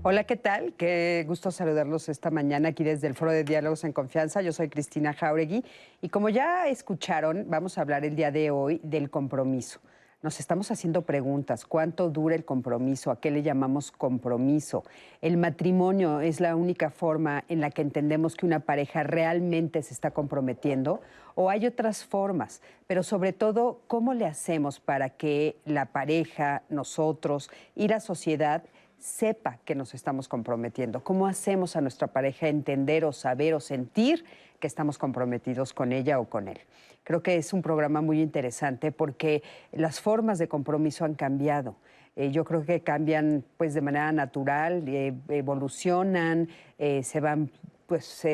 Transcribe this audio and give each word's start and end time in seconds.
Hola, 0.02 0.26
¿qué 0.26 0.36
tal? 0.36 0.74
Qué 0.74 1.24
gusto 1.26 1.52
saludarlos 1.52 2.10
esta 2.10 2.32
mañana 2.32 2.68
aquí 2.68 2.84
desde 2.84 3.08
el 3.08 3.16
Foro 3.16 3.32
de 3.32 3.46
Diálogos 3.46 3.86
en 3.86 3.94
Confianza. 3.94 4.42
Yo 4.42 4.52
soy 4.52 4.68
Cristina 4.68 5.14
Jauregui 5.14 5.64
y 6.02 6.10
como 6.10 6.28
ya 6.28 6.68
escucharon, 6.68 7.46
vamos 7.48 7.78
a 7.78 7.82
hablar 7.82 8.04
el 8.04 8.18
día 8.18 8.32
de 8.32 8.52
hoy 8.52 8.82
del 8.84 9.10
compromiso. 9.10 9.80
Nos 10.24 10.40
estamos 10.40 10.72
haciendo 10.72 11.04
preguntas. 11.04 11.64
¿Cuánto 11.64 12.10
dura 12.10 12.34
el 12.34 12.44
compromiso? 12.44 13.12
¿A 13.12 13.20
qué 13.20 13.30
le 13.30 13.44
llamamos 13.44 13.92
compromiso? 13.92 14.84
¿El 15.22 15.38
matrimonio 15.38 16.22
es 16.22 16.40
la 16.40 16.56
única 16.56 16.90
forma 16.90 17.44
en 17.50 17.62
la 17.62 17.70
que 17.70 17.84
entendemos 17.84 18.36
que 18.36 18.48
una 18.48 18.62
pareja 18.62 19.04
realmente 19.04 19.84
se 19.84 19.94
está 19.94 20.10
comprometiendo? 20.10 21.02
¿O 21.36 21.52
hay 21.52 21.68
otras 21.68 22.04
formas? 22.04 22.64
Pero 22.88 23.04
sobre 23.04 23.32
todo, 23.32 23.82
¿cómo 23.86 24.16
le 24.16 24.26
hacemos 24.26 24.80
para 24.80 25.12
que 25.12 25.60
la 25.66 25.86
pareja, 25.86 26.64
nosotros 26.68 27.52
y 27.76 27.88
la 27.88 28.00
sociedad 28.00 28.64
sepa 28.98 29.60
que 29.64 29.76
nos 29.76 29.94
estamos 29.94 30.28
comprometiendo. 30.28 31.04
¿Cómo 31.04 31.28
hacemos 31.28 31.76
a 31.76 31.82
nuestra 31.82 32.08
pareja 32.08 32.48
entender 32.48 33.06
o 33.06 33.14
saber 33.14 33.54
o 33.54 33.60
sentir 33.60 34.26
que 34.60 34.68
estamos 34.68 34.98
comprometidos 34.98 35.74
con 35.74 35.92
ella 35.92 36.20
o 36.20 36.26
con 36.26 36.48
él? 36.48 36.60
Creo 37.08 37.24
que 37.24 37.38
es 37.38 37.54
un 37.54 37.62
programa 37.62 38.02
muy 38.02 38.22
interesante 38.22 38.92
porque 38.92 39.42
las 39.72 40.02
formas 40.02 40.40
de 40.40 40.50
compromiso 40.50 41.06
han 41.06 41.14
cambiado. 41.14 41.78
Eh, 42.18 42.32
yo 42.32 42.44
creo 42.44 42.66
que 42.66 42.82
cambian 42.82 43.46
pues 43.56 43.74
de 43.74 43.80
manera 43.80 44.12
natural, 44.12 44.84
eh, 44.90 45.14
evolucionan, 45.30 46.50
eh, 46.78 47.04
se 47.04 47.22
van 47.22 47.50
pues 47.86 48.28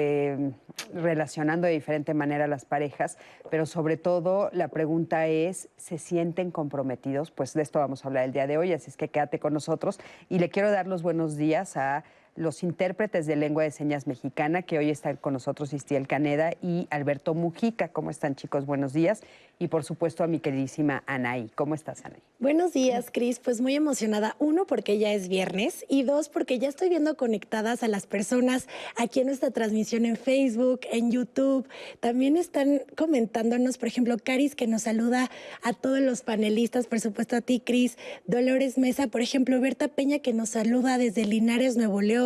relacionando 0.91 1.67
de 1.67 1.73
diferente 1.73 2.15
manera 2.15 2.47
las 2.47 2.65
parejas, 2.65 3.19
pero 3.51 3.67
sobre 3.67 3.95
todo 3.95 4.49
la 4.53 4.69
pregunta 4.69 5.27
es, 5.27 5.69
¿se 5.77 5.99
sienten 5.99 6.49
comprometidos? 6.49 7.29
Pues 7.29 7.53
de 7.53 7.61
esto 7.61 7.77
vamos 7.77 8.03
a 8.03 8.07
hablar 8.07 8.23
el 8.23 8.31
día 8.31 8.47
de 8.47 8.57
hoy, 8.57 8.73
así 8.73 8.89
es 8.89 8.97
que 8.97 9.09
quédate 9.09 9.37
con 9.37 9.53
nosotros 9.53 9.99
y 10.29 10.39
le 10.39 10.49
quiero 10.49 10.71
dar 10.71 10.87
los 10.87 11.03
buenos 11.03 11.37
días 11.37 11.77
a 11.77 12.03
los 12.35 12.63
intérpretes 12.63 13.27
de 13.27 13.35
lengua 13.35 13.63
de 13.63 13.71
señas 13.71 14.07
mexicana, 14.07 14.63
que 14.63 14.77
hoy 14.77 14.89
están 14.89 15.17
con 15.17 15.33
nosotros 15.33 15.73
Istiel 15.73 16.07
Caneda 16.07 16.53
y 16.61 16.87
Alberto 16.89 17.33
Mujica. 17.33 17.89
¿Cómo 17.89 18.09
están, 18.09 18.35
chicos? 18.35 18.65
Buenos 18.65 18.93
días. 18.93 19.21
Y 19.59 19.67
por 19.67 19.83
supuesto 19.83 20.23
a 20.23 20.27
mi 20.27 20.39
queridísima 20.39 21.03
Anaí. 21.05 21.51
¿Cómo 21.53 21.75
estás, 21.75 22.03
Anaí? 22.03 22.19
Buenos 22.39 22.73
días, 22.73 23.09
Cris. 23.13 23.39
Pues 23.39 23.61
muy 23.61 23.75
emocionada. 23.75 24.35
Uno, 24.39 24.65
porque 24.65 24.97
ya 24.97 25.13
es 25.13 25.29
viernes. 25.29 25.85
Y 25.87 26.03
dos, 26.03 26.29
porque 26.29 26.57
ya 26.57 26.67
estoy 26.69 26.89
viendo 26.89 27.15
conectadas 27.15 27.83
a 27.83 27.87
las 27.87 28.07
personas 28.07 28.67
aquí 28.97 29.19
en 29.19 29.27
nuestra 29.27 29.51
transmisión 29.51 30.05
en 30.05 30.15
Facebook, 30.17 30.81
en 30.91 31.11
YouTube. 31.11 31.67
También 31.99 32.35
están 32.35 32.81
comentándonos, 32.95 33.77
por 33.77 33.87
ejemplo, 33.87 34.17
Caris, 34.21 34.55
que 34.55 34.65
nos 34.65 34.81
saluda 34.83 35.29
a 35.61 35.73
todos 35.73 35.99
los 35.99 36.23
panelistas, 36.23 36.87
por 36.87 36.99
supuesto 36.99 37.35
a 37.35 37.41
ti, 37.41 37.61
Cris. 37.63 37.97
Dolores 38.25 38.77
Mesa, 38.79 39.07
por 39.07 39.21
ejemplo, 39.21 39.61
Berta 39.61 39.87
Peña, 39.87 40.19
que 40.19 40.33
nos 40.33 40.49
saluda 40.49 40.97
desde 40.97 41.25
Linares, 41.25 41.77
Nuevo 41.77 42.01
León. 42.01 42.22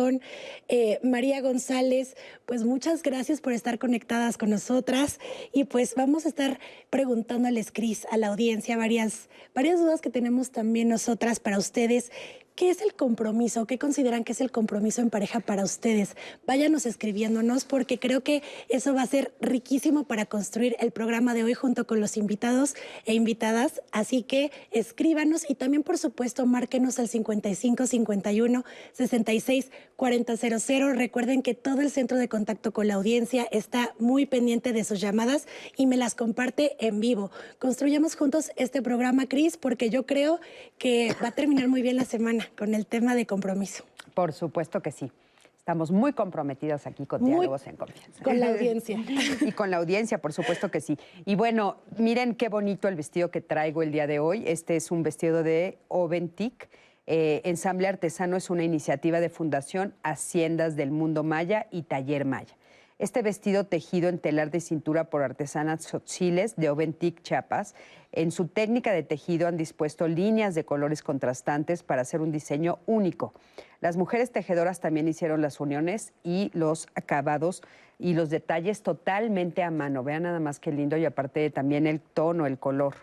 Eh, 0.68 1.00
María 1.02 1.40
González, 1.40 2.16
pues 2.46 2.64
muchas 2.64 3.02
gracias 3.02 3.40
por 3.40 3.52
estar 3.52 3.78
conectadas 3.78 4.38
con 4.38 4.50
nosotras 4.50 5.18
y 5.52 5.64
pues 5.64 5.94
vamos 5.96 6.24
a 6.24 6.28
estar 6.28 6.60
preguntándoles, 6.90 7.72
Cris, 7.72 8.06
a 8.10 8.16
la 8.16 8.28
audiencia 8.28 8.76
varias, 8.76 9.28
varias 9.54 9.80
dudas 9.80 10.00
que 10.00 10.10
tenemos 10.10 10.50
también 10.50 10.88
nosotras 10.88 11.40
para 11.40 11.58
ustedes. 11.58 12.10
¿Qué 12.58 12.70
es 12.70 12.82
el 12.82 12.92
compromiso? 12.94 13.68
¿Qué 13.68 13.78
consideran 13.78 14.24
que 14.24 14.32
es 14.32 14.40
el 14.40 14.50
compromiso 14.50 15.00
en 15.00 15.10
pareja 15.10 15.38
para 15.38 15.62
ustedes? 15.62 16.16
Váyanos 16.44 16.86
escribiéndonos 16.86 17.64
porque 17.64 18.00
creo 18.00 18.24
que 18.24 18.42
eso 18.68 18.92
va 18.94 19.02
a 19.02 19.06
ser 19.06 19.32
riquísimo 19.40 20.08
para 20.08 20.26
construir 20.26 20.74
el 20.80 20.90
programa 20.90 21.34
de 21.34 21.44
hoy 21.44 21.54
junto 21.54 21.86
con 21.86 22.00
los 22.00 22.16
invitados 22.16 22.74
e 23.04 23.14
invitadas. 23.14 23.80
Así 23.92 24.24
que 24.24 24.50
escríbanos 24.72 25.48
y 25.48 25.54
también, 25.54 25.84
por 25.84 25.98
supuesto, 25.98 26.46
márquenos 26.46 26.98
al 26.98 27.06
55 27.06 27.86
51 27.86 28.64
66 28.92 29.70
4000. 29.94 30.96
Recuerden 30.96 31.42
que 31.42 31.54
todo 31.54 31.80
el 31.80 31.92
centro 31.92 32.18
de 32.18 32.28
contacto 32.28 32.72
con 32.72 32.88
la 32.88 32.94
audiencia 32.94 33.46
está 33.52 33.94
muy 34.00 34.26
pendiente 34.26 34.72
de 34.72 34.82
sus 34.82 35.00
llamadas 35.00 35.46
y 35.76 35.86
me 35.86 35.96
las 35.96 36.16
comparte 36.16 36.76
en 36.84 36.98
vivo. 36.98 37.30
Construyamos 37.60 38.16
juntos 38.16 38.50
este 38.56 38.82
programa, 38.82 39.26
Cris, 39.28 39.56
porque 39.56 39.90
yo 39.90 40.06
creo 40.06 40.40
que 40.76 41.14
va 41.22 41.28
a 41.28 41.34
terminar 41.36 41.68
muy 41.68 41.82
bien 41.82 41.94
la 41.94 42.04
semana 42.04 42.47
con 42.56 42.74
el 42.74 42.86
tema 42.86 43.14
de 43.14 43.26
compromiso. 43.26 43.84
Por 44.14 44.32
supuesto 44.32 44.80
que 44.80 44.92
sí. 44.92 45.10
Estamos 45.58 45.90
muy 45.90 46.14
comprometidas 46.14 46.86
aquí 46.86 47.04
con 47.04 47.22
Diálogos 47.22 47.66
en 47.66 47.76
Confianza. 47.76 48.24
Con 48.24 48.40
la 48.40 48.48
audiencia. 48.52 48.98
y 49.42 49.52
con 49.52 49.70
la 49.70 49.76
audiencia, 49.76 50.16
por 50.16 50.32
supuesto 50.32 50.70
que 50.70 50.80
sí. 50.80 50.96
Y 51.26 51.34
bueno, 51.34 51.76
miren 51.98 52.34
qué 52.34 52.48
bonito 52.48 52.88
el 52.88 52.96
vestido 52.96 53.30
que 53.30 53.42
traigo 53.42 53.82
el 53.82 53.92
día 53.92 54.06
de 54.06 54.18
hoy. 54.18 54.44
Este 54.46 54.76
es 54.76 54.90
un 54.90 55.02
vestido 55.02 55.42
de 55.42 55.76
Oventic. 55.88 56.70
Eh, 57.06 57.42
Ensamble 57.44 57.86
Artesano 57.86 58.36
es 58.38 58.48
una 58.48 58.64
iniciativa 58.64 59.20
de 59.20 59.28
Fundación 59.28 59.92
Haciendas 60.02 60.74
del 60.74 60.90
Mundo 60.90 61.22
Maya 61.22 61.66
y 61.70 61.82
Taller 61.82 62.24
Maya. 62.24 62.56
Este 62.98 63.22
vestido 63.22 63.62
tejido 63.62 64.08
en 64.08 64.18
telar 64.18 64.50
de 64.50 64.58
cintura 64.58 65.04
por 65.04 65.22
artesanas 65.22 65.88
chiles 66.04 66.56
de 66.56 66.68
Oventic 66.68 67.22
Chiapas 67.22 67.76
en 68.10 68.32
su 68.32 68.48
técnica 68.48 68.90
de 68.90 69.04
tejido 69.04 69.46
han 69.46 69.56
dispuesto 69.56 70.08
líneas 70.08 70.56
de 70.56 70.64
colores 70.64 71.04
contrastantes 71.04 71.84
para 71.84 72.02
hacer 72.02 72.20
un 72.20 72.32
diseño 72.32 72.80
único. 72.86 73.34
Las 73.80 73.96
mujeres 73.96 74.32
tejedoras 74.32 74.80
también 74.80 75.06
hicieron 75.06 75.42
las 75.42 75.60
uniones 75.60 76.12
y 76.24 76.50
los 76.54 76.88
acabados 76.96 77.62
y 78.00 78.14
los 78.14 78.30
detalles 78.30 78.82
totalmente 78.82 79.62
a 79.62 79.70
mano. 79.70 80.02
Vean 80.02 80.24
nada 80.24 80.40
más 80.40 80.58
qué 80.58 80.72
lindo 80.72 80.96
y 80.96 81.04
aparte 81.04 81.48
también 81.50 81.86
el 81.86 82.00
tono, 82.00 82.46
el 82.46 82.58
color. 82.58 82.96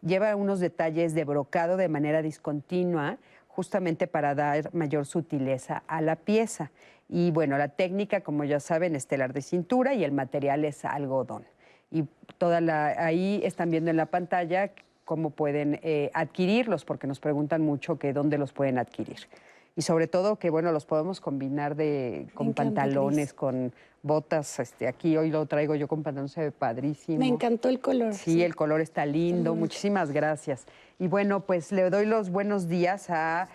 Lleva 0.00 0.34
unos 0.34 0.60
detalles 0.60 1.12
de 1.12 1.24
brocado 1.24 1.76
de 1.76 1.88
manera 1.88 2.22
discontinua 2.22 3.18
justamente 3.48 4.06
para 4.06 4.34
dar 4.34 4.72
mayor 4.72 5.04
sutileza 5.04 5.82
a 5.86 6.00
la 6.00 6.16
pieza. 6.16 6.70
Y 7.12 7.30
bueno, 7.30 7.58
la 7.58 7.68
técnica, 7.68 8.22
como 8.22 8.42
ya 8.44 8.58
saben, 8.58 8.96
es 8.96 9.06
telar 9.06 9.32
de 9.32 9.42
cintura 9.42 9.94
y 9.94 10.02
el 10.02 10.12
material 10.12 10.64
es 10.64 10.84
algodón 10.84 11.44
y 11.92 12.04
toda 12.38 12.60
la, 12.60 12.86
ahí 13.04 13.40
están 13.44 13.70
viendo 13.70 13.90
en 13.90 13.96
la 13.96 14.06
pantalla 14.06 14.72
cómo 15.04 15.30
pueden 15.30 15.78
eh, 15.82 16.10
adquirirlos, 16.14 16.84
porque 16.84 17.06
nos 17.06 17.20
preguntan 17.20 17.62
mucho 17.62 17.98
que 17.98 18.12
dónde 18.12 18.38
los 18.38 18.52
pueden 18.52 18.78
adquirir. 18.78 19.28
y 19.76 19.82
sobre 19.82 20.06
todo 20.06 20.36
que, 20.36 20.50
bueno, 20.50 20.72
los 20.72 20.86
podemos 20.86 21.20
combinar 21.20 21.76
de, 21.76 22.28
con 22.34 22.54
pantalones, 22.54 23.34
con 23.34 23.72
botas. 24.02 24.58
Este, 24.58 24.88
aquí 24.88 25.16
hoy 25.16 25.30
lo 25.30 25.46
traigo 25.46 25.74
yo 25.74 25.86
con 25.86 26.02
pantalón, 26.02 26.28
se 26.28 26.40
ve 26.40 26.50
padrísimo. 26.50 27.18
Me 27.18 27.28
encantó 27.28 27.68
el 27.68 27.80
color. 27.80 28.14
Sí, 28.14 28.42
el 28.42 28.54
color 28.54 28.80
está 28.80 29.04
lindo. 29.06 29.54
Muchísimas 29.54 30.12
gracias. 30.12 30.66
Y 30.98 31.08
bueno, 31.08 31.40
pues 31.40 31.72
le 31.72 31.88
doy 31.90 32.06
los 32.06 32.30
buenos 32.30 32.68
días 32.68 33.10
a 33.10 33.48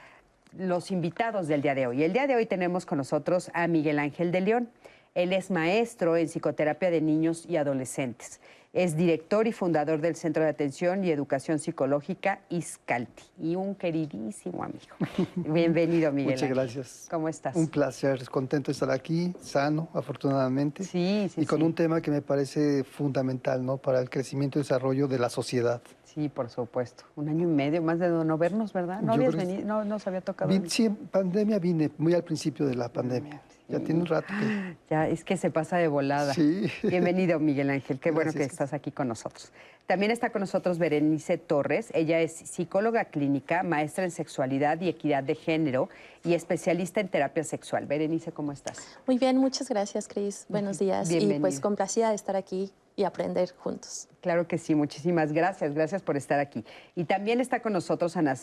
los 0.55 0.91
invitados 0.91 1.47
del 1.47 1.61
día 1.61 1.75
de 1.75 1.87
hoy. 1.87 2.03
El 2.03 2.13
día 2.13 2.27
de 2.27 2.35
hoy 2.35 2.45
tenemos 2.45 2.85
con 2.85 2.97
nosotros 2.97 3.51
a 3.53 3.67
Miguel 3.67 3.99
Ángel 3.99 4.31
de 4.31 4.41
León. 4.41 4.69
Él 5.15 5.33
es 5.33 5.49
maestro 5.49 6.15
en 6.15 6.27
psicoterapia 6.27 6.91
de 6.91 7.01
niños 7.01 7.45
y 7.47 7.57
adolescentes. 7.57 8.39
Es 8.73 8.95
director 8.95 9.47
y 9.47 9.51
fundador 9.51 10.01
del 10.01 10.15
Centro 10.15 10.43
de 10.43 10.49
Atención 10.49 11.03
y 11.03 11.09
Educación 11.09 11.57
Psicológica 11.57 12.41
ISCALTI 12.49 13.23
y 13.41 13.55
un 13.55 13.73
queridísimo 13.73 14.63
amigo. 14.63 14.95
Bienvenido, 15.35 16.11
Miguel. 16.11 16.33
Muchas 16.33 16.43
Ángel. 16.43 16.55
gracias. 16.57 17.07
¿Cómo 17.09 17.27
estás? 17.29 17.55
Un 17.55 17.69
placer, 17.69 18.23
contento 18.29 18.67
de 18.67 18.73
estar 18.73 18.91
aquí, 18.91 19.33
sano, 19.41 19.89
afortunadamente. 19.93 20.83
Sí, 20.83 21.27
sí, 21.33 21.41
Y 21.41 21.45
con 21.47 21.59
sí. 21.59 21.65
un 21.65 21.73
tema 21.73 22.01
que 22.01 22.11
me 22.11 22.21
parece 22.21 22.83
fundamental, 22.83 23.65
¿no? 23.65 23.77
Para 23.77 23.99
el 23.99 24.09
crecimiento 24.11 24.59
y 24.59 24.61
desarrollo 24.61 25.07
de 25.07 25.17
la 25.17 25.29
sociedad. 25.29 25.81
Sí, 26.17 26.29
por 26.29 26.49
supuesto. 26.49 27.03
Un 27.15 27.29
año 27.29 27.43
y 27.43 27.51
medio 27.51 27.79
más 27.83 27.99
de 27.99 28.09
no 28.09 28.37
vernos, 28.39 28.73
¿verdad? 28.73 29.01
No 29.01 29.09
Yo 29.09 29.13
habías 29.13 29.35
venido, 29.35 29.67
no 29.67 29.85
nos 29.85 30.07
había 30.07 30.21
tocado. 30.21 30.49
Vi- 30.49 30.67
sí, 30.67 30.89
pandemia 30.89 31.59
vine, 31.59 31.91
muy 31.99 32.15
al 32.15 32.23
principio 32.23 32.65
de 32.65 32.73
la 32.73 32.89
pandemia. 32.89 33.39
Ya 33.67 33.79
tiene 33.81 33.99
un 34.01 34.07
rato 34.07 34.25
que... 34.27 34.77
Ya, 34.89 35.07
es 35.07 35.23
que 35.23 35.37
se 35.37 35.51
pasa 35.51 35.77
de 35.77 35.87
volada. 35.87 36.33
Sí. 36.33 36.71
Bienvenido, 36.81 37.39
Miguel 37.39 37.69
Ángel. 37.69 37.99
Qué 37.99 38.09
bueno 38.09 38.33
que 38.33 38.41
estás 38.41 38.73
aquí 38.73 38.89
con 38.89 39.07
nosotros. 39.07 39.51
También 39.85 40.09
está 40.11 40.31
con 40.31 40.39
nosotros 40.39 40.79
Berenice 40.79 41.37
Torres. 41.37 41.91
Ella 41.93 42.19
es 42.19 42.31
psicóloga 42.31 43.05
clínica, 43.05 43.61
maestra 43.61 44.03
en 44.03 44.09
sexualidad 44.09 44.81
y 44.81 44.89
equidad 44.89 45.23
de 45.23 45.35
género 45.35 45.87
y 46.23 46.33
especialista 46.33 46.99
en 46.99 47.09
terapia 47.09 47.43
sexual. 47.43 47.85
Berenice, 47.85 48.31
¿cómo 48.31 48.53
estás? 48.53 48.97
Muy 49.05 49.19
bien, 49.19 49.37
muchas 49.37 49.69
gracias, 49.69 50.07
Cris. 50.07 50.47
Buenos 50.49 50.79
días. 50.79 51.11
Y 51.11 51.37
pues 51.39 51.59
complacida 51.59 52.09
de 52.09 52.15
estar 52.15 52.35
aquí 52.35 52.71
y 52.97 53.03
aprender 53.03 53.53
juntos. 53.55 54.09
Claro 54.21 54.47
que 54.47 54.57
sí, 54.57 54.73
muchísimas 54.75 55.31
gracias, 55.31 55.73
gracias 55.75 56.01
por 56.01 56.17
estar 56.17 56.39
aquí. 56.39 56.65
Y 56.95 57.05
también 57.05 57.39
está 57.39 57.61
con 57.61 57.71
nosotros 57.71 58.17
Ana, 58.17 58.35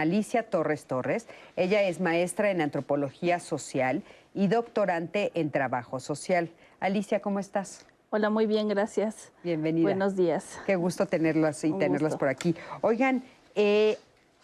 Alicia 0.00 0.42
Torres 0.50 0.84
Torres. 0.86 1.28
Ella 1.56 1.82
es 1.84 2.00
maestra 2.00 2.50
en 2.50 2.60
antropología 2.60 3.38
social 3.38 4.02
y 4.34 4.48
doctorante 4.48 5.30
en 5.34 5.50
trabajo 5.52 6.00
social. 6.00 6.50
Alicia, 6.80 7.20
¿cómo 7.20 7.38
estás? 7.38 7.86
Hola, 8.10 8.28
muy 8.28 8.46
bien, 8.46 8.68
gracias. 8.68 9.30
Bienvenida. 9.44 9.84
Buenos 9.84 10.16
días. 10.16 10.58
Qué 10.66 10.74
gusto 10.74 11.06
tenerlas 11.06 11.62
y 11.62 11.68
Un 11.70 11.78
tenerlas 11.78 12.12
gusto. 12.12 12.18
por 12.18 12.28
aquí. 12.28 12.56
Oigan, 12.80 13.22
eh, 13.54 13.96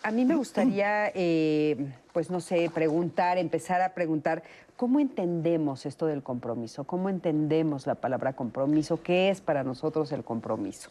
a 0.04 0.12
mí 0.12 0.24
me 0.24 0.36
gustaría, 0.36 1.10
eh, 1.14 1.76
pues 2.12 2.30
no 2.30 2.40
sé, 2.40 2.70
preguntar, 2.72 3.38
empezar 3.38 3.82
a 3.82 3.92
preguntar, 3.92 4.44
¿cómo 4.78 5.00
entendemos 5.00 5.84
esto 5.86 6.06
del 6.06 6.22
compromiso? 6.22 6.84
¿Cómo 6.84 7.08
entendemos 7.10 7.88
la 7.88 7.96
palabra 7.96 8.34
compromiso? 8.36 9.02
¿Qué 9.02 9.28
es 9.28 9.40
para 9.40 9.64
nosotros 9.64 10.12
el 10.12 10.22
compromiso? 10.22 10.88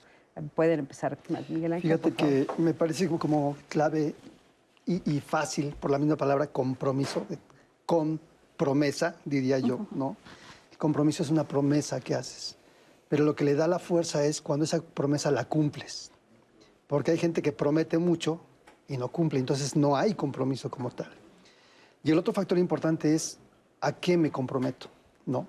Pueden 0.56 0.80
empezar, 0.80 1.18
Miguel 1.48 1.72
Ángel. 1.74 1.98
Fíjate 1.98 2.12
que 2.14 2.48
me 2.58 2.74
parece 2.74 3.08
como- 3.08 3.56
clave 3.70 4.14
y, 4.86 5.10
y 5.16 5.22
fácil, 5.22 5.74
por 5.80 5.90
la 5.90 5.98
misma 5.98 6.18
palabra, 6.18 6.48
compromiso, 6.48 7.26
con 7.86 8.20
promesa, 8.58 9.16
diría 9.24 9.58
yo, 9.60 9.88
¿no? 9.92 10.18
El 10.70 10.78
compromiso 10.78 11.24
es 11.24 11.30
una 11.30 11.46
promesa 11.46 12.02
que 12.02 12.14
haces, 12.14 12.58
pero 13.08 13.24
lo 13.24 13.36
que 13.36 13.46
le 13.46 13.56
da 13.56 13.68
la 13.70 13.80
fuerza 13.80 14.26
es 14.26 14.42
cuando 14.42 14.66
esa 14.66 14.82
promesa 14.82 15.32
la 15.32 15.46
cumples, 15.46 16.12
porque 16.88 17.12
hay 17.12 17.18
gente 17.18 17.42
que 17.42 17.54
promete 17.54 17.98
mucho 17.98 18.42
y 18.90 18.98
no 18.98 19.08
cumple, 19.08 19.40
entonces 19.40 19.78
no 19.78 19.96
hay 19.96 20.14
compromiso 20.14 20.70
como 20.70 20.92
tal. 20.92 21.10
Y 22.04 22.12
el 22.12 22.18
otro 22.20 22.34
factor 22.34 22.58
importante 22.58 23.16
es 23.16 23.40
a 23.82 23.94
qué 23.94 24.18
me 24.18 24.32
comprometo, 24.32 24.88
¿no? 25.26 25.48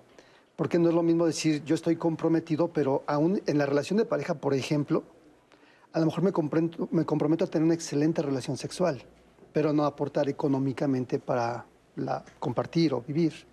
Porque 0.57 0.79
no 0.79 0.89
es 0.89 0.95
lo 0.95 1.03
mismo 1.03 1.27
decir 1.27 1.63
yo 1.65 1.75
estoy 1.75 1.97
comprometido, 1.97 2.69
pero 2.69 3.05
aún 3.07 3.41
en 3.47 3.59
la 3.59 3.67
relación 3.67 3.97
de 3.97 4.05
pareja, 4.05 4.35
por 4.35 4.55
ejemplo, 4.55 5.05
a 5.93 6.01
lo 6.01 6.07
mejor 6.07 6.23
me, 6.23 6.33
me 6.91 7.05
comprometo 7.07 7.45
a 7.45 7.49
tener 7.49 7.65
una 7.65 7.75
excelente 7.75 8.23
relación 8.23 8.57
sexual, 8.57 9.03
pero 9.53 9.73
no 9.73 9.85
aportar 9.85 10.29
económicamente 10.29 11.19
para 11.19 11.65
la, 11.97 12.25
compartir 12.39 12.95
o 12.95 13.01
vivir. 13.01 13.47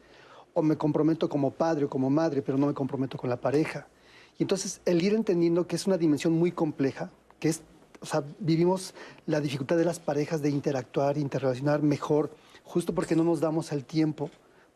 O 0.54 0.62
me 0.62 0.78
comprometo 0.78 1.28
como 1.28 1.52
padre 1.52 1.86
o 1.86 1.90
como 1.90 2.10
madre, 2.10 2.42
pero 2.42 2.58
no 2.58 2.68
me 2.68 2.74
comprometo 2.74 3.18
con 3.18 3.30
la 3.30 3.38
pareja. 3.38 3.88
Y 4.38 4.44
entonces 4.44 4.82
el 4.86 5.02
ir 5.04 5.14
entendiendo 5.14 5.68
que 5.68 5.76
es 5.76 5.88
una 5.88 5.98
dimensión 5.98 6.34
muy 6.34 6.52
compleja, 6.52 7.12
que 7.40 7.50
es, 7.50 7.62
o 8.02 8.06
sea, 8.06 8.24
vivimos 8.40 8.94
la 9.26 9.42
dificultad 9.42 9.78
de 9.78 9.86
las 9.86 10.00
parejas 10.00 10.42
de 10.42 10.50
interactuar, 10.50 11.18
interrelacionar 11.18 11.82
mejor, 11.82 12.32
justo 12.64 12.94
porque 12.94 13.16
no 13.16 13.24
nos 13.24 13.40
damos 13.40 13.72
el 13.72 13.86
tiempo 13.86 14.30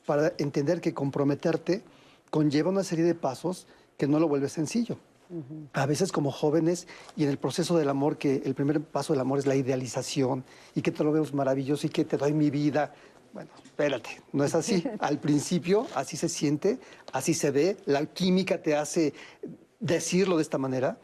para 0.10 0.34
entender 0.40 0.82
que 0.82 0.96
comprometerte 0.96 1.84
conlleva 2.32 2.72
una 2.72 2.84
serie 2.84 3.06
de 3.06 3.14
pasos 3.14 3.68
que 3.96 4.08
no 4.08 4.20
lo 4.20 4.28
vuelve 4.28 4.50
sencillo. 4.50 4.98
A 5.74 5.86
veces 5.86 6.12
como 6.12 6.32
jóvenes 6.32 6.88
y 7.16 7.26
en 7.26 7.30
el 7.30 7.38
proceso 7.38 7.78
del 7.78 7.90
amor, 7.90 8.18
que 8.18 8.42
el 8.44 8.56
primer 8.56 8.82
paso 8.82 9.14
del 9.14 9.20
amor 9.20 9.38
es 9.38 9.46
la 9.46 9.56
idealización 9.56 10.44
y 10.74 10.82
que 10.82 10.90
te 10.90 11.04
lo 11.04 11.12
vemos 11.12 11.32
maravilloso 11.32 11.86
y 11.86 11.92
que 11.92 12.06
te 12.06 12.18
doy 12.18 12.34
mi 12.34 12.50
vida. 12.50 12.92
Bueno, 13.34 13.52
espérate, 13.64 14.20
no 14.34 14.44
es 14.44 14.56
así. 14.56 14.84
Al 15.00 15.20
principio 15.20 15.86
así 15.94 16.18
se 16.18 16.28
siente, 16.28 16.80
así 17.14 17.36
se 17.36 17.52
ve, 17.52 17.78
la 17.86 18.04
química 18.08 18.64
te 18.64 18.76
hace 18.76 19.14
decirlo 19.80 20.38
de 20.38 20.42
esta 20.42 20.58
manera, 20.58 20.98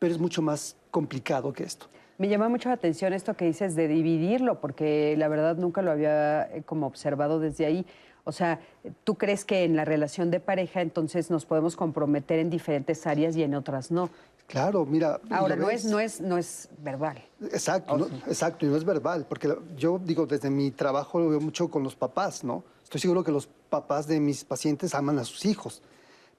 pero 0.00 0.12
es 0.12 0.18
mucho 0.18 0.42
más 0.42 0.74
complicado 0.90 1.52
que 1.52 1.62
esto. 1.62 1.86
Me 2.20 2.28
llama 2.28 2.50
mucho 2.50 2.68
la 2.68 2.74
atención 2.74 3.14
esto 3.14 3.32
que 3.32 3.46
dices 3.46 3.74
de 3.74 3.88
dividirlo, 3.88 4.60
porque 4.60 5.14
la 5.16 5.28
verdad 5.28 5.56
nunca 5.56 5.80
lo 5.80 5.90
había 5.90 6.42
eh, 6.54 6.62
como 6.66 6.86
observado 6.86 7.40
desde 7.40 7.64
ahí. 7.64 7.86
O 8.24 8.32
sea, 8.32 8.60
¿tú 9.04 9.16
crees 9.16 9.44
que 9.44 9.64
en 9.64 9.76
la 9.76 9.84
relación 9.84 10.30
de 10.30 10.40
pareja 10.40 10.80
entonces 10.82 11.30
nos 11.30 11.46
podemos 11.46 11.76
comprometer 11.76 12.38
en 12.38 12.50
diferentes 12.50 13.06
áreas 13.06 13.36
y 13.36 13.42
en 13.42 13.54
otras 13.54 13.90
no? 13.90 14.10
Claro, 14.46 14.84
mira. 14.84 15.20
Ahora, 15.30 15.54
no 15.54 15.70
es, 15.70 15.84
no, 15.84 16.00
es, 16.00 16.20
no 16.20 16.36
es 16.36 16.68
verbal. 16.78 17.22
Exacto, 17.40 17.96
¿no? 17.96 18.06
exacto, 18.26 18.66
y 18.66 18.68
no 18.68 18.76
es 18.76 18.84
verbal, 18.84 19.24
porque 19.28 19.54
yo 19.76 20.00
digo, 20.04 20.26
desde 20.26 20.50
mi 20.50 20.72
trabajo 20.72 21.20
lo 21.20 21.28
veo 21.28 21.40
mucho 21.40 21.68
con 21.68 21.84
los 21.84 21.94
papás, 21.94 22.42
¿no? 22.42 22.64
Estoy 22.82 23.00
seguro 23.00 23.22
que 23.22 23.30
los 23.30 23.46
papás 23.46 24.08
de 24.08 24.18
mis 24.18 24.44
pacientes 24.44 24.94
aman 24.96 25.20
a 25.20 25.24
sus 25.24 25.44
hijos, 25.44 25.82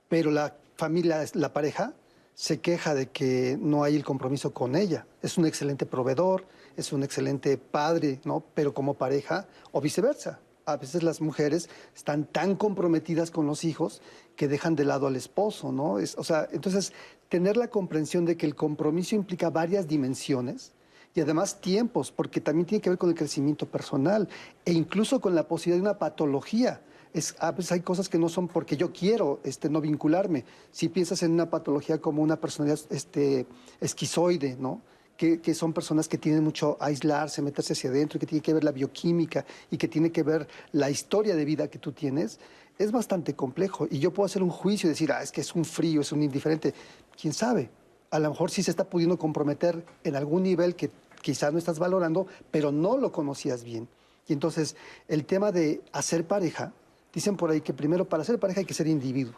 pero 0.09 0.29
la 0.29 0.53
familia, 0.75 1.23
la 1.35 1.53
pareja, 1.53 1.93
se 2.35 2.59
queja 2.59 2.93
de 2.93 3.07
que 3.07 3.57
no 3.61 3.83
hay 3.83 3.95
el 3.95 4.03
compromiso 4.03 4.53
con 4.53 4.75
ella. 4.75 5.05
Es 5.21 5.37
un 5.37 5.45
excelente 5.45 5.85
proveedor, 5.85 6.45
es 6.75 6.91
un 6.91 7.03
excelente 7.03 7.57
padre, 7.57 8.19
¿no? 8.25 8.43
Pero 8.53 8.73
como 8.73 8.95
pareja, 8.95 9.47
o 9.71 9.79
viceversa. 9.79 10.39
A 10.65 10.77
veces 10.77 11.03
las 11.03 11.21
mujeres 11.21 11.69
están 11.95 12.25
tan 12.25 12.55
comprometidas 12.55 13.31
con 13.31 13.47
los 13.47 13.63
hijos 13.63 14.01
que 14.35 14.47
dejan 14.47 14.75
de 14.75 14.85
lado 14.85 15.07
al 15.07 15.15
esposo, 15.15 15.71
¿no? 15.71 15.99
Es- 15.99 16.17
o 16.17 16.23
sea, 16.23 16.47
entonces, 16.51 16.93
tener 17.29 17.57
la 17.57 17.69
comprensión 17.69 18.25
de 18.25 18.37
que 18.37 18.45
el 18.45 18.55
compromiso 18.55 19.15
implica 19.15 19.49
varias 19.49 19.87
dimensiones 19.87 20.73
y 21.13 21.21
además 21.21 21.59
tiempos, 21.61 22.11
porque 22.11 22.39
también 22.41 22.65
tiene 22.65 22.81
que 22.81 22.89
ver 22.89 22.99
con 22.99 23.09
el 23.09 23.15
crecimiento 23.15 23.65
personal 23.65 24.29
e 24.65 24.71
incluso 24.73 25.19
con 25.19 25.35
la 25.35 25.47
posibilidad 25.47 25.77
de 25.83 25.89
una 25.89 25.99
patología. 25.99 26.81
Es, 27.13 27.35
a 27.39 27.51
veces 27.51 27.73
hay 27.73 27.81
cosas 27.81 28.07
que 28.07 28.17
no 28.17 28.29
son 28.29 28.47
porque 28.47 28.77
yo 28.77 28.93
quiero 28.93 29.41
este, 29.43 29.69
no 29.69 29.81
vincularme. 29.81 30.45
Si 30.71 30.87
piensas 30.87 31.21
en 31.23 31.31
una 31.31 31.49
patología 31.49 31.99
como 31.99 32.21
una 32.21 32.39
personalidad 32.39 32.79
este, 32.89 33.45
esquizoide, 33.81 34.55
¿no? 34.57 34.81
Que, 35.21 35.53
son 35.53 35.71
personas 35.71 36.07
que 36.07 36.17
tienen 36.17 36.43
mucho 36.43 36.77
aislarse, 36.79 37.43
meterse 37.43 37.73
hacia 37.73 37.91
adentro, 37.91 38.19
que 38.19 38.25
tiene 38.25 38.41
que 38.41 38.55
ver 38.55 38.63
la 38.63 38.71
bioquímica 38.71 39.45
y 39.69 39.77
que 39.77 39.87
tiene 39.87 40.11
que 40.11 40.23
ver 40.23 40.47
la 40.71 40.89
historia 40.89 41.35
de 41.35 41.45
vida 41.45 41.67
que 41.67 41.77
tú 41.77 41.91
tienes, 41.91 42.39
es 42.79 42.91
bastante 42.91 43.35
complejo. 43.35 43.87
Y 43.91 43.99
yo 43.99 44.11
puedo 44.11 44.25
hacer 44.25 44.41
un 44.41 44.49
juicio 44.49 44.87
y 44.87 44.93
decir, 44.93 45.11
ah, 45.11 45.21
es 45.21 45.31
que 45.31 45.41
es 45.41 45.53
un 45.53 45.63
frío, 45.63 46.01
es 46.01 46.11
un 46.11 46.23
indiferente. 46.23 46.73
¿Quién 47.15 47.33
sabe? 47.33 47.69
A 48.09 48.17
lo 48.17 48.31
mejor 48.31 48.49
sí 48.49 48.63
se 48.63 48.71
está 48.71 48.85
pudiendo 48.85 49.19
comprometer 49.19 49.85
en 50.03 50.15
algún 50.15 50.41
nivel 50.41 50.75
que 50.75 50.89
quizás 51.21 51.53
no 51.53 51.59
estás 51.59 51.77
valorando, 51.77 52.25
pero 52.49 52.71
no 52.71 52.97
lo 52.97 53.11
conocías 53.11 53.63
bien. 53.63 53.87
Y 54.27 54.33
entonces, 54.33 54.75
el 55.07 55.25
tema 55.25 55.51
de 55.51 55.83
hacer 55.91 56.25
pareja, 56.25 56.73
dicen 57.13 57.37
por 57.37 57.51
ahí 57.51 57.61
que 57.61 57.73
primero 57.73 58.09
para 58.09 58.23
hacer 58.23 58.39
pareja 58.39 58.61
hay 58.61 58.65
que 58.65 58.73
ser 58.73 58.87
individuo. 58.87 59.35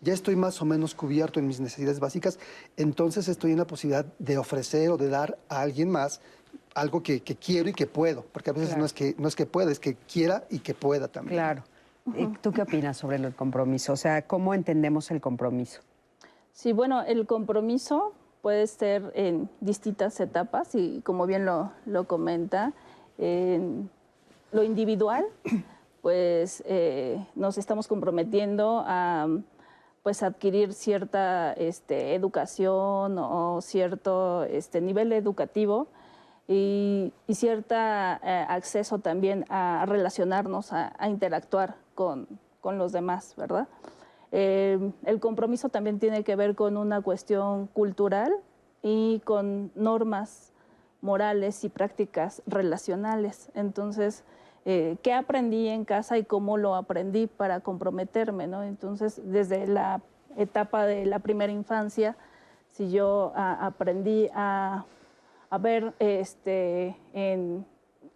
Ya 0.00 0.12
estoy 0.12 0.36
más 0.36 0.60
o 0.60 0.64
menos 0.64 0.94
cubierto 0.94 1.40
en 1.40 1.46
mis 1.46 1.58
necesidades 1.58 2.00
básicas, 2.00 2.38
entonces 2.76 3.28
estoy 3.28 3.52
en 3.52 3.58
la 3.58 3.66
posibilidad 3.66 4.04
de 4.18 4.36
ofrecer 4.38 4.90
o 4.90 4.96
de 4.96 5.08
dar 5.08 5.38
a 5.48 5.60
alguien 5.62 5.90
más 5.90 6.20
algo 6.74 7.02
que, 7.02 7.20
que 7.20 7.34
quiero 7.36 7.70
y 7.70 7.72
que 7.72 7.86
puedo, 7.86 8.24
porque 8.32 8.50
a 8.50 8.52
veces 8.52 8.68
Claro. 8.68 8.80
no, 8.80 8.86
es 8.86 8.92
que, 8.92 9.14
no 9.18 9.26
es 9.28 9.34
que 9.34 9.46
pueda, 9.46 9.72
es 9.72 9.80
que 9.80 9.94
quiera 9.94 10.44
y 10.50 10.58
que 10.58 10.74
pueda 10.74 11.08
también. 11.08 11.36
Claro. 11.36 11.64
¿Y 12.14 12.26
¿Tú 12.40 12.52
qué 12.52 12.62
opinas 12.62 12.98
sobre 12.98 13.16
el 13.16 13.34
compromiso? 13.34 13.94
O 13.94 13.96
sea, 13.96 14.22
¿cómo 14.26 14.54
entendemos 14.54 15.10
el 15.10 15.20
compromiso? 15.20 15.80
Sí, 16.52 16.72
bueno, 16.72 17.02
el 17.02 17.26
compromiso 17.26 18.12
puede 18.42 18.66
ser 18.68 19.10
en 19.16 19.48
distintas 19.60 20.20
etapas 20.20 20.74
y 20.74 21.00
como 21.02 21.26
bien 21.26 21.44
lo, 21.46 21.72
lo 21.86 22.04
comenta, 22.06 22.74
en 23.18 23.90
lo 24.52 24.62
individual, 24.62 25.24
pues 26.02 26.62
eh, 26.66 27.26
nos 27.34 27.58
estamos 27.58 27.88
comprometiendo 27.88 28.84
a 28.86 29.26
pues 30.06 30.22
adquirir 30.22 30.72
cierta 30.72 31.52
este, 31.54 32.14
educación 32.14 33.18
o 33.18 33.60
cierto 33.60 34.44
este, 34.44 34.80
nivel 34.80 35.12
educativo 35.12 35.88
y, 36.46 37.12
cierto 37.28 37.74
eh, 37.74 38.46
acceso 38.48 39.00
también 39.00 39.44
a 39.48 39.84
relacionarnos, 39.88 40.72
a, 40.72 40.94
interactuar 41.08 41.74
con, 41.96 42.28
los 42.62 42.92
demás, 42.92 43.34
¿verdad? 43.36 43.66
Eh, 44.30 44.78
el 45.06 45.18
compromiso 45.18 45.70
también 45.70 45.98
tiene 45.98 46.22
que 46.22 46.36
ver 46.36 46.54
con 46.54 46.76
una 46.76 47.00
cuestión 47.00 47.66
cultural 47.66 48.32
y 48.84 49.18
con 49.24 49.72
normas 49.74 50.52
morales 51.00 51.64
y 51.64 51.68
prácticas 51.68 52.44
relacionales. 52.46 53.50
Entonces, 53.54 54.22
eh, 54.66 54.98
¿qué 55.02 55.14
aprendí 55.14 55.68
en 55.68 55.86
casa 55.86 56.18
y 56.18 56.24
cómo 56.24 56.58
lo 56.58 56.74
aprendí 56.74 57.26
para 57.26 57.60
comprometerme? 57.60 58.46
¿no? 58.46 58.62
Entonces, 58.62 59.22
desde 59.24 59.66
la 59.66 60.02
etapa 60.36 60.84
de 60.84 61.06
la 61.06 61.20
primera 61.20 61.52
infancia, 61.52 62.14
si 62.68 62.90
yo 62.90 63.32
aprendí 63.34 64.28
a 64.34 64.84
a 65.50 65.58
ver 65.58 65.94
este, 65.98 66.96
en 67.12 67.64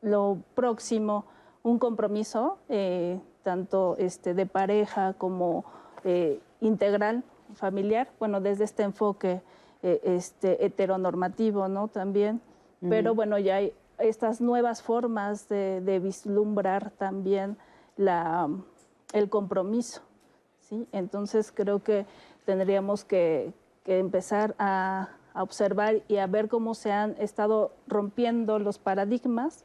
lo 0.02 0.38
próximo 0.54 1.24
un 1.62 1.78
compromiso, 1.78 2.58
eh, 2.68 3.20
tanto 3.42 3.96
este, 3.98 4.34
de 4.34 4.46
pareja 4.46 5.14
como 5.14 5.64
eh, 6.04 6.40
integral, 6.60 7.22
familiar, 7.54 8.08
bueno, 8.18 8.40
desde 8.40 8.64
este 8.64 8.82
enfoque 8.82 9.42
eh, 9.82 10.00
este, 10.04 10.64
heteronormativo, 10.64 11.68
¿no? 11.68 11.88
También, 11.88 12.40
pero 12.88 13.14
bueno, 13.14 13.38
ya 13.38 13.56
hay 13.56 13.74
estas 14.00 14.40
nuevas 14.40 14.82
formas 14.82 15.48
de, 15.48 16.00
vislumbrar 16.02 16.90
también 16.90 17.56
la, 17.96 18.48
el 19.12 19.28
compromiso, 19.28 20.02
¿sí? 20.60 20.86
Entonces 20.92 21.52
creo 21.52 21.82
que 21.82 22.06
tendríamos 22.44 23.04
que 23.04 23.52
empezar 23.86 24.54
a 24.58 25.10
a 25.34 25.42
observar 25.42 26.02
y 26.08 26.16
a 26.16 26.26
ver 26.26 26.48
cómo 26.48 26.74
se 26.74 26.92
han 26.92 27.14
estado 27.18 27.72
rompiendo 27.86 28.58
los 28.58 28.78
paradigmas 28.78 29.64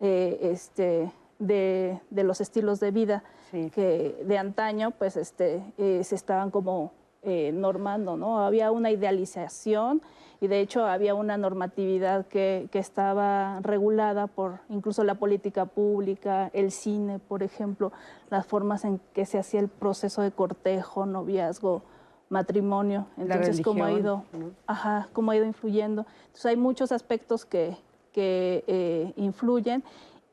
eh, 0.00 0.38
este, 0.42 1.12
de, 1.38 2.00
los 2.10 2.40
estilos 2.40 2.80
de 2.80 2.90
vida 2.90 3.24
que 3.52 4.20
de 4.24 4.38
antaño 4.38 4.90
pues 4.92 5.16
este, 5.16 5.62
eh, 5.78 6.02
se 6.02 6.14
estaban 6.16 6.50
como 6.50 6.92
eh, 7.22 7.52
normando, 7.52 8.16
¿no? 8.16 8.40
Había 8.40 8.72
una 8.72 8.90
idealización 8.90 10.02
y 10.40 10.46
de 10.46 10.60
hecho 10.60 10.86
había 10.86 11.14
una 11.14 11.36
normatividad 11.36 12.26
que, 12.26 12.68
que, 12.70 12.78
estaba 12.78 13.60
regulada 13.60 14.26
por 14.26 14.60
incluso 14.68 15.04
la 15.04 15.14
política 15.14 15.66
pública, 15.66 16.50
el 16.52 16.70
cine, 16.70 17.18
por 17.18 17.42
ejemplo, 17.42 17.92
las 18.30 18.46
formas 18.46 18.84
en 18.84 19.00
que 19.12 19.26
se 19.26 19.38
hacía 19.38 19.60
el 19.60 19.68
proceso 19.68 20.22
de 20.22 20.30
cortejo, 20.30 21.06
noviazgo, 21.06 21.82
matrimonio. 22.28 23.06
Entonces, 23.16 23.60
cómo 23.60 23.84
ha 23.84 23.92
ido, 23.92 24.24
ajá, 24.66 25.08
cómo 25.12 25.30
ha 25.30 25.36
ido 25.36 25.44
influyendo. 25.44 26.06
Entonces, 26.26 26.46
hay 26.46 26.56
muchos 26.56 26.92
aspectos 26.92 27.44
que, 27.44 27.76
que 28.12 28.64
eh, 28.66 29.12
influyen 29.16 29.82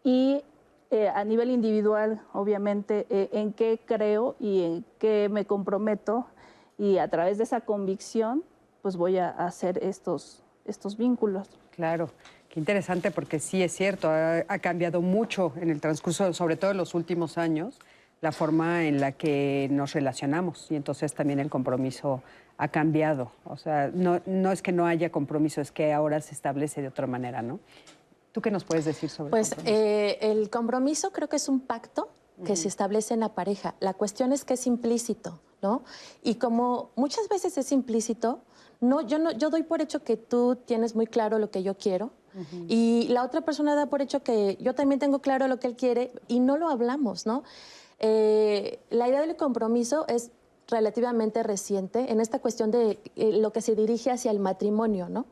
y 0.03 0.41
eh, 0.89 1.08
a 1.08 1.24
nivel 1.24 1.51
individual, 1.51 2.22
obviamente, 2.34 3.05
eh, 3.10 3.29
en 3.34 3.53
qué 3.53 3.79
creo 3.86 4.36
y 4.39 4.63
en 4.63 4.86
qué 5.00 5.29
me 5.29 5.46
comprometo 5.46 6.25
y 6.77 6.98
a 6.98 7.08
través 7.08 7.38
de 7.38 7.46
esa 7.46 7.62
convicción, 7.62 8.43
pues 8.82 8.98
voy 8.98 9.18
a 9.18 9.30
hacer 9.30 9.80
estos, 9.84 10.44
estos 10.66 10.98
vínculos. 10.98 11.48
Claro. 11.72 12.10
Qué 12.50 12.60
interesante 12.60 13.12
porque 13.12 13.40
sí 13.40 13.64
es 13.64 13.72
cierto, 13.72 14.10
ha, 14.10 14.44
ha 14.48 14.60
cambiado 14.60 15.02
mucho 15.02 15.54
en 15.56 15.70
el 15.70 15.80
transcurso, 15.80 16.34
sobre 16.34 16.58
todo 16.58 16.72
en 16.72 16.78
los 16.78 16.94
últimos 16.94 17.38
años 17.38 17.80
la 18.22 18.32
forma 18.32 18.84
en 18.86 19.02
la 19.02 19.12
que 19.14 19.68
nos 19.72 19.94
relacionamos 19.94 20.68
y 20.70 20.76
entonces 20.76 21.14
también 21.14 21.40
el 21.40 21.50
compromiso 21.50 22.22
ha 22.58 22.68
cambiado. 22.68 23.32
O 23.46 23.58
sea, 23.58 23.90
no, 23.92 24.22
no 24.28 24.52
es 24.52 24.62
que 24.62 24.72
no 24.72 24.86
haya 24.86 25.12
compromiso, 25.12 25.62
es 25.62 25.72
que 25.72 25.92
ahora 25.92 26.22
se 26.22 26.36
establece 26.36 26.82
de 26.82 26.90
otra 26.90 27.08
manera, 27.08 27.42
¿no? 27.42 27.60
¿Tú 28.32 28.42
qué 28.42 28.52
nos 28.52 28.64
puedes 28.64 28.86
decir 28.86 29.10
sobre 29.10 29.32
pues, 29.32 29.56
Pues 29.56 29.66
el 29.66 30.50
compromiso 30.52 31.12
creo 31.12 31.28
que 31.28 31.38
es 31.38 31.50
un 31.50 31.60
pacto 31.60 32.10
que 32.46 32.56
se 32.56 32.68
establece 32.68 33.14
en 33.16 33.20
la 33.20 33.30
pareja. 33.30 33.76
La 33.80 33.94
cuestión 33.94 34.32
es 34.32 34.46
que 34.46 34.54
es 34.54 34.68
implícito, 34.68 35.40
¿no? 35.62 35.84
Y 36.22 36.36
como 36.36 36.92
muchas 36.96 37.28
veces 37.28 37.58
es 37.58 37.72
implícito, 37.72 38.42
no, 38.82 39.02
yo, 39.02 39.20
no, 39.20 39.32
yo 39.32 39.50
doy 39.50 39.64
por 39.64 39.82
hecho 39.82 40.04
que 40.04 40.18
tú 40.18 40.58
tienes 40.58 40.96
muy 40.96 41.08
claro 41.08 41.40
lo 41.40 41.50
que 41.52 41.64
yo 41.64 41.78
quiero, 41.78 42.12
y 42.70 43.08
la 43.10 43.24
otra 43.24 43.42
persona 43.42 43.76
da 43.76 43.88
por 43.88 44.02
hecho 44.02 44.24
que 44.24 44.58
yo 44.62 44.74
también 44.74 45.00
tengo 45.00 45.20
claro 45.20 45.50
lo 45.50 45.60
que 45.60 45.68
él 45.68 45.76
quiere 45.76 46.14
y 46.30 46.40
no 46.40 46.58
lo 46.58 46.70
hablamos, 46.70 47.26
¿no? 47.26 47.44
Eh, 48.00 48.80
la 48.90 49.10
idea 49.10 49.20
del 49.20 49.36
compromiso 49.36 50.06
es 50.08 50.32
relativamente 50.72 51.44
reciente 51.44 52.12
en 52.12 52.22
esta 52.22 52.40
cuestión 52.40 52.72
de 52.72 52.98
eh, 53.16 53.34
lo 53.34 53.51
que 53.51 53.62
se 53.62 53.75
dirige 53.75 54.10
hacia 54.10 54.32
el 54.32 54.40
matrimonio, 54.40 55.10
¿no? 55.10 55.25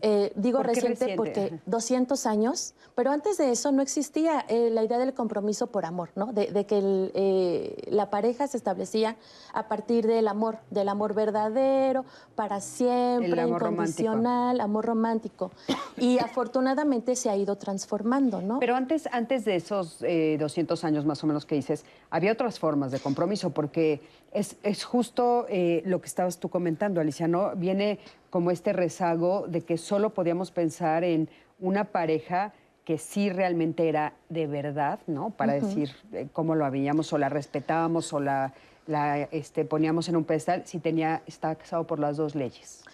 Eh, 0.00 0.32
digo 0.36 0.62
reciente, 0.62 1.14
porque 1.16 1.58
200 1.66 2.24
años, 2.26 2.74
pero 2.94 3.10
antes 3.10 3.36
de 3.36 3.50
eso 3.50 3.72
no 3.72 3.82
existía 3.82 4.44
eh, 4.48 4.70
la 4.70 4.84
idea 4.84 4.98
del 4.98 5.12
compromiso 5.12 5.66
por 5.66 5.84
amor, 5.84 6.10
¿no? 6.14 6.32
De, 6.32 6.46
que 6.66 7.84
la 7.90 8.10
pareja 8.10 8.46
se 8.46 8.56
establecía 8.56 9.16
a 9.52 9.66
partir 9.68 10.06
del 10.06 10.28
amor, 10.28 10.58
del 10.70 10.88
amor 10.88 11.14
verdadero, 11.14 12.04
para 12.36 12.60
siempre, 12.60 13.46
incondicional, 13.46 14.60
amor 14.60 14.86
romántico. 14.86 15.50
Y 15.98 16.18
afortunadamente 16.18 17.16
se 17.16 17.28
ha 17.28 17.36
ido 17.36 17.56
transformando, 17.56 18.40
¿no? 18.40 18.60
Pero 18.60 18.76
antes, 18.76 19.08
antes 19.10 19.44
de 19.44 19.56
esos 19.56 19.98
200 19.98 20.84
años 20.84 21.04
más 21.04 21.22
o 21.24 21.26
menos 21.26 21.44
que 21.44 21.56
dices, 21.56 21.84
había 22.10 22.32
otras 22.32 22.58
formas 22.60 22.92
de 22.92 23.00
compromiso, 23.00 23.50
porque 23.50 24.00
es, 24.32 24.56
es 24.62 24.84
justo 24.84 25.46
eh, 25.48 25.82
lo 25.86 26.00
que 26.00 26.06
estabas 26.06 26.38
tú 26.38 26.48
comentando, 26.48 27.00
Alicia, 27.00 27.28
¿no? 27.28 27.54
Viene 27.56 27.98
como 28.30 28.50
este 28.50 28.72
rezago 28.72 29.46
de 29.48 29.62
que 29.62 29.78
solo 29.78 30.10
podíamos 30.10 30.50
pensar 30.50 31.04
en 31.04 31.28
una 31.58 31.84
pareja 31.84 32.52
que 32.84 32.98
sí 32.98 33.30
realmente 33.30 33.88
era 33.88 34.12
de 34.28 34.46
verdad, 34.46 35.00
¿no? 35.06 35.30
Para 35.30 35.54
decir 35.54 35.90
eh, 36.12 36.28
cómo 36.32 36.54
lo 36.54 36.64
habíamos 36.64 37.12
o 37.12 37.18
la 37.18 37.28
respetábamos 37.28 38.12
o 38.12 38.20
la, 38.20 38.52
la 38.86 39.22
este, 39.32 39.64
poníamos 39.64 40.08
en 40.08 40.16
un 40.16 40.24
pedestal 40.24 40.62
si 40.66 40.78
tenía, 40.78 41.22
estaba 41.26 41.54
casado 41.56 41.86
por 41.86 41.98
las 41.98 42.16
dos 42.16 42.34
leyes 42.34 42.84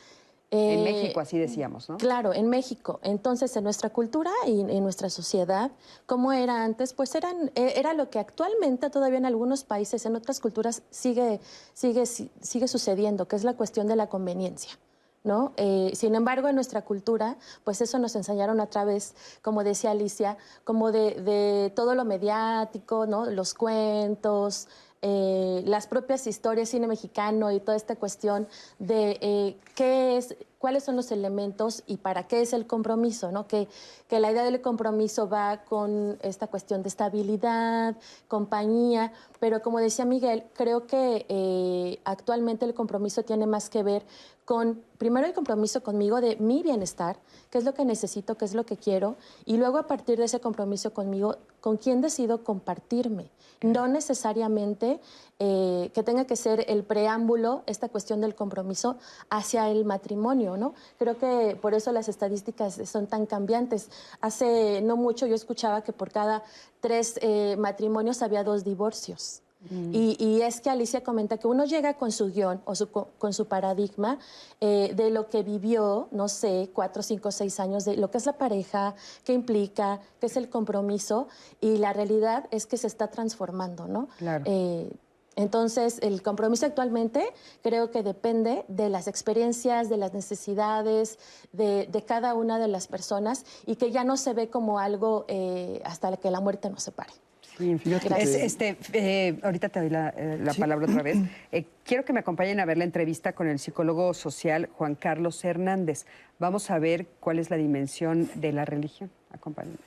en 0.52 0.80
eh, 0.80 0.82
México, 0.82 1.18
así 1.18 1.38
decíamos, 1.38 1.88
¿no? 1.88 1.96
Claro, 1.96 2.34
en 2.34 2.50
México. 2.50 3.00
Entonces, 3.02 3.56
en 3.56 3.64
nuestra 3.64 3.88
cultura 3.88 4.30
y 4.46 4.60
en 4.60 4.82
nuestra 4.82 5.08
sociedad, 5.08 5.70
como 6.04 6.30
era 6.34 6.62
antes, 6.62 6.92
pues 6.92 7.14
eran, 7.14 7.50
e, 7.54 7.72
era 7.76 7.94
lo 7.94 8.10
que 8.10 8.18
actualmente 8.18 8.90
todavía 8.90 9.16
en 9.16 9.24
algunos 9.24 9.64
países, 9.64 10.04
en 10.04 10.14
otras 10.14 10.40
culturas, 10.40 10.82
sigue, 10.90 11.40
sigue, 11.72 12.04
sigue 12.04 12.68
sucediendo, 12.68 13.26
que 13.26 13.36
es 13.36 13.44
la 13.44 13.54
cuestión 13.54 13.86
de 13.86 13.96
la 13.96 14.08
conveniencia. 14.08 14.78
¿No? 15.24 15.52
Eh, 15.56 15.92
sin 15.94 16.16
embargo, 16.16 16.48
en 16.48 16.56
nuestra 16.56 16.82
cultura, 16.82 17.36
pues 17.62 17.80
eso 17.80 18.00
nos 18.00 18.16
enseñaron 18.16 18.60
a 18.60 18.66
través, 18.66 19.14
como 19.40 19.62
decía 19.62 19.92
Alicia, 19.92 20.36
como 20.64 20.90
de, 20.90 21.14
de 21.14 21.70
todo 21.76 21.94
lo 21.94 22.04
mediático, 22.04 23.06
¿no? 23.06 23.26
Los 23.26 23.54
cuentos, 23.54 24.66
eh, 25.04 25.62
las 25.66 25.88
propias 25.88 26.28
historias, 26.28 26.68
cine 26.68 26.86
mexicano 26.86 27.50
y 27.50 27.58
toda 27.58 27.76
esta 27.76 27.96
cuestión 27.96 28.46
de 28.78 29.18
eh, 29.20 29.56
qué 29.74 30.16
es, 30.16 30.36
cuáles 30.58 30.84
son 30.84 30.94
los 30.94 31.10
elementos 31.10 31.82
y 31.88 31.96
para 31.96 32.28
qué 32.28 32.40
es 32.40 32.52
el 32.52 32.68
compromiso, 32.68 33.32
¿no? 33.32 33.48
Que, 33.48 33.66
que 34.08 34.20
la 34.20 34.30
idea 34.30 34.44
del 34.44 34.60
compromiso 34.60 35.28
va 35.28 35.64
con 35.64 36.18
esta 36.22 36.46
cuestión 36.46 36.84
de 36.84 36.88
estabilidad, 36.88 37.96
compañía, 38.28 39.12
pero 39.40 39.60
como 39.60 39.80
decía 39.80 40.04
Miguel, 40.04 40.44
creo 40.54 40.86
que 40.86 41.26
eh, 41.28 41.98
actualmente 42.04 42.64
el 42.64 42.74
compromiso 42.74 43.24
tiene 43.24 43.46
más 43.46 43.70
que 43.70 43.82
ver 43.82 44.04
con, 44.44 44.84
primero 44.98 45.26
el 45.26 45.32
compromiso 45.32 45.82
conmigo 45.82 46.20
de 46.20 46.36
mi 46.36 46.62
bienestar, 46.62 47.18
qué 47.50 47.58
es 47.58 47.64
lo 47.64 47.74
que 47.74 47.84
necesito, 47.84 48.36
qué 48.36 48.44
es 48.44 48.54
lo 48.54 48.64
que 48.64 48.76
quiero, 48.76 49.16
y 49.44 49.56
luego 49.56 49.78
a 49.78 49.88
partir 49.88 50.16
de 50.18 50.26
ese 50.26 50.38
compromiso 50.38 50.94
conmigo, 50.94 51.38
con 51.62 51.78
quién 51.78 52.02
decido 52.02 52.44
compartirme. 52.44 53.30
No 53.62 53.86
necesariamente 53.86 55.00
eh, 55.38 55.90
que 55.94 56.02
tenga 56.02 56.24
que 56.26 56.34
ser 56.34 56.64
el 56.68 56.82
preámbulo, 56.82 57.62
esta 57.66 57.88
cuestión 57.88 58.20
del 58.20 58.34
compromiso 58.34 58.96
hacia 59.30 59.70
el 59.70 59.84
matrimonio, 59.84 60.56
¿no? 60.56 60.74
Creo 60.98 61.16
que 61.16 61.56
por 61.62 61.72
eso 61.72 61.92
las 61.92 62.08
estadísticas 62.08 62.80
son 62.84 63.06
tan 63.06 63.26
cambiantes. 63.26 63.88
Hace 64.20 64.82
no 64.82 64.96
mucho 64.96 65.26
yo 65.26 65.36
escuchaba 65.36 65.82
que 65.82 65.92
por 65.92 66.10
cada 66.10 66.42
tres 66.80 67.18
eh, 67.22 67.54
matrimonios 67.56 68.20
había 68.22 68.42
dos 68.42 68.64
divorcios. 68.64 69.42
Mm. 69.70 69.90
Y, 69.94 70.42
es 70.42 70.60
que 70.60 70.70
Alicia 70.70 71.02
comenta 71.02 71.38
que 71.38 71.46
uno 71.46 71.64
llega 71.64 71.94
con 71.94 72.10
su 72.10 72.32
guion 72.32 72.60
o 72.64 72.72
con 73.18 73.32
su 73.32 73.46
paradigma 73.46 74.18
eh, 74.60 74.92
de 74.94 75.10
lo 75.10 75.28
que 75.28 75.42
vivió, 75.42 76.08
no 76.10 76.28
sé, 76.28 76.70
cuatro, 76.72 77.02
cinco, 77.02 77.30
seis 77.30 77.60
años, 77.60 77.84
de 77.84 77.96
lo 77.96 78.10
que 78.10 78.18
es 78.18 78.26
la 78.26 78.38
pareja, 78.38 78.94
qué 79.24 79.32
implica, 79.32 80.00
qué 80.20 80.26
es 80.26 80.36
el 80.36 80.48
compromiso, 80.48 81.28
y 81.60 81.78
la 81.78 81.92
realidad 81.92 82.46
es 82.50 82.66
que 82.66 82.76
se 82.76 82.86
está 82.86 83.08
transformando, 83.08 83.86
¿no? 83.86 84.08
Claro. 84.18 84.44
Eh, 84.46 84.90
entonces, 85.34 85.98
el 86.02 86.22
compromiso 86.22 86.66
actualmente 86.66 87.32
creo 87.62 87.90
que 87.90 88.02
depende 88.02 88.64
de 88.68 88.90
las 88.90 89.08
experiencias, 89.08 89.88
de 89.88 89.96
las 89.96 90.12
necesidades 90.12 91.18
de, 91.52 92.04
cada 92.06 92.34
una 92.34 92.58
de 92.58 92.68
las 92.68 92.86
personas 92.86 93.46
y 93.64 93.76
que 93.76 93.90
ya 93.90 94.04
no 94.04 94.16
se 94.16 94.34
ve 94.34 94.50
como 94.50 94.78
algo 94.78 95.24
eh, 95.28 95.80
hasta 95.84 96.16
que 96.18 96.30
la 96.30 96.40
muerte 96.40 96.68
nos 96.68 96.82
separe. 96.82 97.12
Sí, 97.58 97.76
Fíjate 97.78 98.08
Es- 98.22 98.36
que- 98.36 98.44
este, 98.44 98.76
eh, 98.92 99.38
ahorita 99.42 99.68
te 99.68 99.80
doy 99.80 99.90
la, 99.90 100.08
eh, 100.16 100.38
la 100.42 100.54
palabra 100.54 100.86
otra 100.86 101.02
vez. 101.02 101.16
Eh, 101.52 101.66
quiero 101.84 102.04
que 102.04 102.12
me 102.14 102.20
acompañen 102.20 102.60
a 102.60 102.64
ver 102.64 102.78
la 102.78 102.84
entrevista 102.84 103.34
con 103.34 103.46
el 103.46 103.58
psicólogo 103.58 104.14
social 104.14 104.70
Juan 104.72 104.94
Carlos 104.94 105.44
Hernández. 105.44 106.06
Vamos 106.38 106.70
a 106.70 106.78
ver 106.78 107.06
cuál 107.20 107.38
es 107.38 107.50
la 107.50 107.56
dimensión 107.58 108.28
de 108.36 108.52
la 108.52 108.64
religión. 108.64 109.10
Acompáñenme. 109.30 109.78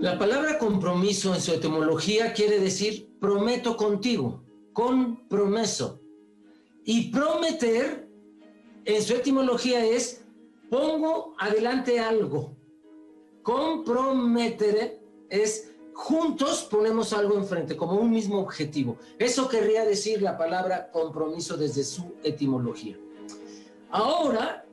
La 0.00 0.18
palabra 0.18 0.58
compromiso 0.58 1.34
en 1.34 1.40
su 1.40 1.52
etimología 1.52 2.32
quiere 2.32 2.58
decir 2.58 3.08
prometo 3.20 3.76
contigo, 3.76 4.42
compromiso. 4.72 6.00
Y 6.84 7.10
prometer 7.12 8.08
en 8.84 9.02
su 9.02 9.14
etimología 9.14 9.84
es 9.84 10.24
pongo 10.70 11.34
adelante 11.38 12.00
algo. 12.00 12.56
Comprometer 13.42 14.98
es 15.28 15.69
juntos 16.00 16.62
ponemos 16.62 17.12
algo 17.12 17.36
enfrente, 17.36 17.76
como 17.76 17.92
un 17.92 18.10
mismo 18.10 18.38
objetivo. 18.38 18.96
Eso 19.18 19.48
querría 19.48 19.84
decir 19.84 20.22
la 20.22 20.38
palabra 20.38 20.90
compromiso 20.90 21.58
desde 21.58 21.84
su 21.84 22.14
etimología. 22.22 22.96
Ahora 23.90 24.64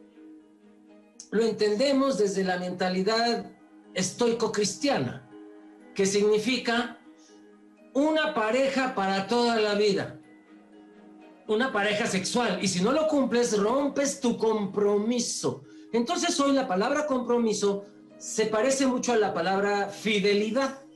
lo 1.31 1.43
entendemos 1.43 2.17
desde 2.17 2.46
la 2.46 2.57
mentalidad 2.57 3.51
estoico-cristiana, 3.93 5.29
que 5.93 6.05
significa 6.05 6.98
una 7.93 8.34
pareja 8.34 8.96
para 8.96 9.27
toda 9.27 9.57
la 9.57 9.75
vida, 9.75 10.22
una 11.48 11.74
pareja 11.74 12.07
sexual, 12.07 12.60
y 12.62 12.69
si 12.69 12.81
no 12.81 12.93
lo 12.93 13.10
cumples, 13.10 13.57
rompes 13.60 14.22
tu 14.22 14.38
compromiso. 14.38 15.63
Entonces 15.91 16.39
hoy 16.39 16.53
la 16.53 16.69
palabra 16.69 17.05
compromiso 17.05 17.84
se 18.17 18.46
parece 18.46 18.88
mucho 18.88 19.12
a 19.12 19.17
la 19.17 19.34
palabra 19.34 19.89
fidelidad. 19.89 20.87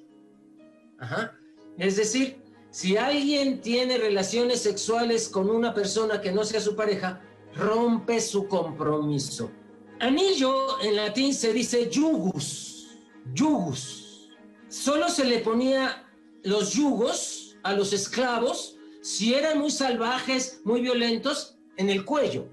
Ajá. 1.01 1.38
Es 1.77 1.98
decir, 1.98 2.41
si 2.70 2.96
alguien 2.96 3.60
tiene 3.60 3.98
relaciones 3.98 4.62
sexuales 4.62 5.27
con 5.27 5.50
una 5.50 5.74
persona 5.74 6.22
que 6.22 6.31
no 6.31 6.46
sea 6.46 6.62
su 6.62 6.75
pareja, 6.75 7.22
rompe 7.55 8.22
su 8.22 8.48
compromiso. 8.48 9.51
Anillo 10.00 10.79
en 10.81 10.96
latín 10.96 11.34
se 11.34 11.51
dice 11.51 11.89
yugus, 11.89 12.98
yugus. 13.34 14.29
Solo 14.70 15.10
se 15.10 15.25
le 15.25 15.39
ponía 15.39 16.08
los 16.43 16.74
yugos 16.74 17.58
a 17.63 17.74
los 17.74 17.93
esclavos 17.93 18.77
si 19.01 19.34
eran 19.34 19.60
muy 19.60 19.72
salvajes, 19.72 20.62
muy 20.63 20.81
violentos, 20.81 21.58
en 21.77 21.89
el 21.89 22.05
cuello. 22.05 22.48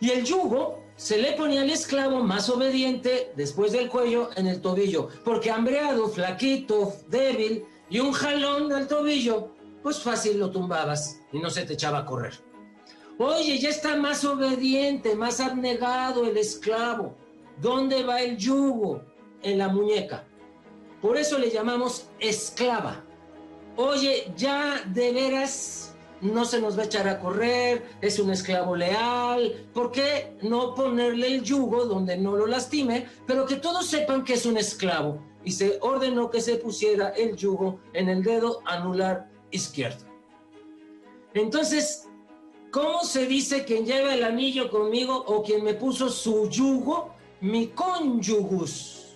Y 0.00 0.10
el 0.10 0.24
yugo 0.24 0.84
se 0.96 1.18
le 1.18 1.32
ponía 1.32 1.62
al 1.62 1.70
esclavo 1.70 2.22
más 2.22 2.48
obediente 2.48 3.32
después 3.36 3.72
del 3.72 3.88
cuello 3.88 4.30
en 4.36 4.46
el 4.46 4.60
tobillo, 4.60 5.08
porque 5.24 5.50
hambreado, 5.50 6.08
flaquito, 6.08 6.94
débil 7.08 7.64
y 7.90 8.00
un 8.00 8.12
jalón 8.12 8.72
al 8.72 8.88
tobillo, 8.88 9.50
pues 9.82 10.00
fácil 10.00 10.38
lo 10.38 10.50
tumbabas 10.50 11.20
y 11.32 11.38
no 11.38 11.50
se 11.50 11.64
te 11.64 11.74
echaba 11.74 11.98
a 11.98 12.06
correr. 12.06 12.34
Oye, 13.18 13.58
ya 13.58 13.68
está 13.68 13.96
más 13.96 14.24
obediente, 14.24 15.14
más 15.14 15.38
abnegado 15.40 16.26
el 16.26 16.36
esclavo. 16.36 17.14
¿Dónde 17.60 18.02
va 18.02 18.20
el 18.20 18.36
yugo? 18.36 19.02
En 19.42 19.58
la 19.58 19.68
muñeca. 19.68 20.24
Por 21.00 21.16
eso 21.16 21.38
le 21.38 21.50
llamamos 21.50 22.08
esclava. 22.18 23.04
Oye, 23.76 24.32
ya 24.36 24.82
de 24.86 25.12
veras 25.12 25.94
no 26.20 26.44
se 26.44 26.60
nos 26.60 26.76
va 26.76 26.82
a 26.82 26.86
echar 26.86 27.06
a 27.06 27.20
correr, 27.20 27.84
es 28.00 28.18
un 28.18 28.30
esclavo 28.30 28.74
leal. 28.74 29.68
¿Por 29.74 29.92
qué 29.92 30.36
no 30.42 30.74
ponerle 30.74 31.26
el 31.26 31.42
yugo 31.42 31.84
donde 31.84 32.16
no 32.16 32.36
lo 32.36 32.46
lastime, 32.46 33.06
pero 33.26 33.44
que 33.44 33.56
todos 33.56 33.86
sepan 33.86 34.24
que 34.24 34.34
es 34.34 34.46
un 34.46 34.56
esclavo? 34.56 35.20
Y 35.44 35.52
se 35.52 35.78
ordenó 35.80 36.30
que 36.30 36.40
se 36.40 36.56
pusiera 36.56 37.10
el 37.10 37.36
yugo 37.36 37.80
en 37.92 38.08
el 38.08 38.22
dedo 38.22 38.60
anular 38.64 39.28
izquierdo. 39.50 40.04
Entonces, 41.34 42.08
¿Cómo 42.74 43.04
se 43.04 43.26
dice 43.26 43.64
quien 43.64 43.86
lleva 43.86 44.16
el 44.16 44.24
anillo 44.24 44.68
conmigo 44.68 45.14
o 45.28 45.44
quien 45.44 45.62
me 45.62 45.74
puso 45.74 46.08
su 46.08 46.50
yugo? 46.50 47.14
Mi 47.40 47.68
cónyugus. 47.68 49.14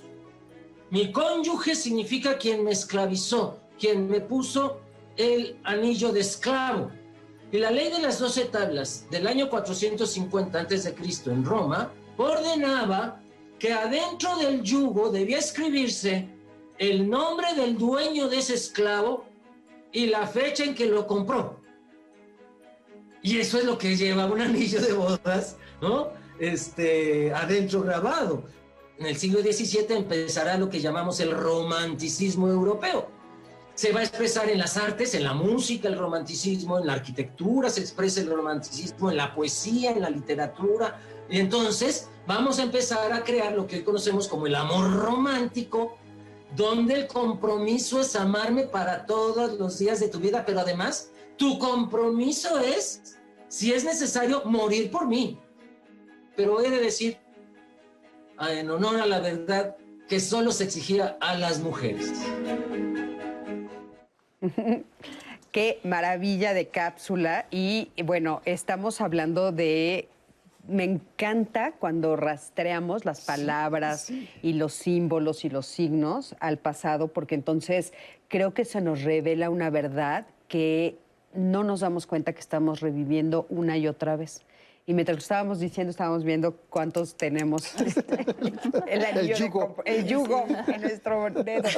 Mi 0.91 1.11
cónyuge 1.11 1.75
significa 1.75 2.39
quien 2.39 2.63
me 2.63 2.71
esclavizó, 2.71 3.59
quien 3.77 4.09
me 4.09 4.21
puso 4.21 4.79
el 5.17 5.59
anillo 5.65 6.13
de 6.13 6.21
esclavo. 6.21 6.93
Y 7.51 7.59
la 7.59 7.73
ley 7.73 7.91
de 7.91 7.99
las 7.99 8.21
doce 8.21 8.45
tablas 8.45 9.07
del 9.11 9.27
año 9.27 9.51
450 9.51 10.61
a.C. 10.61 10.95
en 11.27 11.45
Roma 11.45 11.91
ordenaba 12.17 13.21
que 13.59 13.73
adentro 13.73 14.37
del 14.39 14.63
yugo 14.63 15.11
debía 15.11 15.39
escribirse 15.39 16.29
el 16.79 17.09
nombre 17.09 17.55
del 17.55 17.77
dueño 17.77 18.29
de 18.29 18.39
ese 18.39 18.55
esclavo 18.55 19.25
y 19.93 20.07
la 20.07 20.27
fecha 20.27 20.65
en 20.65 20.75
que 20.75 20.87
lo 20.87 21.07
compró. 21.07 21.61
Y 23.23 23.39
eso 23.39 23.59
es 23.59 23.65
lo 23.65 23.77
que 23.79 23.97
lleva 23.97 24.27
un 24.27 24.41
anillo 24.41 24.81
de 24.81 24.93
bodas, 24.93 25.57
¿no? 25.83 26.11
Este, 26.39 27.33
adentro 27.33 27.83
grabado. 27.83 28.45
En 28.99 29.07
el 29.07 29.17
siglo 29.17 29.41
XVII 29.41 29.87
empezará 29.91 30.57
lo 30.57 30.69
que 30.69 30.81
llamamos 30.81 31.21
el 31.21 31.33
romanticismo 31.33 32.49
europeo. 32.49 33.09
Se 33.75 33.93
va 33.93 34.01
a 34.01 34.03
expresar 34.03 34.51
en 34.51 34.59
las 34.59 34.77
artes, 34.77 35.15
en 35.15 35.23
la 35.23 35.35
música, 35.35 35.89
el 35.89 35.97
romanticismo, 35.97 36.79
en 36.79 36.87
la 36.87 36.95
arquitectura 36.95 37.71
se 37.71 37.81
expresa 37.81 38.21
el 38.21 38.29
romanticismo, 38.29 39.11
en 39.11 39.17
la 39.17 39.35
poesía, 39.35 39.93
en 39.93 40.03
la 40.03 40.11
literatura. 40.11 41.01
Y 41.29 41.41
entonces 41.41 42.09
vamos 42.27 42.59
a 42.59 42.63
empezar 42.63 43.13
a 43.13 43.23
crear 43.25 43.53
lo 43.53 43.67
que 43.67 43.77
hoy 43.77 43.83
conocemos 43.83 44.29
como 44.29 44.47
el 44.47 44.55
amor 44.55 44.93
romántico, 44.97 45.97
donde 46.57 46.95
el 46.95 47.07
compromiso 47.07 48.01
es 48.01 48.17
amarme 48.17 48.65
para 48.65 49.07
todos 49.07 49.59
los 49.59 49.79
días 49.79 50.01
de 50.01 50.09
tu 50.09 50.19
vida, 50.19 50.45
pero 50.47 50.61
además 50.61 51.11
tu 51.37 51.59
compromiso 51.59 52.59
es, 52.59 53.19
si 53.49 53.73
es 53.73 53.85
necesario, 53.85 54.43
morir 54.45 54.91
por 54.91 55.07
mí. 55.07 55.39
Pero 56.37 56.61
he 56.61 56.71
de 56.71 56.81
decir, 56.81 57.19
en 58.41 58.71
honor 58.71 59.01
a 59.01 59.07
la 59.07 59.21
verdad, 59.21 59.77
que 60.09 60.21
solo 60.21 60.53
se 60.53 60.65
exigía 60.65 61.17
a 61.21 61.37
las 61.37 61.61
mujeres. 61.61 62.13
Qué 65.53 65.81
maravilla 65.85 66.55
de 66.55 66.69
cápsula. 66.69 67.47
Y 67.51 67.91
bueno, 68.05 68.43
estamos 68.45 69.01
hablando 69.01 69.53
de. 69.53 70.09
Me 70.69 70.85
encanta 70.85 71.73
cuando 71.73 72.15
rastreamos 72.15 73.05
las 73.05 73.23
palabras 73.23 74.13
y 74.43 74.53
los 74.53 74.75
símbolos 74.75 75.45
y 75.45 75.49
los 75.49 75.67
signos 75.67 76.37
al 76.41 76.59
pasado, 76.59 77.09
porque 77.09 77.35
entonces 77.35 77.93
creo 78.29 78.53
que 78.53 78.65
se 78.65 78.81
nos 78.81 79.03
revela 79.03 79.51
una 79.51 79.71
verdad 79.71 80.27
que 80.47 80.99
no 81.35 81.65
nos 81.65 81.81
damos 81.81 82.07
cuenta 82.07 82.33
que 82.33 82.41
estamos 82.41 82.81
reviviendo 82.81 83.47
una 83.49 83.79
y 83.79 83.89
otra 83.89 84.17
vez. 84.17 84.43
Y 84.87 84.95
mientras 84.95 85.17
lo 85.17 85.21
estábamos 85.21 85.61
diciendo, 85.61 85.91
estábamos 85.91 86.25
viendo 86.25 86.57
cuántos 86.71 87.15
tenemos 87.17 87.75
el, 88.87 89.35
yugo. 89.35 89.77
el 89.85 90.07
yugo 90.07 90.47
en 90.67 90.81
nuestro 90.81 91.31
dedo. 91.31 91.69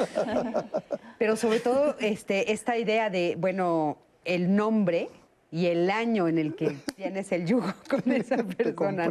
Pero 1.17 1.35
sobre 1.35 1.59
todo 1.59 1.95
este, 1.99 2.53
esta 2.53 2.77
idea 2.77 3.09
de, 3.09 3.35
bueno, 3.37 3.97
el 4.23 4.55
nombre 4.55 5.09
y 5.51 5.65
el 5.67 5.91
año 5.91 6.27
en 6.27 6.37
el 6.37 6.55
que 6.55 6.77
tienes 6.95 7.31
el 7.31 7.45
yugo 7.45 7.73
con 7.89 8.11
esa 8.11 8.37
persona. 8.43 9.09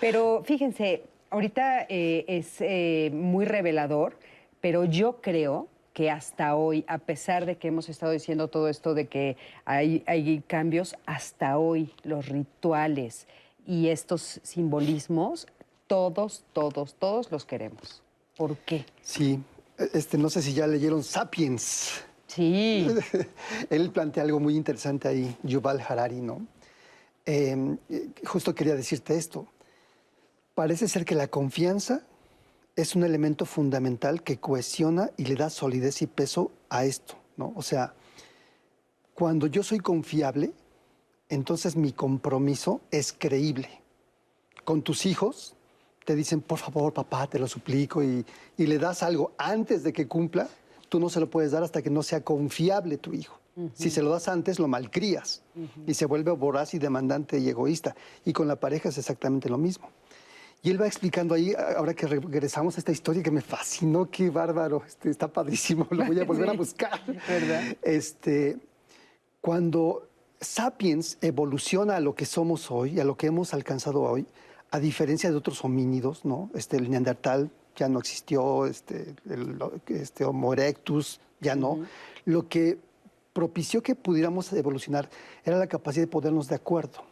Pero 0.00 0.42
fíjense, 0.44 1.02
ahorita 1.30 1.86
eh, 1.88 2.24
es 2.28 2.60
eh, 2.60 3.10
muy 3.12 3.44
revelador, 3.44 4.16
pero 4.60 4.84
yo 4.84 5.20
creo 5.20 5.68
que 5.92 6.10
hasta 6.10 6.56
hoy, 6.56 6.84
a 6.88 6.98
pesar 6.98 7.46
de 7.46 7.56
que 7.56 7.68
hemos 7.68 7.88
estado 7.88 8.12
diciendo 8.12 8.48
todo 8.48 8.68
esto 8.68 8.94
de 8.94 9.06
que 9.06 9.36
hay, 9.64 10.02
hay 10.06 10.42
cambios, 10.46 10.96
hasta 11.06 11.58
hoy 11.58 11.92
los 12.02 12.28
rituales 12.28 13.28
y 13.66 13.88
estos 13.88 14.40
simbolismos, 14.42 15.46
todos, 15.86 16.44
todos, 16.52 16.94
todos 16.94 17.30
los 17.30 17.44
queremos. 17.44 18.02
¿Por 18.36 18.56
qué? 18.58 18.84
Sí, 19.02 19.38
este, 19.92 20.18
no 20.18 20.30
sé 20.30 20.42
si 20.42 20.52
ya 20.52 20.66
leyeron 20.66 21.04
Sapiens. 21.04 22.04
Sí. 22.34 22.86
Él 23.70 23.90
plantea 23.90 24.24
algo 24.24 24.40
muy 24.40 24.56
interesante 24.56 25.08
ahí, 25.08 25.36
Yuval 25.42 25.80
Harari, 25.86 26.20
¿no? 26.20 26.46
Eh, 27.26 27.76
justo 28.24 28.54
quería 28.54 28.74
decirte 28.74 29.16
esto. 29.16 29.46
Parece 30.54 30.88
ser 30.88 31.04
que 31.04 31.14
la 31.14 31.28
confianza 31.28 32.02
es 32.76 32.94
un 32.96 33.04
elemento 33.04 33.46
fundamental 33.46 34.22
que 34.22 34.38
cohesiona 34.38 35.10
y 35.16 35.24
le 35.24 35.36
da 35.36 35.48
solidez 35.48 36.02
y 36.02 36.06
peso 36.06 36.50
a 36.68 36.84
esto, 36.84 37.14
¿no? 37.36 37.52
O 37.56 37.62
sea, 37.62 37.94
cuando 39.14 39.46
yo 39.46 39.62
soy 39.62 39.78
confiable, 39.78 40.52
entonces 41.28 41.76
mi 41.76 41.92
compromiso 41.92 42.80
es 42.90 43.12
creíble. 43.12 43.68
Con 44.64 44.82
tus 44.82 45.06
hijos 45.06 45.54
te 46.04 46.14
dicen, 46.14 46.40
por 46.40 46.58
favor, 46.58 46.92
papá, 46.92 47.28
te 47.28 47.38
lo 47.38 47.46
suplico, 47.46 48.02
y 48.02 48.24
le 48.58 48.78
das 48.78 49.02
algo 49.02 49.32
antes 49.38 49.82
de 49.82 49.92
que 49.92 50.06
cumpla, 50.06 50.48
tú 50.94 51.00
no 51.00 51.08
se 51.08 51.18
lo 51.18 51.28
puedes 51.28 51.50
dar 51.50 51.64
hasta 51.64 51.82
que 51.82 51.90
no 51.90 52.04
sea 52.04 52.22
confiable 52.22 52.98
tu 52.98 53.12
hijo. 53.14 53.40
Si 53.74 53.90
se 53.90 54.00
lo 54.00 54.10
das 54.10 54.28
antes, 54.28 54.60
lo 54.60 54.68
malcrías 54.68 55.42
y 55.88 55.94
se 55.94 56.06
vuelve 56.06 56.30
voraz 56.30 56.72
y 56.74 56.78
demandante 56.78 57.36
y 57.36 57.48
egoísta. 57.48 57.96
Y 58.24 58.32
con 58.32 58.46
la 58.46 58.60
pareja 58.60 58.90
es 58.90 58.98
exactamente 58.98 59.48
lo 59.48 59.58
mismo. 59.58 59.88
Y 60.62 60.70
él 60.70 60.80
va 60.80 60.86
explicando 60.86 61.34
ahí, 61.34 61.52
ahora 61.76 61.94
que 61.94 62.06
regresamos 62.06 62.76
a 62.76 62.78
esta 62.78 62.92
historia 62.92 63.24
que 63.24 63.32
me 63.32 63.40
fascinó, 63.40 64.08
qué 64.08 64.30
bárbaro, 64.30 64.84
este, 64.86 65.10
está 65.10 65.26
padrísimo, 65.26 65.88
lo 65.90 66.04
voy 66.04 66.20
a 66.20 66.24
volver 66.24 66.48
a 66.48 66.52
buscar. 66.56 67.04
¿Verdad? 67.26 67.76
Este, 67.82 68.56
cuando 69.40 70.08
Sapiens 70.40 71.18
evoluciona 71.22 71.96
a 71.96 72.00
lo 72.00 72.14
que 72.14 72.24
somos 72.24 72.70
hoy, 72.70 73.00
a 73.00 73.04
lo 73.04 73.16
que 73.16 73.26
hemos 73.26 73.52
alcanzado 73.52 74.00
hoy, 74.00 74.26
a 74.70 74.78
diferencia 74.78 75.28
de 75.28 75.34
otros 75.34 75.64
homínidos, 75.64 76.24
¿no? 76.24 76.50
Este, 76.54 76.76
el 76.76 76.88
Neandertal 76.88 77.50
ya 77.76 77.88
no 77.88 77.98
existió, 77.98 78.66
este, 78.66 79.14
el, 79.28 79.58
este 79.86 80.24
Homo 80.24 80.52
erectus 80.52 81.20
ya 81.40 81.54
no. 81.54 81.80
Lo 82.24 82.48
que 82.48 82.78
propició 83.32 83.82
que 83.82 83.94
pudiéramos 83.94 84.52
evolucionar 84.52 85.10
era 85.44 85.58
la 85.58 85.66
capacidad 85.66 86.04
de 86.04 86.10
ponernos 86.10 86.48
de 86.48 86.54
acuerdo, 86.54 87.02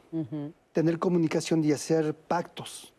tener 0.72 0.98
comunicación 0.98 1.64
y 1.64 1.72
hacer 1.72 2.14
pactos 2.14 2.92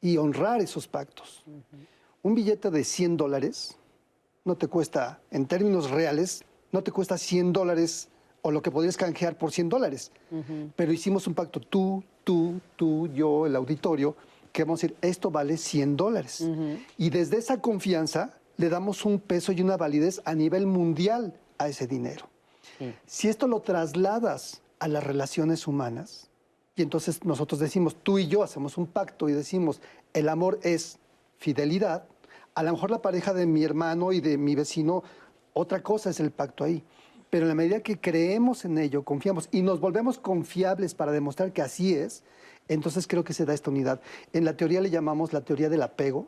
y 0.00 0.16
honrar 0.16 0.60
esos 0.60 0.86
pactos. 0.86 1.44
Un 2.22 2.34
billete 2.34 2.70
de 2.70 2.84
100 2.84 3.16
dólares 3.16 3.76
no 4.44 4.56
te 4.56 4.68
cuesta, 4.68 5.20
en 5.30 5.46
términos 5.46 5.90
reales, 5.90 6.44
no 6.70 6.82
te 6.82 6.92
cuesta 6.92 7.18
100 7.18 7.52
dólares 7.52 8.08
o 8.42 8.50
lo 8.50 8.60
que 8.60 8.70
podrías 8.70 8.96
canjear 8.96 9.38
por 9.38 9.52
100 9.52 9.68
dólares. 9.70 10.12
Pero 10.76 10.92
hicimos 10.92 11.26
un 11.26 11.34
pacto, 11.34 11.60
tú, 11.60 12.04
tú, 12.22 12.60
tú, 12.76 13.08
yo, 13.08 13.46
el 13.46 13.56
auditorio, 13.56 14.14
que 14.54 14.62
vamos 14.62 14.84
a 14.84 14.86
decir, 14.86 14.96
esto 15.02 15.32
vale 15.32 15.56
100 15.56 15.96
dólares. 15.96 16.46
Y 16.96 17.10
desde 17.10 17.38
esa 17.38 17.60
confianza 17.60 18.38
le 18.56 18.68
damos 18.68 19.04
un 19.04 19.18
peso 19.18 19.50
y 19.50 19.60
una 19.60 19.76
validez 19.76 20.22
a 20.24 20.36
nivel 20.36 20.68
mundial 20.68 21.34
a 21.58 21.68
ese 21.68 21.88
dinero. 21.88 22.28
Si 23.04 23.26
esto 23.26 23.48
lo 23.48 23.62
trasladas 23.62 24.62
a 24.78 24.86
las 24.86 25.02
relaciones 25.02 25.66
humanas, 25.66 26.30
y 26.76 26.82
entonces 26.82 27.24
nosotros 27.24 27.58
decimos, 27.58 27.96
tú 28.00 28.20
y 28.20 28.28
yo 28.28 28.44
hacemos 28.44 28.78
un 28.78 28.86
pacto 28.86 29.28
y 29.28 29.32
decimos, 29.32 29.80
el 30.12 30.28
amor 30.28 30.60
es 30.62 31.00
fidelidad, 31.36 32.04
a 32.54 32.62
lo 32.62 32.72
mejor 32.72 32.92
la 32.92 33.02
pareja 33.02 33.34
de 33.34 33.46
mi 33.46 33.64
hermano 33.64 34.12
y 34.12 34.20
de 34.20 34.38
mi 34.38 34.54
vecino, 34.54 35.02
otra 35.52 35.82
cosa 35.82 36.10
es 36.10 36.20
el 36.20 36.30
pacto 36.30 36.62
ahí. 36.62 36.84
Pero 37.28 37.46
en 37.46 37.48
la 37.48 37.56
medida 37.56 37.80
que 37.80 38.00
creemos 38.00 38.64
en 38.64 38.78
ello, 38.78 39.02
confiamos 39.02 39.48
y 39.50 39.62
nos 39.62 39.80
volvemos 39.80 40.16
confiables 40.16 40.94
para 40.94 41.10
demostrar 41.10 41.52
que 41.52 41.62
así 41.62 41.92
es, 41.92 42.22
entonces 42.68 43.06
creo 43.06 43.24
que 43.24 43.34
se 43.34 43.44
da 43.44 43.54
esta 43.54 43.70
unidad. 43.70 44.00
En 44.32 44.44
la 44.44 44.56
teoría 44.56 44.80
le 44.80 44.90
llamamos 44.90 45.32
la 45.32 45.42
teoría 45.42 45.68
del 45.68 45.82
apego, 45.82 46.26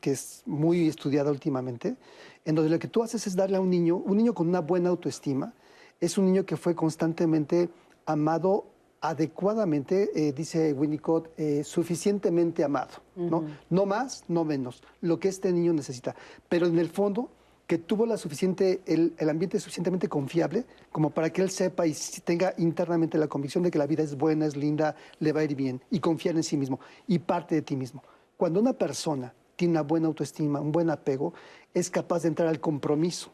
que 0.00 0.12
es 0.12 0.42
muy 0.46 0.88
estudiada 0.88 1.30
últimamente, 1.30 1.96
en 2.44 2.54
donde 2.54 2.70
lo 2.70 2.78
que 2.78 2.88
tú 2.88 3.02
haces 3.02 3.26
es 3.26 3.36
darle 3.36 3.56
a 3.56 3.60
un 3.60 3.70
niño, 3.70 3.96
un 3.96 4.16
niño 4.16 4.34
con 4.34 4.48
una 4.48 4.60
buena 4.60 4.90
autoestima, 4.90 5.54
es 6.00 6.18
un 6.18 6.26
niño 6.26 6.44
que 6.44 6.56
fue 6.56 6.74
constantemente 6.74 7.68
amado 8.06 8.66
adecuadamente, 9.00 10.10
eh, 10.14 10.32
dice 10.32 10.72
Winnicott, 10.72 11.30
eh, 11.38 11.64
suficientemente 11.64 12.62
amado, 12.62 12.90
¿no? 13.16 13.46
No 13.70 13.86
más, 13.86 14.24
no 14.28 14.44
menos, 14.44 14.82
lo 15.00 15.18
que 15.18 15.28
este 15.28 15.52
niño 15.52 15.72
necesita. 15.72 16.14
Pero 16.48 16.66
en 16.66 16.78
el 16.78 16.90
fondo, 16.90 17.30
que 17.70 17.78
tuvo 17.78 18.04
la 18.04 18.16
suficiente, 18.16 18.80
el, 18.84 19.14
el, 19.16 19.28
ambiente 19.28 19.60
suficientemente 19.60 20.08
confiable 20.08 20.64
como 20.90 21.10
para 21.10 21.30
que 21.30 21.40
él 21.40 21.50
sepa 21.50 21.86
y 21.86 21.94
tenga 22.24 22.52
internamente 22.58 23.16
la 23.16 23.28
convicción 23.28 23.62
de 23.62 23.70
que 23.70 23.78
la 23.78 23.86
vida 23.86 24.02
es 24.02 24.16
buena, 24.16 24.44
es 24.44 24.56
linda, 24.56 24.96
le 25.20 25.30
va 25.30 25.42
a 25.42 25.44
ir 25.44 25.54
bien 25.54 25.80
y 25.88 26.00
confiar 26.00 26.34
en 26.34 26.42
sí 26.42 26.56
mismo 26.56 26.80
y 27.06 27.20
parte 27.20 27.54
de 27.54 27.62
ti 27.62 27.76
mismo. 27.76 28.02
Cuando 28.36 28.58
una 28.58 28.72
persona 28.72 29.32
tiene 29.54 29.70
una 29.70 29.82
buena 29.82 30.08
autoestima, 30.08 30.60
un 30.60 30.72
buen 30.72 30.90
apego, 30.90 31.32
es 31.72 31.88
capaz 31.90 32.22
de 32.22 32.28
entrar 32.30 32.48
al 32.48 32.58
compromiso. 32.58 33.30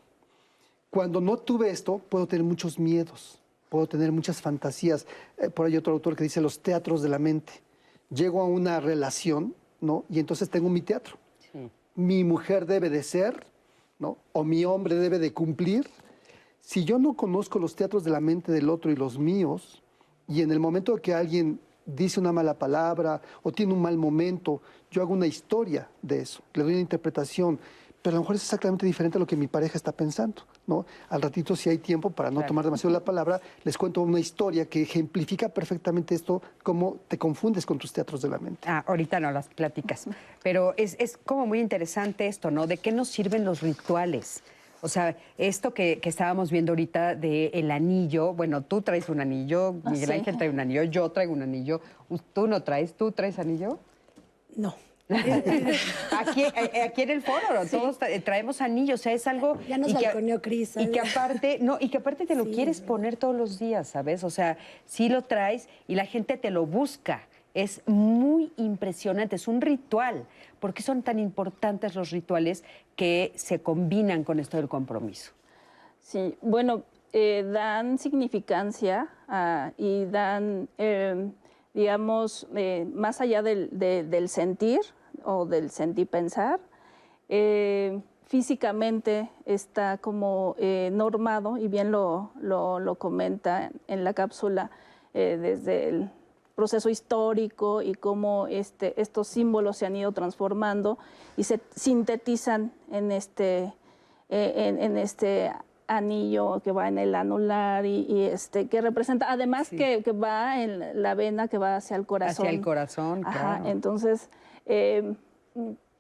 Cuando 0.91 1.23
no 1.23 1.39
tuve 1.39 1.71
esto, 1.71 1.97
puedo 1.97 2.27
tener 2.27 2.45
muchos 2.45 2.79
miedos, 2.79 3.41
puedo 3.71 3.87
tener 3.87 4.13
muchas 4.13 4.43
fantasías. 4.43 5.07
Eh, 5.39 5.49
por 5.49 5.65
ahí 5.65 5.79
otro 5.79 5.95
autor 5.95 6.15
que 6.15 6.25
dice 6.25 6.43
los 6.43 6.61
teatros 6.61 7.01
de 7.01 7.09
la 7.09 7.19
mente. 7.19 7.55
Llego 8.11 8.43
a 8.43 8.45
una 8.45 8.81
relación, 8.81 9.55
¿no? 9.81 10.05
Y 10.11 10.19
entonces 10.19 10.51
tengo 10.51 10.69
mi 10.69 10.83
teatro. 10.83 11.17
Sí. 11.51 11.71
Mi 11.95 12.23
mujer 12.23 12.67
debe 12.67 12.91
de 12.91 13.03
ser, 13.03 13.47
¿no? 13.99 14.19
O 14.33 14.45
mi 14.45 14.65
hombre 14.65 14.97
debe 14.97 15.19
de 15.19 15.33
cumplir. 15.33 15.89
Si 16.61 16.85
yo 16.85 16.99
no 16.99 17.15
conozco 17.15 17.59
los 17.59 17.77
teatros 17.77 18.05
de 18.05 18.11
la 18.11 18.21
mente 18.21 18.53
del 18.53 18.69
otro 18.69 18.91
y 18.91 18.97
los 18.97 19.19
míos, 19.19 19.83
y 20.29 20.43
en 20.43 20.51
el 20.51 20.61
momento 20.61 20.97
que 20.97 21.15
alguien 21.15 21.61
dice 21.85 22.19
una 22.19 22.33
mala 22.33 22.59
palabra 22.59 23.21
o 23.43 23.53
tiene 23.53 23.73
un 23.73 23.81
mal 23.81 23.97
momento, 23.97 24.61
yo 24.91 25.03
hago 25.03 25.13
una 25.13 25.27
historia 25.27 25.89
de 26.03 26.21
eso, 26.21 26.43
le 26.55 26.65
doy 26.65 26.73
una 26.73 26.81
interpretación, 26.81 27.59
pero 28.03 28.15
a 28.15 28.19
lo 28.19 28.23
mejor 28.23 28.37
es 28.37 28.43
exactamente 28.43 28.87
diferente 28.87 29.19
a 29.19 29.21
lo 29.21 29.27
que 29.27 29.37
mi 29.37 29.47
pareja 29.47 29.77
está 29.77 29.93
pensando, 29.93 30.43
¿no? 30.67 30.87
Al 31.09 31.23
ratito, 31.23 31.55
si 31.57 31.71
hay 31.71 31.79
tiempo, 31.79 32.11
para 32.11 32.31
no 32.31 32.45
tomar 32.45 32.65
demasiado 32.65 32.93
la 32.93 33.05
palabra, 33.05 33.41
les 33.65 33.77
cuento 33.79 34.03
una 34.03 34.21
historia 34.21 34.67
que 34.67 34.83
ejemplifica 34.83 35.49
perfectamente 35.49 36.15
esto, 36.15 36.43
cómo 36.63 36.99
te 37.09 37.19
confundes 37.19 37.65
con 37.67 37.79
tus 37.79 37.93
teatros 37.93 38.23
de 38.23 38.29
la 38.29 38.39
mente. 38.39 38.69
Ah, 38.69 38.85
ahorita 38.87 39.21
no 39.21 39.31
las 39.31 39.49
pláticas, 39.49 40.07
pero 40.43 40.75
es, 40.77 40.97
es 40.99 41.17
como 41.17 41.47
muy 41.47 41.61
interesante 41.61 42.27
esto, 42.27 42.51
¿no? 42.51 42.67
¿De 42.67 42.79
qué 42.79 42.93
nos 42.93 43.09
sirven 43.09 43.45
los 43.45 43.63
rituales? 43.63 44.43
O 44.83 44.89
sea, 44.89 45.17
esto 45.39 45.73
que, 45.73 45.99
que 46.01 46.09
estábamos 46.09 46.51
viendo 46.51 46.73
ahorita 46.73 47.15
del 47.15 47.51
el 47.53 47.71
anillo, 47.71 48.35
bueno, 48.35 48.63
tú 48.63 48.83
traes 48.83 49.09
un 49.09 49.21
anillo, 49.21 49.75
Miguel 49.91 50.13
Ángel 50.13 50.37
trae 50.37 50.51
un 50.51 50.61
anillo, 50.61 50.83
yo 50.85 51.11
traigo 51.11 51.33
un 51.33 51.43
anillo, 51.43 51.81
tú 52.33 52.47
no 52.47 52.63
traes, 52.63 52.95
¿tú 52.95 53.11
traes 53.11 53.39
anillo? 53.39 53.79
No. 54.55 54.75
aquí, 56.19 56.45
aquí 56.45 57.03
en 57.03 57.11
el 57.11 57.23
foro 57.23 57.63
sí. 57.65 57.71
todos 57.71 57.99
traemos 58.25 58.61
anillos, 58.61 59.01
o 59.01 59.03
sea, 59.05 59.13
es 59.13 59.27
algo 59.27 59.59
ya 59.69 59.79
nos 59.79 59.95
balconeó 59.95 60.43
Cris. 60.43 60.77
Y 60.77 60.91
que 60.91 61.01
aparte, 61.01 61.59
no, 61.61 61.79
y 61.81 61.89
que 61.91 61.99
aparte 61.99 62.27
te 62.27 62.35
lo 62.35 62.45
sí. 62.45 62.53
quieres 62.53 62.81
poner 62.81 63.17
todos 63.17 63.37
los 63.37 63.59
días, 63.59 63.89
¿sabes? 63.89 64.25
O 64.25 64.31
sea, 64.31 64.59
sí 64.85 65.09
lo 65.09 65.23
traes 65.23 65.69
y 65.87 65.95
la 65.95 66.07
gente 66.07 66.37
te 66.37 66.51
lo 66.51 66.67
busca. 66.67 67.23
Es 67.55 67.83
muy 67.87 68.53
impresionante, 68.57 69.37
es 69.37 69.49
un 69.49 69.61
ritual. 69.61 70.27
¿Por 70.61 70.75
qué 70.75 70.83
son 70.83 71.03
tan 71.03 71.19
importantes 71.19 71.95
los 71.95 72.11
rituales 72.11 72.65
que 72.97 73.33
se 73.37 73.61
combinan 73.61 74.25
con 74.25 74.41
esto 74.41 74.57
del 74.57 74.69
compromiso? 74.69 75.33
Sí, 76.01 76.37
bueno, 76.43 76.83
eh, 77.13 77.45
dan 77.51 77.99
significancia 77.99 79.09
uh, 79.29 79.73
y 79.83 80.05
dan, 80.05 80.69
eh, 80.77 81.31
digamos, 81.77 82.49
eh, 82.57 82.89
más 82.95 83.21
allá 83.21 83.43
del, 83.43 83.69
de, 83.71 84.03
del, 84.03 84.31
sentir 84.31 84.81
o 85.25 85.45
del 85.45 85.69
sentir 85.71 86.07
pensar, 86.07 86.59
eh, 87.29 88.01
físicamente 88.25 89.31
está 89.45 89.99
como 89.99 90.57
eh, 90.59 90.89
normado, 90.91 91.59
y 91.59 91.69
bien 91.69 91.93
lo, 91.93 92.31
lo, 92.41 92.81
lo, 92.81 92.95
comenta 92.95 93.71
en 93.89 94.05
la 94.05 94.15
cápsula, 94.15 94.71
desde 95.13 95.89
el 95.89 96.11
proceso 96.55 96.91
histórico 96.91 97.81
y 97.81 97.95
cómo 97.95 98.49
este, 98.49 99.01
estos 99.01 99.29
símbolos 99.29 99.79
se 99.79 99.87
han 99.87 99.97
ido 99.97 100.13
transformando 100.13 100.99
y 101.39 101.45
se 101.45 101.59
sintetizan 101.75 102.71
en 102.93 103.11
este, 103.13 103.73
en, 104.29 104.99
este 104.99 105.53
anillo 105.89 106.61
que 106.61 106.73
va 106.73 106.89
en 106.89 106.99
el 106.99 107.15
anular 107.15 107.87
y, 107.87 108.07
y 108.09 108.23
este 108.25 108.69
que 108.69 108.81
representa, 108.81 109.31
además 109.31 109.69
sí. 109.69 109.77
que, 109.77 110.03
que, 110.03 110.13
va 110.13 110.63
en 110.63 111.03
la 111.03 111.15
vena 111.15 111.49
que 111.49 111.59
va 111.59 111.77
hacia 111.77 111.97
el 111.97 112.07
corazón. 112.07 112.47
Hacia 112.47 112.57
el 112.57 112.65
corazón, 112.65 113.23
Ajá, 113.25 113.57
claro. 113.59 113.67
Entonces, 113.69 114.31
eh, 114.67 115.15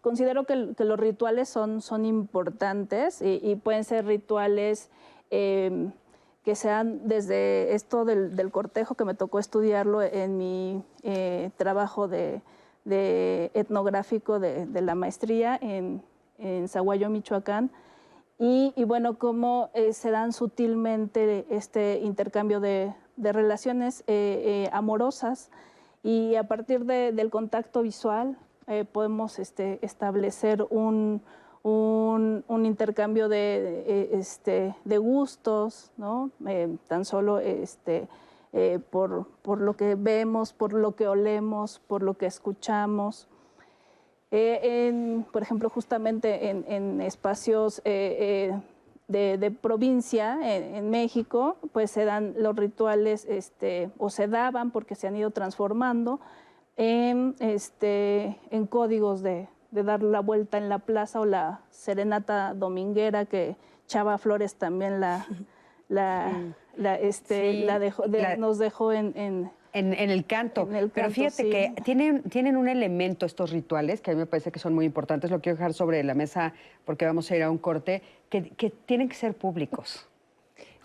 considero 0.00 0.44
que, 0.44 0.74
que, 0.76 0.84
los 0.84 0.98
rituales 0.98 1.48
son, 1.48 1.80
son 1.80 2.04
importantes 2.04 3.22
y, 3.22 3.40
y 3.42 3.56
pueden 3.56 3.84
ser 3.84 4.06
rituales... 4.06 4.90
Eh, 5.30 5.90
que 6.46 6.54
sean 6.54 7.08
desde 7.08 7.74
esto 7.74 8.04
del, 8.04 8.36
del, 8.36 8.52
cortejo, 8.52 8.94
que 8.94 9.04
me 9.04 9.14
tocó 9.14 9.40
estudiarlo 9.40 10.00
en 10.00 10.38
mi 10.38 10.84
eh, 11.02 11.50
trabajo 11.56 12.06
de, 12.06 12.40
de 12.84 13.50
etnográfico 13.52 14.38
de, 14.38 14.64
de, 14.64 14.80
la 14.80 14.94
maestría 14.94 15.58
en, 15.60 16.04
en 16.38 16.68
Zaguayo, 16.68 17.10
Michoacán, 17.10 17.72
y, 18.38 18.84
bueno, 18.84 19.18
cómo 19.18 19.70
eh, 19.74 19.92
se 19.92 20.10
dan 20.10 20.32
sutilmente 20.32 21.46
este 21.50 22.00
intercambio 22.02 22.60
de, 22.60 22.94
de 23.16 23.32
relaciones 23.32 24.04
eh, 24.06 24.68
amorosas 24.72 25.50
y 26.02 26.36
a 26.36 26.44
partir 26.44 26.84
del 26.84 27.30
contacto 27.30 27.82
visual 27.82 28.38
eh, 28.68 28.84
podemos 28.84 29.38
este, 29.38 29.78
establecer 29.82 30.66
un, 30.70 31.20
un, 31.62 32.44
un 32.46 32.66
intercambio 32.66 33.28
de, 33.28 33.84
de, 33.86 34.18
este, 34.18 34.76
de, 34.84 34.98
gustos, 34.98 35.90
¿no? 35.96 36.30
Eh, 36.46 36.76
tan 36.86 37.04
solo 37.04 37.38
este, 37.38 38.08
eh, 38.52 38.80
por, 38.90 39.26
por, 39.42 39.60
lo 39.60 39.76
que 39.76 39.96
vemos, 39.96 40.52
por 40.52 40.72
lo 40.72 40.94
que 40.94 41.08
olemos, 41.08 41.80
por 41.88 42.02
lo 42.02 42.14
que 42.14 42.26
escuchamos. 42.26 43.28
Eh, 44.38 44.86
en, 44.88 45.26
por 45.32 45.40
ejemplo, 45.40 45.70
justamente 45.70 46.50
en, 46.50 46.66
en 46.68 47.00
espacios 47.00 47.80
eh, 47.86 48.52
de, 49.08 49.38
de, 49.38 49.50
provincia, 49.50 50.38
en, 50.42 50.74
en, 50.74 50.90
México, 50.90 51.56
pues 51.72 51.90
se 51.90 52.04
dan 52.04 52.34
los 52.36 52.54
rituales, 52.54 53.24
este, 53.24 53.90
o 53.96 54.10
se 54.10 54.28
daban 54.28 54.72
porque 54.72 54.94
se 54.94 55.06
han 55.06 55.16
ido 55.16 55.30
transformando 55.30 56.20
en, 56.76 57.34
este, 57.38 58.38
en 58.50 58.66
códigos 58.66 59.22
de, 59.22 59.48
de 59.70 59.82
dar 59.82 60.02
la 60.02 60.20
vuelta 60.20 60.58
en 60.58 60.68
la 60.68 60.80
plaza 60.80 61.20
o 61.20 61.24
la 61.24 61.62
serenata 61.70 62.52
dominguera 62.52 63.24
que 63.24 63.56
Chava 63.86 64.18
Flores 64.18 64.56
también 64.56 65.00
la, 65.00 65.26
la, 65.88 66.30
la, 66.76 66.96
este, 66.96 67.52
sí, 67.52 67.64
la 67.64 67.78
dejó, 67.78 68.06
de, 68.06 68.20
la, 68.20 68.36
nos 68.36 68.58
dejó 68.58 68.92
en, 68.92 69.16
en, 69.16 69.50
En, 69.78 69.92
en 69.92 70.10
el 70.10 70.24
canto. 70.24 70.62
En 70.62 70.76
el 70.76 70.90
Pero 70.90 71.08
canto, 71.08 71.14
fíjate 71.14 71.42
sí. 71.42 71.50
que 71.50 71.74
tienen, 71.84 72.22
tienen 72.22 72.56
un 72.56 72.68
elemento 72.68 73.26
estos 73.26 73.50
rituales 73.50 74.00
que 74.00 74.10
a 74.10 74.14
mí 74.14 74.20
me 74.20 74.26
parece 74.26 74.50
que 74.50 74.58
son 74.58 74.74
muy 74.74 74.86
importantes. 74.86 75.30
Lo 75.30 75.40
quiero 75.40 75.56
dejar 75.56 75.74
sobre 75.74 76.02
la 76.02 76.14
mesa 76.14 76.54
porque 76.84 77.04
vamos 77.04 77.30
a 77.30 77.36
ir 77.36 77.42
a 77.42 77.50
un 77.50 77.58
corte, 77.58 78.02
que, 78.30 78.50
que 78.50 78.70
tienen 78.70 79.08
que 79.08 79.14
ser 79.16 79.34
públicos. 79.34 80.08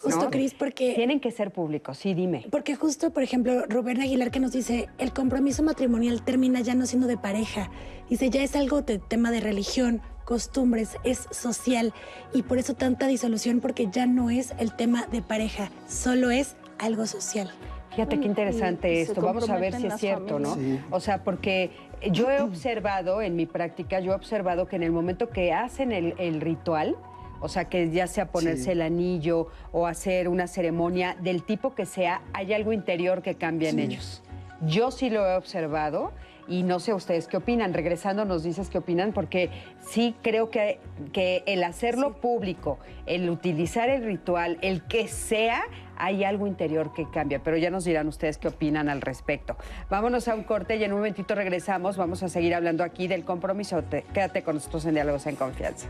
Justo, 0.01 0.23
¿no? 0.23 0.31
Cris, 0.31 0.55
porque 0.55 0.95
Tienen 0.95 1.19
que 1.19 1.29
ser 1.29 1.51
públicos, 1.51 1.97
sí, 1.97 2.15
dime. 2.15 2.47
Porque 2.49 2.75
justo, 2.75 3.11
por 3.11 3.21
ejemplo, 3.21 3.65
Rubén 3.67 4.01
Aguilar 4.01 4.31
que 4.31 4.39
nos 4.39 4.51
dice, 4.51 4.89
el 4.97 5.13
compromiso 5.13 5.61
matrimonial 5.61 6.23
termina 6.23 6.61
ya 6.61 6.73
no 6.73 6.87
siendo 6.87 7.07
de 7.07 7.17
pareja. 7.17 7.69
Dice, 8.09 8.31
ya 8.31 8.41
es 8.41 8.55
algo 8.55 8.81
de 8.81 8.97
tema 8.97 9.29
de 9.29 9.41
religión, 9.41 10.01
costumbres, 10.25 10.97
es 11.03 11.27
social. 11.29 11.93
Y 12.33 12.41
por 12.41 12.57
eso 12.57 12.73
tanta 12.73 13.05
disolución, 13.05 13.59
porque 13.61 13.89
ya 13.91 14.07
no 14.07 14.31
es 14.31 14.53
el 14.57 14.75
tema 14.75 15.05
de 15.05 15.21
pareja, 15.21 15.69
solo 15.87 16.31
es 16.31 16.55
algo 16.79 17.05
social. 17.05 17.51
Fíjate 17.91 18.19
qué 18.19 18.25
interesante 18.25 18.93
y 18.93 18.97
esto. 18.99 19.21
Vamos 19.21 19.49
a 19.49 19.57
ver 19.57 19.73
si 19.75 19.87
es 19.87 19.95
cierto, 19.97 20.39
¿no? 20.39 20.55
Sí. 20.55 20.79
O 20.91 20.99
sea, 20.99 21.23
porque 21.23 21.71
yo 22.11 22.31
he 22.31 22.41
observado 22.41 23.21
en 23.21 23.35
mi 23.35 23.45
práctica, 23.45 23.99
yo 23.99 24.13
he 24.13 24.15
observado 24.15 24.67
que 24.67 24.77
en 24.77 24.83
el 24.83 24.91
momento 24.91 25.29
que 25.29 25.51
hacen 25.53 25.91
el, 25.91 26.15
el 26.17 26.39
ritual, 26.41 26.95
o 27.41 27.49
sea, 27.49 27.65
que 27.65 27.89
ya 27.89 28.07
sea 28.07 28.27
ponerse 28.31 28.63
Sí. 28.65 28.69
el 28.71 28.81
anillo 28.81 29.47
o 29.71 29.87
hacer 29.87 30.27
una 30.29 30.47
ceremonia 30.47 31.17
del 31.21 31.43
tipo 31.43 31.75
que 31.75 31.85
sea, 31.85 32.21
hay 32.33 32.53
algo 32.53 32.71
interior 32.71 33.21
que 33.21 33.35
cambia 33.35 33.69
en 33.69 33.79
ellos. 33.79 34.23
Yo 34.61 34.91
sí 34.91 35.09
lo 35.09 35.27
he 35.27 35.35
observado 35.35 36.11
y 36.51 36.63
no 36.63 36.79
sé 36.79 36.93
ustedes 36.93 37.27
qué 37.27 37.37
opinan. 37.37 37.73
Regresando 37.73 38.25
nos 38.25 38.43
dices 38.43 38.69
qué 38.69 38.77
opinan, 38.79 39.13
porque 39.13 39.49
sí 39.79 40.15
creo 40.21 40.49
que, 40.49 40.79
que 41.13 41.43
el 41.47 41.63
hacerlo 41.63 42.13
público, 42.13 42.77
el 43.05 43.29
utilizar 43.29 43.89
el 43.89 44.03
ritual, 44.03 44.57
el 44.61 44.83
que 44.83 45.07
sea, 45.07 45.63
hay 45.97 46.23
algo 46.23 46.47
interior 46.47 46.93
que 46.93 47.09
cambia. 47.09 47.39
Pero 47.43 47.57
ya 47.57 47.69
nos 47.69 47.85
dirán 47.85 48.07
ustedes 48.07 48.37
qué 48.37 48.49
opinan 48.49 48.89
al 48.89 49.01
respecto. 49.01 49.55
Vámonos 49.89 50.27
a 50.27 50.35
un 50.35 50.43
corte 50.43 50.75
y 50.75 50.83
en 50.83 50.91
un 50.91 50.97
momentito 50.97 51.35
regresamos. 51.35 51.95
Vamos 51.95 52.21
a 52.23 52.27
seguir 52.29 52.53
hablando 52.55 52.83
aquí 52.83 53.07
del 53.07 53.23
compromiso. 53.23 53.81
Te- 53.83 54.03
quédate 54.13 54.43
con 54.43 54.55
nosotros 54.55 54.85
en 54.85 54.95
Diálogos 54.95 55.25
en 55.27 55.35
Confianza. 55.35 55.87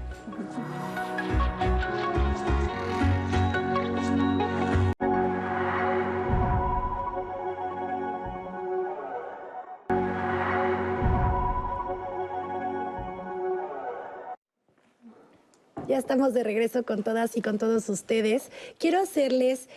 Ya 15.88 15.98
estamos 15.98 16.34
de 16.34 16.44
regreso 16.44 16.84
con 16.84 17.04
todas 17.04 17.36
y 17.36 17.42
con 17.42 17.58
todos 17.58 17.90
ustedes. 17.90 18.50
Quiero 18.78 19.00
hacerles 19.00 19.68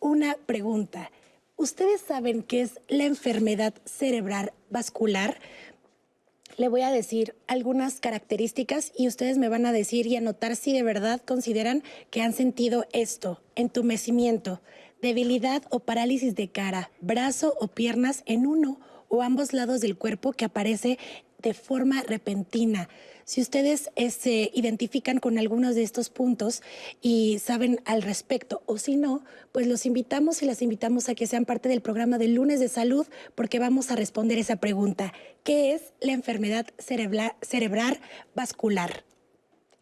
una 0.00 0.36
pregunta. 0.46 1.10
¿Ustedes 1.56 2.00
saben 2.00 2.42
qué 2.42 2.62
es 2.62 2.80
la 2.88 3.04
enfermedad 3.04 3.74
cerebral 3.84 4.52
vascular? 4.70 5.38
Le 6.56 6.68
voy 6.68 6.82
a 6.82 6.90
decir 6.90 7.34
algunas 7.46 8.00
características 8.00 8.92
y 8.96 9.08
ustedes 9.08 9.38
me 9.38 9.48
van 9.48 9.66
a 9.66 9.72
decir 9.72 10.06
y 10.06 10.16
anotar 10.16 10.56
si 10.56 10.72
de 10.72 10.82
verdad 10.82 11.20
consideran 11.20 11.82
que 12.10 12.22
han 12.22 12.32
sentido 12.32 12.86
esto, 12.92 13.42
entumecimiento, 13.54 14.60
debilidad 15.02 15.62
o 15.70 15.80
parálisis 15.80 16.34
de 16.34 16.50
cara, 16.50 16.90
brazo 17.00 17.54
o 17.60 17.68
piernas 17.68 18.22
en 18.26 18.46
uno 18.46 18.80
o 19.08 19.22
ambos 19.22 19.52
lados 19.52 19.80
del 19.80 19.96
cuerpo 19.96 20.32
que 20.32 20.44
aparece 20.44 20.98
de 21.38 21.54
forma 21.54 22.02
repentina. 22.02 22.88
Si 23.24 23.40
ustedes 23.40 23.90
se 23.96 24.50
identifican 24.54 25.18
con 25.18 25.38
algunos 25.38 25.74
de 25.74 25.82
estos 25.82 26.08
puntos 26.08 26.62
y 27.02 27.38
saben 27.40 27.80
al 27.84 28.02
respecto, 28.02 28.62
o 28.66 28.78
si 28.78 28.96
no, 28.96 29.22
pues 29.52 29.66
los 29.66 29.84
invitamos 29.86 30.42
y 30.42 30.46
las 30.46 30.62
invitamos 30.62 31.08
a 31.08 31.14
que 31.14 31.26
sean 31.26 31.44
parte 31.44 31.68
del 31.68 31.82
programa 31.82 32.18
del 32.18 32.34
lunes 32.34 32.58
de 32.58 32.68
salud 32.68 33.06
porque 33.34 33.58
vamos 33.58 33.90
a 33.90 33.96
responder 33.96 34.38
esa 34.38 34.56
pregunta. 34.56 35.12
¿Qué 35.44 35.74
es 35.74 35.92
la 36.00 36.12
enfermedad 36.12 36.66
cerebral 36.78 38.00
vascular? 38.34 39.04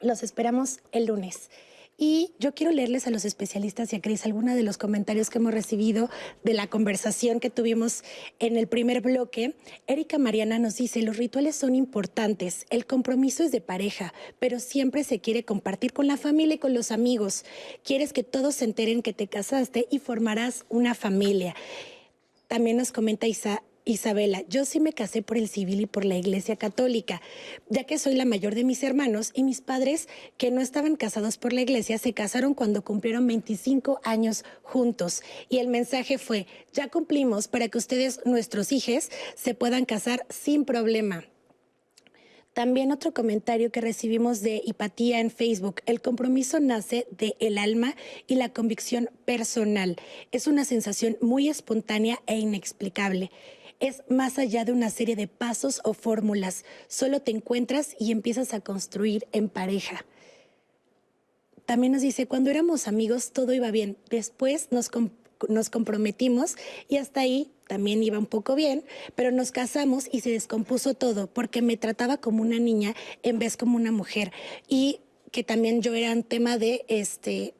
Los 0.00 0.22
esperamos 0.22 0.80
el 0.92 1.06
lunes. 1.06 1.48
Y 1.98 2.34
yo 2.38 2.54
quiero 2.54 2.72
leerles 2.72 3.06
a 3.06 3.10
los 3.10 3.24
especialistas 3.24 3.90
y 3.92 3.96
a 3.96 4.02
Cris 4.02 4.26
algunos 4.26 4.54
de 4.54 4.62
los 4.62 4.76
comentarios 4.76 5.30
que 5.30 5.38
hemos 5.38 5.54
recibido 5.54 6.10
de 6.44 6.52
la 6.52 6.66
conversación 6.66 7.40
que 7.40 7.48
tuvimos 7.48 8.02
en 8.38 8.58
el 8.58 8.66
primer 8.66 9.00
bloque. 9.00 9.54
Erika 9.86 10.18
Mariana 10.18 10.58
nos 10.58 10.76
dice, 10.76 11.00
los 11.00 11.16
rituales 11.16 11.56
son 11.56 11.74
importantes, 11.74 12.66
el 12.68 12.84
compromiso 12.84 13.44
es 13.44 13.50
de 13.50 13.62
pareja, 13.62 14.12
pero 14.38 14.60
siempre 14.60 15.04
se 15.04 15.20
quiere 15.20 15.46
compartir 15.46 15.94
con 15.94 16.06
la 16.06 16.18
familia 16.18 16.56
y 16.56 16.58
con 16.58 16.74
los 16.74 16.92
amigos. 16.92 17.46
Quieres 17.82 18.12
que 18.12 18.22
todos 18.22 18.56
se 18.56 18.66
enteren 18.66 19.00
que 19.00 19.14
te 19.14 19.26
casaste 19.26 19.86
y 19.90 19.98
formarás 19.98 20.66
una 20.68 20.94
familia. 20.94 21.54
También 22.46 22.76
nos 22.76 22.92
comenta 22.92 23.26
Isa, 23.26 23.62
Isabela, 23.88 24.42
yo 24.48 24.64
sí 24.64 24.80
me 24.80 24.92
casé 24.92 25.22
por 25.22 25.38
el 25.38 25.48
civil 25.48 25.80
y 25.80 25.86
por 25.86 26.04
la 26.04 26.16
iglesia 26.16 26.56
católica, 26.56 27.22
ya 27.68 27.84
que 27.84 27.98
soy 27.98 28.16
la 28.16 28.24
mayor 28.24 28.56
de 28.56 28.64
mis 28.64 28.82
hermanos 28.82 29.30
y 29.32 29.44
mis 29.44 29.60
padres, 29.60 30.08
que 30.38 30.50
no 30.50 30.60
estaban 30.60 30.96
casados 30.96 31.38
por 31.38 31.52
la 31.52 31.60
iglesia, 31.60 31.96
se 31.96 32.12
casaron 32.12 32.54
cuando 32.54 32.82
cumplieron 32.82 33.28
25 33.28 34.00
años 34.02 34.44
juntos. 34.64 35.22
Y 35.48 35.58
el 35.58 35.68
mensaje 35.68 36.18
fue, 36.18 36.48
ya 36.72 36.88
cumplimos 36.88 37.46
para 37.46 37.68
que 37.68 37.78
ustedes, 37.78 38.20
nuestros 38.24 38.72
hijos, 38.72 39.08
se 39.36 39.54
puedan 39.54 39.84
casar 39.84 40.26
sin 40.30 40.64
problema. 40.64 41.24
También 42.56 42.90
otro 42.90 43.12
comentario 43.12 43.70
que 43.70 43.82
recibimos 43.82 44.40
de 44.40 44.62
Hipatía 44.64 45.20
en 45.20 45.30
Facebook. 45.30 45.82
El 45.84 46.00
compromiso 46.00 46.58
nace 46.58 47.06
de 47.10 47.36
el 47.38 47.58
alma 47.58 47.94
y 48.26 48.36
la 48.36 48.48
convicción 48.48 49.10
personal. 49.26 49.96
Es 50.32 50.46
una 50.46 50.64
sensación 50.64 51.18
muy 51.20 51.50
espontánea 51.50 52.18
e 52.26 52.38
inexplicable. 52.38 53.30
Es 53.78 54.02
más 54.08 54.38
allá 54.38 54.64
de 54.64 54.72
una 54.72 54.90
serie 54.90 55.16
de 55.16 55.28
pasos 55.28 55.80
o 55.84 55.92
fórmulas. 55.92 56.64
Solo 56.88 57.20
te 57.20 57.30
encuentras 57.30 57.94
y 57.98 58.10
empiezas 58.12 58.54
a 58.54 58.60
construir 58.60 59.26
en 59.32 59.48
pareja. 59.48 60.04
También 61.66 61.92
nos 61.92 62.02
dice, 62.02 62.26
cuando 62.26 62.50
éramos 62.50 62.88
amigos 62.88 63.32
todo 63.32 63.52
iba 63.52 63.70
bien. 63.70 63.98
Después 64.08 64.68
nos, 64.70 64.90
nos 65.48 65.68
comprometimos 65.68 66.54
y 66.88 66.96
hasta 66.96 67.20
ahí 67.20 67.50
también 67.66 68.02
iba 68.02 68.18
un 68.18 68.26
poco 68.26 68.54
bien, 68.54 68.84
pero 69.14 69.32
nos 69.32 69.50
casamos 69.50 70.08
y 70.10 70.20
se 70.20 70.30
descompuso 70.30 70.94
todo 70.94 71.26
porque 71.26 71.62
me 71.62 71.76
trataba 71.76 72.16
como 72.16 72.42
una 72.42 72.58
niña 72.58 72.94
en 73.22 73.38
vez 73.38 73.56
como 73.56 73.76
una 73.76 73.92
mujer. 73.92 74.32
Y 74.68 75.00
que 75.32 75.44
también 75.44 75.82
yo 75.82 75.92
era 75.94 76.12
un 76.12 76.22
tema 76.22 76.56
de 76.56 76.84
este 76.88 77.54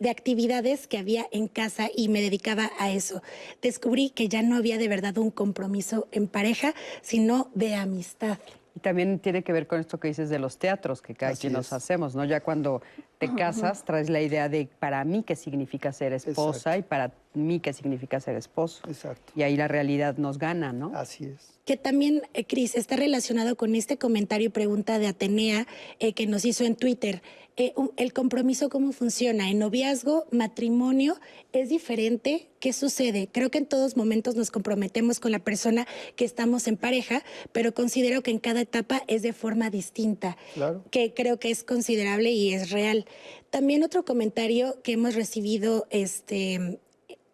de 0.00 0.10
actividades 0.10 0.86
que 0.86 0.98
había 0.98 1.26
en 1.32 1.48
casa 1.48 1.88
y 1.94 2.08
me 2.08 2.20
dedicaba 2.20 2.70
a 2.78 2.90
eso. 2.90 3.22
Descubrí 3.60 4.10
que 4.10 4.28
ya 4.28 4.42
no 4.42 4.56
había 4.56 4.78
de 4.78 4.88
verdad 4.88 5.18
un 5.18 5.30
compromiso 5.30 6.08
en 6.12 6.28
pareja, 6.28 6.74
sino 7.02 7.50
de 7.54 7.74
amistad. 7.74 8.38
Y 8.74 8.80
también 8.80 9.18
tiene 9.18 9.42
que 9.42 9.52
ver 9.52 9.66
con 9.66 9.80
esto 9.80 10.00
que 10.00 10.08
dices 10.08 10.30
de 10.30 10.38
los 10.38 10.56
teatros 10.58 11.02
que 11.02 11.14
cada 11.14 11.32
Así 11.32 11.42
quien 11.42 11.52
nos 11.52 11.72
hacemos, 11.72 12.14
¿no? 12.14 12.24
Ya 12.24 12.40
cuando 12.40 12.82
te 13.28 13.34
casas 13.34 13.84
traes 13.84 14.08
la 14.10 14.20
idea 14.20 14.48
de 14.48 14.68
para 14.78 15.04
mí 15.04 15.22
qué 15.22 15.36
significa 15.36 15.92
ser 15.92 16.12
esposa 16.12 16.76
Exacto. 16.76 16.78
y 16.78 16.82
para 16.82 17.12
mí 17.34 17.60
qué 17.60 17.72
significa 17.72 18.20
ser 18.20 18.36
esposo. 18.36 18.82
Exacto. 18.88 19.32
Y 19.36 19.42
ahí 19.42 19.56
la 19.56 19.68
realidad 19.68 20.16
nos 20.18 20.38
gana, 20.38 20.72
¿no? 20.72 20.92
Así 20.94 21.24
es. 21.24 21.50
que 21.64 21.76
también, 21.76 22.22
eh, 22.34 22.44
Cris, 22.44 22.74
está 22.74 22.96
relacionado 22.96 23.54
con 23.56 23.76
este 23.76 23.96
comentario 23.96 24.46
y 24.48 24.50
pregunta 24.50 24.98
de 24.98 25.06
Atenea 25.06 25.68
eh, 26.00 26.12
que 26.12 26.26
nos 26.26 26.44
hizo 26.44 26.64
en 26.64 26.74
Twitter. 26.74 27.22
Eh, 27.56 27.72
un- 27.76 27.92
el 27.96 28.12
compromiso, 28.12 28.68
¿cómo 28.68 28.90
funciona? 28.92 29.48
En 29.48 29.60
noviazgo, 29.60 30.24
matrimonio, 30.32 31.16
¿es 31.52 31.68
diferente? 31.68 32.48
¿Qué 32.58 32.72
sucede? 32.72 33.28
Creo 33.30 33.50
que 33.50 33.58
en 33.58 33.66
todos 33.66 33.96
momentos 33.96 34.34
nos 34.34 34.50
comprometemos 34.50 35.20
con 35.20 35.30
la 35.32 35.38
persona 35.38 35.86
que 36.16 36.24
estamos 36.24 36.66
en 36.66 36.76
pareja, 36.76 37.22
pero 37.52 37.72
considero 37.74 38.22
que 38.22 38.30
en 38.32 38.38
cada 38.40 38.60
etapa 38.62 39.02
es 39.06 39.22
de 39.22 39.32
forma 39.32 39.70
distinta, 39.70 40.36
Claro. 40.54 40.82
que 40.90 41.12
creo 41.14 41.38
que 41.38 41.50
es 41.50 41.62
considerable 41.62 42.30
y 42.32 42.52
es 42.54 42.70
real. 42.70 43.06
También 43.50 43.82
otro 43.82 44.04
comentario 44.04 44.80
que 44.82 44.92
hemos 44.92 45.14
recibido, 45.14 45.86
este 45.90 46.78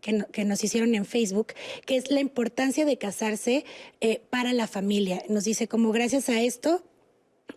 que, 0.00 0.12
no- 0.12 0.26
que 0.28 0.44
nos 0.44 0.62
hicieron 0.62 0.94
en 0.94 1.04
Facebook, 1.04 1.48
que 1.84 1.96
es 1.96 2.10
la 2.10 2.20
importancia 2.20 2.84
de 2.84 2.98
casarse 2.98 3.64
eh, 4.00 4.20
para 4.30 4.52
la 4.52 4.66
familia. 4.68 5.22
Nos 5.28 5.44
dice, 5.44 5.66
como 5.68 5.90
gracias 5.92 6.28
a 6.28 6.40
esto, 6.40 6.84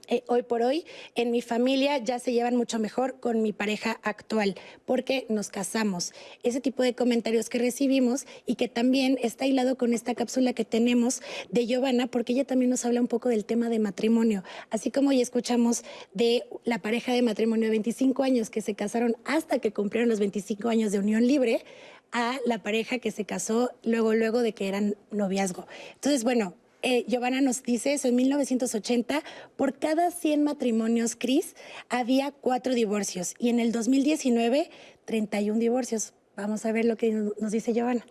eh, 0.08 0.24
hoy 0.28 0.44
por 0.44 0.62
hoy 0.62 0.86
en 1.16 1.32
mi 1.32 1.42
familia 1.42 1.98
ya 1.98 2.20
se 2.20 2.34
llevan 2.34 2.58
mucho 2.58 2.80
mejor 2.80 3.20
con 3.20 3.42
mi 3.42 3.54
pareja 3.54 4.00
actual 4.04 4.56
porque 4.86 5.26
nos 5.30 5.50
casamos. 5.50 6.14
Ese 6.44 6.60
tipo 6.60 6.84
de 6.84 6.96
comentarios 6.96 7.48
que 7.48 7.60
recibimos 7.60 8.26
y 8.46 8.56
que 8.56 8.68
también 8.68 9.18
está 9.22 9.46
hilado 9.46 9.78
con 9.78 9.94
esta 9.94 10.14
cápsula 10.14 10.54
que 10.54 10.66
tenemos 10.66 11.22
de 11.50 11.66
Giovanna 11.66 12.08
porque 12.08 12.34
ella 12.34 12.46
también 12.46 12.70
nos 12.70 12.84
habla 12.84 13.00
un 13.00 13.08
poco 13.08 13.30
del 13.30 13.46
tema 13.46 13.70
de 13.70 13.80
matrimonio. 13.80 14.44
Así 14.70 14.92
como 14.92 15.14
ya 15.14 15.22
escuchamos 15.22 15.84
de 16.14 16.44
la 16.66 16.80
pareja 16.80 17.14
de 17.14 17.22
matrimonio 17.22 17.66
de 17.66 17.72
25 17.72 18.24
años 18.24 18.50
que 18.50 18.62
se 18.62 18.76
casaron 18.76 19.16
hasta 19.24 19.60
que 19.60 19.72
cumplieron 19.72 20.10
los 20.10 20.20
25 20.20 20.68
años 20.68 20.92
de 20.92 21.00
unión 21.00 21.26
libre 21.26 21.64
a 22.12 22.38
la 22.46 22.62
pareja 22.62 23.00
que 23.00 23.12
se 23.12 23.26
casó 23.26 23.72
luego, 23.84 24.14
luego 24.14 24.42
de 24.42 24.54
que 24.54 24.68
eran 24.68 24.96
noviazgo. 25.12 25.68
Entonces, 25.96 26.24
bueno, 26.24 26.56
eh, 26.82 27.06
Giovanna 27.08 27.42
nos 27.42 27.64
dice 27.64 27.94
eso, 27.94 28.08
en 28.08 28.16
1980, 28.16 29.24
por 29.56 29.78
cada 29.78 30.12
100 30.12 30.44
matrimonios, 30.44 31.16
Cris, 31.16 31.56
había 31.90 32.32
cuatro 32.32 32.74
divorcios 32.74 33.36
y 33.40 33.50
en 33.50 33.60
el 33.60 33.72
2019, 33.72 34.70
31 35.06 35.60
divorcios. 35.60 36.14
Vamos 36.36 36.66
a 36.66 36.72
ver 36.72 36.86
lo 36.86 36.98
que 36.98 37.12
nos 37.12 37.52
dice 37.52 37.74
Giovanna. 37.74 38.06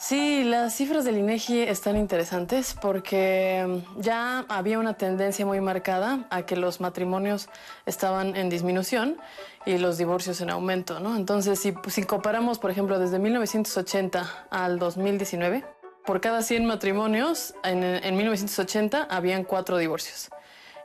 Sí, 0.00 0.44
las 0.44 0.74
cifras 0.76 1.04
del 1.04 1.18
INEGI 1.18 1.60
están 1.60 1.94
interesantes 1.98 2.74
porque 2.80 3.66
mm, 3.68 4.00
ya 4.00 4.46
había 4.48 4.78
una 4.78 4.94
tendencia 4.94 5.44
muy 5.44 5.60
marcada 5.60 6.26
a 6.30 6.46
que 6.46 6.56
los 6.56 6.80
matrimonios 6.80 7.50
estaban 7.84 8.34
en 8.34 8.48
disminución 8.48 9.18
y 9.66 9.76
los 9.76 9.98
divorcios 9.98 10.40
en 10.40 10.48
aumento, 10.48 11.00
¿no? 11.00 11.16
Entonces, 11.16 11.60
si, 11.60 11.74
si 11.88 12.04
comparamos, 12.04 12.58
por 12.58 12.70
ejemplo, 12.70 12.98
desde 12.98 13.18
1980 13.18 14.46
al 14.48 14.78
2019, 14.78 15.66
por 16.06 16.22
cada 16.22 16.40
100 16.40 16.64
matrimonios, 16.64 17.52
en, 17.62 17.84
en 17.84 18.16
1980 18.16 19.02
habían 19.02 19.44
cuatro 19.44 19.76
divorcios. 19.76 20.30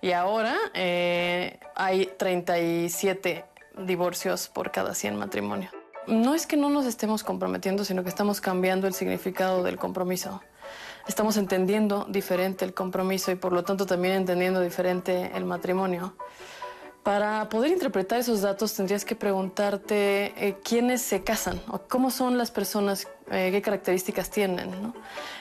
Y 0.01 0.12
ahora 0.12 0.58
eh, 0.73 1.58
hay 1.73 2.12
37 2.17 3.45
divorcios 3.78 4.49
por 4.49 4.71
cada 4.71 4.93
100 4.93 5.15
matrimonios 5.15 5.84
no 6.07 6.35
es 6.35 6.47
que 6.47 6.57
no 6.57 6.69
nos 6.69 6.85
estemos 6.85 7.23
comprometiendo, 7.23 7.85
sino 7.85 8.03
que 8.03 8.09
estamos 8.09 8.41
cambiando 8.41 8.87
el 8.87 8.93
significado 8.93 9.63
del 9.63 9.77
compromiso. 9.77 10.41
Estamos 11.07 11.37
entendiendo 11.37 12.05
diferente 12.09 12.65
el 12.65 12.73
compromiso 12.73 13.31
y 13.31 13.35
por 13.35 13.53
lo 13.53 13.63
tanto 13.63 13.85
también 13.85 14.15
entendiendo 14.15 14.61
diferente 14.61 15.31
el 15.35 15.45
matrimonio. 15.45 16.15
Para 17.03 17.49
poder 17.49 17.71
interpretar 17.71 18.17
esos 18.17 18.41
datos 18.41 18.73
tendrías 18.73 19.05
que 19.05 19.15
preguntarte 19.15 20.33
eh, 20.43 20.57
quiénes 20.63 21.03
se 21.03 21.23
casan 21.23 21.61
o 21.67 21.77
cómo 21.77 22.09
son 22.09 22.39
las 22.39 22.49
personas, 22.49 23.07
eh, 23.29 23.49
qué 23.51 23.61
características 23.61 24.31
tienen. 24.31 24.91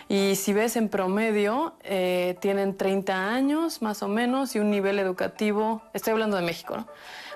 Y 0.07 0.37
si 0.37 0.53
ves 0.53 0.77
en 0.77 0.91
promedio, 0.91 1.73
eh, 1.83 2.37
tienen 2.43 2.77
30 2.77 3.31
años 3.31 3.81
más 3.81 4.03
o 4.03 4.09
menos 4.09 4.55
y 4.55 4.59
un 4.59 4.71
nivel 4.71 4.99
educativo, 4.99 5.81
estoy 5.95 6.13
hablando 6.13 6.37
de 6.37 6.43
México, 6.43 6.87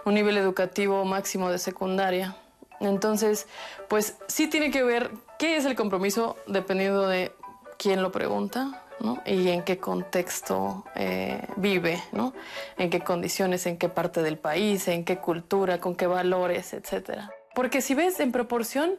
un 0.04 0.12
nivel 0.12 0.36
educativo 0.36 1.06
máximo 1.06 1.50
de 1.50 1.58
secundaria. 1.58 2.36
Entonces, 2.80 3.46
pues 3.88 4.16
sí 4.28 4.48
tiene 4.48 4.70
que 4.70 4.82
ver 4.82 5.10
qué 5.38 5.56
es 5.56 5.64
el 5.64 5.74
compromiso 5.74 6.36
dependiendo 6.46 7.06
de 7.06 7.32
quién 7.76 8.02
lo 8.02 8.12
pregunta, 8.12 8.84
¿no? 9.00 9.22
Y 9.24 9.48
en 9.48 9.62
qué 9.62 9.78
contexto 9.78 10.84
eh, 10.94 11.46
vive, 11.56 12.02
¿no? 12.12 12.32
En 12.76 12.90
qué 12.90 13.00
condiciones, 13.00 13.66
en 13.66 13.78
qué 13.78 13.88
parte 13.88 14.22
del 14.22 14.38
país, 14.38 14.88
en 14.88 15.04
qué 15.04 15.18
cultura, 15.18 15.80
con 15.80 15.94
qué 15.94 16.06
valores, 16.06 16.72
etcétera. 16.72 17.30
Porque 17.54 17.80
si 17.80 17.94
ves 17.94 18.20
en 18.20 18.32
proporción, 18.32 18.96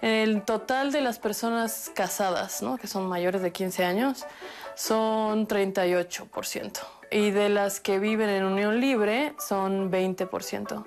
el 0.00 0.42
total 0.42 0.92
de 0.92 1.00
las 1.00 1.18
personas 1.18 1.90
casadas, 1.94 2.62
¿no? 2.62 2.76
Que 2.78 2.86
son 2.86 3.06
mayores 3.06 3.42
de 3.42 3.52
15 3.52 3.84
años, 3.84 4.26
son 4.74 5.48
38%. 5.48 6.78
Y 7.10 7.30
de 7.30 7.48
las 7.48 7.80
que 7.80 7.98
viven 7.98 8.28
en 8.28 8.44
unión 8.44 8.80
libre, 8.80 9.34
son 9.38 9.90
20%. 9.90 10.84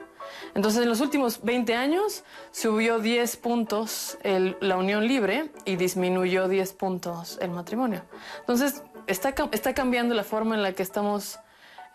Entonces, 0.56 0.84
en 0.84 0.90
los 0.90 1.02
últimos 1.02 1.42
20 1.44 1.76
años 1.76 2.24
subió 2.52 3.00
10 3.00 3.38
puntos 3.38 4.18
la 4.24 4.78
unión 4.78 5.08
libre 5.08 5.52
y 5.66 5.76
disminuyó 5.76 6.48
10 6.48 6.74
puntos 6.74 7.38
el 7.42 7.52
matrimonio. 7.52 8.04
Entonces, 8.40 8.84
está, 9.08 9.34
está 9.52 9.74
cambiando 9.74 10.16
la 10.16 10.24
forma 10.24 10.56
en 10.56 10.64
la 10.64 10.74
que 10.74 10.84
estamos 10.84 11.40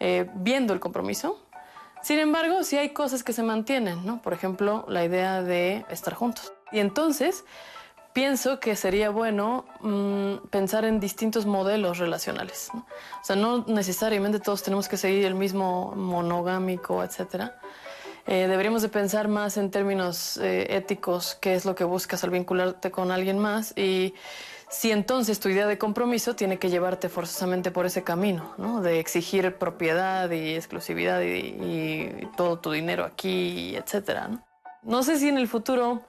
eh, 0.01 0.29
viendo 0.35 0.72
el 0.72 0.81
compromiso. 0.81 1.42
Sin 2.03 2.18
embargo, 2.18 2.62
sí 2.62 2.77
hay 2.77 2.90
cosas 2.90 3.25
que 3.25 3.33
se 3.33 3.42
mantienen, 3.42 4.05
¿no? 4.07 4.22
Por 4.22 4.33
ejemplo, 4.33 4.85
la 4.88 5.05
idea 5.05 5.42
de 5.42 5.85
estar 5.88 6.14
juntos. 6.14 6.53
Y 6.70 6.79
entonces, 6.79 7.44
pienso 8.12 8.61
que 8.61 8.77
sería 8.77 9.11
bueno 9.11 9.64
mm, 9.81 10.49
pensar 10.49 10.85
en 10.85 11.01
distintos 11.01 11.46
modelos 11.46 11.99
relacionales. 11.99 12.70
O 12.75 13.25
sea, 13.25 13.37
no 13.37 13.64
necesariamente 13.66 14.38
todos 14.40 14.62
tenemos 14.62 14.88
que 14.88 14.96
seguir 14.96 15.25
el 15.25 15.35
mismo 15.35 15.92
monogámico, 15.96 17.03
etcétera. 17.03 17.59
Eh, 18.26 18.48
deberíamos 18.48 18.82
de 18.82 18.88
pensar 18.88 19.28
más 19.28 19.56
en 19.56 19.70
términos 19.70 20.36
eh, 20.38 20.66
éticos, 20.70 21.38
qué 21.40 21.54
es 21.54 21.64
lo 21.64 21.74
que 21.76 21.84
buscas 21.84 22.24
al 22.24 22.30
vincularte 22.30 22.90
con 22.90 23.12
alguien 23.12 23.38
más 23.38 23.72
y 23.76 24.14
si 24.68 24.90
entonces 24.90 25.38
tu 25.38 25.48
idea 25.48 25.68
de 25.68 25.78
compromiso 25.78 26.34
tiene 26.34 26.58
que 26.58 26.68
llevarte 26.68 27.08
forzosamente 27.08 27.70
por 27.70 27.86
ese 27.86 28.02
camino, 28.02 28.52
¿no? 28.58 28.80
De 28.80 28.98
exigir 28.98 29.54
propiedad 29.54 30.28
y 30.30 30.56
exclusividad 30.56 31.22
y, 31.22 32.28
todo 32.36 32.58
tu 32.58 32.72
dinero 32.72 33.04
aquí, 33.04 33.76
etcétera. 33.76 34.26
¿no? 34.28 34.42
no 34.82 35.02
sé 35.02 35.18
si 35.18 35.28
en 35.28 35.38
el 35.38 35.46
futuro 35.48 36.02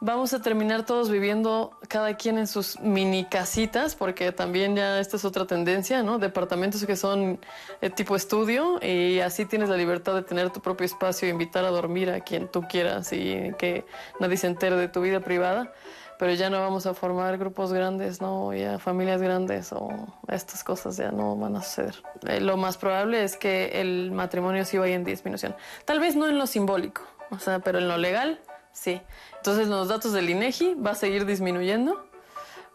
vamos 0.00 0.32
a 0.32 0.40
terminar 0.40 0.84
todos 0.84 1.10
viviendo 1.10 1.76
cada 1.88 2.14
quien 2.16 2.38
en 2.38 2.46
sus 2.46 2.78
mini 2.80 3.24
casitas, 3.24 3.94
porque 3.94 4.32
también 4.32 4.76
ya 4.76 5.00
esta 5.00 5.16
es 5.16 5.24
otra 5.24 5.46
tendencia, 5.46 6.02
¿no? 6.02 6.18
Departamentos 6.18 6.84
que 6.84 6.96
son 6.96 7.40
eh, 7.80 7.90
tipo 7.90 8.16
estudio 8.16 8.78
y 8.82 9.20
así 9.20 9.44
tienes 9.44 9.68
la 9.68 9.76
libertad 9.76 10.14
de 10.14 10.22
tener 10.22 10.50
tu 10.50 10.60
propio 10.60 10.84
espacio 10.86 11.28
e 11.28 11.30
invitar 11.30 11.64
a 11.64 11.70
dormir 11.70 12.10
a 12.10 12.20
quien 12.20 12.48
tú 12.48 12.62
quieras 12.62 13.12
y 13.12 13.52
que 13.58 13.84
nadie 14.20 14.36
se 14.36 14.46
entere 14.46 14.76
de 14.76 14.88
tu 14.88 15.00
vida 15.00 15.20
privada. 15.20 15.72
Pero 16.18 16.32
ya 16.32 16.50
no 16.50 16.60
vamos 16.60 16.84
a 16.86 16.94
formar 16.94 17.38
grupos 17.38 17.72
grandes, 17.72 18.20
¿no? 18.20 18.52
Ya 18.52 18.80
familias 18.80 19.22
grandes 19.22 19.72
o 19.72 19.88
estas 20.26 20.64
cosas 20.64 20.96
ya 20.96 21.12
no 21.12 21.36
van 21.36 21.54
a 21.54 21.62
suceder. 21.62 22.02
Eh, 22.26 22.40
lo 22.40 22.56
más 22.56 22.76
probable 22.76 23.22
es 23.22 23.36
que 23.36 23.80
el 23.80 24.10
matrimonio 24.10 24.64
sí 24.64 24.78
vaya 24.78 24.96
en 24.96 25.04
disminución. 25.04 25.54
Tal 25.84 26.00
vez 26.00 26.16
no 26.16 26.28
en 26.28 26.36
lo 26.36 26.48
simbólico, 26.48 27.02
o 27.30 27.38
sea, 27.38 27.60
pero 27.60 27.78
en 27.78 27.86
lo 27.86 27.98
legal 27.98 28.40
Sí. 28.80 29.00
Entonces 29.36 29.66
los 29.66 29.88
datos 29.88 30.12
del 30.12 30.30
INEGI 30.30 30.74
va 30.74 30.92
a 30.92 30.94
seguir 30.94 31.26
disminuyendo, 31.26 32.06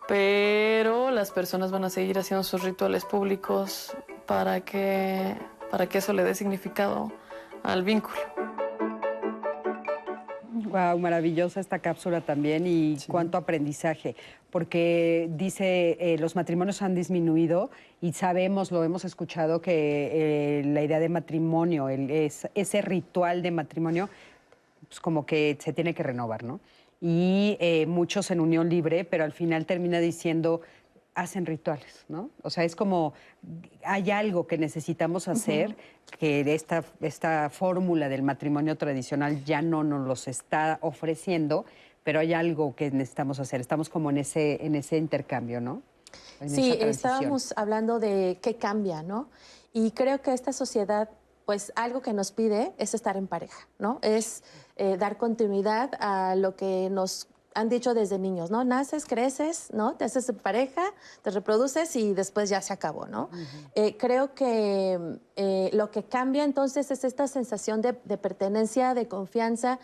pero 0.06 1.12
las 1.12 1.32
personas 1.32 1.72
van 1.72 1.86
a 1.86 1.90
seguir 1.90 2.20
haciendo 2.20 2.44
sus 2.44 2.62
rituales 2.62 3.06
públicos 3.06 3.96
para 4.26 4.60
que, 4.62 5.34
para 5.72 5.88
que 5.88 6.00
eso 6.00 6.12
le 6.12 6.26
dé 6.26 6.36
significado 6.36 7.10
al 7.64 7.84
vínculo. 7.84 8.18
Wow, 10.52 11.00
maravillosa 11.00 11.62
esta 11.62 11.80
cápsula 11.80 12.20
también 12.20 12.68
y 12.68 12.98
cuánto 13.08 13.38
aprendizaje, 13.38 14.16
porque 14.50 15.30
dice 15.32 15.98
eh, 16.00 16.18
los 16.20 16.36
matrimonios 16.36 16.82
han 16.82 16.96
disminuido 16.96 17.70
y 18.02 18.12
sabemos, 18.14 18.72
lo 18.72 18.84
hemos 18.84 19.06
escuchado, 19.06 19.62
que 19.62 20.10
eh, 20.12 20.64
la 20.66 20.82
idea 20.82 21.00
de 21.00 21.10
matrimonio, 21.10 21.90
el, 21.90 22.10
ese 22.10 22.82
ritual 22.82 23.42
de 23.42 23.52
matrimonio 23.52 24.10
pues, 24.94 25.00
como 25.00 25.26
que 25.26 25.58
se 25.60 25.74
tiene 25.74 25.96
que 25.96 26.04
renovar, 26.04 26.44
¿no? 26.44 26.60
Y 27.02 27.58
eh, 27.60 27.88
muchos 27.88 28.30
en 28.30 28.40
unión 28.40 28.70
libre, 28.70 29.06
pero 29.06 29.24
al 29.24 29.32
final 29.32 29.66
termina 29.66 30.00
diciendo, 30.00 30.62
hacen 31.16 31.48
rituales, 31.48 32.06
¿no? 32.10 32.30
O 32.44 32.52
sea, 32.52 32.64
es 32.64 32.76
como, 32.76 33.14
hay 33.84 34.12
algo 34.12 34.46
que 34.46 34.60
necesitamos 34.60 35.28
hacer, 35.28 35.76
que 36.20 36.42
esta, 36.54 36.84
esta 37.02 37.50
fórmula 37.50 38.08
del 38.08 38.22
matrimonio 38.22 38.78
tradicional 38.78 39.44
ya 39.44 39.64
no 39.64 39.84
nos 39.84 40.08
los 40.08 40.28
está 40.28 40.78
ofreciendo, 40.82 41.66
pero 42.04 42.20
hay 42.20 42.34
algo 42.34 42.76
que 42.76 42.92
necesitamos 42.92 43.40
hacer. 43.40 43.62
Estamos 43.62 43.90
como 43.90 44.12
en 44.12 44.20
ese, 44.20 44.64
en 44.64 44.76
ese 44.76 44.98
intercambio, 44.98 45.60
¿no? 45.60 45.82
sí, 46.46 46.78
estábamos 46.80 47.52
hablando 47.58 48.00
de 48.00 48.38
qué 48.44 48.58
cambia, 48.58 49.02
¿no? 49.02 49.28
Y 49.74 49.90
creo 49.92 50.22
que 50.22 50.34
esta 50.34 50.54
sociedad 50.54 51.10
pues 51.46 51.74
algo 51.76 52.02
que 52.02 52.14
nos 52.14 52.32
pide 52.32 52.74
es 52.78 52.94
estar 52.94 53.18
en 53.18 53.28
pareja, 53.28 53.68
¿no? 53.80 54.00
Es 54.02 54.44
eh, 54.76 54.98
dar 54.98 55.18
continuidad 55.18 55.92
a 56.00 56.36
lo 56.36 56.56
que 56.56 56.90
nos 56.90 57.28
han 57.56 57.70
dicho 57.70 57.94
desde 57.94 58.18
niños, 58.18 58.52
¿no? 58.52 58.64
Naces, 58.64 59.06
creces, 59.06 59.70
¿no? 59.74 59.96
Te 59.96 60.06
haces 60.06 60.32
pareja, 60.42 60.82
te 61.22 61.30
reproduces 61.30 61.96
y 61.96 62.14
después 62.14 62.50
ya 62.50 62.62
se 62.62 62.74
acabó, 62.74 63.06
¿no? 63.06 63.30
Eh, 63.76 63.96
creo 63.98 64.34
que 64.34 65.20
eh, 65.36 65.70
lo 65.74 65.92
que 65.92 66.04
cambia 66.04 66.44
entonces 66.44 66.90
es 66.92 67.04
esta 67.04 67.28
sensación 67.28 67.82
de, 67.82 68.00
de, 68.06 68.18
pertenencia, 68.18 68.94
de 68.94 69.08
confianza, 69.08 69.80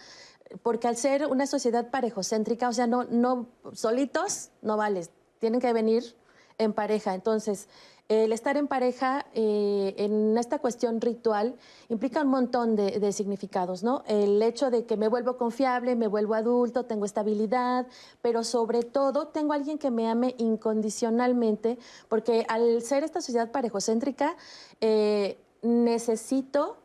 porque 0.64 0.88
al 0.88 0.98
ser 0.98 1.28
una 1.28 1.46
sociedad 1.46 1.90
parejocéntrica, 1.92 2.70
o 2.70 2.74
sea, 2.74 2.88
no, 2.88 3.04
no 3.04 3.48
solitos 3.74 4.50
no 4.62 4.78
vales, 4.78 5.12
tienen 5.40 5.60
que 5.62 5.72
venir 5.74 6.16
en 6.58 6.74
pareja. 6.74 7.14
Entonces, 7.14 7.68
el 8.10 8.34
estar 8.34 8.58
en 8.58 8.68
pareja 8.68 9.28
eh, 9.36 9.94
en 9.98 10.36
esta 10.36 10.58
cuestión 10.58 11.00
ritual 11.00 11.56
implica 11.90 12.24
un 12.24 12.30
montón 12.30 12.76
de, 12.76 13.12
significados, 13.12 13.84
¿no? 13.84 14.04
El 14.08 14.42
hecho 14.42 14.72
de 14.72 14.86
que 14.86 14.98
me 14.98 15.08
vuelvo 15.08 15.38
confiable, 15.38 15.96
me 15.96 16.08
vuelvo 16.08 16.34
adulto, 16.34 16.86
tengo 16.86 17.06
estabilidad, 17.06 17.86
pero 18.24 18.44
sobre 18.44 18.82
todo 18.82 19.28
tengo 19.28 19.54
alguien 19.54 19.78
que 19.78 19.92
me 19.92 20.10
ame 20.10 20.34
incondicionalmente, 20.40 21.78
porque 22.08 22.46
al 22.50 22.82
ser 22.82 23.04
esta 23.04 23.22
sociedad 23.22 23.52
parejocéntrica, 23.52 24.36
eh, 24.82 25.38
necesito 25.62 26.78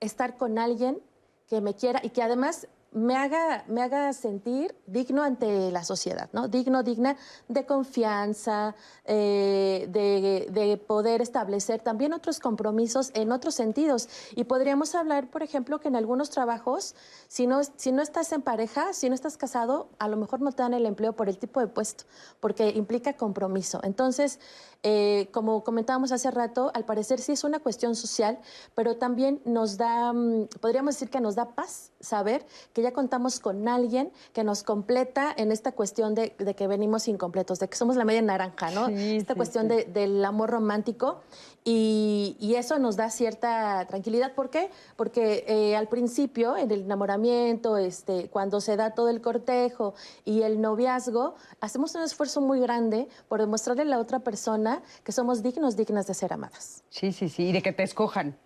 estar 0.00 0.36
con 0.36 0.58
alguien 0.58 1.00
que 1.48 1.62
me 1.62 1.74
quiera 1.74 2.00
y 2.02 2.10
que 2.10 2.22
además 2.22 2.68
me 2.94 3.16
haga, 3.16 3.64
me 3.66 3.82
haga 3.82 4.12
sentir 4.12 4.74
digno 4.86 5.22
ante 5.24 5.70
la 5.72 5.82
sociedad, 5.82 6.30
¿no? 6.32 6.46
Digno, 6.46 6.84
digna 6.84 7.16
de 7.48 7.66
confianza, 7.66 8.76
eh, 9.04 9.88
de, 9.90 10.76
poder 10.86 11.20
establecer 11.20 11.80
también 11.80 12.12
otros 12.12 12.38
compromisos 12.38 13.10
en 13.14 13.32
otros 13.32 13.54
sentidos. 13.54 14.08
Y 14.36 14.44
podríamos 14.44 14.94
hablar, 14.94 15.28
por 15.30 15.42
ejemplo, 15.42 15.80
que 15.80 15.88
en 15.88 15.96
algunos 15.96 16.30
trabajos, 16.30 16.94
si 17.28 17.46
no, 17.46 17.60
si 17.64 17.90
no 17.90 18.00
estás 18.00 18.32
en 18.32 18.42
pareja, 18.42 18.92
si 18.92 19.08
no 19.08 19.14
estás 19.14 19.36
casado, 19.36 19.88
a 19.98 20.08
lo 20.08 20.16
mejor 20.16 20.40
no 20.40 20.52
te 20.52 20.62
dan 20.62 20.74
el 20.74 20.86
empleo 20.86 21.14
por 21.14 21.28
el 21.28 21.38
tipo 21.38 21.60
de 21.60 21.66
puesto, 21.66 22.04
porque 22.40 22.70
implica 22.70 23.14
compromiso. 23.14 23.80
Entonces, 23.82 24.38
eh, 24.82 25.28
como 25.32 25.64
comentábamos 25.64 26.12
hace 26.12 26.30
rato, 26.30 26.70
al 26.74 26.84
parecer 26.84 27.20
sí 27.20 27.32
es 27.32 27.42
una 27.42 27.58
cuestión 27.58 27.96
social, 27.96 28.38
pero 28.74 28.96
también 28.96 29.40
nos 29.44 29.78
da, 29.78 30.12
mm, 30.12 30.48
podríamos 30.60 30.94
decir 30.94 31.10
que 31.10 31.20
nos 31.20 31.34
da 31.34 31.54
paz 31.54 31.90
saber 32.00 32.46
que 32.72 32.83
ya 32.84 32.92
contamos 32.92 33.40
con 33.40 33.66
alguien 33.66 34.12
que 34.32 34.44
nos 34.44 34.62
completa 34.62 35.34
en 35.36 35.50
esta 35.50 35.72
cuestión 35.72 36.14
de, 36.14 36.34
de 36.38 36.54
que 36.54 36.66
venimos 36.68 37.08
incompletos, 37.08 37.58
de 37.58 37.68
que 37.68 37.76
somos 37.76 37.96
la 37.96 38.04
media 38.04 38.22
naranja, 38.22 38.70
¿no? 38.70 38.86
Sí, 38.86 39.16
esta 39.16 39.32
sí, 39.32 39.36
cuestión 39.36 39.68
sí. 39.68 39.74
de- 39.76 39.84
del 39.84 40.24
amor 40.24 40.50
romántico 40.50 41.20
y, 41.64 42.36
y 42.40 42.54
eso 42.56 42.78
nos 42.78 42.96
da 42.96 43.10
cierta 43.10 43.86
tranquilidad. 43.88 44.34
¿Por 44.34 44.50
qué? 44.50 44.70
Porque 44.96 45.44
eh, 45.48 45.76
al 45.76 45.88
principio, 45.88 46.56
en 46.56 46.70
el 46.70 46.82
enamoramiento, 46.82 47.76
este, 47.78 48.28
cuando 48.28 48.60
se 48.60 48.76
da 48.76 48.90
todo 48.90 49.08
el 49.08 49.20
cortejo 49.20 49.94
y 50.24 50.42
el 50.42 50.60
noviazgo, 50.60 51.34
hacemos 51.60 51.94
un 51.94 52.02
esfuerzo 52.02 52.40
muy 52.40 52.60
grande 52.60 53.08
por 53.28 53.40
demostrarle 53.40 53.82
a 53.82 53.86
la 53.86 53.98
otra 53.98 54.18
persona 54.20 54.82
que 55.02 55.12
somos 55.12 55.42
dignos, 55.42 55.76
dignas 55.76 56.06
de 56.06 56.14
ser 56.14 56.32
amadas. 56.32 56.82
Sí, 56.90 57.12
sí, 57.12 57.28
sí, 57.28 57.48
y 57.48 57.52
de 57.52 57.62
que 57.62 57.72
te 57.72 57.82
escojan, 57.82 58.36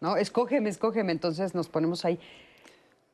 ¿no? 0.00 0.16
Escógeme, 0.16 0.70
escógeme, 0.70 1.10
entonces 1.12 1.54
nos 1.54 1.68
ponemos 1.68 2.04
ahí. 2.04 2.20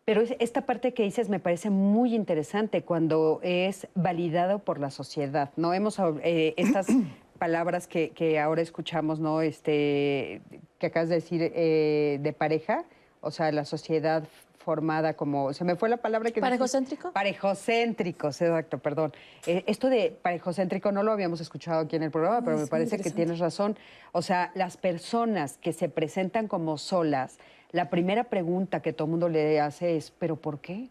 Pero 0.04 0.20
es- 0.20 0.34
esta 0.38 0.62
parte 0.62 0.92
que 0.92 1.02
dices 1.02 1.28
me 1.28 1.40
parece 1.40 1.70
muy 1.70 2.14
interesante 2.14 2.82
cuando 2.82 3.40
es 3.42 3.86
validado 3.94 4.58
por 4.58 4.78
la 4.78 4.90
sociedad, 4.90 5.50
¿no? 5.56 5.72
Hemos, 5.72 5.98
eh, 6.22 6.54
estas 6.56 6.86
palabras 7.38 7.86
que, 7.86 8.10
que 8.10 8.38
ahora 8.38 8.60
escuchamos, 8.62 9.18
¿no? 9.18 9.40
Este, 9.40 10.42
que 10.78 10.86
acabas 10.86 11.08
de 11.08 11.14
decir 11.16 11.40
de 11.40 12.34
pareja, 12.36 12.84
o 13.20 13.30
sea, 13.30 13.50
la 13.52 13.64
sociedad 13.64 14.24
formada 14.58 15.12
como, 15.14 15.52
se 15.52 15.62
me 15.64 15.76
fue 15.76 15.90
la 15.90 15.98
palabra 15.98 16.30
que... 16.30 16.40
¿Parejocéntrico? 16.40 17.12
Parejocéntricos, 17.12 18.40
exacto, 18.40 18.78
perdón. 18.78 19.12
Eh, 19.46 19.62
esto 19.66 19.90
de 19.90 20.16
parejocéntrico 20.22 20.90
no 20.90 21.02
lo 21.02 21.12
habíamos 21.12 21.42
escuchado 21.42 21.80
aquí 21.80 21.96
en 21.96 22.02
el 22.02 22.10
programa, 22.10 22.42
pero 22.42 22.56
me 22.56 22.66
parece 22.66 22.98
que 22.98 23.10
tienes 23.10 23.38
razón. 23.40 23.76
O 24.12 24.22
sea, 24.22 24.52
las 24.54 24.78
personas 24.78 25.58
que 25.58 25.74
se 25.74 25.90
presentan 25.90 26.48
como 26.48 26.78
solas, 26.78 27.38
la 27.74 27.90
primera 27.90 28.22
pregunta 28.22 28.80
que 28.80 28.92
todo 28.92 29.06
el 29.06 29.10
mundo 29.10 29.28
le 29.28 29.58
hace 29.58 29.96
es, 29.96 30.12
¿pero 30.12 30.36
por 30.36 30.60
qué? 30.60 30.90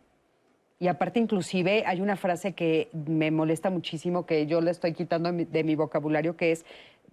Y 0.80 0.90
aparte, 0.90 1.18
inclusive, 1.18 1.86
hay 1.86 2.02
una 2.02 2.18
frase 2.18 2.56
que 2.56 2.90
me 2.92 3.32
molesta 3.32 3.70
muchísimo, 3.70 4.26
que 4.26 4.48
yo 4.48 4.60
le 4.60 4.72
estoy 4.72 4.92
quitando 4.92 5.32
de 5.32 5.64
mi, 5.64 5.76
vocabulario, 5.76 6.36
que 6.36 6.52
es, 6.52 6.66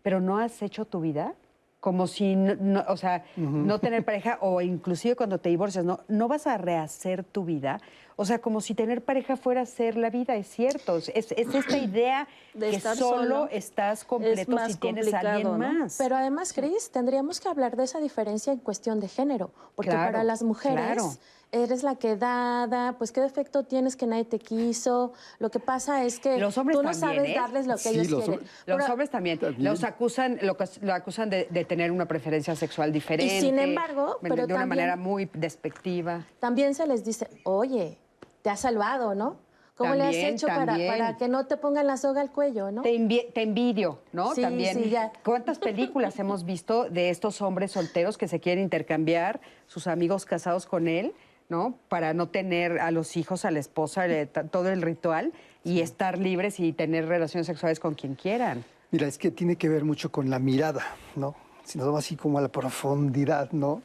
¿pero 0.03 0.21
no 0.21 0.39
has 0.39 0.61
hecho 0.63 0.87
tu 0.87 1.01
vida? 1.01 1.35
Como 1.81 2.07
si, 2.07 2.37
no, 2.37 2.55
no- 2.57 2.85
o 2.89 2.97
sea, 2.99 3.25
no 3.37 3.79
tener 3.79 4.05
pareja, 4.05 4.39
o 4.43 4.61
inclusive 4.61 5.17
cuando 5.17 5.39
te 5.39 5.49
divorcias, 5.49 5.85
¿no? 5.85 6.01
¿no 6.09 6.29
vas 6.29 6.47
a 6.47 6.59
rehacer 6.59 7.25
tu 7.25 7.45
vida? 7.45 7.81
O 8.17 8.27
sea, 8.27 8.39
como 8.39 8.61
si 8.61 8.75
tener 8.75 9.03
pareja 9.03 9.39
fuera 9.39 9.65
ser 9.65 9.97
la 9.97 10.11
vida, 10.11 10.37
es 10.37 10.47
cierto. 10.47 10.99
Es, 10.99 11.09
es 11.09 11.33
esta 11.33 11.79
idea 11.79 12.29
De 12.53 12.69
que 12.69 12.77
estar 12.77 12.97
solo, 12.99 13.17
solo 13.23 13.49
estás 13.51 14.05
completo 14.05 14.53
más 14.53 14.73
si 14.73 14.79
tienes 14.79 15.13
a 15.15 15.21
alguien 15.21 15.57
más. 15.57 15.97
Pero 15.97 16.17
además, 16.17 16.53
Cris, 16.53 16.91
tendríamos 16.91 17.41
que 17.41 17.49
hablar 17.49 17.77
de 17.77 17.85
esa 17.85 17.99
diferencia 17.99 18.53
en 18.53 18.59
cuestión 18.59 19.01
de 19.01 19.09
género, 19.09 19.51
porque 19.75 19.93
Claro, 19.93 20.13
para 20.13 20.23
las 20.23 20.43
mujeres 20.43 20.85
claro. 20.85 21.11
Eres 21.53 21.83
la 21.83 21.97
quedada, 21.97 22.95
pues 22.99 23.11
qué 23.13 23.21
defecto 23.21 23.65
tienes 23.65 23.97
que 23.97 24.07
nadie 24.07 24.25
te 24.25 24.39
quiso. 24.39 25.13
Lo 25.39 25.51
que 25.51 25.59
pasa 25.59 26.05
es 26.05 26.21
que 26.21 26.39
Los 26.39 26.57
hombres 26.59 26.77
tú 26.79 26.83
no 26.85 26.91
también, 26.93 27.17
sabes 27.17 27.31
¿eh? 27.31 27.35
darles 27.37 27.67
lo 27.67 27.75
que 27.75 27.81
Sí, 27.81 27.89
ellos 27.91 28.11
los 28.11 28.25
quieren. 28.25 28.41
Los 28.67 28.77
Pero- 28.79 28.93
hombres 28.93 29.11
también. 29.11 29.39
También. 29.39 29.65
Los 29.65 29.83
acusan, 29.85 30.39
lo, 30.43 30.57
acusan 30.93 31.29
de, 31.31 31.49
de 31.51 31.65
tener 31.65 31.91
una 31.91 32.07
preferencia 32.07 32.55
sexual 32.55 32.93
diferente. 32.93 33.41
sin 33.41 33.59
embargo, 33.59 34.19
de- 34.23 34.29
pero 34.29 34.47
de 34.47 34.53
una 34.55 34.63
también- 34.63 34.69
manera 34.69 34.97
muy 34.97 35.29
despectiva. 35.35 36.25
también 36.39 36.75
se 36.75 36.87
les 36.87 37.05
dice, 37.05 37.29
oye, 37.45 37.99
te 38.43 38.51
has 38.51 38.61
salvado, 38.61 39.15
¿no? 39.15 39.37
¿Cómo 39.77 39.95
le 39.95 40.05
has 40.05 40.15
hecho 40.15 40.47
para, 40.47 41.17
que 41.17 41.27
no 41.29 41.47
te 41.47 41.57
pongan 41.57 41.87
la 41.87 41.97
soga 41.97 42.21
al 42.21 42.31
cuello, 42.31 42.71
no? 42.71 42.83
Te, 42.83 42.95
envi- 42.95 43.33
te 43.33 43.41
envidio, 43.43 43.99
¿no? 44.13 44.35
Sí, 44.35 44.43
También. 44.43 44.77
sí, 44.77 44.91
ya. 44.91 45.11
¿Cuántas 45.25 45.59
películas 45.59 46.19
hemos 46.19 46.45
visto 46.45 46.85
de 46.91 47.09
estos 47.09 47.41
hombres 47.41 47.73
solteros 47.73 48.19
que 48.19 48.29
se 48.29 48.41
quieren 48.41 48.63
intercambiar 48.63 49.41
sus 49.67 49.87
amigos 49.87 50.27
casados 50.27 50.67
con 50.67 50.87
él, 50.87 51.15
¿no? 51.51 51.79
Para 51.89 52.15
no 52.15 52.29
tener 52.29 52.79
a 52.79 52.91
los 52.91 53.17
hijos, 53.17 53.45
a 53.45 53.51
la 53.51 53.59
esposa, 53.59 54.07
eh, 54.07 54.27
todo 54.27 54.71
el 54.71 54.81
ritual 54.81 55.33
y 55.65 55.81
estar 55.81 56.19
libres 56.19 56.61
y 56.61 56.73
tener 56.73 57.07
relaciones 57.07 57.47
sexuales 57.47 57.81
con 57.81 57.95
quien 57.95 58.15
quieran. 58.15 58.65
Mira, 58.93 59.07
es 59.07 59.19
que 59.19 59.31
tiene 59.31 59.57
que 59.57 59.69
ver 59.69 59.85
mucho 59.85 60.11
con 60.11 60.31
la 60.31 60.39
mirada, 60.39 60.85
¿no? 61.17 61.35
Si 61.65 61.77
nos 61.77 61.87
vamos 61.87 62.05
así 62.05 62.17
como 62.17 62.39
a 62.39 62.41
la 62.41 62.49
profundidad, 62.49 63.51
¿no? 63.53 63.83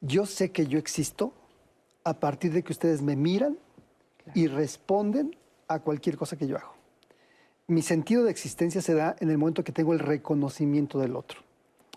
Yo 0.00 0.26
sé 0.26 0.50
que 0.50 0.66
yo 0.66 0.78
existo 0.78 1.32
a 2.02 2.14
partir 2.14 2.52
de 2.52 2.62
que 2.62 2.72
ustedes 2.72 3.02
me 3.02 3.14
miran 3.14 3.58
y 4.34 4.46
responden 4.46 5.36
a 5.68 5.80
cualquier 5.80 6.16
cosa 6.16 6.36
que 6.36 6.46
yo 6.46 6.56
hago. 6.56 6.74
Mi 7.66 7.82
sentido 7.82 8.24
de 8.24 8.30
existencia 8.30 8.82
se 8.82 8.94
da 8.94 9.14
en 9.20 9.30
el 9.30 9.38
momento 9.38 9.62
que 9.62 9.72
tengo 9.72 9.92
el 9.92 9.98
reconocimiento 9.98 10.98
del 10.98 11.14
otro. 11.14 11.40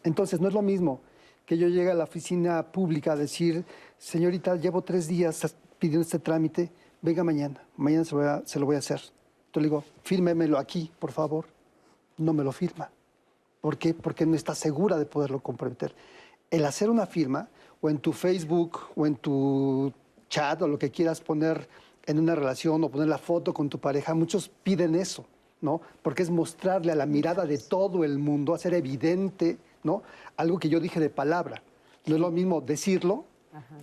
Entonces, 0.04 0.40
no 0.42 0.50
es 0.50 0.54
lo 0.54 0.62
mismo 0.62 1.02
que 1.46 1.58
yo 1.58 1.68
llegue 1.68 1.92
a 1.92 1.94
la 1.94 2.04
oficina 2.04 2.72
pública 2.72 3.14
a 3.14 3.16
decir, 3.16 3.66
señorita, 4.04 4.58
llevo 4.58 4.82
tres 4.82 5.08
días 5.08 5.56
pidiendo 5.80 6.02
este 6.02 6.20
trámite, 6.20 6.70
venga 7.02 7.24
mañana, 7.24 7.64
mañana 7.78 8.04
se 8.04 8.60
lo 8.60 8.66
voy 8.66 8.76
a, 8.76 8.80
hacer. 8.80 9.00
Entonces 9.00 9.56
le 9.56 9.64
digo, 9.64 9.84
fírmemelo 10.04 10.58
aquí, 10.58 10.92
por 11.00 11.12
favor. 11.12 11.46
No 12.18 12.34
me 12.34 12.44
lo 12.44 12.52
firma. 12.52 12.92
¿Por 13.62 13.78
qué? 13.78 13.94
Porque 13.94 14.26
no 14.26 14.36
está 14.36 14.54
segura 14.56 14.98
de 14.98 15.06
poderlo 15.06 15.40
comprometer. 15.40 15.96
El 16.52 16.66
hacer 16.66 16.90
una 16.90 17.06
firma, 17.06 17.48
o 17.82 17.90
en 17.90 17.98
tu 17.98 18.12
Facebook, 18.12 18.78
o 18.96 19.08
en 19.08 19.16
tu 19.16 19.92
chat, 20.30 20.62
o 20.62 20.68
lo 20.68 20.78
que 20.78 20.92
quieras 20.92 21.22
poner 21.22 21.68
en 22.06 22.20
una 22.20 22.36
relación, 22.36 22.84
o 22.84 22.90
poner 22.90 23.08
la 23.08 23.18
foto 23.18 23.54
con 23.54 23.70
tu 23.70 23.80
pareja, 23.80 24.14
muchos 24.14 24.50
piden 24.50 24.96
eso, 24.96 25.26
¿no? 25.62 25.82
Porque 26.02 26.24
es 26.24 26.30
mostrarle 26.30 26.92
a 26.92 26.96
la 26.96 27.06
mirada 27.06 27.46
de 27.46 27.58
todo 27.58 28.04
el 28.04 28.20
mundo, 28.20 28.54
hacer 28.54 28.74
evidente, 28.74 29.58
¿no? 29.82 30.04
Algo 30.36 30.60
que 30.60 30.70
yo 30.70 30.80
dije 30.82 31.00
de 31.00 31.10
palabra. 31.10 31.64
No 32.06 32.16
es 32.16 32.22
lo 32.22 32.32
mismo 32.32 32.60
decirlo 32.60 33.26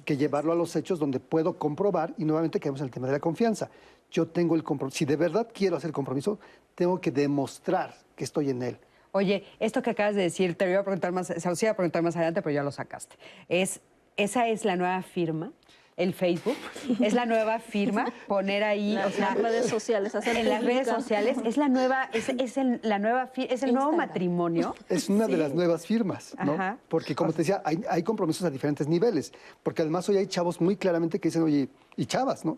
que 0.05 0.16
llevarlo 0.16 0.53
a 0.53 0.55
los 0.57 0.75
hechos 0.77 0.99
donde 0.99 1.21
puedo 1.21 1.59
comprobar, 1.59 2.14
y 2.18 2.25
nuevamente 2.25 2.61
quedamos 2.61 2.81
en 2.81 2.87
el 2.87 2.91
tema 2.91 3.07
de 3.07 3.14
la 3.14 3.21
confianza. 3.21 3.71
Yo 4.11 4.27
tengo 4.27 4.55
el 4.57 4.64
compromiso, 4.64 4.99
si 4.99 5.05
de 5.05 5.16
verdad 5.16 5.49
quiero 5.53 5.77
hacer 5.77 5.93
compromiso, 5.93 6.39
tengo 6.75 7.01
que 7.01 7.11
demostrar 7.11 7.95
que 8.16 8.25
estoy 8.25 8.51
en 8.51 8.62
él. 8.62 8.79
Oye, 9.12 9.45
esto 9.59 9.83
que 9.83 9.91
acabas 9.91 10.14
de 10.14 10.23
decir, 10.23 10.57
te 10.57 10.71
iba 10.71 10.81
a 10.81 10.85
preguntar 10.85 11.12
más, 11.12 11.29
se 11.29 11.49
los 11.49 11.62
iba 11.62 11.73
a 11.73 11.77
preguntar 11.77 12.03
más 12.03 12.16
adelante, 12.16 12.43
pero 12.43 12.55
ya 12.55 12.62
lo 12.62 12.73
sacaste. 12.73 13.16
Es, 13.49 13.81
¿Esa 14.16 14.49
es 14.49 14.64
la 14.64 14.77
nueva 14.77 15.03
firma? 15.03 15.53
¿El 16.01 16.14
Facebook? 16.14 16.57
¿Es 17.01 17.12
la 17.12 17.26
nueva 17.26 17.59
firma? 17.59 18.07
Poner 18.26 18.64
ahí, 18.64 18.94
La- 18.94 19.07
o 19.07 19.11
sea, 19.11 19.34
las 19.34 19.42
redes 19.42 19.66
sociales, 19.66 20.14
hacer 20.14 20.34
en 20.36 20.48
las 20.48 20.64
redes 20.64 20.88
sociales, 20.88 21.36
es 21.44 21.59
la 21.59 21.68
nueva, 21.68 22.09
es, 22.14 22.30
es 22.30 22.57
el, 22.57 22.80
la 22.82 22.98
nueva, 22.98 23.30
es 23.36 23.62
el 23.62 23.74
nuevo 23.74 23.92
matrimonio. 23.92 24.74
Es 24.88 25.11
una 25.11 25.26
de 25.26 25.36
las 25.36 25.55
nuevas 25.55 25.86
firmas, 25.86 26.34
¿no? 26.42 26.55
Ajá. 26.55 26.78
Porque, 26.88 27.14
como 27.14 27.32
te 27.32 27.38
decía, 27.38 27.61
hay, 27.66 27.82
hay 27.90 28.03
compromisos 28.03 28.44
a 28.44 28.51
diferentes 28.51 28.88
niveles. 28.88 29.30
Porque 29.62 29.82
además 29.82 30.09
hoy 30.09 30.16
hay 30.16 30.26
chavos 30.26 30.59
muy 30.61 30.76
claramente 30.76 31.20
que 31.20 31.28
dicen, 31.28 31.42
oye, 31.42 31.68
y 31.96 32.07
chavas, 32.07 32.46
¿no? 32.46 32.57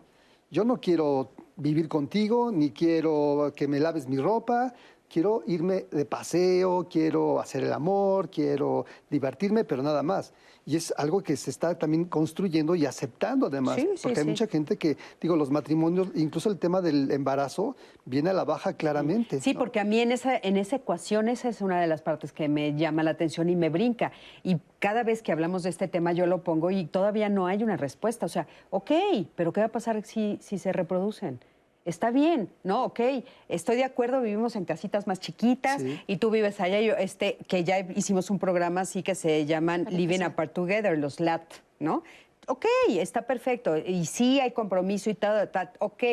Yo 0.49 0.63
no 0.63 0.79
quiero 0.79 1.31
vivir 1.57 1.89
contigo, 1.89 2.49
ni 2.49 2.71
quiero 2.71 3.51
que 3.55 3.67
me 3.67 3.81
laves 3.81 4.07
mi 4.07 4.17
ropa, 4.17 4.73
quiero 5.09 5.43
irme 5.47 5.85
de 5.91 6.05
paseo, 6.05 6.87
quiero 6.89 7.41
hacer 7.41 7.63
el 7.63 7.73
amor, 7.73 8.29
quiero 8.29 8.85
divertirme, 9.09 9.65
pero 9.65 9.83
nada 9.83 10.01
más. 10.01 10.33
Y 10.65 10.77
es 10.77 10.93
algo 10.97 11.21
que 11.21 11.35
se 11.35 11.49
está 11.49 11.77
también 11.77 12.05
construyendo 12.05 12.75
y 12.75 12.85
aceptando 12.85 13.47
además. 13.47 13.75
Sí, 13.75 13.89
sí, 13.95 14.03
porque 14.03 14.19
hay 14.19 14.23
sí. 14.25 14.29
mucha 14.29 14.47
gente 14.47 14.77
que, 14.77 14.97
digo, 15.19 15.35
los 15.35 15.49
matrimonios, 15.49 16.07
incluso 16.15 16.49
el 16.49 16.57
tema 16.57 16.81
del 16.81 17.11
embarazo, 17.11 17.75
viene 18.05 18.29
a 18.29 18.33
la 18.33 18.45
baja 18.45 18.73
claramente. 18.73 19.41
Sí, 19.41 19.53
¿no? 19.53 19.59
porque 19.59 19.79
a 19.79 19.83
mí 19.83 19.99
en 19.99 20.11
esa, 20.11 20.37
en 20.37 20.57
esa 20.57 20.77
ecuación 20.77 21.27
esa 21.27 21.49
es 21.49 21.61
una 21.61 21.81
de 21.81 21.87
las 21.87 22.01
partes 22.01 22.31
que 22.31 22.47
me 22.47 22.75
llama 22.75 23.03
la 23.03 23.11
atención 23.11 23.49
y 23.49 23.55
me 23.55 23.69
brinca. 23.69 24.11
Y 24.41 24.57
cada 24.79 25.03
vez 25.03 25.21
que 25.21 25.31
hablamos 25.31 25.63
de 25.63 25.69
este 25.69 25.87
tema 25.87 26.13
yo 26.13 26.25
lo 26.25 26.43
pongo 26.43 26.71
y 26.71 26.85
todavía 26.85 27.29
no 27.29 27.47
hay 27.47 27.63
una 27.63 27.75
respuesta. 27.77 28.25
O 28.25 28.29
sea, 28.29 28.47
ok, 28.69 28.91
pero 29.35 29.51
¿qué 29.51 29.59
va 29.59 29.67
a 29.67 29.71
pasar 29.71 30.01
si, 30.03 30.37
si 30.41 30.57
se 30.57 30.71
reproducen? 30.71 31.39
Está 31.85 32.11
bien, 32.11 32.49
¿no? 32.63 32.85
Ok, 32.85 33.01
estoy 33.49 33.75
de 33.75 33.83
acuerdo, 33.83 34.21
vivimos 34.21 34.55
en 34.55 34.63
casitas 34.63 35.05
más 35.05 35.19
chiquitas 35.19 35.81
Sí. 35.81 35.99
y 36.07 36.15
tú 36.17 36.29
vives 36.29 36.61
allá, 36.61 36.79
yo, 36.79 36.95
este, 36.95 37.37
que 37.47 37.65
ya 37.65 37.79
hicimos 37.79 38.29
un 38.29 38.39
programa 38.39 38.81
así 38.81 39.03
que 39.03 39.15
se 39.15 39.45
llaman 39.45 39.85
Living 39.89 40.21
Apart 40.21 40.53
Together, 40.53 40.97
los 40.97 41.19
LAT, 41.19 41.43
¿no? 41.79 42.03
Ok, 42.47 42.65
está 42.89 43.23
perfecto. 43.23 43.75
Y 43.77 44.05
sí 44.05 44.39
hay 44.39 44.51
compromiso 44.51 45.09
y 45.09 45.13
tal, 45.13 45.49
tal. 45.51 45.71
Ok, 45.79 46.03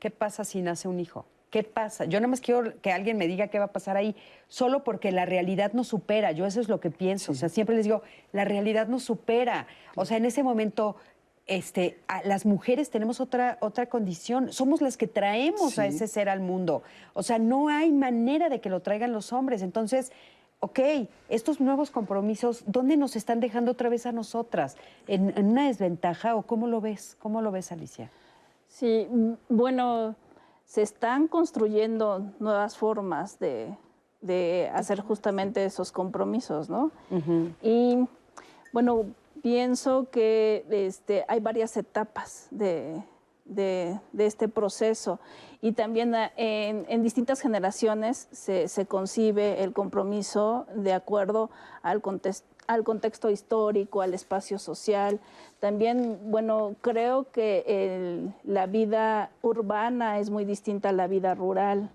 ¿qué 0.00 0.10
pasa 0.10 0.44
si 0.44 0.60
nace 0.60 0.88
un 0.88 0.98
hijo? 0.98 1.24
¿Qué 1.50 1.62
pasa? 1.64 2.06
Yo 2.06 2.18
nada 2.18 2.28
más 2.28 2.40
quiero 2.40 2.80
que 2.80 2.90
alguien 2.92 3.18
me 3.18 3.26
diga 3.28 3.48
qué 3.48 3.58
va 3.58 3.66
a 3.66 3.72
pasar 3.72 3.96
ahí, 3.96 4.16
solo 4.48 4.84
porque 4.84 5.12
la 5.12 5.26
realidad 5.26 5.72
nos 5.74 5.86
supera. 5.88 6.32
Yo 6.32 6.46
eso 6.46 6.60
es 6.60 6.68
lo 6.68 6.80
que 6.80 6.90
pienso. 6.90 7.32
O 7.32 7.34
sea, 7.34 7.48
siempre 7.50 7.76
les 7.76 7.84
digo, 7.84 8.02
la 8.32 8.44
realidad 8.46 8.88
nos 8.88 9.02
supera. 9.04 9.66
O 9.94 10.04
sea, 10.06 10.16
en 10.16 10.24
ese 10.24 10.42
momento, 10.42 10.96
este, 11.46 11.98
a- 12.08 12.22
las 12.24 12.46
mujeres 12.46 12.90
tenemos 12.90 13.20
otra, 13.20 13.58
otra 13.60 13.86
condición. 13.86 14.52
Somos 14.52 14.80
las 14.80 14.96
que 14.96 15.06
traemos 15.06 15.78
a 15.78 15.86
ese 15.86 16.06
ser 16.08 16.28
al 16.28 16.40
mundo. 16.40 16.82
O 17.14 17.22
sea, 17.22 17.38
no 17.38 17.68
hay 17.68 17.92
manera 17.92 18.48
de 18.48 18.60
que 18.60 18.70
lo 18.70 18.80
traigan 18.80 19.12
los 19.12 19.32
hombres. 19.32 19.62
Entonces, 19.62 20.12
ok, 20.60 20.78
estos 21.28 21.60
nuevos 21.60 21.90
compromisos, 21.90 22.62
¿dónde 22.66 22.96
nos 22.96 23.16
están 23.16 23.40
dejando 23.40 23.72
otra 23.72 23.88
vez 23.88 24.06
a 24.06 24.12
nosotras? 24.12 24.76
¿En, 25.08 25.36
en 25.36 25.46
una 25.48 25.66
desventaja 25.66 26.36
o 26.36 26.42
cómo 26.42 26.68
lo 26.68 26.80
ves? 26.80 27.16
¿Cómo 27.20 27.42
lo 27.42 27.50
ves, 27.50 27.72
Alicia? 27.72 28.10
Sí, 28.68 29.08
bueno, 29.48 30.14
se 30.64 30.82
están 30.82 31.26
construyendo 31.28 32.30
nuevas 32.38 32.76
formas 32.78 33.38
de, 33.40 33.76
de 34.20 34.70
hacer 34.72 35.00
justamente 35.00 35.64
esos 35.64 35.90
compromisos, 35.92 36.70
¿no? 36.70 36.92
Y 37.62 37.98
bueno, 38.72 39.06
pienso 39.42 40.08
que 40.10 40.64
este, 40.70 41.24
hay 41.28 41.40
varias 41.40 41.76
etapas 41.76 42.46
de, 42.50 43.02
de, 43.44 44.00
este 44.18 44.48
proceso 44.48 45.18
y 45.60 45.72
también 45.72 46.14
eh, 46.14 46.30
en, 46.88 47.02
distintas 47.02 47.40
generaciones 47.40 48.28
se, 48.30 48.68
se, 48.68 48.86
concibe 48.86 49.62
el 49.62 49.72
compromiso 49.72 50.66
de 50.74 50.92
acuerdo 50.92 51.50
al, 51.82 52.02
al 52.66 52.84
contexto 52.84 53.30
histórico, 53.30 54.00
al 54.00 54.14
espacio 54.14 54.58
social. 54.58 55.20
También, 55.60 56.18
bueno, 56.30 56.74
creo 56.80 57.30
que 57.30 58.32
la 58.44 58.66
vida 58.66 59.30
urbana 59.42 60.18
es 60.18 60.30
muy 60.30 60.44
distinta 60.44 60.90
a 60.90 60.92
la 60.92 61.06
vida 61.06 61.34
rural. 61.34 61.90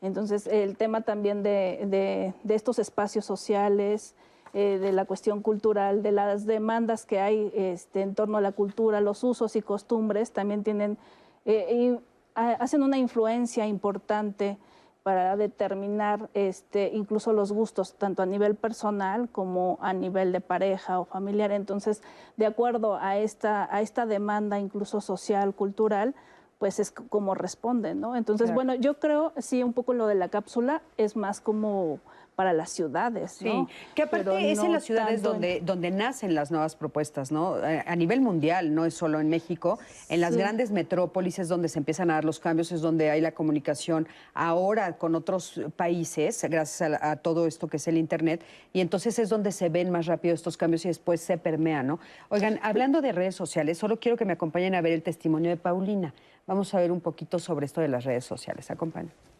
Entonces, 0.00 0.48
el 0.48 0.76
tema 0.76 1.02
también 1.02 1.44
de, 1.44 2.32
de 2.42 2.54
estos 2.54 2.80
espacios 2.80 3.24
sociales, 3.24 4.14
eh, 4.54 4.78
de 4.78 4.92
la 4.92 5.04
cuestión 5.04 5.40
cultural, 5.40 6.02
de 6.02 6.12
las 6.12 6.46
demandas 6.46 7.06
que 7.06 7.20
hay 7.20 7.50
este, 7.54 8.02
en 8.02 8.14
torno 8.14 8.38
a 8.38 8.40
la 8.40 8.52
cultura, 8.52 9.00
los 9.00 9.24
usos 9.24 9.56
y 9.56 9.62
costumbres, 9.62 10.32
también 10.32 10.62
tienen, 10.62 10.98
eh, 11.44 11.98
hacen 12.34 12.82
una 12.82 12.98
influencia 12.98 13.66
importante 13.66 14.58
para 15.02 15.36
determinar 15.36 16.30
este, 16.34 16.90
incluso 16.94 17.32
los 17.32 17.50
gustos, 17.52 17.94
tanto 17.94 18.22
a 18.22 18.26
nivel 18.26 18.54
personal 18.54 19.28
como 19.30 19.78
a 19.80 19.92
nivel 19.92 20.32
de 20.32 20.40
pareja 20.40 21.00
o 21.00 21.04
familiar. 21.04 21.50
Entonces, 21.50 22.02
de 22.36 22.46
acuerdo 22.46 22.96
a 22.96 23.16
esta, 23.16 23.74
a 23.74 23.80
esta 23.80 24.06
demanda 24.06 24.60
incluso 24.60 25.00
social, 25.00 25.54
cultural, 25.54 26.14
pues 26.58 26.78
es 26.78 26.92
como 26.92 27.34
responden, 27.34 28.00
¿no? 28.00 28.14
Entonces, 28.14 28.54
bueno, 28.54 28.76
yo 28.76 29.00
creo, 29.00 29.32
sí, 29.38 29.64
un 29.64 29.72
poco 29.72 29.94
lo 29.94 30.06
de 30.06 30.14
la 30.14 30.28
cápsula 30.28 30.80
es 30.96 31.16
más 31.16 31.40
como 31.40 31.98
para 32.34 32.52
las 32.52 32.70
ciudades. 32.70 33.40
¿no? 33.42 33.66
Sí, 33.66 33.74
que 33.94 34.02
aparte 34.02 34.50
es 34.50 34.58
en 34.58 34.72
las 34.72 34.84
ciudades 34.84 35.22
donde, 35.22 35.60
donde 35.60 35.90
nacen 35.90 36.34
las 36.34 36.50
nuevas 36.50 36.76
propuestas, 36.76 37.30
¿no? 37.30 37.56
A 37.86 37.96
nivel 37.96 38.20
mundial, 38.20 38.74
no 38.74 38.84
es 38.84 38.94
solo 38.94 39.20
en 39.20 39.28
México. 39.28 39.78
En 40.08 40.20
las 40.20 40.36
grandes 40.36 40.70
metrópolis 40.70 41.38
es 41.38 41.48
donde 41.48 41.68
se 41.68 41.78
empiezan 41.78 42.10
a 42.10 42.14
dar 42.14 42.24
los 42.24 42.40
cambios, 42.40 42.72
es 42.72 42.80
donde 42.80 43.10
hay 43.10 43.20
la 43.20 43.32
comunicación 43.32 44.08
ahora 44.34 44.96
con 44.96 45.14
otros 45.14 45.60
países, 45.76 46.42
gracias 46.48 46.98
a, 47.00 47.16
todo 47.16 47.46
esto 47.46 47.68
que 47.68 47.76
es 47.76 47.88
el 47.88 47.96
Internet, 47.96 48.42
y 48.72 48.80
entonces 48.80 49.18
es 49.18 49.28
donde 49.28 49.52
se 49.52 49.68
ven 49.68 49.90
más 49.90 50.06
rápido 50.06 50.34
estos 50.34 50.56
cambios 50.56 50.84
y 50.84 50.88
después 50.88 51.20
se 51.20 51.38
permean, 51.38 51.86
¿no? 51.86 52.00
Oigan, 52.28 52.58
hablando 52.62 53.00
de 53.00 53.12
redes 53.12 53.34
sociales, 53.34 53.78
solo 53.78 54.00
quiero 54.00 54.16
que 54.16 54.24
me 54.24 54.32
acompañen 54.32 54.74
a 54.74 54.80
ver 54.80 54.92
el 54.92 55.02
testimonio 55.02 55.50
de 55.50 55.56
Paulina. 55.56 56.14
Vamos 56.46 56.74
a 56.74 56.80
ver 56.80 56.90
un 56.90 57.00
poquito 57.00 57.38
sobre 57.38 57.66
esto 57.66 57.80
de 57.80 57.88
las 57.88 58.04
redes 58.04 58.24
sociales. 58.24 58.70
Acompañen. 58.70 59.31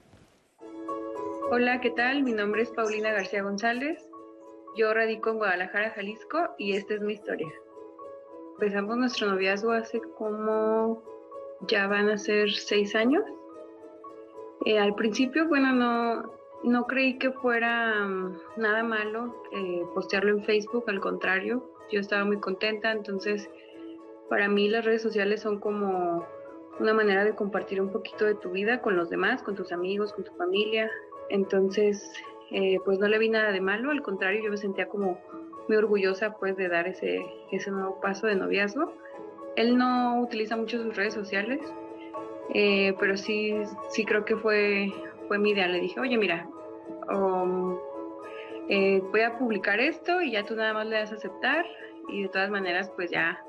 Hola, 1.55 1.83
¿qué 1.83 1.91
tal? 1.91 2.23
Mi 2.23 2.33
nombre 2.33 2.63
es 2.63 2.71
Paulina 2.71 3.13
García 3.13 3.43
González. 3.43 4.09
Yo 4.75 4.95
radico 4.95 5.29
en 5.29 5.37
Guadalajara, 5.37 5.91
Jalisco, 5.91 6.39
y 6.57 6.73
esta 6.73 6.95
es 6.95 7.03
mi 7.03 7.13
historia. 7.13 7.53
Empezamos 8.55 8.97
nuestro 8.97 9.27
noviazgo 9.27 9.73
hace 9.73 10.01
como 10.17 11.03
ya 11.69 11.89
van 11.89 12.09
a 12.09 12.17
ser 12.17 12.51
seis 12.53 12.95
años. 12.95 13.23
Eh, 14.65 14.79
al 14.79 14.95
principio, 14.95 15.47
bueno, 15.47 15.75
no, 15.75 16.33
no 16.65 16.87
creí 16.87 17.19
que 17.19 17.33
fuera 17.33 18.01
mm, 18.01 18.39
nada 18.57 18.83
malo 18.83 19.43
eh, 19.53 19.83
postearlo 19.93 20.31
en 20.31 20.45
Facebook, 20.45 20.85
al 20.87 21.01
contrario, 21.01 21.71
yo 21.91 22.01
estaba 22.01 22.25
muy 22.25 22.41
contenta, 22.41 22.93
entonces 22.93 23.51
para 24.31 24.49
mí 24.49 24.71
las 24.71 24.87
redes 24.87 25.03
sociales 25.03 25.43
son 25.43 25.61
como 25.61 26.27
una 26.81 26.95
manera 26.95 27.27
de 27.27 27.35
compartir 27.35 27.83
un 27.83 27.93
poquito 27.93 28.25
de 28.25 28.37
tu 28.37 28.53
vida 28.53 28.81
con 28.81 28.97
los 28.97 29.11
demás, 29.11 29.43
con 29.43 29.55
tus 29.55 29.71
amigos, 29.71 30.15
con 30.15 30.25
tu 30.25 30.33
familia, 30.37 30.91
entonces, 31.31 32.13
eh, 32.51 32.79
pues 32.85 32.99
no 32.99 33.09
le 33.09 33.19
vi 33.19 33.29
nada 33.29 33.53
de 33.53 33.61
malo, 33.61 33.91
al 33.91 34.03
contrario, 34.03 34.43
yo 34.43 34.51
me 34.51 34.57
sentía 34.57 34.89
como 34.89 35.19
muy 35.69 35.77
orgullosa 35.77 36.37
pues 36.37 36.57
de 36.57 36.69
dar 36.69 36.89
ese, 36.89 37.25
ese 37.51 37.71
nuevo 37.71 38.01
paso 38.01 38.27
de 38.27 38.37
noviazgo. 38.37 38.93
Él 39.57 39.77
no 39.77 40.21
utiliza 40.21 40.57
mucho 40.57 40.83
sus 40.83 40.97
redes 40.97 41.15
sociales, 41.15 41.61
eh, 42.55 42.95
pero 42.99 43.17
sí, 43.17 43.55
sí 43.91 44.05
creo 44.05 44.25
que 44.25 44.37
fue, 44.37 44.93
fue 45.29 45.39
mi 45.39 45.51
idea. 45.51 45.69
Le 45.69 45.81
dije, 45.81 46.01
oye, 46.01 46.17
mira, 46.17 46.49
um, 47.15 47.79
eh, 48.69 49.03
voy 49.11 49.21
a 49.23 49.39
publicar 49.39 49.81
esto 49.81 50.21
y 50.23 50.33
ya 50.33 50.45
tú 50.45 50.57
nada 50.57 50.73
más 50.73 50.87
le 50.87 50.97
das 50.97 51.13
a 51.13 51.17
aceptar 51.17 51.67
y 52.09 52.23
de 52.23 52.29
todas 52.29 52.51
maneras 52.51 52.91
pues 52.97 53.11
ya, 53.11 53.45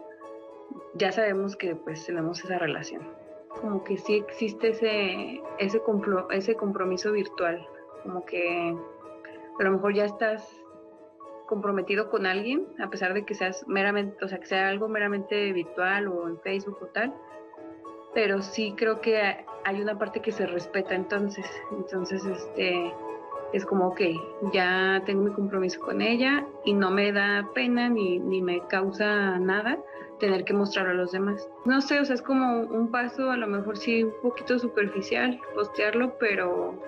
ya 0.96 1.12
sabemos 1.12 1.56
que 1.56 1.76
pues 1.76 2.06
tenemos 2.06 2.44
esa 2.44 2.58
relación 2.58 3.23
como 3.62 3.84
que 3.84 3.98
sí 3.98 4.16
existe 4.16 4.70
ese, 4.70 5.42
ese, 5.60 5.82
ese 6.32 6.56
compromiso 6.56 7.12
virtual, 7.12 7.68
como 8.04 8.26
que 8.26 8.76
a 9.60 9.64
lo 9.64 9.72
mejor 9.72 9.94
ya 9.94 10.06
estás 10.06 10.64
comprometido 11.48 12.10
con 12.10 12.26
alguien, 12.26 12.68
a 12.80 12.90
pesar 12.90 13.14
de 13.14 13.26
que 13.26 13.36
seas 13.36 13.68
meramente, 13.68 14.24
o 14.24 14.28
sea, 14.28 14.40
que 14.40 14.48
sea 14.48 14.70
algo 14.70 14.88
meramente 14.88 15.52
virtual 15.54 16.08
o 16.08 16.28
en 16.28 16.40
Facebook 16.40 16.78
o 16.82 16.88
tal, 16.88 17.14
pero 18.14 18.42
sí 18.42 18.74
creo 18.78 19.02
que 19.02 19.46
hay 19.64 19.82
una 19.82 19.98
parte 19.98 20.22
que 20.22 20.32
se 20.32 20.46
respeta 20.46 20.96
entonces, 20.96 21.46
entonces 21.72 22.26
este 22.26 22.94
es 23.54 23.66
como, 23.66 23.90
ok, 23.90 24.02
ya 24.52 25.04
tengo 25.06 25.24
mi 25.24 25.32
compromiso 25.32 25.80
con 25.80 26.02
ella 26.02 26.46
y 26.66 26.74
no 26.74 26.90
me 26.90 27.12
da 27.12 27.48
pena 27.54 27.88
ni 27.88 28.20
me 28.20 28.66
causa 28.68 29.38
nada 29.38 29.78
tener 30.24 30.46
que 30.46 30.54
mostrarlo 30.54 30.92
a 30.92 30.94
los 30.94 31.12
demás. 31.12 31.50
No 31.66 31.82
sé, 31.82 32.00
o 32.00 32.06
sea, 32.06 32.16
es 32.16 32.22
como 32.22 32.62
un 32.62 32.90
paso, 32.92 33.30
a 33.30 33.36
lo 33.36 33.46
mejor 33.46 33.76
sí 33.76 34.06
un 34.06 34.14
poquito 34.22 34.58
superficial 34.58 35.38
postearlo, 35.54 36.18
pero 36.18 36.82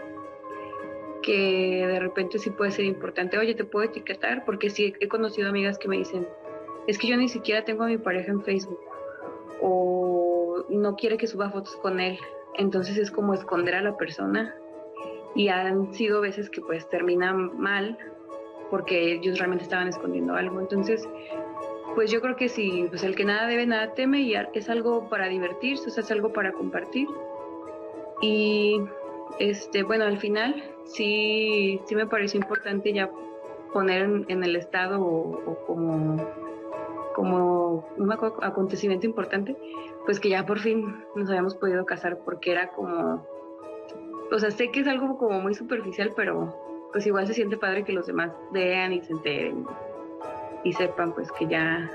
que 1.22 1.86
de 1.86 2.00
repente 2.00 2.40
sí 2.40 2.50
puede 2.50 2.72
ser 2.72 2.86
importante. 2.86 3.38
Oye, 3.38 3.54
te 3.54 3.66
puedo 3.66 3.84
etiquetar, 3.84 4.46
porque 4.46 4.70
sí 4.70 4.94
he 5.02 5.10
conocido 5.10 5.50
amigas 5.50 5.78
que 5.78 5.90
me 5.90 5.98
dicen, 5.98 6.26
es 6.88 6.98
que 6.98 7.08
yo 7.08 7.18
ni 7.18 7.28
siquiera 7.28 7.66
tengo 7.66 7.84
a 7.84 7.88
mi 7.88 7.98
pareja 7.98 8.32
en 8.32 8.42
Facebook 8.42 8.80
o 9.62 10.64
no 10.70 10.96
quiere 10.96 11.18
que 11.18 11.28
suba 11.28 11.50
fotos 11.50 11.76
con 11.76 12.00
él. 12.00 12.18
Entonces 12.54 12.96
es 12.96 13.12
como 13.12 13.34
esconder 13.34 13.76
a 13.76 13.82
la 13.82 13.98
persona 13.98 14.56
y 15.36 15.50
han 15.50 15.94
sido 15.94 16.22
veces 16.22 16.50
que 16.50 16.62
pues 16.62 16.88
terminan 16.88 17.60
mal 17.60 17.98
porque 18.70 19.12
ellos 19.12 19.40
realmente 19.40 19.66
estaban 19.66 19.90
escondiendo 19.90 20.36
algo. 20.36 20.62
Entonces 20.62 21.06
pues 21.96 22.12
yo 22.12 22.22
creo 22.22 22.36
que 22.36 22.50
sí, 22.50 22.86
pues 22.90 23.04
el 23.04 23.16
que 23.16 23.24
nada 23.24 23.48
debe, 23.48 23.66
nada 23.66 23.94
teme 23.94 24.22
y 24.22 24.36
es 24.36 24.70
algo 24.70 25.08
para 25.10 25.28
divertirse, 25.28 25.88
o 25.88 25.92
sea, 25.92 26.04
es 26.04 26.12
algo 26.12 26.34
para 26.34 26.52
compartir. 26.52 27.08
Y 28.22 28.82
este, 29.40 29.84
bueno, 29.84 30.04
al 30.04 30.18
final 30.18 30.62
sí, 30.84 31.82
sí 31.86 31.96
me 31.96 32.06
pareció 32.06 32.40
importante 32.40 32.94
ya 32.94 33.10
poner 33.74 34.26
en, 34.28 34.44
el 34.44 34.56
estado 34.56 35.02
o, 35.02 35.66
como, 35.66 36.18
como 37.16 37.88
un 37.98 38.12
acontecimiento 38.12 39.06
importante, 39.06 39.56
pues 40.06 40.20
que 40.20 40.30
ya 40.30 40.46
por 40.46 40.60
fin 40.60 41.04
nos 41.16 41.30
habíamos 41.30 41.56
podido 41.56 41.86
casar 41.86 42.20
porque 42.26 42.52
era 42.52 42.72
como, 42.74 43.26
o 44.32 44.40
sea, 44.40 44.52
sé 44.52 44.70
que 44.70 44.82
es 44.82 44.88
algo 44.88 45.18
como 45.18 45.40
muy 45.40 45.54
superficial, 45.54 46.12
pero 46.16 46.90
pues 46.92 47.08
igual 47.08 47.26
se 47.28 47.34
siente 47.34 47.58
padre 47.58 47.84
que 47.84 47.94
los 47.94 48.06
demás 48.06 48.32
vean 48.52 48.94
y 48.94 49.02
se 49.02 49.14
enteren 49.14 49.66
y 50.66 50.74
sepan 50.74 51.14
pues 51.14 51.32
que 51.32 51.48
ya 51.48 51.90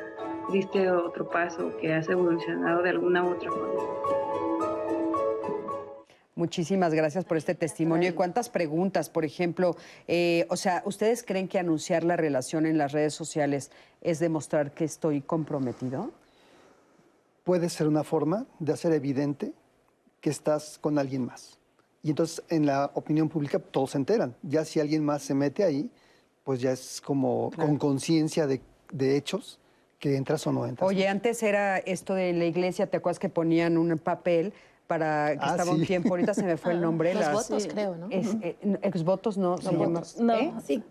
diste 0.51 0.91
otro 0.91 1.29
paso, 1.29 1.77
que 1.79 1.93
has 1.93 2.09
evolucionado 2.09 2.83
de 2.83 2.91
alguna 2.91 3.25
u 3.25 3.33
otra 3.33 3.51
forma. 3.51 3.83
Muchísimas 6.37 6.95
gracias 6.95 7.25
por 7.25 7.37
este 7.37 7.55
testimonio. 7.55 8.09
¿Y 8.09 8.13
cuántas 8.13 8.49
preguntas? 8.49 9.11
Por 9.11 9.25
ejemplo, 9.25 9.77
eh, 10.09 10.47
o 10.49 10.57
sea, 10.57 10.83
¿ustedes 10.87 11.23
creen 11.23 11.49
que 11.49 11.59
anunciar 11.59 12.05
la 12.05 12.17
relación 12.17 12.65
en 12.65 12.79
las 12.79 12.93
redes 12.93 13.13
sociales 13.13 13.71
es 14.01 14.21
demostrar 14.21 14.73
que 14.73 14.85
estoy 14.85 15.21
comprometido? 15.21 16.13
Puede 17.45 17.69
ser 17.69 17.89
una 17.89 18.05
forma 18.05 18.47
de 18.61 18.73
hacer 18.73 18.93
evidente 18.93 19.53
que 20.21 20.31
estás 20.31 20.79
con 20.79 20.99
alguien 20.99 21.27
más. 21.27 21.59
Y 22.03 22.11
entonces 22.11 22.43
en 22.49 22.67
la 22.67 22.93
opinión 22.95 23.29
pública 23.29 23.59
todos 23.59 23.91
se 23.91 23.99
enteran. 23.99 24.35
Ya 24.43 24.65
si 24.65 24.81
alguien 24.81 25.05
más 25.05 25.23
se 25.23 25.35
mete 25.35 25.65
ahí, 25.65 25.91
pues 26.45 26.61
ya 26.61 26.73
es 26.73 27.01
como 27.01 27.51
con 27.57 27.77
conciencia 27.79 28.47
de, 28.47 28.61
hechos 29.17 29.59
que 29.99 30.17
entras 30.17 30.47
o 30.47 30.53
no 30.53 30.67
entras. 30.67 30.89
Oye, 30.89 31.07
antes 31.09 31.43
era 31.43 31.79
esto 31.79 32.15
de 32.15 32.33
la 32.33 32.45
iglesia, 32.45 32.89
¿te 32.89 32.97
acuerdas 32.97 33.19
que 33.19 33.29
ponían 33.29 33.77
un 33.77 33.99
papel 33.99 34.53
para 34.87 35.37
que 35.37 35.39
ah, 35.41 35.51
estaba 35.53 35.71
un 35.71 35.87
tiempo, 35.87 36.09
ahorita 36.09 36.35
se 36.35 36.43
me 36.43 36.57
fue 36.57 36.73
el 36.73 36.81
nombre. 36.87 37.15
Los 37.15 37.33
votos, 37.33 37.69
creo, 37.69 37.97
¿no? 37.97 38.09
Es, 38.11 38.35
eh, 38.43 38.57
exvotos 38.83 39.39
no, 39.39 39.57
se 39.59 39.71
llama. 39.71 40.03
No, 40.19 40.35
¿eh? 40.35 40.53
sí. 40.67 40.83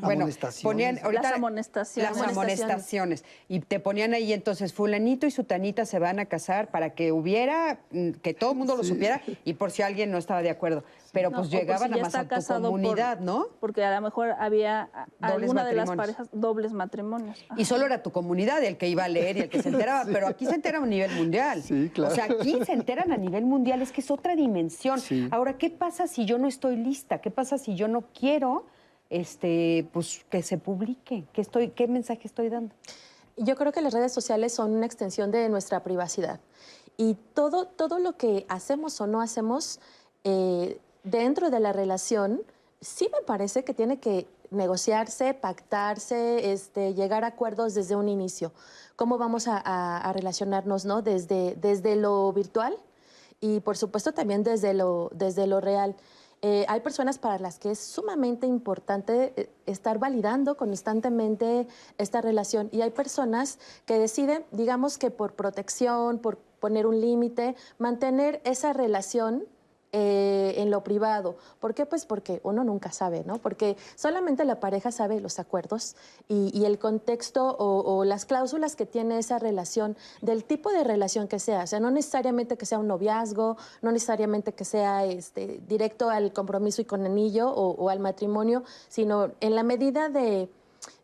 Bueno, 0.00 0.26
ponían 0.62 0.98
las 1.12 1.32
amonestaciones. 1.32 2.16
Las 2.16 2.28
amonestaciones. 2.28 3.24
Y 3.46 3.60
te 3.60 3.78
ponían 3.78 4.14
ahí 4.14 4.32
entonces 4.32 4.72
fulanito 4.72 5.26
y 5.26 5.30
su 5.30 5.44
tanita 5.44 5.84
se 5.84 5.98
van 5.98 6.18
a 6.18 6.26
casar 6.26 6.70
para 6.70 6.90
que 6.94 7.12
hubiera, 7.12 7.80
mm, 7.90 8.12
que 8.22 8.32
todo 8.32 8.52
el 8.52 8.56
mundo 8.56 8.74
lo 8.74 8.84
supiera 8.84 9.20
y 9.44 9.54
por 9.54 9.70
si 9.70 9.82
alguien 9.82 10.10
no 10.10 10.16
estaba 10.16 10.40
de 10.40 10.48
acuerdo. 10.50 10.82
Pero 11.12 11.30
pues 11.30 11.50
llegaban 11.50 11.92
a 11.92 11.98
más 11.98 12.14
a 12.14 12.26
tu 12.26 12.62
comunidad, 12.62 13.20
¿no? 13.20 13.46
Porque 13.60 13.84
a 13.84 13.94
lo 13.94 14.00
mejor 14.00 14.30
había 14.38 14.88
alguna 15.20 15.64
de 15.64 15.74
las 15.74 15.90
parejas 15.90 16.28
dobles 16.32 16.72
matrimonios. 16.72 17.38
Y 17.56 17.64
solo 17.66 17.86
era 17.86 18.02
tu 18.02 18.12
comunidad 18.12 18.62
el 18.64 18.76
que 18.78 18.88
iba 18.88 19.04
a 19.04 19.08
leer 19.08 19.36
y 19.36 19.40
el 19.40 19.48
que 19.48 19.62
se 19.62 19.68
enteraba, 19.68 20.04
pero 20.12 20.26
aquí 20.26 20.46
se 20.46 20.54
enteran 20.54 20.84
a 20.84 20.86
nivel 20.86 21.12
mundial. 21.12 21.62
Sí, 21.62 21.90
claro. 21.94 22.12
O 22.12 22.14
sea, 22.14 22.24
aquí 22.24 22.58
se 22.64 22.72
enteran 22.72 23.12
a 23.12 23.16
nivel 23.16 23.44
mundial, 23.44 23.82
es 23.82 23.92
que 23.92 24.00
es 24.00 24.10
otra 24.10 24.36
dimensión. 24.36 25.00
Ahora, 25.30 25.58
¿qué 25.58 25.70
pasa 25.70 26.06
si 26.06 26.24
yo 26.24 26.38
no 26.38 26.48
estoy 26.48 26.76
lista? 26.76 27.20
¿Qué 27.20 27.30
pasa 27.30 27.58
si 27.58 27.74
yo 27.74 27.88
no 27.88 28.02
quiero? 28.18 28.66
Este, 29.10 29.88
pues 29.92 30.24
que 30.30 30.42
se 30.42 30.58
publique. 30.58 31.24
¿Qué, 31.32 31.40
estoy, 31.40 31.70
¿Qué 31.70 31.86
mensaje 31.88 32.22
estoy 32.24 32.48
dando? 32.48 32.74
Yo 33.36 33.54
creo 33.56 33.72
que 33.72 33.80
las 33.82 33.92
redes 33.92 34.12
sociales 34.12 34.52
son 34.54 34.72
una 34.74 34.86
extensión 34.86 35.30
de 35.30 35.48
nuestra 35.48 35.82
privacidad. 35.82 36.40
Y 36.96 37.14
todo, 37.34 37.66
todo 37.66 37.98
lo 37.98 38.16
que 38.16 38.46
hacemos 38.48 39.00
o 39.00 39.06
no 39.06 39.20
hacemos 39.20 39.80
eh, 40.24 40.78
dentro 41.04 41.50
de 41.50 41.60
la 41.60 41.72
relación, 41.72 42.42
sí 42.80 43.08
me 43.12 43.20
parece 43.24 43.62
que 43.64 43.74
tiene 43.74 44.00
que 44.00 44.26
negociarse, 44.50 45.34
pactarse, 45.34 46.52
este, 46.52 46.94
llegar 46.94 47.24
a 47.24 47.28
acuerdos 47.28 47.74
desde 47.74 47.96
un 47.96 48.08
inicio. 48.08 48.52
¿Cómo 48.96 49.18
vamos 49.18 49.48
a, 49.48 49.60
a- 49.62 49.98
a 49.98 50.12
relacionarnos 50.12 50.84
¿no? 50.84 51.02
desde, 51.02 51.56
desde 51.56 51.96
lo 51.96 52.32
virtual 52.32 52.76
y 53.40 53.60
por 53.60 53.76
supuesto 53.76 54.12
también 54.12 54.42
desde 54.44 54.72
lo, 54.72 55.10
desde 55.12 55.46
lo 55.46 55.60
real? 55.60 55.96
Eh, 56.42 56.66
hay 56.68 56.80
personas 56.80 57.18
para 57.18 57.38
las 57.38 57.58
que 57.58 57.70
es 57.70 57.78
sumamente 57.78 58.46
importante 58.46 59.32
eh, 59.36 59.50
estar 59.66 59.98
validando 59.98 60.56
constantemente 60.56 61.66
esta 61.98 62.20
relación. 62.20 62.68
Y 62.72 62.82
hay 62.82 62.90
personas 62.90 63.58
que 63.86 63.98
deciden, 63.98 64.44
digamos 64.52 64.98
que 64.98 65.10
por 65.10 65.34
protección, 65.34 66.18
por 66.18 66.38
poner 66.60 66.86
un 66.86 67.00
límite, 67.00 67.56
mantener 67.78 68.40
esa 68.44 68.72
relación 68.72 69.46
eh, 69.92 70.54
en 70.58 70.70
lo 70.70 70.82
privado. 70.82 71.36
¿Por 71.60 71.72
qué? 71.72 71.86
Pues 71.86 72.06
porque 72.06 72.40
uno 72.42 72.64
nunca 72.64 72.90
sabe, 72.92 73.22
¿no? 73.24 73.38
Porque 73.38 73.76
solamente 73.94 74.44
la 74.44 74.60
pareja 74.60 74.90
sabe 74.90 75.20
los 75.20 75.38
acuerdos 75.38 75.96
y, 76.28 76.64
el 76.64 76.78
contexto 76.78 77.56
o, 77.58 78.04
las 78.04 78.26
cláusulas 78.26 78.74
que 78.74 78.84
tiene 78.84 79.18
esa 79.18 79.38
relación, 79.38 79.96
del 80.20 80.44
tipo 80.44 80.70
de 80.72 80.82
relación 80.84 81.28
que 81.28 81.38
sea. 81.38 81.62
O 81.62 81.66
sea, 81.66 81.80
no 81.80 81.90
necesariamente 81.90 82.56
que 82.56 82.66
sea 82.66 82.78
un 82.78 82.88
noviazgo, 82.88 83.56
no 83.80 83.92
necesariamente 83.92 84.52
que 84.52 84.64
sea 84.64 85.04
este, 85.04 85.60
directo 85.68 86.10
al 86.10 86.32
compromiso 86.32 86.82
y 86.82 86.84
con 86.84 87.06
anillo 87.06 87.48
o, 87.48 87.70
o 87.70 87.88
al 87.88 88.00
matrimonio, 88.00 88.64
sino 88.88 89.30
en 89.40 89.54
la 89.54 89.62
medida 89.62 90.08
de, 90.08 90.50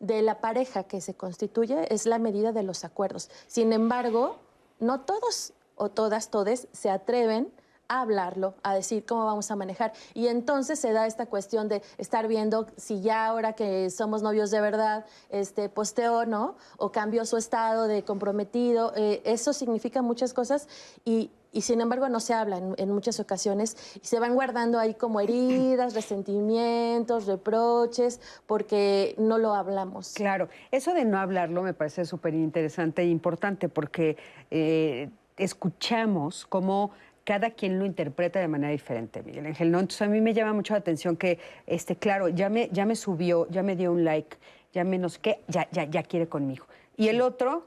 de 0.01 0.23
la 0.23 0.41
pareja 0.41 0.85
que 0.85 1.01
se 1.01 1.15
constituye, 1.15 1.93
es 1.95 2.07
la 2.07 2.19
medida 2.19 2.53
de 2.53 2.65
los 2.65 2.85
acuerdos. 2.85 3.31
Sin 3.47 3.73
embargo, 3.73 4.37
no 4.81 5.01
todos 5.03 5.53
o 5.77 5.89
todas, 5.89 6.31
todes 6.31 6.69
se 6.73 6.91
atreven 6.91 7.53
a 7.93 8.01
hablarlo, 8.01 8.55
a 8.63 8.75
decir 8.75 9.05
cómo 9.05 9.25
vamos 9.27 9.51
a 9.51 9.57
manejar. 9.57 9.93
Y 10.15 10.29
entonces 10.29 10.79
se 10.79 10.93
da 10.93 11.07
esta 11.07 11.27
cuestión 11.27 11.69
de 11.69 11.83
estar 11.99 12.27
viendo 12.29 12.67
si 12.77 13.01
ya 13.01 13.27
ahora 13.27 13.53
que 13.53 13.91
somos 13.91 14.23
novios 14.23 14.51
de 14.51 14.61
verdad, 14.61 15.05
este, 15.31 15.69
posteó, 15.69 16.27
¿no? 16.27 16.57
O 16.79 16.93
cambió 16.93 17.25
su 17.25 17.37
estado 17.37 17.87
de 17.89 18.03
comprometido. 18.05 18.93
Eh, 18.97 19.23
eso 19.25 19.53
significa 19.53 20.03
muchas 20.03 20.33
cosas 20.33 20.69
y, 21.05 21.31
y 21.53 21.63
sin 21.63 21.81
embargo 21.81 22.09
no 22.09 22.21
se 22.21 22.33
habla 22.33 22.57
en, 22.57 22.75
en 22.79 22.91
muchas 22.91 23.21
ocasiones 23.21 23.77
y 24.03 24.07
se 24.07 24.19
van 24.19 24.35
guardando 24.35 24.79
ahí 24.79 24.95
como 24.95 25.21
heridas, 25.21 25.95
resentimientos, 25.95 27.27
reproches, 27.27 28.21
porque 28.47 29.15
no 29.19 29.39
lo 29.39 29.55
hablamos. 29.55 30.15
Claro, 30.15 30.49
eso 30.71 30.95
de 30.95 31.05
no 31.05 31.19
hablarlo 31.19 31.63
me 31.63 31.75
parece 31.75 32.05
súper 32.05 32.35
interesante 32.35 33.03
e 33.03 33.07
importante 33.07 33.69
porque 33.69 34.17
eh, 34.51 35.11
escuchamos 35.37 36.47
cómo 36.47 36.91
cada 37.25 37.51
quien 37.51 37.79
lo 37.79 37.87
interpreta 37.87 38.41
de 38.41 38.49
manera 38.49 38.73
diferente, 38.73 39.23
Miguel 39.23 39.47
Ángel. 39.47 39.71
¿no? 39.71 39.81
Entonces 39.81 40.03
a 40.03 40.07
mí 40.09 40.21
me 40.21 40.35
llama 40.35 40.53
mucho 40.53 40.75
la 40.75 40.79
atención 40.81 41.17
que, 41.17 41.39
este, 41.67 41.97
claro, 41.97 42.29
ya 42.29 42.49
me, 42.49 42.69
ya 42.73 42.85
me 42.87 42.97
subió, 42.97 43.49
ya 43.51 43.63
me 43.63 43.77
dio 43.77 43.93
un 43.93 44.05
like, 44.05 44.37
ya 44.73 44.85
me 44.85 44.99
no 44.99 45.09
sé 45.09 45.19
qué, 45.21 45.41
ya, 45.49 45.69
ya, 45.71 45.85
ya 45.85 46.03
quiere 46.03 46.27
conmigo. 46.29 46.67
Y 46.97 47.09
el 47.09 47.21
otro 47.21 47.67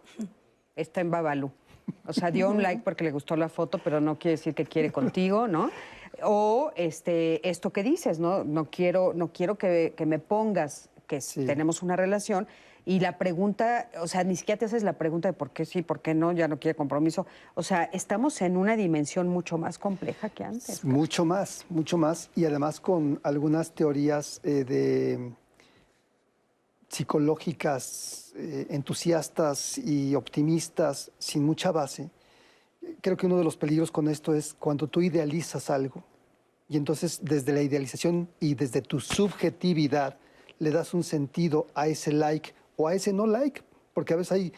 está 0.76 1.02
en 1.02 1.12
Babalu. 1.12 1.52
O 2.08 2.14
sea, 2.14 2.32
dio 2.32 2.50
un 2.50 2.62
like 2.64 2.82
porque 2.84 3.04
le 3.04 3.12
gustó 3.12 3.36
la 3.36 3.48
foto, 3.50 3.80
pero 3.84 4.02
no 4.02 4.18
quiere 4.18 4.32
decir 4.38 4.54
que 4.56 4.66
quiere 4.66 4.92
contigo, 4.92 5.48
¿no? 5.48 5.70
O 6.24 6.72
este, 6.76 7.48
esto 7.48 7.72
que 7.72 7.84
dices, 7.84 8.20
¿no? 8.20 8.44
No 8.44 8.66
quiero, 8.72 9.14
no 9.14 9.32
quiero 9.32 9.56
que, 9.56 9.94
que 9.96 10.06
me 10.06 10.18
pongas 10.20 10.90
que 11.08 11.22
Sí. 11.22 11.46
tenemos 11.46 11.84
una 11.84 11.96
relación 11.96 12.48
y 12.86 13.00
la 13.00 13.18
pregunta, 13.18 13.90
o 14.00 14.08
sea, 14.08 14.24
ni 14.24 14.36
siquiera 14.36 14.60
te 14.60 14.66
haces 14.66 14.84
la 14.84 14.94
pregunta 14.94 15.28
de 15.28 15.34
por 15.34 15.50
qué 15.50 15.66
sí, 15.66 15.82
por 15.82 16.02
qué 16.02 16.14
no, 16.14 16.32
ya 16.32 16.48
no 16.48 16.60
quiere 16.60 16.76
compromiso. 16.76 17.26
O 17.56 17.64
sea, 17.64 17.86
estamos 17.86 18.42
en 18.42 18.58
una 18.58 18.78
dimensión 18.78 19.28
mucho 19.28 19.58
más 19.58 19.80
compleja 19.80 20.30
que 20.30 20.44
antes. 20.44 20.84
Mucho 20.84 21.26
más, 21.26 21.66
mucho 21.70 21.98
más. 21.98 22.30
Y 22.36 22.46
además 22.46 22.80
con 22.80 23.20
algunas 23.24 23.72
teorías 23.72 24.40
eh, 24.44 24.64
de 24.64 25.34
psicológicas 26.88 28.34
eh, 28.36 28.68
entusiastas 28.70 29.80
y 29.80 30.14
optimistas 30.14 31.12
sin 31.18 31.44
mucha 31.44 31.72
base. 31.72 32.12
Creo 33.02 33.18
que 33.18 33.26
uno 33.26 33.38
de 33.38 33.44
los 33.44 33.58
peligros 33.58 33.92
con 33.92 34.08
esto 34.08 34.36
es 34.36 34.54
cuando 34.54 34.88
tú 34.88 35.02
idealizas 35.02 35.72
algo 35.72 36.04
y 36.70 36.78
entonces 36.78 37.20
desde 37.24 37.52
la 37.52 37.62
idealización 37.62 38.30
y 38.40 38.54
desde 38.54 38.82
tu 38.82 39.00
subjetividad 39.00 40.18
le 40.60 40.72
das 40.72 40.94
un 40.94 41.04
sentido 41.04 41.68
a 41.74 41.88
ese 41.88 42.12
like 42.12 42.54
o 42.78 42.88
a 42.88 42.94
ese 42.96 43.14
no 43.14 43.26
like, 43.28 43.62
porque 43.94 44.14
a 44.14 44.18
veces 44.18 44.32
hay 44.34 44.54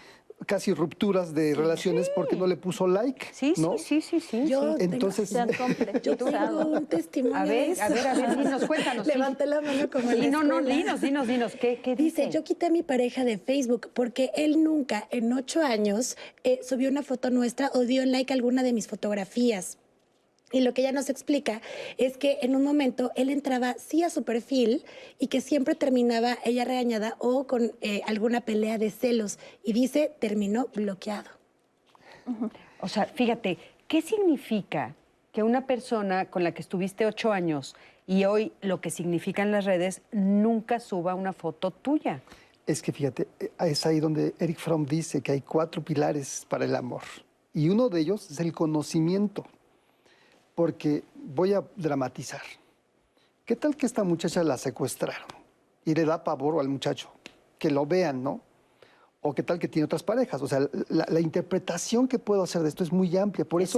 casi 0.45 0.71
rupturas 0.71 1.33
de 1.33 1.55
relaciones 1.55 2.11
porque 2.13 2.35
no 2.35 2.45
le 2.45 2.57
puso 2.57 2.85
like. 2.87 3.25
Sí, 3.31 3.53
¿no? 3.57 3.77
sí, 3.79 4.01
sí, 4.01 4.19
sí, 4.19 4.43
sí. 4.43 4.45
Yo 4.47 4.75
tengo- 4.75 4.93
Entonces, 4.93 5.33
Yo 6.03 6.15
tengo 6.15 6.59
un 6.67 6.85
testimonio. 6.85 7.35
A 7.37 7.43
de 7.43 7.49
ver, 7.49 7.69
eso. 7.71 7.81
a 7.83 7.89
ver, 7.89 8.07
a 8.07 8.13
ver, 8.13 8.37
dinos, 8.37 8.65
cuéntanos. 8.65 9.07
sí. 9.07 9.13
Levanté 9.13 9.45
la 9.47 9.61
mano 9.61 9.89
como 9.89 10.11
Sí, 10.11 10.29
no, 10.29 10.43
dinos, 10.61 11.01
dinos, 11.01 11.27
dinos. 11.27 11.55
¿Qué, 11.59 11.79
qué 11.81 11.95
dice? 11.95 12.25
Dice, 12.25 12.31
yo 12.31 12.43
quité 12.43 12.67
a 12.67 12.69
mi 12.69 12.83
pareja 12.83 13.23
de 13.25 13.39
Facebook 13.39 13.89
porque 13.93 14.29
él 14.35 14.63
nunca 14.63 15.07
en 15.09 15.33
ocho 15.33 15.61
años 15.63 16.17
eh, 16.43 16.59
subió 16.61 16.89
una 16.89 17.01
foto 17.01 17.31
nuestra 17.31 17.71
o 17.73 17.79
dio 17.81 18.05
like 18.05 18.31
a 18.31 18.35
alguna 18.35 18.61
de 18.61 18.73
mis 18.73 18.87
fotografías. 18.87 19.79
Y 20.51 20.61
lo 20.61 20.73
que 20.73 20.81
ella 20.81 20.93
nos 20.93 21.09
explica 21.09 21.61
es 21.97 22.17
que 22.17 22.39
en 22.41 22.55
un 22.55 22.63
momento 22.63 23.11
él 23.15 23.29
entraba 23.29 23.75
sí 23.77 24.03
a 24.03 24.09
su 24.09 24.23
perfil 24.23 24.85
y 25.19 25.27
que 25.27 25.41
siempre 25.41 25.75
terminaba 25.75 26.37
ella 26.45 26.63
regañada 26.63 27.15
o 27.19 27.47
con 27.47 27.73
eh, 27.81 28.01
alguna 28.07 28.41
pelea 28.41 28.77
de 28.77 28.89
celos. 28.89 29.39
Y 29.63 29.73
dice, 29.73 30.13
terminó 30.19 30.67
bloqueado. 30.73 31.29
O 32.79 32.87
sea, 32.87 33.05
fíjate, 33.05 33.57
¿qué 33.87 34.01
significa 34.01 34.95
que 35.33 35.43
una 35.43 35.67
persona 35.67 36.25
con 36.25 36.43
la 36.43 36.53
que 36.53 36.61
estuviste 36.61 37.05
ocho 37.05 37.31
años 37.31 37.75
y 38.05 38.23
hoy 38.23 38.53
lo 38.61 38.79
que 38.79 38.89
significan 38.89 39.51
las 39.51 39.65
redes 39.65 40.01
nunca 40.11 40.79
suba 40.79 41.13
una 41.13 41.33
foto 41.33 41.71
tuya? 41.71 42.21
Es 42.65 42.81
que 42.81 42.93
fíjate, 42.93 43.27
eh, 43.39 43.51
es 43.59 43.85
ahí 43.85 43.99
donde 43.99 44.33
Eric 44.39 44.57
Fromm 44.57 44.85
dice 44.85 45.21
que 45.21 45.33
hay 45.33 45.41
cuatro 45.41 45.83
pilares 45.83 46.45
para 46.47 46.65
el 46.65 46.75
amor. 46.75 47.03
Y 47.53 47.69
uno 47.69 47.89
de 47.89 47.99
ellos 47.99 48.29
es 48.31 48.39
el 48.39 48.53
conocimiento. 48.53 49.45
Porque 50.57 51.03
voy 51.35 51.53
a 51.53 51.63
dramatizar. 51.75 52.41
¿Qué 53.45 53.55
tal 53.55 53.77
que 53.77 53.85
esta 53.85 54.03
muchacha 54.03 54.43
la 54.43 54.57
secuestraron 54.57 55.27
y 55.85 55.93
le 55.93 56.03
da 56.03 56.23
pavor 56.23 56.59
al 56.59 56.67
muchacho? 56.67 57.11
Que 57.59 57.69
lo 57.69 57.85
vean, 57.85 58.23
¿no? 58.23 58.41
O 59.21 59.35
qué 59.35 59.43
tal 59.43 59.59
que 59.59 59.67
tiene 59.67 59.85
otras 59.85 60.01
parejas. 60.01 60.41
O 60.41 60.47
sea, 60.47 60.61
la, 60.89 61.05
la 61.09 61.19
interpretación 61.19 62.07
que 62.07 62.17
puedo 62.17 62.41
hacer 62.41 62.63
de 62.63 62.69
esto 62.69 62.83
es 62.83 62.91
muy 62.91 63.15
amplia. 63.17 63.45
Por 63.45 63.61
eso, 63.61 63.77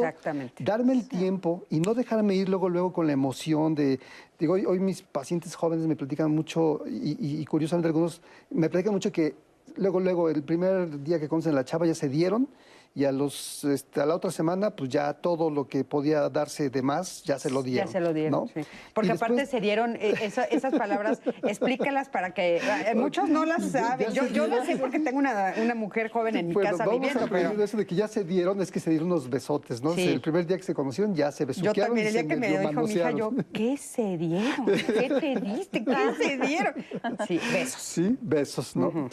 darme 0.63 0.93
el 0.93 1.09
tiempo 1.09 1.65
y 1.69 1.81
no 1.81 1.93
dejarme 1.93 2.35
ir 2.35 2.47
luego, 2.47 2.69
luego 2.69 2.93
con 2.93 3.07
la 3.07 3.11
emoción 3.11 3.75
de... 3.75 3.99
Digo, 4.39 4.53
hoy, 4.53 4.65
hoy 4.65 4.79
mis 4.79 5.01
pacientes 5.01 5.55
jóvenes 5.55 5.85
me 5.85 5.97
platican 5.97 6.31
mucho 6.33 6.83
y, 6.87 7.09
y- 7.19 7.41
y 7.41 7.45
curiosamente 7.45 7.87
algunos 7.89 8.21
me 8.51 8.69
platican 8.69 8.93
mucho 8.93 9.11
que 9.11 9.35
luego, 9.75 9.99
luego, 9.99 10.29
el 10.29 10.43
primer 10.43 11.03
día 11.03 11.19
que 11.19 11.27
conocen 11.27 11.51
a 11.51 11.55
la 11.55 11.65
chava 11.65 11.85
ya 11.85 11.93
se 11.95 12.07
dieron 12.07 12.47
y 12.95 13.05
a, 13.05 13.11
los, 13.11 13.63
este, 13.63 14.01
a 14.01 14.05
la 14.05 14.15
otra 14.15 14.31
semana 14.31 14.71
pues 14.75 14.89
ya 14.89 15.13
todo 15.13 15.49
lo 15.49 15.67
que 15.67 15.83
podía 15.83 16.27
darse 16.29 16.69
de 16.69 16.81
más 16.81 17.23
ya 17.23 17.37
se 17.39 17.49
lo 17.49 17.63
dieron. 17.63 17.87
Ya 17.87 17.91
se 17.91 17.99
lo 17.99 18.13
dieron, 18.13 18.31
¿no? 18.31 18.47
sí. 18.53 18.61
Porque 18.93 19.11
aparte 19.11 19.45
se 19.45 19.61
dieron 19.61 19.95
eh, 19.95 20.15
esa- 20.21 20.43
esas 20.45 20.73
palabras, 20.73 21.21
explícalas 21.43 22.09
para 22.09 22.33
que 22.33 22.57
eh, 22.57 22.95
muchos 22.95 23.29
no 23.29 23.45
las 23.45 23.71
saben. 23.71 24.11
Yo, 24.11 24.25
yo 24.27 24.47
lo 24.47 24.65
sé 24.65 24.75
porque 24.77 24.99
tengo 24.99 25.19
una, 25.19 25.53
una 25.61 25.75
mujer 25.75 26.09
joven 26.09 26.35
en 26.35 26.47
mi 26.47 26.53
Bueno, 26.53 26.71
casa 26.71 26.85
vamos 26.85 26.99
viviendo, 27.01 27.25
a 27.25 27.27
pero 27.29 27.63
eso 27.63 27.77
de 27.77 27.85
que 27.85 27.95
ya 27.95 28.07
se 28.07 28.23
dieron, 28.23 28.61
es 28.61 28.71
que 28.71 28.79
se 28.79 28.89
dieron 28.89 29.11
unos 29.11 29.29
besotes, 29.29 29.81
¿no? 29.81 29.93
Sí. 29.93 30.07
El 30.07 30.21
primer 30.21 30.45
día 30.45 30.57
que 30.57 30.63
se 30.63 30.73
conocieron 30.73 31.13
ya 31.15 31.31
se 31.31 31.43
yo 31.43 31.47
besuquearon 31.47 31.95
también, 31.95 32.05
y 32.05 32.07
el 32.09 32.13
día 32.13 32.27
que 32.27 32.35
me 32.39 32.47
dijo 32.59 32.81
mi 32.81 32.91
hija, 32.91 33.11
yo. 33.11 33.31
¿qué 33.53 33.77
se 33.77 34.17
dieron? 34.17 34.65
¿Qué 34.65 35.09
te 35.21 35.39
diste? 35.39 35.85
¿Qué 35.85 36.13
se 36.23 36.37
dieron? 36.37 36.73
Sí, 37.27 37.39
besos. 37.53 37.81
Sí, 37.81 38.17
besos, 38.21 38.75
¿no? 38.75 39.09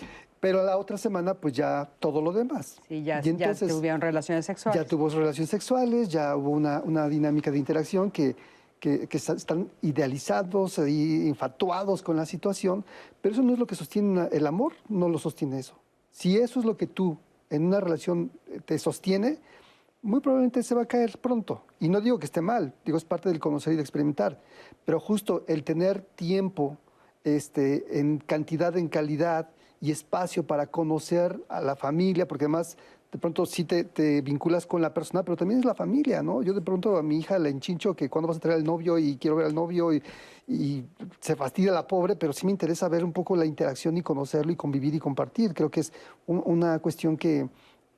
Pero 0.47 0.63
la 0.63 0.77
otra 0.79 0.97
semana, 0.97 1.35
pues 1.35 1.55
ya 1.55 1.91
todo 1.99 2.23
lo 2.23 2.31
demás. 2.33 2.77
Sí, 2.87 3.03
ya, 3.03 3.19
Y 3.19 3.23
ya 3.25 3.31
entonces, 3.31 3.69
tuvieron 3.69 4.01
relaciones 4.01 4.47
sexuales. 4.47 4.81
Ya 4.81 4.87
tuvo 4.87 5.09
relaciones 5.09 5.51
sexuales, 5.51 6.09
ya 6.09 6.37
hubo 6.37 6.51
una, 6.51 6.81
una 6.85 7.09
dinámica 7.09 7.51
de 7.51 7.59
interacción 7.59 8.13
que, 8.13 8.37
que, 8.79 9.09
que 9.09 9.17
está- 9.17 9.33
están 9.33 9.69
idealizados 9.83 10.79
y 10.79 11.27
infatuados 11.27 12.01
con 12.01 12.15
la 12.17 12.27
situación, 12.27 12.85
pero 13.21 13.33
eso 13.35 13.43
no 13.43 13.55
es 13.55 13.59
lo 13.59 13.67
que 13.67 13.75
sostiene 13.75 14.29
el 14.31 14.47
amor, 14.47 14.75
no 14.89 15.09
lo 15.09 15.19
sostiene 15.19 15.59
eso. 15.59 15.75
Si 16.13 16.37
eso 16.37 16.61
es 16.61 16.65
lo 16.65 16.77
que 16.77 16.87
tú 16.87 17.19
en 17.51 17.65
una 17.67 17.81
relación 17.81 18.31
eh, 18.47 18.61
te 18.65 18.79
sostiene, 18.79 19.39
muy 20.03 20.21
probablemente 20.21 20.63
se 20.63 20.77
va 20.77 20.83
a 20.83 20.87
caer 20.87 21.19
pronto. 21.19 21.65
Y 21.81 21.89
no 21.89 22.01
digo 22.01 22.21
que 22.21 22.27
esté 22.27 22.41
mal, 22.41 22.73
digo 22.85 22.99
es 22.99 23.05
parte 23.05 23.29
del 23.31 23.41
conocer 23.41 23.73
y 23.73 23.77
de 23.77 23.83
experimentar, 23.83 24.41
pero 24.85 25.01
justo 25.01 25.43
el 25.49 25.65
tener 25.65 26.03
tiempo 26.03 26.77
este, 27.25 27.99
en 27.99 28.19
cantidad, 28.19 28.77
en 28.77 28.87
calidad 28.87 29.49
y 29.81 29.91
espacio 29.91 30.47
para 30.47 30.67
conocer 30.67 31.41
a 31.49 31.61
la 31.61 31.77
familia, 31.77 32.27
porque 32.27 32.45
además 32.45 32.77
de 33.13 33.19
pronto 33.19 33.47
sí 33.47 33.65
te, 33.65 34.21
vinculas 34.21 34.67
con 34.67 34.83
la 34.83 34.93
persona, 34.93 35.23
pero 35.23 35.37
también 35.37 35.61
es 35.61 35.67
la 35.67 35.75
familia, 35.75 36.23
¿no? 36.23 36.43
Yo 36.43 36.53
de 36.53 36.61
pronto 36.61 36.97
a 36.97 37.03
mi 37.03 37.19
hija 37.19 37.39
le 37.39 37.51
enchincho 37.51 37.95
que 37.95 38.11
cuando 38.11 38.29
vas 38.29 38.37
a 38.37 38.41
traer 38.41 38.59
al 38.59 38.65
novio 38.65 38.99
y 38.99 39.17
quiero 39.17 39.37
ver 39.37 39.47
al 39.47 39.55
novio 39.55 39.93
y, 39.93 40.03
se 41.19 41.35
fastidia 41.35 41.73
la 41.73 41.89
pobre, 41.89 42.15
pero 42.15 42.33
sí 42.33 42.47
me 42.47 42.53
interesa 42.53 42.89
ver 42.89 43.05
un 43.05 43.13
poco 43.13 43.35
la 43.35 43.45
interacción 43.45 43.97
y 43.97 44.03
conocerlo 44.03 44.53
y 44.53 44.57
convivir 44.57 44.95
y 44.95 45.01
compartir. 45.01 45.53
Creo 45.53 45.71
que 45.71 45.81
es 45.81 45.93
un, 46.27 46.41
una 46.45 46.79
cuestión 46.79 47.17
que, 47.17 47.49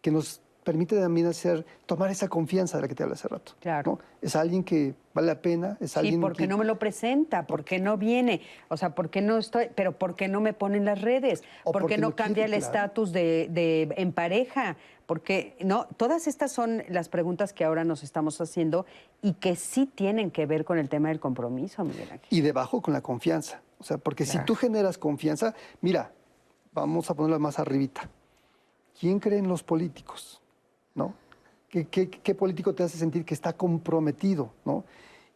que 0.01 0.11
nos 0.11 0.41
permite 0.69 1.01
también 1.01 1.27
hacer, 1.27 1.65
tomar 1.87 2.11
esa 2.11 2.29
confianza 2.29 2.77
de 2.77 2.83
la 2.83 2.89
que 2.89 2.95
te 2.95 3.03
hablé 3.03 3.15
hace 3.15 3.27
rato. 3.27 3.53
Claro. 3.59 3.93
¿no? 3.93 3.99
Es 4.21 4.37
alguien 4.37 4.63
que 4.63 4.95
vale 5.15 5.29
la 5.29 5.41
pena, 5.41 5.79
es 5.81 5.97
alguien 5.97 6.17
sí, 6.17 6.21
porque 6.21 6.43
que... 6.43 6.47
no 6.47 6.59
me 6.59 6.67
lo 6.67 6.79
presenta, 6.79 7.47
porque 7.47 7.79
no 7.79 7.97
viene, 7.97 8.43
o 8.69 8.77
sea, 8.77 8.95
porque 8.95 9.23
no 9.23 9.39
estoy, 9.39 9.69
pero 9.75 9.93
porque 9.93 10.29
no 10.29 10.43
me 10.43 10.53
pone 10.53 10.77
en 10.77 10.85
las 10.85 11.01
redes, 11.01 11.43
O 11.65 11.73
porque, 11.73 11.85
porque 11.85 11.97
no 11.97 12.11
no 12.11 12.17
cambia 12.17 12.45
quiere, 12.45 12.57
el 12.57 12.63
claro. 12.63 12.77
estatus 12.77 13.13
de, 13.13 13.49
de 13.51 13.95
en 13.97 14.13
pareja, 14.13 14.77
porque 15.07 15.57
no, 15.65 15.87
todas 15.97 16.27
estas 16.27 16.53
son 16.53 16.83
las 16.91 17.09
preguntas 17.09 17.55
que 17.55 17.65
ahora 17.65 17.83
nos 17.85 18.03
estamos 18.03 18.39
haciendo 18.43 18.85
y 19.23 19.33
que 19.33 19.57
sí 19.57 19.87
tienen 19.87 20.31
que 20.31 20.45
ver 20.45 20.67
con 20.67 20.77
el 20.77 20.91
tema 20.91 21.09
del 21.09 21.19
compromiso, 21.19 21.83
Miguel 21.83 22.11
Ángel. 22.13 22.29
Y 22.29 22.43
debajo 22.43 22.83
con 22.83 22.93
la 22.93 23.01
confianza. 23.01 23.63
O 23.79 23.85
sea, 23.85 23.97
porque 23.97 24.27
si 24.27 24.39
tú 24.45 24.55
generas 24.55 24.99
confianza, 24.99 25.55
mira, 25.81 26.13
vamos 26.75 27.09
a 27.09 27.15
ponerlo 27.15 27.41
más 27.41 27.59
arribita. 27.59 28.11
¿Quién 29.01 29.21
cree 29.21 29.39
en 29.39 29.49
los 29.49 29.63
políticos? 29.63 30.43
¿Qué, 31.69 31.87
qué- 31.87 32.09
qué 32.09 32.35
político 32.35 32.75
te 32.75 32.83
hace 32.83 32.97
sentir 32.99 33.25
que 33.25 33.35
está 33.35 33.53
comprometido? 33.53 34.51
¿No? 34.65 34.85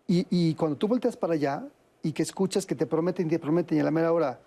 Y, 0.09 0.27
y 0.31 0.55
cuando 0.55 0.77
tú 0.77 0.89
volteas 0.89 1.17
para 1.17 1.35
allá 1.35 1.65
y 2.03 2.13
que 2.13 2.23
escuchas 2.23 2.67
que 2.67 2.75
te 2.75 2.87
prometen 2.87 3.27
y 3.27 3.31
te 3.31 3.39
prometen 3.39 3.79
y 3.79 3.81
a 3.81 3.85
la 3.85 3.91
mera 3.91 4.13
hora 4.13 4.41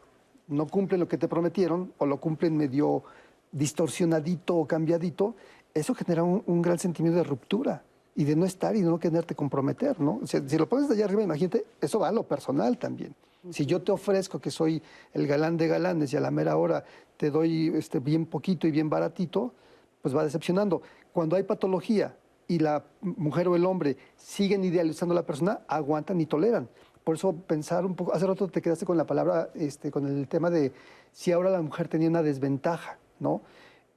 no 0.48 0.68
cumplen 0.68 1.00
lo 1.00 1.08
que 1.08 1.18
te 1.18 1.28
prometieron 1.28 1.94
o 1.98 2.06
lo 2.06 2.18
cumplen 2.20 2.56
medio 2.58 3.04
distorsionadito 3.52 4.56
o 4.56 4.68
cambiadito, 4.68 5.36
eso 5.74 5.96
genera 5.96 6.24
un, 6.24 6.44
un 6.46 6.62
gran 6.62 6.78
sentimiento 6.78 7.18
de 7.18 7.24
ruptura 7.24 7.84
y 8.16 8.24
de 8.26 8.36
no 8.36 8.46
estar 8.46 8.76
y 8.76 8.82
de 8.82 8.88
no 8.90 9.00
quererte 9.00 9.34
comprometer, 9.36 10.00
¿no? 10.00 10.20
O 10.24 10.28
sea, 10.28 10.42
si 10.48 10.58
lo 10.58 10.68
pones 10.70 10.88
de 10.88 10.96
allá 10.96 11.06
arriba, 11.06 11.24
imagínate, 11.24 11.66
eso 11.82 12.00
va 12.00 12.10
a 12.10 12.12
lo 12.12 12.24
personal 12.24 12.78
también. 12.78 13.14
Si 13.52 13.66
yo 13.66 13.82
te 13.82 13.92
ofrezco 13.92 14.40
que 14.40 14.52
soy 14.52 14.82
el 15.14 15.28
galán 15.28 15.58
de 15.58 15.68
galanes 15.68 16.12
y 16.14 16.18
a 16.18 16.20
la 16.20 16.32
mera 16.32 16.58
hora 16.58 16.84
te 17.18 17.30
doy 17.30 17.72
este, 17.76 18.00
bien 18.00 18.26
poquito 18.26 18.68
y 18.68 18.72
bien 18.72 18.90
baratito, 18.90 19.54
pues 20.02 20.16
va 20.16 20.24
decepcionando. 20.24 20.82
Cuando 21.16 21.38
hay 21.38 21.44
patología 21.44 22.14
y 22.46 22.60
la 22.60 22.84
mujer 23.00 23.48
o 23.48 23.56
el 23.56 23.66
hombre 23.66 23.96
siguen 24.18 24.66
idealizando 24.66 25.14
a 25.14 25.16
la 25.16 25.26
persona, 25.26 25.62
aguantan 25.66 26.20
y 26.20 26.26
toleran. 26.26 26.68
Por 27.06 27.16
eso 27.16 27.32
pensar 27.32 27.86
un 27.86 27.96
poco, 27.96 28.14
hace 28.14 28.28
rato 28.28 28.50
te 28.50 28.62
quedaste 28.62 28.86
con 28.86 28.98
la 28.98 29.06
palabra, 29.06 29.50
este, 29.56 29.92
con 29.92 30.06
el 30.08 30.28
tema 30.28 30.50
de 30.50 30.74
si 31.14 31.32
ahora 31.32 31.52
la 31.52 31.62
mujer 31.62 31.88
tenía 31.88 32.10
una 32.10 32.22
desventaja, 32.22 33.00
¿no? 33.22 33.44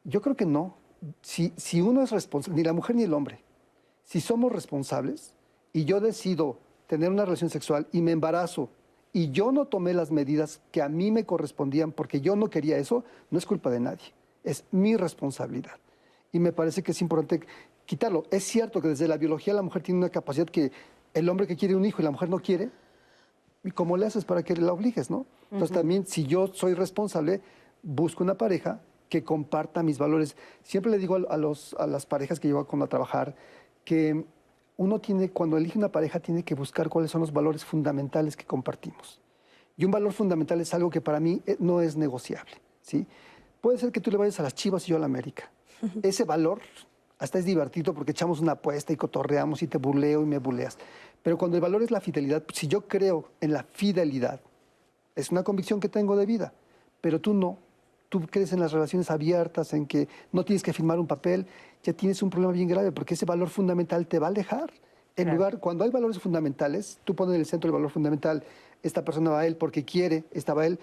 Yo 0.04 0.22
creo 0.22 0.36
que 0.36 0.46
no. 0.46 0.76
Si, 1.20 1.52
si 1.56 1.80
uno 1.80 2.04
es 2.04 2.12
responsable, 2.12 2.56
ni 2.56 2.62
la 2.62 2.72
mujer 2.72 2.94
ni 2.94 3.02
el 3.02 3.12
hombre, 3.12 3.40
si 4.04 4.20
somos 4.20 4.52
responsables 4.52 5.34
y 5.72 5.86
yo 5.86 5.98
decido 5.98 6.60
tener 6.86 7.10
una 7.10 7.24
relación 7.24 7.50
sexual 7.50 7.88
y 7.90 8.00
me 8.00 8.12
embarazo 8.12 8.70
y 9.12 9.32
yo 9.32 9.50
no 9.50 9.64
tomé 9.64 9.92
las 9.92 10.12
medidas 10.12 10.60
que 10.70 10.82
a 10.82 10.88
mí 10.88 11.10
me 11.10 11.26
correspondían 11.26 11.90
porque 11.90 12.20
yo 12.20 12.36
no 12.36 12.48
quería 12.48 12.78
eso, 12.78 13.02
no 13.32 13.38
es 13.38 13.44
culpa 13.44 13.70
de 13.70 13.80
nadie, 13.80 14.14
es 14.44 14.62
mi 14.70 14.94
responsabilidad. 14.94 15.80
Y 16.32 16.38
me 16.38 16.52
parece 16.52 16.82
que 16.82 16.92
es 16.92 17.00
importante 17.00 17.46
quitarlo. 17.86 18.24
Es 18.30 18.44
cierto 18.44 18.80
que 18.80 18.88
desde 18.88 19.08
la 19.08 19.16
biología 19.16 19.54
la 19.54 19.62
mujer 19.62 19.82
tiene 19.82 19.98
una 19.98 20.10
capacidad 20.10 20.46
que 20.46 20.70
el 21.14 21.28
hombre 21.28 21.46
que 21.46 21.56
quiere 21.56 21.74
un 21.74 21.84
hijo 21.84 22.02
y 22.02 22.04
la 22.04 22.10
mujer 22.10 22.28
no 22.28 22.38
quiere, 22.38 22.70
¿y 23.64 23.70
cómo 23.70 23.96
le 23.96 24.06
haces 24.06 24.24
para 24.24 24.42
que 24.42 24.54
la 24.56 24.72
obligues, 24.72 25.10
no? 25.10 25.26
Entonces 25.50 25.74
también 25.74 26.06
si 26.06 26.26
yo 26.26 26.48
soy 26.48 26.74
responsable, 26.74 27.40
busco 27.82 28.22
una 28.22 28.36
pareja 28.36 28.80
que 29.08 29.24
comparta 29.24 29.82
mis 29.82 29.98
valores. 29.98 30.36
Siempre 30.62 30.92
le 30.92 30.98
digo 30.98 31.16
a, 31.16 31.36
los, 31.36 31.74
a 31.78 31.86
las 31.86 32.06
parejas 32.06 32.38
que 32.38 32.48
llevo 32.48 32.60
a 32.60 32.86
trabajar 32.86 33.34
que 33.84 34.24
uno 34.76 35.00
tiene, 35.00 35.30
cuando 35.30 35.56
elige 35.56 35.78
una 35.78 35.90
pareja, 35.90 36.20
tiene 36.20 36.44
que 36.44 36.54
buscar 36.54 36.88
cuáles 36.88 37.10
son 37.10 37.22
los 37.22 37.32
valores 37.32 37.64
fundamentales 37.64 38.36
que 38.36 38.44
compartimos. 38.44 39.20
Y 39.76 39.84
un 39.84 39.90
valor 39.90 40.12
fundamental 40.12 40.60
es 40.60 40.72
algo 40.74 40.90
que 40.90 41.00
para 41.00 41.20
mí 41.20 41.42
eh, 41.46 41.56
no 41.58 41.80
es 41.80 41.96
negociable, 41.96 42.52
¿sí? 42.82 43.06
Puede 43.60 43.78
ser 43.78 43.90
que 43.90 44.00
tú 44.00 44.10
le 44.10 44.16
vayas 44.16 44.38
a 44.40 44.42
las 44.42 44.54
Chivas 44.54 44.86
y 44.86 44.90
yo 44.90 44.96
a 44.96 45.00
la 45.00 45.06
América. 45.06 45.50
Ese 46.02 46.24
valor 46.24 46.60
hasta 47.18 47.38
es 47.38 47.44
divertido 47.44 47.94
porque 47.94 48.12
echamos 48.12 48.40
una 48.40 48.52
apuesta 48.52 48.92
y 48.92 48.96
cotorreamos 48.96 49.62
y 49.62 49.66
te 49.66 49.78
burleo 49.78 50.22
y 50.22 50.26
me 50.26 50.38
buleas. 50.38 50.78
Pero 51.22 51.36
cuando 51.36 51.56
el 51.56 51.60
valor 51.60 51.82
es 51.82 51.90
la 51.90 52.00
fidelidad, 52.00 52.44
si 52.52 52.68
yo 52.68 52.82
creo 52.82 53.30
en 53.40 53.52
la 53.52 53.64
fidelidad, 53.64 54.40
es 55.16 55.30
una 55.32 55.42
convicción 55.42 55.80
que 55.80 55.88
tengo 55.88 56.16
de 56.16 56.26
vida, 56.26 56.52
pero 57.00 57.20
tú 57.20 57.34
no. 57.34 57.58
Tú 58.08 58.20
crees 58.30 58.52
en 58.52 58.60
las 58.60 58.72
relaciones 58.72 59.10
abiertas, 59.10 59.74
en 59.74 59.84
que 59.84 60.08
no 60.32 60.44
tienes 60.44 60.62
que 60.62 60.72
firmar 60.72 60.98
un 60.98 61.06
papel, 61.06 61.46
ya 61.82 61.92
tienes 61.92 62.22
un 62.22 62.30
problema 62.30 62.52
bien 62.52 62.68
grave 62.68 62.90
porque 62.92 63.14
ese 63.14 63.26
valor 63.26 63.48
fundamental 63.48 64.06
te 64.06 64.18
va 64.18 64.28
a 64.28 64.30
alejar. 64.30 64.70
En 65.16 65.24
Claro. 65.24 65.36
lugar, 65.36 65.58
cuando 65.58 65.84
hay 65.84 65.90
valores 65.90 66.18
fundamentales, 66.20 67.00
tú 67.04 67.14
pones 67.14 67.34
en 67.34 67.40
el 67.40 67.46
centro 67.46 67.68
el 67.68 67.74
valor 67.74 67.90
fundamental, 67.90 68.44
esta 68.82 69.04
persona 69.04 69.30
va 69.30 69.40
a 69.40 69.46
él 69.46 69.56
porque 69.56 69.84
quiere, 69.84 70.24
esta 70.30 70.54
va 70.54 70.62
a 70.62 70.66
él, 70.66 70.78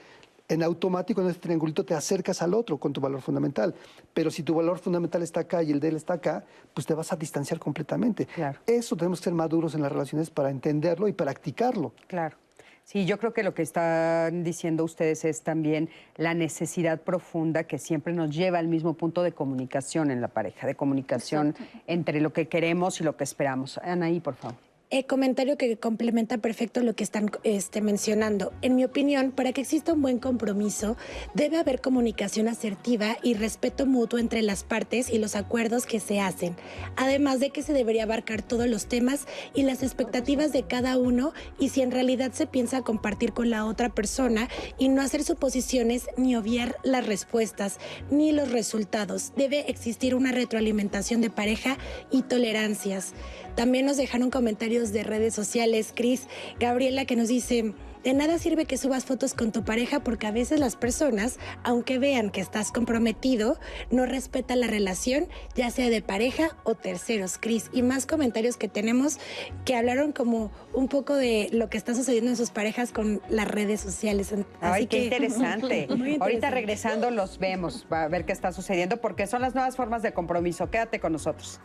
en 0.47 0.63
automático 0.63 1.21
en 1.21 1.27
este 1.27 1.41
triangulito 1.41 1.85
te 1.85 1.93
acercas 1.93 2.41
al 2.41 2.53
otro 2.53 2.77
con 2.77 2.93
tu 2.93 3.01
valor 3.01 3.21
fundamental. 3.21 3.73
Pero 4.13 4.31
si 4.31 4.43
tu 4.43 4.53
valor 4.53 4.77
fundamental 4.79 5.23
está 5.23 5.41
acá 5.41 5.63
y 5.63 5.71
el 5.71 5.79
de 5.79 5.89
él 5.89 5.95
está 5.95 6.13
acá, 6.13 6.43
pues 6.73 6.85
te 6.85 6.93
vas 6.93 7.11
a 7.11 7.15
distanciar 7.15 7.59
completamente. 7.59 8.25
Claro. 8.27 8.59
Eso 8.65 8.95
tenemos 8.95 9.19
que 9.19 9.25
ser 9.25 9.33
maduros 9.33 9.75
en 9.75 9.81
las 9.81 9.91
relaciones 9.91 10.29
para 10.29 10.49
entenderlo 10.49 11.07
y 11.07 11.13
practicarlo. 11.13 11.93
Claro. 12.07 12.37
Sí, 12.83 13.07
yo 13.07 13.17
creo 13.17 13.33
que 13.33 13.41
lo 13.41 13.55
que 13.55 13.63
están 13.63 14.43
diciendo 14.43 14.83
ustedes 14.83 15.25
es 15.25 15.41
también 15.41 15.89
la 16.17 16.35
necesidad 16.35 17.01
profunda 17.01 17.63
que 17.63 17.79
siempre 17.79 18.13
nos 18.13 18.29
lleva 18.29 18.59
al 18.59 18.67
mismo 18.67 18.93
punto 18.93 19.23
de 19.23 19.31
comunicación 19.31 20.11
en 20.11 20.21
la 20.21 20.27
pareja, 20.27 20.67
de 20.67 20.75
comunicación 20.75 21.55
entre 21.87 22.21
lo 22.21 22.31
que 22.31 22.47
queremos 22.47 23.01
y 23.01 23.03
lo 23.03 23.17
que 23.17 23.23
esperamos. 23.23 23.79
Anaí, 23.79 24.19
por 24.19 24.35
favor. 24.35 24.64
Eh, 24.91 25.07
comentario 25.07 25.57
que 25.57 25.77
complementa 25.77 26.37
perfecto 26.37 26.81
lo 26.81 26.95
que 26.95 27.03
están 27.03 27.31
este, 27.43 27.81
mencionando. 27.81 28.53
En 28.61 28.75
mi 28.75 28.85
opinión, 28.85 29.31
para 29.31 29.51
que 29.51 29.61
exista 29.61 29.93
un 29.93 30.03
buen 30.03 30.19
compromiso, 30.19 30.95
debe 31.33 31.57
haber 31.57 31.81
comunicación 31.81 32.47
asertiva 32.47 33.17
y 33.23 33.33
respeto 33.33 33.87
mutuo 33.87 34.19
entre 34.19 34.43
las 34.43 34.63
partes 34.63 35.09
y 35.09 35.17
los 35.17 35.35
acuerdos 35.35 35.87
que 35.87 35.99
se 35.99 36.19
hacen. 36.19 36.55
Además 36.97 37.39
de 37.39 37.49
que 37.49 37.63
se 37.63 37.73
debería 37.73 38.03
abarcar 38.03 38.43
todos 38.43 38.67
los 38.67 38.85
temas 38.85 39.25
y 39.55 39.63
las 39.63 39.81
expectativas 39.81 40.53
de 40.53 40.67
cada 40.67 40.99
uno 40.99 41.33
y 41.59 41.69
si 41.69 41.81
en 41.81 41.89
realidad 41.89 42.31
se 42.33 42.45
piensa 42.45 42.83
compartir 42.83 43.33
con 43.33 43.49
la 43.49 43.65
otra 43.65 43.89
persona 43.89 44.49
y 44.77 44.89
no 44.89 45.01
hacer 45.01 45.23
suposiciones 45.23 46.09
ni 46.15 46.35
obviar 46.35 46.77
las 46.83 47.07
respuestas 47.07 47.79
ni 48.11 48.31
los 48.33 48.51
resultados. 48.51 49.33
Debe 49.35 49.67
existir 49.67 50.13
una 50.13 50.31
retroalimentación 50.31 51.21
de 51.21 51.31
pareja 51.31 51.79
y 52.11 52.21
tolerancias. 52.21 53.15
También 53.55 53.85
nos 53.85 53.97
dejaron 53.97 54.29
comentarios 54.29 54.91
de 54.91 55.03
redes 55.03 55.33
sociales, 55.33 55.93
Cris, 55.95 56.27
Gabriela, 56.59 57.05
que 57.05 57.15
nos 57.15 57.27
dice, 57.29 57.73
de 58.03 58.13
nada 58.13 58.37
sirve 58.37 58.65
que 58.65 58.77
subas 58.77 59.05
fotos 59.05 59.33
con 59.33 59.51
tu 59.51 59.63
pareja 59.63 60.01
porque 60.01 60.27
a 60.27 60.31
veces 60.31 60.59
las 60.59 60.75
personas, 60.75 61.39
aunque 61.63 61.97
vean 61.97 62.29
que 62.29 62.41
estás 62.41 62.71
comprometido, 62.71 63.57
no 63.89 64.05
respetan 64.05 64.59
la 64.59 64.67
relación, 64.67 65.27
ya 65.55 65.71
sea 65.71 65.89
de 65.89 66.01
pareja 66.03 66.49
o 66.65 66.75
terceros, 66.75 67.37
Cris. 67.39 67.69
Y 67.73 67.81
más 67.81 68.05
comentarios 68.05 68.57
que 68.57 68.67
tenemos 68.67 69.17
que 69.63 69.75
hablaron 69.75 70.11
como 70.11 70.51
un 70.73 70.87
poco 70.87 71.15
de 71.15 71.49
lo 71.51 71.69
que 71.69 71.77
está 71.77 71.95
sucediendo 71.95 72.29
en 72.29 72.37
sus 72.37 72.51
parejas 72.51 72.91
con 72.91 73.21
las 73.29 73.47
redes 73.47 73.81
sociales. 73.81 74.31
Así 74.33 74.43
Ay, 74.61 74.87
qué 74.87 74.97
que- 74.97 75.03
interesante. 75.05 75.87
Muy 75.89 75.97
Ahorita 75.97 76.13
interesante. 76.25 76.49
regresando 76.51 77.09
los 77.09 77.39
vemos, 77.39 77.87
va 77.91 78.03
a 78.03 78.07
ver 78.07 78.25
qué 78.25 78.33
está 78.33 78.51
sucediendo, 78.51 78.97
porque 79.01 79.25
son 79.25 79.41
las 79.41 79.55
nuevas 79.55 79.75
formas 79.75 80.03
de 80.03 80.13
compromiso. 80.13 80.69
Quédate 80.69 80.99
con 80.99 81.13
nosotros. 81.13 81.59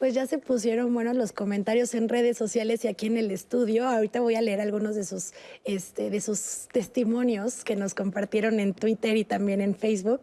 Pues 0.02 0.14
ya 0.14 0.26
se 0.26 0.38
pusieron 0.38 0.92
buenos 0.92 1.14
los 1.14 1.30
comentarios 1.30 1.94
en 1.94 2.08
redes 2.08 2.36
sociales 2.36 2.84
y 2.84 2.88
aquí 2.88 3.06
en 3.06 3.16
el 3.16 3.30
estudio. 3.30 3.86
Ahorita 3.86 4.20
voy 4.20 4.34
a 4.34 4.40
leer 4.40 4.60
algunos 4.60 4.96
de 4.96 5.04
sus, 5.04 5.30
este, 5.62 6.10
de 6.10 6.20
sus 6.20 6.66
testimonios 6.72 7.62
que 7.62 7.76
nos 7.76 7.94
compartieron 7.94 8.58
en 8.58 8.74
Twitter 8.74 9.16
y 9.16 9.22
también 9.22 9.60
en 9.60 9.76
Facebook. 9.76 10.22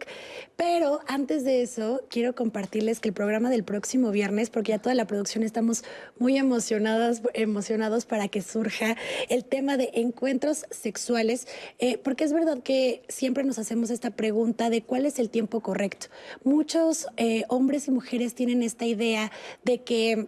Pero 0.58 1.00
antes 1.08 1.46
de 1.46 1.62
eso, 1.62 2.02
quiero 2.10 2.36
compartirles 2.36 3.00
que 3.00 3.08
el 3.08 3.14
programa 3.14 3.50
del 3.50 3.64
próximo 3.64 4.12
viernes, 4.12 4.50
porque 4.50 4.74
ya 4.74 4.80
toda 4.80 4.96
la 4.96 5.08
producción 5.08 5.46
estamos 5.46 5.86
muy 6.18 6.38
emocionadas, 6.38 7.22
emocionados 7.34 8.06
para 8.06 8.28
que 8.28 8.42
surja 8.42 8.98
el 9.30 9.46
tema 9.46 9.78
de 9.78 9.92
encuentros 9.94 10.66
sexuales, 10.72 11.48
eh, 11.78 11.98
porque 11.98 12.26
es 12.26 12.34
verdad 12.34 12.62
que 12.62 13.04
siempre 13.08 13.46
nos 13.46 13.58
hacemos 13.58 13.92
esta 13.92 14.12
pregunta 14.12 14.70
de 14.70 14.82
cuál 14.82 15.06
es 15.06 15.20
el 15.20 15.30
tiempo 15.30 15.62
correcto. 15.62 16.08
Muchos 16.44 17.08
eh, 17.16 17.46
hombres 17.48 17.88
y 17.88 17.92
mujeres 17.92 18.36
tienen 18.36 18.62
esta 18.62 18.86
idea 18.86 19.32
de 19.69 19.69
que 19.78 20.28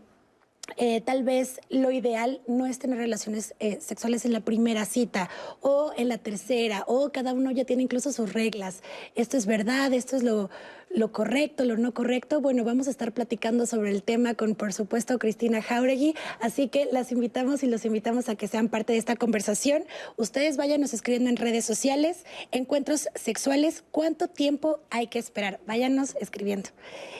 eh, 0.77 1.01
tal 1.01 1.23
vez 1.23 1.59
lo 1.69 1.91
ideal 1.91 2.41
no 2.47 2.65
es 2.65 2.79
tener 2.79 2.97
relaciones 2.97 3.55
eh, 3.59 3.79
sexuales 3.81 4.23
en 4.25 4.31
la 4.31 4.39
primera 4.39 4.85
cita 4.85 5.29
o 5.59 5.91
en 5.97 6.07
la 6.07 6.17
tercera, 6.17 6.83
o 6.87 7.11
cada 7.11 7.33
uno 7.33 7.51
ya 7.51 7.65
tiene 7.65 7.83
incluso 7.83 8.11
sus 8.11 8.33
reglas. 8.33 8.81
Esto 9.15 9.37
es 9.37 9.45
verdad, 9.45 9.91
esto 9.93 10.15
es 10.15 10.23
lo, 10.23 10.49
lo 10.93 11.11
correcto, 11.11 11.63
lo 11.65 11.77
no 11.77 11.93
correcto. 11.93 12.41
Bueno, 12.41 12.63
vamos 12.63 12.87
a 12.87 12.91
estar 12.91 13.13
platicando 13.13 13.65
sobre 13.65 13.91
el 13.91 14.03
tema 14.03 14.33
con, 14.33 14.55
por 14.55 14.73
supuesto, 14.73 15.17
Cristina 15.19 15.61
Jauregui. 15.61 16.15
Así 16.39 16.67
que 16.67 16.87
las 16.91 17.11
invitamos 17.11 17.63
y 17.63 17.67
los 17.67 17.85
invitamos 17.85 18.29
a 18.29 18.35
que 18.35 18.47
sean 18.47 18.69
parte 18.69 18.93
de 18.93 18.99
esta 18.99 19.15
conversación. 19.15 19.83
Ustedes 20.17 20.57
váyanos 20.57 20.93
escribiendo 20.93 21.29
en 21.29 21.37
redes 21.37 21.65
sociales, 21.65 22.25
encuentros 22.51 23.07
sexuales, 23.15 23.83
¿cuánto 23.91 24.27
tiempo 24.27 24.79
hay 24.89 25.07
que 25.07 25.19
esperar? 25.19 25.59
Váyanos 25.65 26.15
escribiendo. 26.19 26.69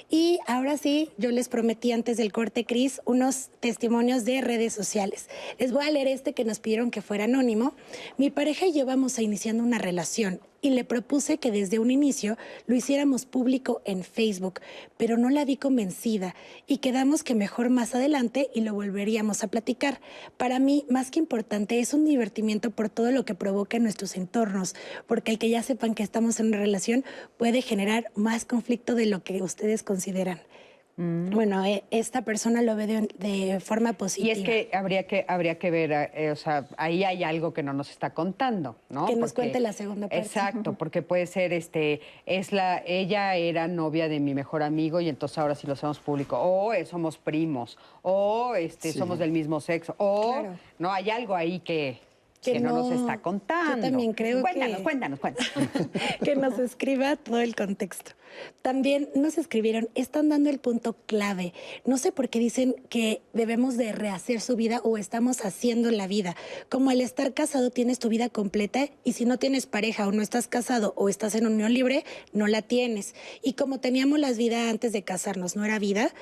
Y 0.10 0.40
ahora 0.48 0.78
sí, 0.78 1.10
yo 1.18 1.32
les 1.32 1.48
prometí 1.48 1.92
antes 1.92 2.18
del 2.18 2.32
corte, 2.32 2.66
Cris, 2.66 3.02
unos 3.06 3.50
testimonios 3.60 4.26
de 4.26 4.42
redes 4.42 4.74
sociales. 4.74 5.30
Les 5.60 5.72
voy 5.72 5.86
a 5.86 5.92
leer 5.92 6.08
este 6.08 6.34
que 6.34 6.44
nos 6.44 6.60
pidieron 6.60 6.92
que 6.92 7.02
fuera 7.02 7.24
anónimo. 7.24 7.74
Mi 8.18 8.30
pareja 8.30 8.66
y 8.66 8.74
yo 8.74 8.86
vamos 8.86 9.18
a 9.18 9.22
iniciando 9.22 9.64
una 9.64 9.78
relación 9.78 10.42
y 10.62 10.70
le 10.72 10.84
propuse 10.84 11.38
que 11.38 11.52
desde 11.52 11.80
un 11.80 11.92
inicio 11.92 12.38
lo 12.68 12.76
hiciéramos 12.76 13.26
público 13.26 13.82
en 13.86 14.04
Facebook, 14.04 14.62
pero 14.98 15.18
no 15.18 15.30
la 15.30 15.46
vi 15.46 15.58
convencida 15.58 16.36
y 16.68 16.78
quedamos 16.78 17.24
que 17.24 17.36
mejor 17.36 17.70
más 17.70 17.96
adelante 17.96 18.50
y 18.54 18.62
lo 18.62 18.74
volveríamos 18.74 19.44
a 19.44 19.48
platicar. 19.48 20.00
Para 20.38 20.60
mí, 20.60 20.86
más 20.90 21.12
que 21.12 21.20
importante, 21.20 21.80
es 21.80 21.94
un 21.94 22.06
divertimiento 22.06 22.72
por 22.72 22.90
todo 22.90 23.12
lo 23.12 23.26
que 23.26 23.36
provoca 23.36 23.78
en 23.78 23.84
nuestros 23.84 24.16
entornos, 24.16 24.76
porque 25.08 25.32
el 25.32 25.40
que 25.40 25.50
ya 25.50 25.64
sepan 25.64 25.96
que 25.96 26.04
estamos 26.04 26.40
en 26.40 26.48
una 26.48 26.58
relación 26.58 27.04
puede 27.38 27.62
generar 27.62 28.12
más 28.16 28.46
conflicto 28.46 28.96
de 28.96 29.08
lo 29.08 29.24
que 29.24 29.42
ustedes 29.42 29.84
consideran. 29.84 30.42
Mm. 30.98 31.30
Bueno, 31.32 31.64
eh, 31.66 31.84
esta 31.90 32.22
persona 32.24 32.62
lo 32.62 32.76
ve 32.76 32.86
de, 32.86 33.08
de 33.18 33.60
forma 33.60 33.92
Y 33.92 33.94
positiva. 33.94 34.34
es 34.34 34.40
que 34.44 34.70
habría 34.74 35.08
que, 35.08 35.26
habría 35.28 35.58
que 35.58 35.72
ver, 35.72 36.12
eh, 36.14 36.32
o 36.32 36.36
sea, 36.36 36.68
ahí 36.78 37.04
hay 37.04 37.24
algo 37.24 37.54
que 37.54 37.64
no 37.64 37.74
nos 37.74 37.90
está 37.90 38.14
contando, 38.14 38.76
¿no? 38.90 39.06
Que 39.06 39.16
nos 39.16 39.34
cuente 39.34 39.60
la 39.60 39.74
segunda 39.74 40.08
parte. 40.08 40.18
Exacto, 40.26 40.74
porque 40.74 41.02
puede 41.02 41.26
ser, 41.28 41.54
este, 41.54 42.02
es 42.26 42.52
la, 42.52 42.84
ella 42.86 43.36
era 43.36 43.68
novia 43.68 44.10
de 44.10 44.20
mi 44.20 44.34
mejor 44.34 44.64
amigo 44.64 45.00
y 45.02 45.10
entonces 45.10 45.38
ahora 45.38 45.56
sí 45.56 45.66
lo 45.66 45.74
hacemos 45.74 46.00
público. 46.00 46.38
O 46.38 46.74
eh, 46.74 46.86
somos 46.86 47.18
primos, 47.18 47.78
o 48.02 48.56
este, 48.56 48.92
Sí. 48.92 49.00
somos 49.00 49.18
del 49.18 49.32
mismo 49.32 49.60
sexo, 49.62 49.96
o 49.98 50.34
Claro. 50.42 50.56
no, 50.78 50.92
hay 50.92 51.10
algo 51.10 51.36
ahí 51.36 51.60
que, 51.60 52.00
Que 52.42 52.54
que 52.54 52.60
no, 52.60 52.72
nos 52.76 52.90
no- 52.90 53.00
está 53.02 53.22
contando. 53.22 53.76
yo 53.76 53.82
también 53.82 54.14
creo 54.14 54.42
cuéntanos, 54.42 54.78
que- 54.78 54.84
Cuéntanos, 54.84 55.20
cuéntanos, 55.20 55.52
que 56.24 56.36
nos 56.36 56.58
escriba 56.60 57.16
todo 57.16 57.40
el 57.40 57.56
contexto. 57.56 58.12
También 58.62 59.10
nos 59.14 59.38
escribieron, 59.38 59.90
están 59.94 60.30
dando 60.30 60.50
el 60.50 60.58
punto 60.58 60.96
clave. 61.06 61.54
No 61.86 61.98
sé 61.98 62.14
por 62.14 62.30
qué 62.30 62.40
dicen 62.40 62.76
que 62.90 63.22
debemos 63.34 63.76
de 63.76 63.92
rehacer 63.92 64.40
su 64.40 64.56
vida 64.56 64.80
o 64.86 64.98
estamos 64.98 65.44
haciendo 65.44 65.92
la 65.92 66.08
vida. 66.08 66.38
Como 66.70 66.90
al 66.92 67.02
estar 67.02 67.34
casado 67.34 67.72
tienes 67.72 68.00
tu 68.00 68.08
vida 68.08 68.30
completa 68.30 68.88
y 69.04 69.14
si 69.14 69.26
no 69.26 69.38
tienes 69.38 69.66
pareja 69.66 70.08
o 70.08 70.14
no 70.14 70.22
estás 70.22 70.48
casado 70.48 70.94
o 70.96 71.10
estás 71.10 71.36
en 71.36 71.46
unión 71.46 71.74
libre, 71.74 72.06
no 72.32 72.48
la 72.48 72.62
tienes. 72.62 73.16
Y 73.44 73.54
como 73.54 73.82
teníamos 73.82 74.18
las 74.18 74.38
vidas 74.38 74.70
antes 74.70 74.94
de 74.94 75.04
casarnos, 75.04 75.58
no 75.58 75.66
era 75.66 75.78
vida, 75.78 76.14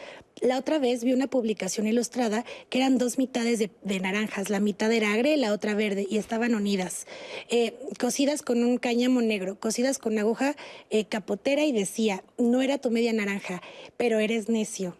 la 0.42 0.58
otra 0.58 0.80
vez 0.80 1.04
vi 1.04 1.14
una 1.14 1.28
publicación 1.28 1.86
ilustrada 1.86 2.44
que 2.70 2.80
eran 2.80 2.98
dos 2.98 3.20
mitades 3.20 3.60
de, 3.60 3.70
de 3.84 4.00
naranjas. 4.00 4.50
La 4.50 4.60
mitad 4.60 4.92
era 4.92 5.14
agria 5.14 5.36
y 5.36 5.40
la 5.40 5.54
otra 5.54 5.76
verde 5.76 6.08
y 6.10 6.18
estaban 6.18 6.56
unidas. 6.56 7.06
Eh, 7.50 7.78
cosidas 8.00 8.42
con 8.42 8.64
un 8.64 8.78
cáñamo 8.78 9.22
negro, 9.22 9.60
cosidas 9.60 10.00
con 10.00 10.18
aguja 10.18 10.56
eh, 10.90 11.06
capotera 11.06 11.64
y 11.64 11.72
decía, 11.72 12.24
no 12.38 12.62
era 12.62 12.78
tu 12.80 12.90
media 12.92 13.14
naranja, 13.14 13.62
pero 13.98 14.20
eres 14.20 14.50
necio. 14.50 14.98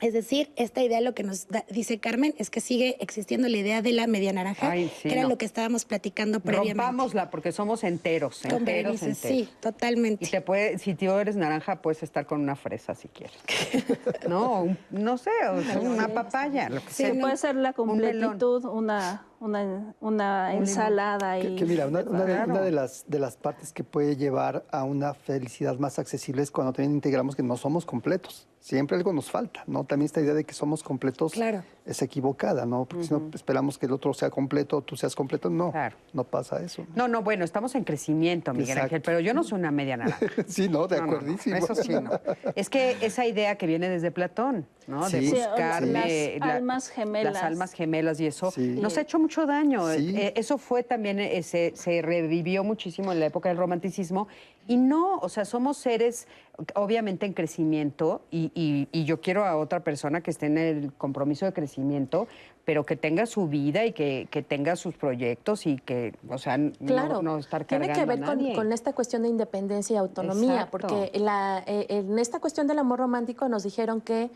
Es 0.00 0.12
decir, 0.12 0.52
esta 0.54 0.80
idea 0.80 1.00
lo 1.00 1.12
que 1.12 1.24
nos 1.24 1.48
da- 1.48 1.64
dice 1.70 1.98
Carmen 1.98 2.32
es 2.38 2.50
que 2.50 2.60
sigue 2.60 2.96
existiendo 3.00 3.48
la 3.48 3.56
idea 3.56 3.82
de 3.82 3.90
la 3.90 4.06
media 4.06 4.32
naranja, 4.32 4.70
Ay, 4.70 4.88
sí, 5.02 5.08
que 5.08 5.12
era 5.14 5.22
no. 5.22 5.30
lo 5.30 5.38
que 5.38 5.44
estábamos 5.44 5.84
platicando 5.84 6.38
previamente. 6.38 6.74
Rompámosla 6.74 7.30
porque 7.30 7.50
somos 7.50 7.82
enteros, 7.82 8.42
Con 8.42 8.58
enteros, 8.60 9.00
Berenice, 9.00 9.06
enteros. 9.28 9.48
sí, 9.48 9.54
totalmente. 9.60 10.24
Y 10.24 10.28
te 10.28 10.40
puede, 10.40 10.78
si 10.78 10.94
tú 10.94 11.10
eres 11.10 11.34
naranja, 11.34 11.82
puedes 11.82 12.04
estar 12.04 12.26
con 12.26 12.40
una 12.40 12.54
fresa 12.54 12.94
si 12.94 13.08
quieres. 13.08 13.36
no, 14.28 14.62
un- 14.62 14.78
no 14.90 15.18
sé, 15.18 15.30
o 15.50 15.60
sea, 15.64 15.80
una 15.80 16.06
papaya, 16.06 16.68
lo 16.68 16.80
que 16.80 16.90
Sí, 16.92 17.02
sea. 17.02 17.14
Puede 17.14 17.36
ser 17.36 17.56
la 17.56 17.70
Un 17.70 17.74
completitud, 17.74 18.66
una, 18.66 19.26
una, 19.40 19.94
una 20.00 20.54
ensalada 20.54 21.38
Que, 21.40 21.50
y... 21.50 21.56
que 21.56 21.64
mira, 21.64 21.86
una, 21.86 22.00
una 22.00 22.24
de, 22.24 22.34
Claro. 22.34 22.52
una 22.52 22.60
de 22.62 22.72
las, 22.72 23.04
de 23.08 23.18
las 23.18 23.36
partes 23.36 23.72
que 23.72 23.84
puede 23.84 24.16
llevar 24.16 24.64
a 24.70 24.84
una 24.84 25.14
felicidad 25.14 25.78
más 25.78 25.98
accesible 25.98 26.42
es 26.42 26.50
cuando 26.50 26.72
también 26.72 26.92
integramos 26.94 27.36
que 27.36 27.42
no 27.42 27.56
somos 27.56 27.84
completos. 27.86 28.46
Siempre 28.60 28.96
algo 28.96 29.12
nos 29.12 29.30
falta, 29.30 29.62
¿no? 29.68 29.84
También 29.84 30.06
esta 30.06 30.20
idea 30.20 30.34
de 30.34 30.42
que 30.44 30.52
somos 30.52 30.82
completos 30.82 31.32
Claro. 31.32 31.62
es 31.86 32.02
equivocada, 32.02 32.66
¿no? 32.66 32.86
Porque 32.86 33.04
si 33.04 33.14
no 33.14 33.30
esperamos 33.32 33.78
que 33.78 33.86
el 33.86 33.92
otro 33.92 34.12
sea 34.12 34.30
completo, 34.30 34.82
tú 34.82 34.96
seas 34.96 35.14
completo, 35.14 35.48
no, 35.48 35.70
Claro. 35.70 35.96
no 36.12 36.24
pasa 36.24 36.60
eso. 36.60 36.84
No, 36.96 37.06
no, 37.06 37.22
bueno, 37.22 37.44
estamos 37.44 37.76
en 37.76 37.84
crecimiento, 37.84 38.52
Miguel 38.52 38.70
Exacto. 38.70 38.84
Ángel, 38.86 39.02
pero 39.02 39.20
yo 39.20 39.32
no 39.32 39.44
soy 39.44 39.60
una 39.60 39.70
media 39.70 39.96
naranja. 39.96 40.18
sí, 40.48 40.68
no, 40.68 40.88
de 40.88 40.96
No, 40.96 41.02
no, 41.06 41.12
no, 41.12 41.16
acuerdísimo. 41.18 41.56
eso 41.56 41.74
sí, 41.76 41.92
no. 41.92 42.10
Es 42.56 42.68
que 42.68 42.96
esa 43.00 43.24
idea 43.26 43.56
que 43.56 43.66
viene 43.66 43.88
desde 43.88 44.10
Platón, 44.10 44.66
¿no? 44.88 45.08
De. 45.08 45.20
Sí, 45.22 45.30
buscarme 45.30 46.36
las 46.40 46.50
almas 46.50 46.88
gemelas. 46.88 47.34
Las 47.34 47.42
almas 47.44 47.72
gemelas 47.72 48.18
y 48.20 48.26
eso 48.26 48.50
Sí. 48.50 48.76
nos 48.80 48.98
ha 48.98 49.02
hecho 49.02 49.20
mucho 49.28 49.44
daño. 49.46 49.86
Sí. 49.92 50.14
Eh, 50.16 50.32
eso 50.36 50.56
fue 50.56 50.82
también, 50.82 51.18
eh, 51.20 51.42
se, 51.42 51.72
se 51.76 52.00
revivió 52.00 52.64
muchísimo 52.64 53.12
en 53.12 53.20
la 53.20 53.26
época 53.26 53.50
del 53.50 53.58
romanticismo. 53.58 54.26
Y 54.66 54.76
no, 54.78 55.18
o 55.18 55.28
sea, 55.28 55.44
somos 55.44 55.76
seres 55.76 56.26
obviamente 56.74 57.24
en 57.26 57.32
crecimiento 57.34 58.22
y, 58.30 58.50
y- 58.54 58.88
y 58.90 59.04
yo 59.04 59.20
quiero 59.20 59.44
a 59.44 59.56
otra 59.56 59.80
persona 59.80 60.20
que 60.22 60.30
esté 60.30 60.46
en 60.46 60.58
el 60.58 60.92
compromiso 60.94 61.44
de 61.46 61.52
crecimiento, 61.52 62.26
pero 62.64 62.84
que 62.84 62.96
tenga 62.96 63.26
su 63.26 63.48
vida 63.48 63.84
y 63.84 63.92
que, 63.92 64.28
que 64.30 64.42
tenga 64.42 64.76
sus 64.76 64.94
proyectos 64.96 65.66
y 65.66 65.76
que, 65.76 66.14
o 66.28 66.36
sea, 66.38 66.56
no- 66.58 66.72
Claro, 66.86 67.22
no, 67.22 67.38
estar 67.38 67.64
tiene 67.64 67.86
cargando 67.88 68.00
que 68.12 68.16
ver 68.16 68.24
a 68.24 68.26
con, 68.26 68.38
nadie. 68.42 68.54
con 68.56 68.72
esta 68.72 68.92
cuestión 68.94 69.22
de 69.22 69.28
independencia 69.28 69.94
y 69.94 69.96
autonomía, 69.98 70.54
Exacto. 70.64 70.70
porque 70.88 71.18
la, 71.18 71.62
eh, 71.66 71.86
en 71.90 72.18
esta 72.18 72.40
cuestión 72.40 72.66
del 72.66 72.78
amor 72.78 72.98
romántico 72.98 73.48
nos 73.48 73.62
dijeron 73.62 74.00
que, 74.00 74.30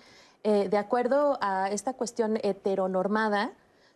eh, 0.45 0.69
de 0.71 0.77
acuerdo 0.79 1.39
a 1.41 1.69
esta 1.71 1.93
cuestión 1.95 2.39
heteronormada, 2.43 3.53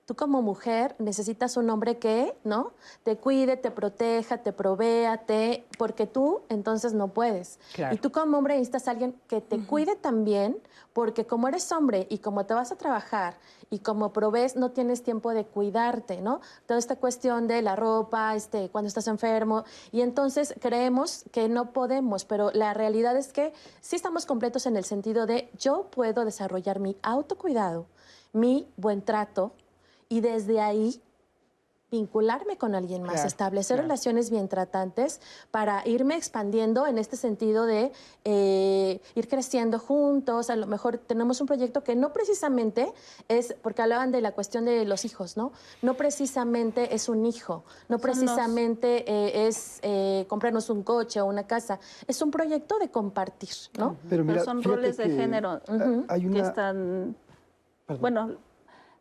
tú 0.07 0.15
como 0.15 0.41
mujer 0.41 0.95
necesitas 0.99 1.57
un 1.57 1.69
hombre 1.69 1.99
que, 1.99 2.37
¿no? 2.45 2.73
Te 3.03 3.17
cuide, 3.17 3.57
te 3.57 3.73
proteja, 3.73 4.39
te 4.39 4.53
provea, 4.53 5.19
te... 5.19 5.67
porque 5.79 6.07
tú 6.07 6.43
entonces 6.49 6.95
no 6.95 7.09
puedes. 7.09 7.59
Claro. 7.75 7.95
Y 7.95 7.99
tú 7.99 8.13
como 8.13 8.39
hombre 8.39 8.55
necesitas 8.55 8.87
a 8.87 8.93
alguien 8.93 9.21
que 9.27 9.41
te 9.41 9.59
cuide 9.67 9.97
también, 9.97 10.57
porque 10.93 11.27
como 11.27 11.49
eres 11.49 11.71
hombre 11.73 12.07
y 12.09 12.19
como 12.19 12.47
te 12.47 12.55
vas 12.55 12.71
a 12.71 12.77
trabajar 12.77 13.37
y 13.69 13.81
como 13.81 14.13
provees, 14.13 14.55
no 14.55 14.71
tienes 14.71 15.03
tiempo 15.03 15.35
de 15.35 15.45
cuidarte, 15.45 16.23
¿no? 16.23 16.41
Toda 16.67 16.79
esta 16.79 16.95
cuestión 16.97 17.49
de 17.49 17.61
la 17.63 17.75
ropa, 17.75 18.37
este, 18.37 18.69
cuando 18.69 18.87
estás 18.87 19.09
enfermo, 19.09 19.65
y 19.91 20.03
entonces 20.03 20.55
creemos 20.61 21.25
que 21.33 21.49
no 21.49 21.73
podemos, 21.73 22.25
pero 22.25 22.53
la 22.53 22.75
realidad 22.75 23.17
es 23.17 23.33
que 23.33 23.53
sí 23.81 23.97
estamos 23.97 24.25
completos 24.25 24.67
en 24.67 24.77
el 24.77 24.85
sentido 24.85 25.27
de 25.27 25.51
yo 25.59 25.89
puedo 25.91 26.25
desarrollar 26.25 26.79
mi 26.79 26.97
autocuidado, 27.03 27.87
mi 28.33 28.69
buen 28.77 29.03
trato, 29.03 29.53
y 30.09 30.21
desde 30.21 30.61
ahí 30.61 31.01
vincularme 31.91 32.59
con 32.59 32.75
alguien 32.75 33.03
más, 33.03 33.13
Claro, 33.15 33.29
establecer 33.29 33.77
claro. 33.77 33.83
relaciones 33.89 34.29
bien 34.31 34.49
tratantes 34.49 35.21
para 35.53 35.87
irme 35.87 36.17
expandiendo 36.17 36.87
en 36.87 36.99
este 36.99 37.17
sentido 37.17 37.65
de 37.65 37.93
eh, 38.25 39.01
ir 39.15 39.29
creciendo 39.29 39.79
juntos. 39.79 40.51
A 40.51 40.57
lo 40.57 40.67
mejor 40.67 40.99
tenemos 40.99 41.41
un 41.41 41.47
proyecto 41.47 41.85
que 41.85 41.95
no 41.95 42.13
precisamente 42.13 42.93
es, 43.29 43.55
porque 43.63 43.83
hablaban 43.83 44.11
de 44.11 44.21
la 44.21 44.33
cuestión 44.33 44.65
de 44.65 44.85
los 44.85 45.05
hijos, 45.05 45.37
¿no? 45.37 45.53
No 45.81 45.95
precisamente 45.95 46.95
es 46.95 47.09
un 47.09 47.25
hijo, 47.25 47.63
no 47.89 47.99
precisamente 47.99 49.05
eh, 49.11 49.47
es 49.47 49.79
eh, 49.83 50.27
comprarnos 50.29 50.69
un 50.71 50.83
coche 50.83 51.21
o 51.21 51.27
una 51.27 51.47
casa, 51.47 51.79
es 52.09 52.21
un 52.21 52.33
proyecto 52.33 52.79
de 52.81 52.91
compartir, 52.91 53.55
¿no? 53.79 53.97
Pero 54.09 54.45
son 54.45 54.63
roles 54.63 54.97
de 54.97 55.05
que, 55.05 55.17
género 55.17 55.61
hay 56.09 56.29
que 56.29 56.41
están, 56.41 57.17
Perdón. 57.87 58.01
bueno, 58.01 58.46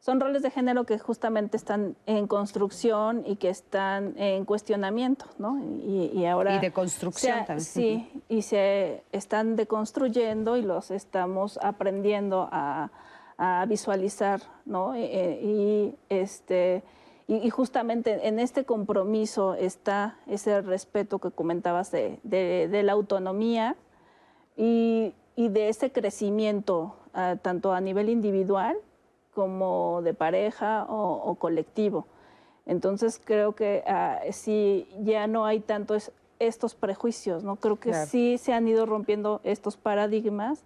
son 0.05 0.19
roles 0.19 0.43
de 0.43 0.51
género 0.51 0.83
que 0.85 0.99
justamente 0.99 1.57
están 1.57 1.95
en 2.05 2.27
construcción 2.27 3.23
y 3.25 3.37
que 3.37 3.49
están 3.49 4.13
en 4.17 4.45
cuestionamiento, 4.45 5.25
¿no? 5.39 5.57
Y, 5.81 6.11
y 6.13 6.25
ahora 6.27 6.57
Y 6.57 6.59
de 6.59 6.71
construcción 6.71 7.39
se- 7.39 7.45
también. 7.45 7.65
Sí, 7.65 8.21
y 8.29 8.41
se 8.43 9.03
están 9.11 9.55
deconstruyendo 9.55 10.57
y 10.57 10.61
los 10.61 10.91
estamos 10.91 11.57
aprendiendo 11.59 12.47
a, 12.51 12.91
a 13.39 13.65
visualizar, 13.67 14.41
¿no? 14.65 14.93
Eh, 14.93 15.09
eh, 15.11 15.39
y 15.43 15.95
este 16.09 16.83
y, 17.27 17.37
y 17.37 17.49
justamente 17.49 18.27
en 18.27 18.37
este 18.37 18.63
compromiso 18.65 19.55
está 19.55 20.19
ese 20.27 20.61
respeto 20.61 21.17
que 21.17 21.31
comentabas 21.31 21.89
de, 21.89 22.19
de- 22.21 22.67
de 22.69 22.83
la 22.83 22.91
autonomía 22.91 23.75
y, 24.55 25.15
y 25.35 25.47
de 25.49 25.69
ese 25.69 25.91
crecimiento 25.91 26.95
ah, 27.15 27.37
tanto 27.41 27.73
a 27.73 27.81
nivel 27.81 28.09
individual 28.09 28.77
como 29.35 30.01
de 30.01 30.13
pareja 30.15 30.85
o, 30.89 31.13
o 31.29 31.35
colectivo. 31.35 32.07
Entonces 32.65 33.21
creo 33.23 33.53
que 33.53 33.83
ah, 33.85 34.19
sí 34.31 34.87
ya 35.03 35.27
no 35.27 35.45
hay 35.45 35.59
tantos 35.59 36.11
estos 36.39 36.73
prejuicios, 36.73 37.43
¿no? 37.43 37.57
Creo 37.57 37.75
que 37.79 37.91
Claro. 37.91 38.07
sí 38.07 38.37
se 38.39 38.53
han 38.53 38.67
ido 38.67 38.85
rompiendo 38.87 39.39
estos 39.43 39.77
paradigmas 39.77 40.63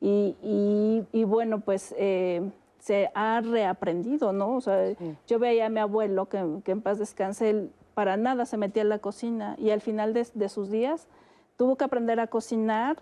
y, 0.00 0.36
y- 0.42 1.04
y 1.12 1.24
bueno, 1.24 1.60
pues 1.60 1.94
eh, 1.98 2.42
se 2.78 3.10
ha 3.14 3.40
reaprendido, 3.40 4.32
¿no? 4.32 4.56
O 4.56 4.60
sea, 4.60 4.94
yo 5.26 5.38
veía 5.38 5.66
a 5.66 5.68
mi 5.68 5.80
abuelo, 5.80 6.26
que, 6.26 6.44
que 6.64 6.72
en 6.72 6.80
paz 6.82 6.98
descanse, 6.98 7.50
él 7.50 7.70
para 7.94 8.16
nada 8.16 8.46
se 8.46 8.56
metía 8.56 8.82
en 8.82 8.88
la 8.88 8.98
cocina 9.00 9.54
y 9.58 9.70
al 9.70 9.80
final 9.80 10.14
de, 10.14 10.26
de 10.34 10.48
sus 10.48 10.70
días 10.70 11.06
tuvo 11.56 11.76
que 11.76 11.84
aprender 11.84 12.20
a 12.20 12.26
cocinar 12.26 12.96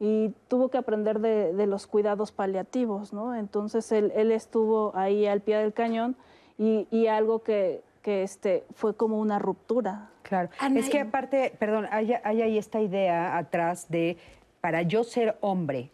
y 0.00 0.32
tuvo 0.48 0.70
que 0.70 0.78
aprender 0.78 1.20
de, 1.20 1.66
los 1.66 1.86
cuidados 1.86 2.32
paliativos, 2.32 3.12
¿no? 3.12 3.34
Entonces 3.34 3.92
él, 3.92 4.12
él, 4.16 4.32
estuvo 4.32 4.92
ahí 4.96 5.26
al 5.26 5.42
pie 5.42 5.58
del 5.58 5.74
cañón 5.74 6.16
y, 6.58 6.88
y 6.90 7.06
algo 7.06 7.42
que, 7.42 7.82
que 8.02 8.22
este, 8.22 8.64
fue 8.74 8.96
como 8.96 9.18
una 9.18 9.38
ruptura. 9.38 10.08
Claro. 10.22 10.48
Es 10.74 10.88
que 10.88 11.00
aparte, 11.00 11.54
perdón, 11.58 11.86
hay, 11.90 12.14
hay 12.24 12.42
ahí 12.42 12.56
esta 12.56 12.80
idea 12.80 13.36
atrás 13.36 13.90
de, 13.90 14.16
para 14.60 14.82
yo 14.82 15.04
ser 15.04 15.36
hombre, 15.40 15.90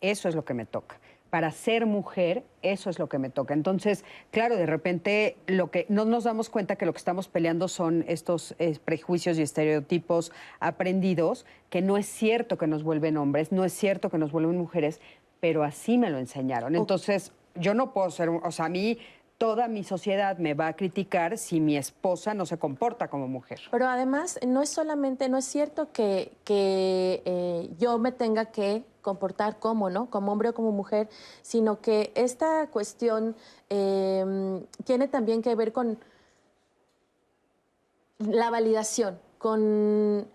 eso 0.00 0.28
es 0.28 0.34
lo 0.34 0.44
que 0.44 0.54
me 0.54 0.64
toca 0.64 0.96
para 1.30 1.52
ser 1.52 1.86
mujer, 1.86 2.44
eso 2.62 2.90
es 2.90 2.98
lo 2.98 3.08
que 3.08 3.18
me 3.18 3.30
toca. 3.30 3.54
Entonces, 3.54 4.04
claro, 4.32 4.56
de 4.56 4.66
repente 4.66 5.36
lo 5.46 5.70
que 5.70 5.86
no 5.88 6.04
nos 6.04 6.24
damos 6.24 6.50
cuenta 6.50 6.76
que 6.76 6.86
lo 6.86 6.92
que 6.92 6.98
estamos 6.98 7.28
peleando 7.28 7.68
son 7.68 8.04
estos 8.08 8.54
eh, 8.58 8.76
prejuicios 8.84 9.38
y 9.38 9.42
estereotipos 9.42 10.32
aprendidos, 10.58 11.46
que 11.70 11.82
no 11.82 11.96
es 11.96 12.06
cierto 12.06 12.58
que 12.58 12.66
nos 12.66 12.82
vuelven 12.82 13.16
hombres, 13.16 13.52
no 13.52 13.64
es 13.64 13.72
cierto 13.72 14.10
que 14.10 14.18
nos 14.18 14.32
vuelven 14.32 14.58
mujeres, 14.58 15.00
pero 15.38 15.62
así 15.62 15.98
me 15.98 16.10
lo 16.10 16.18
enseñaron. 16.18 16.74
Entonces, 16.74 17.32
yo 17.54 17.74
no 17.74 17.92
puedo 17.92 18.10
ser, 18.10 18.28
o 18.28 18.50
sea, 18.50 18.66
a 18.66 18.68
mí 18.68 18.98
toda 19.40 19.68
mi 19.68 19.84
sociedad 19.84 20.36
me 20.36 20.52
va 20.52 20.66
a 20.66 20.76
criticar 20.76 21.38
si 21.38 21.60
mi 21.60 21.78
esposa 21.78 22.34
no 22.34 22.44
se 22.44 22.58
comporta 22.58 23.08
como 23.08 23.26
mujer. 23.26 23.58
Pero 23.70 23.88
además, 23.88 24.38
no 24.46 24.60
es 24.60 24.68
solamente, 24.68 25.30
no 25.30 25.38
es 25.38 25.46
cierto 25.46 25.90
que, 25.92 26.36
eh, 26.46 27.70
yo 27.78 27.96
me 27.96 28.12
tenga 28.12 28.44
que 28.52 28.84
comportar 29.00 29.58
como, 29.58 29.88
¿no? 29.88 30.10
Como 30.10 30.30
hombre 30.30 30.50
o 30.50 30.54
como 30.54 30.72
mujer, 30.72 31.08
sino 31.40 31.80
que 31.80 32.12
esta 32.16 32.66
cuestión 32.66 33.34
em, 33.70 34.62
tiene 34.84 35.08
también 35.08 35.40
que 35.40 35.54
ver 35.54 35.72
con 35.72 35.98
la 38.18 38.50
validación, 38.50 39.18
con 39.38 40.28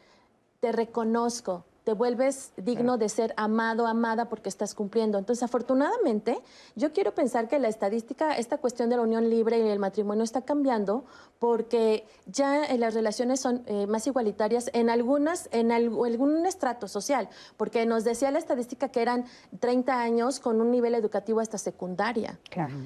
te 0.61 0.71
reconozco, 0.71 1.63
te 1.85 1.93
vuelves 1.93 2.51
digno 2.57 2.97
de 2.97 3.09
ser 3.09 3.33
amado, 3.37 3.85
amada 3.85 4.27
porque 4.27 4.49
estás 4.49 4.73
cumpliendo. 4.73 5.19
Entonces, 5.19 5.43
afortunadamente, 5.43 6.41
yo 6.75 6.91
quiero 6.91 7.13
pensar 7.13 7.47
que 7.47 7.59
la 7.59 7.67
estadística, 7.67 8.35
esta 8.35 8.57
cuestión 8.57 8.89
de 8.89 8.97
la 8.97 9.03
unión 9.03 9.29
libre 9.29 9.59
y 9.59 9.69
el 9.69 9.77
matrimonio 9.77 10.23
está 10.23 10.41
cambiando 10.41 11.05
porque 11.37 12.07
ya 12.25 12.65
eh, 12.65 12.79
las 12.79 12.95
relaciones 12.95 13.39
son 13.39 13.61
eh, 13.67 13.85
más 13.85 14.07
igualitarias 14.07 14.71
en 14.73 14.89
algunas, 14.89 15.47
en 15.51 15.71
algún 15.71 16.43
estrato 16.47 16.87
social, 16.87 17.29
porque 17.55 17.85
nos 17.85 18.03
decía 18.03 18.31
la 18.31 18.39
estadística 18.39 18.89
que 18.89 19.03
eran 19.03 19.25
30 19.59 20.01
años 20.01 20.39
con 20.39 20.61
un 20.61 20.71
nivel 20.71 20.95
educativo 20.95 21.39
hasta 21.39 21.59
secundaria. 21.59 22.39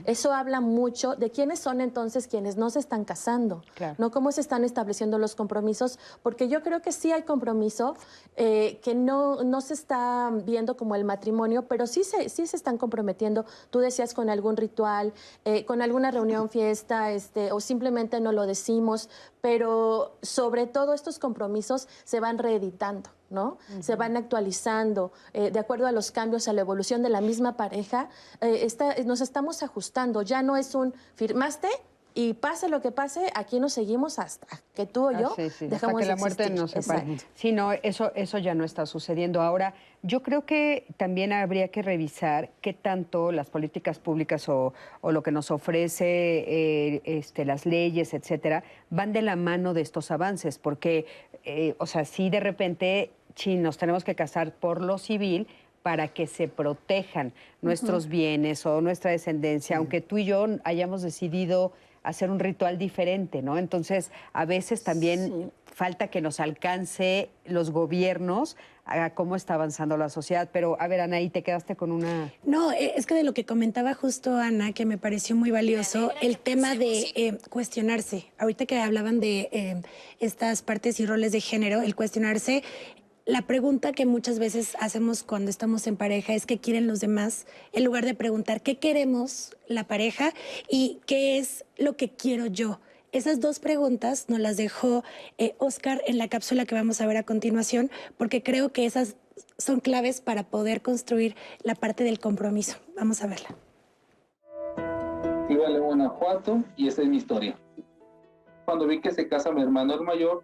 Eso 0.05 0.33
habla 0.33 0.59
mucho 0.59 1.15
de 1.15 1.29
quiénes 1.31 1.59
son 1.59 1.79
entonces 1.79 2.27
quienes 2.27 2.57
no 2.57 2.69
se 2.69 2.79
están 2.79 3.05
casando, 3.05 3.63
no 3.97 4.11
cómo 4.11 4.33
se 4.33 4.41
están 4.41 4.65
estableciendo 4.65 5.17
los 5.19 5.35
compromisos, 5.35 5.99
porque 6.21 6.49
yo 6.49 6.61
creo 6.61 6.81
que 6.81 6.91
sí 6.91 7.13
hay 7.13 7.23
compromiso 7.23 7.95
eh, 8.35 8.79
que 8.83 8.88
no, 8.95 9.43
no 9.43 9.61
se 9.61 9.73
está 9.73 10.31
viendo 10.45 10.77
como 10.77 10.95
el 10.95 11.03
matrimonio, 11.03 11.67
pero 11.67 11.87
sí 11.87 12.03
se, 12.03 12.29
sí 12.29 12.47
se 12.47 12.55
están 12.55 12.77
comprometiendo, 12.77 13.45
tú 13.69 13.79
decías, 13.79 14.13
con 14.13 14.29
algún 14.29 14.57
ritual, 14.57 15.13
con 15.65 15.81
alguna 15.81 16.11
reunión, 16.11 16.49
fiesta, 16.49 17.11
este, 17.11 17.51
o 17.51 17.59
simplemente 17.59 18.19
no 18.19 18.31
lo 18.31 18.45
decimos, 18.45 19.09
pero 19.41 20.17
sobre 20.21 20.67
todo 20.67 20.93
estos 20.93 21.19
compromisos 21.19 21.87
se 22.03 22.19
van 22.19 22.37
reeditando. 22.37 23.09
¿no? 23.29 23.57
Se 23.79 23.95
van 23.95 24.17
actualizando 24.17 25.11
eh, 25.33 25.51
de 25.51 25.59
acuerdo 25.59 25.87
a 25.87 25.91
los 25.91 26.11
cambios, 26.11 26.47
a 26.47 26.53
la 26.53 26.61
evolución 26.61 27.03
de 27.03 27.09
la 27.09 27.21
misma 27.21 27.57
pareja. 27.57 28.09
Eh, 28.41 28.67
nos 29.05 29.21
estamos 29.21 29.63
ajustando. 29.63 30.21
Ya 30.21 30.41
no 30.41 30.57
es 30.57 30.75
un 30.75 30.93
firmaste, 31.15 31.69
y 32.15 32.33
pase 32.33 32.69
lo 32.69 32.81
que 32.81 32.91
pase, 32.91 33.31
aquí 33.35 33.59
nos 33.59 33.73
seguimos 33.73 34.19
hasta 34.19 34.47
que 34.75 34.85
tú 34.85 35.09
o 35.09 35.11
yo 35.11 35.35
dejamos 35.61 36.01
que 36.01 36.07
la 36.07 36.15
muerte 36.15 36.49
nos 36.49 36.71
separe. 36.71 37.17
Sí, 37.35 37.51
no, 37.51 37.71
eso, 37.71 38.11
eso 38.15 38.37
ya 38.37 38.55
no 38.55 38.63
está 38.63 38.85
sucediendo. 38.85 39.41
Ahora, 39.41 39.73
yo 40.01 40.23
creo 40.23 40.45
que 40.45 40.85
también 40.97 41.31
habría 41.33 41.67
que 41.69 41.81
revisar 41.81 42.49
qué 42.61 42.73
tanto 42.73 43.31
las 43.31 43.49
políticas 43.49 43.99
públicas 43.99 44.49
o, 44.49 44.73
lo 45.03 45.23
que 45.23 45.31
nos 45.31 45.51
ofrece 45.51 46.05
eh, 46.05 47.01
este, 47.05 47.45
las 47.45 47.65
leyes, 47.65 48.13
etcétera, 48.13 48.63
van 48.89 49.13
de 49.13 49.21
la 49.21 49.35
mano 49.35 49.73
de 49.73 49.81
estos 49.81 50.11
avances, 50.11 50.57
porque, 50.57 51.05
eh, 51.43 51.75
o 51.77 51.85
sea, 51.85 52.05
si 52.05 52.29
de 52.29 52.39
repente, 52.39 53.11
si 53.35 53.55
nos 53.55 53.77
tenemos 53.77 54.03
que 54.03 54.15
casar 54.15 54.51
por 54.53 54.81
lo 54.81 54.97
civil, 54.97 55.47
para 55.83 56.09
que 56.09 56.27
se 56.27 56.47
protejan 56.47 57.31
nuestros 57.61 58.07
bienes 58.07 58.65
o 58.65 58.81
nuestra 58.81 59.11
descendencia, 59.11 59.77
aunque 59.77 60.01
tú 60.01 60.17
y 60.17 60.25
yo 60.25 60.45
hayamos 60.63 61.01
decidido 61.01 61.71
hacer 62.09 62.29
un 62.29 62.39
ritual 62.39 62.77
diferente, 62.77 63.41
¿no? 63.41 63.57
Entonces, 63.57 64.11
a 64.33 64.45
veces 64.45 64.83
también 64.83 65.51
falta 65.65 66.07
que 66.07 66.21
nos 66.21 66.39
alcance 66.39 67.29
los 67.45 67.71
gobiernos 67.71 68.57
a 68.89 69.11
cómo 69.11 69.35
está 69.35 69.53
avanzando 69.53 69.97
la 69.97 70.09
sociedad. 70.09 70.49
Pero, 70.51 70.75
a 70.81 70.87
ver, 70.87 70.99
Anaí, 70.99 71.29
te 71.29 71.43
quedaste 71.43 71.75
con 71.75 71.91
una... 71.91 72.33
No, 72.43 72.71
eh, 72.71 72.93
es 72.95 73.05
que 73.05 73.13
de 73.13 73.23
lo 73.23 73.33
que 73.33 73.45
comentaba 73.45 73.93
justo 73.93 74.35
Ana, 74.35 74.73
que 74.73 74.85
me 74.85 74.97
pareció 74.97 75.35
muy 75.35 75.51
valioso, 75.51 76.11
el 76.21 76.37
tema 76.37 76.75
de 76.75 77.11
eh, 77.15 77.37
cuestionarse. 77.49 78.25
Ahorita 78.39 78.65
que 78.65 78.79
hablaban 78.79 79.19
de 79.19 79.49
eh, 79.51 79.81
estas 80.19 80.63
partes 80.63 80.99
y 80.99 81.05
roles 81.05 81.31
de 81.31 81.39
género, 81.39 81.81
el 81.81 81.95
cuestionarse 81.95 82.63
la 83.29 83.43
pregunta 83.43 83.91
que 83.91 84.07
muchas 84.07 84.39
veces 84.39 84.75
hacemos 84.79 85.21
cuando 85.21 85.51
estamos 85.51 85.85
en 85.85 85.97
pareja 85.97 86.33
es 86.33 86.47
qué 86.47 86.57
quieren 86.57 86.87
los 86.87 86.99
demás, 86.99 87.45
en 87.73 87.83
lugar 87.83 88.03
de 88.03 88.15
preguntar 88.15 88.61
qué 88.63 88.79
queremos 88.79 89.55
la 89.67 89.83
pareja 89.83 90.33
y 90.67 90.99
qué 91.05 91.37
es 91.37 91.63
lo 91.77 91.95
que 91.95 92.09
quiero 92.09 92.47
yo. 92.47 92.79
Esas 93.11 93.39
dos 93.39 93.59
preguntas 93.59 94.29
nos 94.29 94.39
las 94.39 94.57
dejó 94.57 95.03
eh, 95.37 95.53
Oscar 95.59 96.01
en 96.07 96.17
la 96.17 96.27
cápsula 96.27 96.65
que 96.65 96.73
vamos 96.73 97.01
a 97.01 97.05
ver 97.05 97.17
a 97.17 97.23
continuación, 97.23 97.91
porque 98.17 98.41
creo 98.41 98.71
que 98.71 98.87
esas 98.87 99.15
son 99.59 99.79
claves 99.79 100.21
para 100.21 100.41
poder 100.41 100.81
construir 100.81 101.35
la 101.61 101.75
parte 101.75 102.03
del 102.03 102.19
compromiso. 102.19 102.77
Vamos 102.95 103.23
a 103.23 103.27
verla. 103.27 103.49
Vivo 105.47 105.67
en 105.67 105.79
Guanajuato 105.79 106.63
y 106.75 106.87
esa 106.87 107.03
es 107.03 107.07
mi 107.07 107.17
historia. 107.17 107.55
Cuando 108.65 108.87
vi 108.87 109.01
que 109.01 109.11
se 109.11 109.27
casa 109.27 109.51
mi 109.51 109.61
hermano 109.61 109.93
el 109.93 110.01
mayor, 110.01 110.43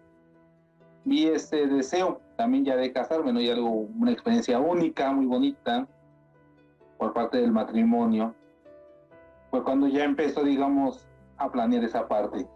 vi 1.06 1.28
ese 1.28 1.66
deseo 1.68 2.20
también 2.36 2.64
ya 2.64 2.76
de 2.76 2.92
casarme, 2.92 3.32
¿no? 3.32 3.40
Y 3.40 3.48
algo, 3.48 3.70
una 3.70 4.10
experiencia 4.10 4.58
única, 4.58 5.12
muy 5.12 5.24
bonita, 5.24 5.86
por 6.98 7.14
parte 7.14 7.38
del 7.38 7.52
matrimonio. 7.52 8.34
Fue 9.50 9.62
cuando 9.62 9.86
ya 9.86 10.04
empezó, 10.04 10.42
digamos, 10.42 11.08
a 11.38 11.50
planear 11.50 11.84
esa 11.84 12.06
parte. 12.06 12.46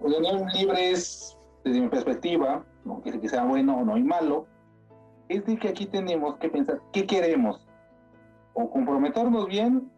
Pues 0.00 0.16
unión 0.16 0.48
libre 0.54 0.90
es, 0.90 1.38
desde 1.64 1.80
mi 1.80 1.88
perspectiva, 1.88 2.64
quiere 3.02 3.20
que 3.20 3.28
sea 3.28 3.44
bueno 3.44 3.76
o 3.76 3.84
no 3.84 3.96
y 3.96 4.02
malo, 4.02 4.46
es 5.28 5.44
de 5.44 5.58
que 5.58 5.68
aquí 5.68 5.84
tenemos 5.84 6.36
que 6.36 6.48
pensar 6.48 6.80
qué 6.92 7.06
queremos, 7.06 7.68
o 8.54 8.70
comprometernos 8.70 9.46
bien 9.46 9.90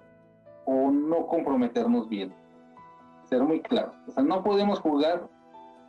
o 0.64 0.90
no 0.90 1.26
comprometernos 1.28 2.08
bien. 2.08 2.34
Ser 3.26 3.42
muy 3.44 3.60
claro. 3.60 3.94
O 4.08 4.10
sea, 4.10 4.24
no 4.24 4.42
podemos 4.42 4.80
jugar 4.80 5.28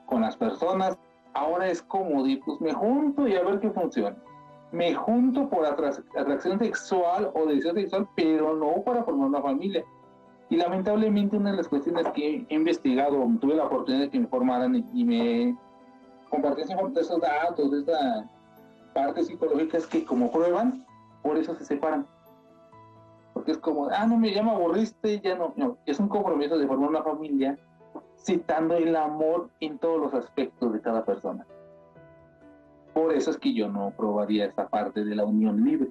con 0.06 0.22
las 0.22 0.38
personas 0.38 0.96
ahora 1.34 1.70
es 1.70 1.82
cómodo 1.82 2.28
y 2.28 2.38
pues 2.38 2.60
me 2.62 2.74
junto 2.74 3.28
y 3.28 3.36
a 3.36 3.44
ver 3.44 3.60
qué 3.60 3.70
funciona. 3.72 4.16
Me 4.72 4.94
junto 4.94 5.50
por 5.50 5.66
atracción 5.66 6.60
sexual 6.60 7.32
o 7.34 7.46
decisión 7.46 7.76
sexual, 7.76 8.08
pero 8.16 8.56
no 8.56 8.82
para 8.84 9.04
formar 9.04 9.28
una 9.28 9.42
familia. 9.42 9.84
Y 10.50 10.58
lamentablemente 10.58 11.36
una 11.36 11.52
de 11.52 11.58
las 11.58 11.68
cuestiones 11.68 12.08
que 12.10 12.46
he 12.48 12.54
investigado, 12.54 13.26
tuve 13.40 13.56
la 13.56 13.66
oportunidad 13.66 14.04
de 14.04 14.10
que 14.10 14.18
me 14.18 14.26
informaran 14.26 14.76
y, 14.94 15.04
me 15.04 15.58
compartieron 16.30 16.98
esos 16.98 17.22
datos, 17.22 17.72
de 17.72 17.80
esta 17.80 18.30
parte 18.94 19.24
psicológica, 19.24 19.78
es 19.78 19.88
que 19.88 20.06
como 20.06 20.32
prueban, 20.32 20.86
por 21.22 21.38
eso 21.38 21.56
se 21.56 21.66
separan. 21.66 22.06
Porque 23.34 23.52
es 23.52 23.58
como, 23.58 23.90
ah, 23.90 24.06
no 24.06 24.18
me 24.18 24.34
llama 24.34 24.54
aburriste, 24.54 25.20
ya 25.22 25.36
no, 25.36 25.54
no. 25.56 25.78
Es 25.86 26.00
un 26.00 26.10
compromiso 26.10 26.58
de 26.58 26.68
formar 26.68 26.90
una 26.90 27.04
familia 27.04 27.58
citando 28.24 28.76
el 28.76 28.96
amor 28.96 29.50
en 29.60 29.78
todos 29.80 30.00
los 30.00 30.14
aspectos 30.14 30.74
de 30.74 30.82
cada 30.82 31.04
persona. 31.06 31.46
Por 32.94 33.14
eso 33.14 33.32
es 33.32 33.38
que 33.38 33.54
yo 33.54 33.70
no 33.70 33.92
probaría 33.96 34.46
esa 34.46 34.68
parte 34.68 35.04
de 35.04 35.16
la 35.16 35.26
unión 35.26 35.64
libre. 35.64 35.90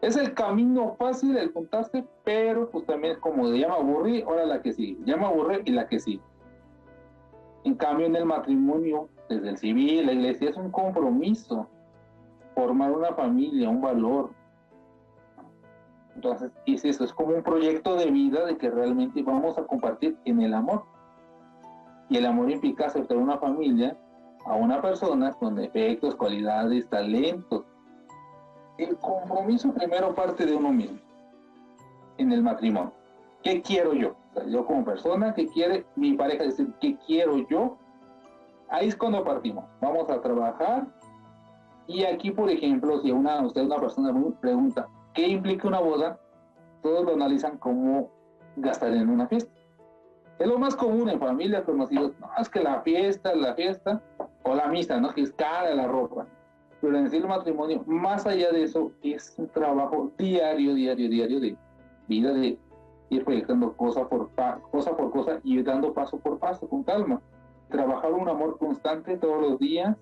Es 0.00 0.16
el 0.16 0.34
camino 0.34 0.96
fácil 0.98 1.36
el 1.36 1.52
juntarse, 1.52 2.04
pero 2.24 2.68
pues 2.70 2.86
también 2.86 3.14
es 3.14 3.18
como 3.18 3.48
de 3.48 3.60
llama 3.60 3.76
aburrir, 3.76 4.24
ahora 4.24 4.46
la 4.46 4.60
que 4.60 4.72
sigue, 4.72 4.98
llama 5.04 5.28
aburrir 5.28 5.62
y 5.64 5.70
la 5.70 5.86
que 5.86 6.00
sigue. 6.00 6.22
En 7.64 7.74
cambio, 7.74 8.06
en 8.06 8.16
el 8.16 8.24
matrimonio, 8.24 9.08
desde 9.28 9.50
el 9.50 9.56
civil, 9.56 10.06
la 10.06 10.12
iglesia, 10.12 10.50
es 10.50 10.56
un 10.56 10.70
compromiso. 10.70 11.68
Formar 12.56 12.90
una 12.90 13.14
familia, 13.14 13.68
un 13.68 13.80
valor. 13.80 14.30
Entonces, 16.16 16.50
es 16.66 16.84
eso, 16.84 17.04
es 17.04 17.12
como 17.12 17.36
un 17.36 17.42
proyecto 17.42 17.94
de 17.94 18.10
vida 18.10 18.44
de 18.44 18.56
que 18.56 18.70
realmente 18.70 19.22
vamos 19.22 19.56
a 19.56 19.64
compartir 19.64 20.16
en 20.24 20.42
el 20.42 20.52
amor. 20.52 20.84
Y 22.12 22.18
el 22.18 22.26
amor 22.26 22.50
implica 22.50 22.88
aceptar 22.88 23.16
una 23.16 23.38
familia 23.38 23.96
a 24.44 24.54
una 24.54 24.82
persona 24.82 25.32
con 25.32 25.54
defectos, 25.54 26.14
cualidades, 26.14 26.86
talentos. 26.90 27.64
El 28.76 28.98
compromiso 28.98 29.72
primero 29.72 30.14
parte 30.14 30.44
de 30.44 30.54
uno 30.54 30.70
mismo, 30.74 30.98
en 32.18 32.30
el 32.32 32.42
matrimonio. 32.42 32.92
¿Qué 33.42 33.62
quiero 33.62 33.94
yo? 33.94 34.14
yo 34.46 34.66
como 34.66 34.84
persona, 34.84 35.32
¿qué 35.32 35.46
quiere 35.46 35.86
mi 35.96 36.12
pareja? 36.12 36.44
decir, 36.44 36.70
¿qué 36.82 36.98
quiero 37.06 37.48
yo? 37.48 37.78
Ahí 38.68 38.88
es 38.88 38.96
cuando 38.96 39.24
partimos. 39.24 39.64
Vamos 39.80 40.10
a 40.10 40.20
trabajar 40.20 40.86
Y 41.86 42.04
aquí, 42.04 42.30
por 42.30 42.50
ejemplo, 42.50 43.00
si 43.00 43.10
una, 43.10 43.40
usted 43.40 43.62
una 43.62 43.76
persona 43.76 44.14
pregunta, 44.38 44.86
¿qué 45.14 45.28
implica 45.28 45.66
una 45.66 45.80
boda? 45.80 46.20
Todos 46.82 47.06
lo 47.06 47.14
analizan 47.14 47.56
como 47.56 48.10
gastar 48.56 48.92
en 48.92 49.08
una 49.08 49.26
fiesta. 49.28 49.61
Es 50.42 50.48
lo 50.48 50.58
más 50.58 50.74
común 50.74 51.08
en 51.08 51.20
familias 51.20 51.62
conocidos. 51.62 52.14
No, 52.20 52.28
es 52.36 52.48
que 52.48 52.60
la 52.60 52.80
fiesta, 52.80 53.32
la 53.32 53.54
fiesta, 53.54 54.02
o 54.42 54.56
la 54.56 54.66
misa, 54.66 55.00
¿no? 55.00 55.14
Que 55.14 55.20
es 55.20 55.30
cara 55.30 55.72
la 55.72 55.86
ropa. 55.86 56.26
Pero 56.80 56.98
en 56.98 57.06
el 57.06 57.28
matrimonio, 57.28 57.84
más 57.86 58.26
allá 58.26 58.50
de 58.50 58.64
eso, 58.64 58.90
es 59.04 59.32
un 59.36 59.46
trabajo 59.46 60.10
diario, 60.18 60.74
diario, 60.74 61.08
diario 61.08 61.38
de 61.38 61.56
vida, 62.08 62.32
de 62.32 62.58
ir 63.10 63.24
proyectando 63.24 63.72
cosa 63.76 64.08
por, 64.08 64.30
cosa 64.72 64.96
por 64.96 65.12
cosa 65.12 65.38
y 65.44 65.62
dando 65.62 65.94
paso 65.94 66.18
por 66.18 66.40
paso, 66.40 66.68
con 66.68 66.82
calma. 66.82 67.22
Trabajar 67.68 68.12
un 68.12 68.28
amor 68.28 68.58
constante 68.58 69.16
todos 69.18 69.40
los 69.40 69.60
días, 69.60 69.96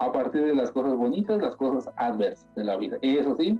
a 0.00 0.12
partir 0.12 0.44
de 0.44 0.54
las 0.54 0.70
cosas 0.70 0.96
bonitas, 0.96 1.40
las 1.40 1.56
cosas 1.56 1.90
adversas 1.96 2.54
de 2.56 2.64
la 2.64 2.76
vida. 2.76 2.98
Eso 3.00 3.36
sí, 3.38 3.58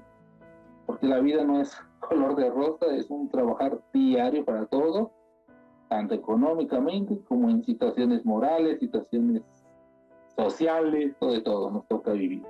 porque 0.85 1.07
la 1.07 1.21
vida 1.21 1.43
no 1.43 1.59
es 1.59 1.75
color 2.01 2.37
de 2.37 2.51
rosa, 2.51 2.85
es 2.95 3.09
un 3.09 3.31
trabajar 3.31 3.81
diario 3.95 4.45
para 4.45 4.67
todos, 4.67 5.09
tanto 5.93 6.15
económicamente 6.15 7.19
como 7.29 7.51
en 7.51 7.63
situaciones 7.67 8.25
morales, 8.25 8.81
situaciones 8.81 9.43
sociales, 10.35 11.15
todo 11.21 11.33
de 11.33 11.43
todo 11.43 11.71
nos 11.71 11.87
toca 11.87 12.13
vivir. 12.13 12.43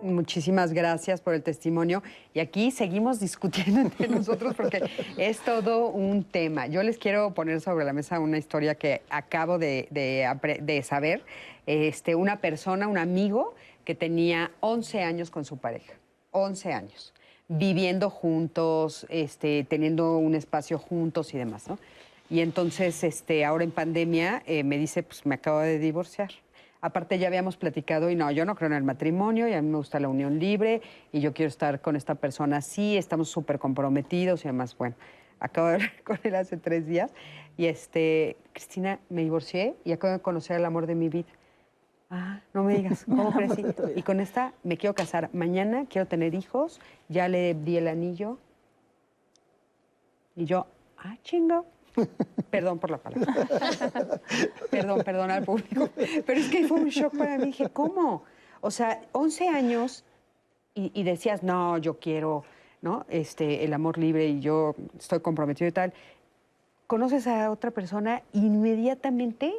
Muchísimas 0.00 0.72
gracias 0.72 1.20
por 1.20 1.34
el 1.34 1.42
testimonio. 1.42 2.04
Y 2.32 2.38
aquí 2.38 2.70
seguimos 2.70 3.18
discutiendo 3.26 3.80
entre 3.80 4.06
nosotros 4.06 4.54
porque 4.54 4.88
es 5.16 5.40
todo 5.40 5.88
un 5.88 6.22
tema. 6.22 6.68
Yo 6.68 6.84
les 6.84 6.96
quiero 6.96 7.34
poner 7.34 7.60
sobre 7.60 7.84
la 7.84 7.92
mesa 7.92 8.20
una 8.20 8.38
historia 8.38 8.76
que 8.76 9.02
acabo 9.10 9.58
de, 9.58 9.88
de, 9.90 10.82
saber. 10.84 11.24
Este, 11.66 12.14
una 12.14 12.40
persona, 12.40 12.86
un 12.86 12.98
amigo 12.98 13.54
que 13.84 13.96
tenía 13.96 14.52
11 14.60 15.02
años 15.02 15.32
con 15.32 15.44
su 15.44 15.56
pareja. 15.56 15.94
11 16.30 16.72
años. 16.72 17.12
Viviendo 17.48 18.10
juntos, 18.10 19.06
este, 19.08 19.64
teniendo 19.68 20.18
un 20.18 20.34
espacio 20.34 20.78
juntos 20.78 21.32
y 21.34 21.38
demás, 21.38 21.68
¿no? 21.68 21.78
Y 22.30 22.40
entonces, 22.40 23.02
este, 23.04 23.44
ahora 23.44 23.64
en 23.64 23.70
pandemia, 23.70 24.42
eh, 24.46 24.62
me 24.64 24.76
dice, 24.76 25.02
pues 25.02 25.24
me 25.24 25.36
acabo 25.36 25.60
de 25.60 25.78
divorciar. 25.78 26.30
Aparte 26.80 27.18
ya 27.18 27.26
habíamos 27.26 27.56
platicado 27.56 28.10
y 28.10 28.14
no, 28.14 28.30
yo 28.30 28.44
no 28.44 28.54
creo 28.54 28.68
en 28.68 28.74
el 28.74 28.84
matrimonio 28.84 29.48
y 29.48 29.54
a 29.54 29.62
mí 29.62 29.68
me 29.68 29.78
gusta 29.78 29.98
la 29.98 30.08
unión 30.08 30.38
libre 30.38 30.80
y 31.10 31.20
yo 31.20 31.32
quiero 31.32 31.48
estar 31.48 31.80
con 31.80 31.96
esta 31.96 32.14
persona 32.14 32.58
así, 32.58 32.96
estamos 32.96 33.30
súper 33.30 33.58
comprometidos 33.58 34.44
y 34.44 34.48
además, 34.48 34.76
bueno, 34.76 34.94
acabo 35.40 35.68
de 35.68 35.74
hablar 35.76 36.02
con 36.04 36.20
él 36.22 36.34
hace 36.36 36.56
tres 36.56 36.86
días 36.86 37.10
y 37.56 37.66
este, 37.66 38.36
Cristina, 38.52 39.00
me 39.08 39.22
divorcié 39.22 39.74
y 39.84 39.92
acabo 39.92 40.12
de 40.12 40.20
conocer 40.20 40.56
el 40.58 40.64
amor 40.64 40.86
de 40.86 40.94
mi 40.94 41.08
vida. 41.08 41.37
Ah, 42.10 42.40
no 42.54 42.64
me 42.64 42.76
digas, 42.76 43.04
¿cómo 43.06 43.32
crees? 43.32 43.52
Y 43.94 44.02
con 44.02 44.20
esta 44.20 44.52
me 44.62 44.76
quiero 44.76 44.94
casar. 44.94 45.30
Mañana 45.32 45.86
quiero 45.88 46.06
tener 46.06 46.34
hijos, 46.34 46.80
ya 47.08 47.28
le 47.28 47.54
di 47.54 47.76
el 47.76 47.88
anillo. 47.88 48.38
Y 50.36 50.44
yo, 50.44 50.66
ah, 50.98 51.16
chingo. 51.22 51.66
Perdón 52.50 52.78
por 52.78 52.90
la 52.90 52.98
palabra. 52.98 53.34
perdón, 54.70 55.02
perdón 55.04 55.30
al 55.30 55.44
público. 55.44 55.90
Pero 55.96 56.40
es 56.40 56.48
que 56.48 56.66
fue 56.66 56.80
un 56.80 56.88
shock 56.88 57.16
para 57.16 57.38
mí. 57.38 57.46
Dije, 57.46 57.68
¿cómo? 57.70 58.22
O 58.60 58.70
sea, 58.70 59.00
11 59.12 59.48
años 59.48 60.04
y, 60.74 61.02
decías, 61.02 61.42
no, 61.42 61.76
yo 61.78 61.98
quiero, 61.98 62.44
¿no? 62.82 63.04
Este, 63.08 63.64
el 63.64 63.74
amor 63.74 63.98
libre 63.98 64.28
y 64.28 64.38
yo 64.38 64.76
estoy 64.96 65.18
comprometido 65.18 65.68
y 65.68 65.72
tal. 65.72 65.92
Conoces 66.86 67.26
a 67.26 67.50
otra 67.50 67.72
persona, 67.72 68.22
inmediatamente 68.32 69.52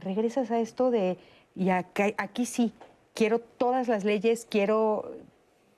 regresas 0.00 0.50
a 0.50 0.60
esto 0.60 0.90
de, 0.90 1.18
y 1.54 1.70
aquí, 1.70 2.14
aquí 2.18 2.46
sí, 2.46 2.72
quiero 3.14 3.38
todas 3.38 3.88
las 3.88 4.04
leyes, 4.04 4.46
quiero 4.48 5.12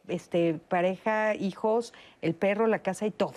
este, 0.08 0.54
pareja, 0.68 1.34
hijos, 1.34 1.92
el 2.20 2.34
perro, 2.34 2.66
la 2.66 2.80
casa 2.80 3.06
y 3.06 3.10
todo. 3.10 3.34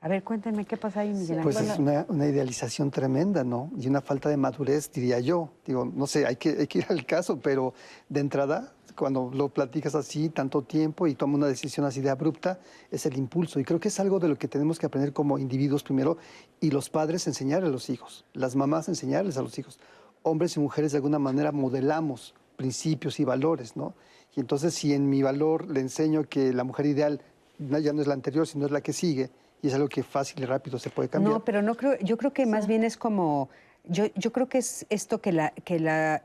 A 0.00 0.08
ver, 0.08 0.24
cuéntenme 0.24 0.64
qué 0.64 0.76
pasa 0.76 1.00
ahí, 1.00 1.14
Miguel 1.14 1.40
Pues 1.42 1.60
es 1.60 1.78
una, 1.78 2.26
idealización 2.26 2.90
tremenda, 2.90 3.44
¿no? 3.44 3.70
Y 3.78 3.86
una 3.86 4.00
falta 4.00 4.28
de 4.28 4.36
madurez, 4.36 4.90
diría 4.90 5.20
yo. 5.20 5.50
Digo, 5.64 5.84
no 5.84 6.08
sé, 6.08 6.26
hay 6.26 6.34
que, 6.34 6.66
ir 6.74 6.86
al 6.88 7.06
caso, 7.06 7.38
pero 7.38 7.72
de 8.08 8.18
entrada, 8.18 8.72
cuando 8.96 9.30
lo 9.32 9.50
platicas 9.50 9.94
así 9.94 10.28
tanto 10.28 10.62
tiempo 10.62 11.06
y 11.06 11.14
toma 11.14 11.36
una 11.36 11.46
decisión 11.46 11.86
así 11.86 12.00
de 12.00 12.10
abrupta, 12.10 12.58
es 12.90 13.06
el 13.06 13.16
impulso. 13.16 13.60
Y 13.60 13.64
creo 13.64 13.78
que 13.78 13.88
es 13.88 14.00
algo 14.00 14.18
de 14.18 14.26
lo 14.26 14.36
que 14.36 14.48
tenemos 14.48 14.80
que 14.80 14.86
aprender 14.86 15.12
como 15.12 15.38
individuos 15.38 15.84
primero 15.84 16.18
y 16.60 16.72
los 16.72 16.90
padres 16.90 17.28
enseñar 17.28 17.62
a 17.62 17.68
los 17.68 17.88
hijos, 17.88 18.24
las 18.32 18.56
mamás 18.56 18.88
enseñarles 18.88 19.36
a 19.36 19.42
los 19.42 19.56
hijos. 19.56 19.78
Hombres 20.22 20.56
y 20.56 20.60
mujeres 20.60 20.92
de 20.92 20.98
alguna 20.98 21.18
manera 21.18 21.52
modelamos 21.52 22.34
principios 22.56 23.18
y 23.20 23.24
valores, 23.24 23.76
¿no? 23.76 23.94
Y 24.34 24.40
entonces 24.40 24.74
si 24.74 24.94
en 24.94 25.10
mi 25.10 25.22
valor 25.22 25.68
le 25.68 25.80
enseño 25.80 26.24
que 26.28 26.52
la 26.52 26.64
mujer 26.64 26.86
ideal 26.86 27.20
ya 27.58 27.92
no 27.92 28.00
es 28.00 28.06
la 28.06 28.14
anterior, 28.14 28.46
sino 28.46 28.66
es 28.66 28.72
la 28.72 28.80
que 28.80 28.92
sigue, 28.92 29.30
y 29.60 29.68
es 29.68 29.74
algo 29.74 29.88
que 29.88 30.02
fácil 30.02 30.42
y 30.42 30.46
rápido 30.46 30.78
se 30.78 30.90
puede 30.90 31.08
cambiar. 31.08 31.34
No, 31.34 31.44
pero 31.44 31.62
no 31.62 31.76
creo, 31.76 31.98
yo 32.00 32.16
creo 32.16 32.32
que 32.32 32.46
más 32.46 32.66
bien 32.66 32.82
es 32.82 32.96
como, 32.96 33.48
yo, 33.84 34.06
yo 34.16 34.32
creo 34.32 34.48
que 34.48 34.58
es 34.58 34.86
esto 34.90 35.20
que 35.20 35.32
la, 35.32 35.50
que 35.50 35.78
la 35.78 36.22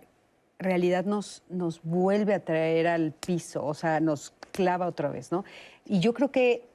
realidad 0.59 1.05
nos, 1.05 1.43
nos 1.49 1.81
vuelve 1.83 2.33
a 2.33 2.43
traer 2.43 2.87
al 2.87 3.11
piso, 3.11 3.63
o 3.65 3.73
sea, 3.73 3.99
nos 3.99 4.33
clava 4.51 4.87
otra 4.87 5.09
vez, 5.09 5.31
¿no? 5.31 5.45
Y 5.85 5.99
yo 5.99 6.13
creo 6.13 6.31
que 6.31 6.67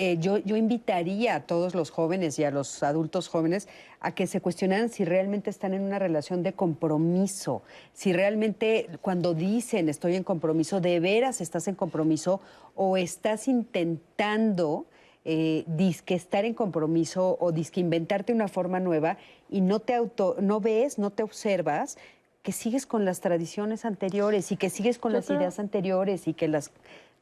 eh, 0.00 0.16
yo, 0.20 0.38
yo 0.38 0.54
invitaría 0.54 1.34
a 1.34 1.40
todos 1.40 1.74
los 1.74 1.90
jóvenes 1.90 2.38
y 2.38 2.44
a 2.44 2.52
los 2.52 2.84
adultos 2.84 3.26
jóvenes 3.26 3.66
a 3.98 4.14
que 4.14 4.28
se 4.28 4.40
cuestionaran 4.40 4.90
si 4.90 5.04
realmente 5.04 5.50
están 5.50 5.74
en 5.74 5.82
una 5.82 5.98
relación 5.98 6.44
de 6.44 6.52
compromiso, 6.52 7.62
si 7.94 8.12
realmente 8.12 8.88
cuando 9.02 9.34
dicen 9.34 9.88
estoy 9.88 10.14
en 10.14 10.22
compromiso, 10.22 10.80
de 10.80 11.00
veras 11.00 11.40
estás 11.40 11.66
en 11.66 11.74
compromiso 11.74 12.40
o 12.76 12.96
estás 12.96 13.48
intentando 13.48 14.86
eh, 15.24 15.64
disque 15.66 16.14
estar 16.14 16.44
en 16.44 16.54
compromiso 16.54 17.36
o 17.40 17.50
disque 17.50 17.80
inventarte 17.80 18.32
una 18.32 18.46
forma 18.46 18.78
nueva 18.78 19.18
y 19.50 19.62
no 19.62 19.80
te 19.80 19.94
auto, 19.94 20.36
no 20.40 20.60
ves, 20.60 20.98
no 20.98 21.10
te 21.10 21.24
observas 21.24 21.98
que 22.44 22.52
sigues 22.52 22.86
con 22.86 23.04
las 23.04 23.20
tradiciones 23.20 23.84
anteriores 23.84 24.52
y 24.52 24.56
que 24.56 24.70
sigues 24.70 24.98
con 24.98 25.12
las 25.12 25.28
ideas 25.28 25.58
anteriores 25.58 26.28
y 26.28 26.34
que 26.34 26.46
las 26.46 26.70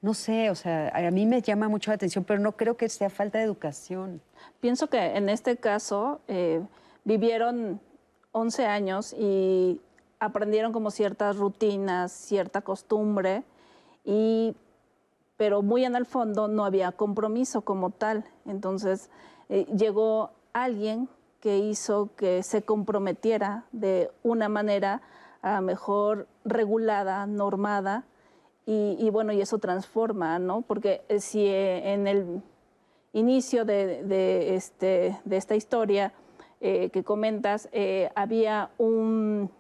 no 0.07 0.15
sé, 0.15 0.51
o 0.51 0.55
sea, 0.55 0.93
a 0.95 1.11
mí 1.11 1.27
me 1.27 1.43
llama 1.43 1.69
mucho 1.69 1.91
la 1.91 1.97
atención, 1.97 2.23
pero 2.23 2.39
no 2.39 2.53
creo 2.53 2.77
que 2.77 2.89
sea 2.89 3.11
falta 3.11 3.39
de 3.39 3.45
educación. 3.45 4.23
Pienso 4.61 4.87
que 4.87 5.17
en 5.17 5.29
este 5.29 5.57
caso 5.57 6.21
eh, 6.29 6.63
vivieron 7.03 7.81
11 8.31 8.67
años 8.67 9.13
y 9.19 9.81
aprendieron 10.21 10.73
como 10.73 10.93
ciertas 10.93 11.37
rutinas, 11.37 12.13
cierta 12.13 12.61
costumbre 12.61 13.43
y 14.05 14.55
pero 15.37 15.61
muy 15.61 15.85
en 15.85 15.97
el 15.97 16.07
fondo 16.07 16.47
no 16.47 16.65
había 16.65 16.93
compromiso 16.93 17.63
como 17.63 17.91
tal. 17.91 18.25
Entonces 18.47 19.11
eh, 19.49 19.67
llegó 19.77 20.31
alguien 20.53 21.09
que 21.41 21.59
hizo 21.59 22.11
que 22.17 22.45
se 22.45 22.63
comprometiera 22.63 23.65
de 23.73 24.13
una 24.23 24.49
manera 24.49 25.03
a 25.43 25.61
mejor 25.61 26.29
regulada, 26.45 27.27
normada, 27.27 28.05
y, 28.67 29.09
bueno, 29.11 29.33
y 29.33 29.41
eso 29.41 29.59
transforma, 29.59 30.39
¿no? 30.41 30.63
Porque 30.63 31.03
eh, 31.09 31.21
si 31.21 31.47
eh, 31.47 31.93
en 31.93 32.07
el 32.07 32.43
inicio 33.13 33.65
de, 33.65 34.55
este, 34.55 35.19
de 35.25 35.37
esta 35.37 35.55
historia 35.55 36.13
que 36.59 37.03
comentas 37.05 37.69
había 38.15 38.71
un, 38.79 39.51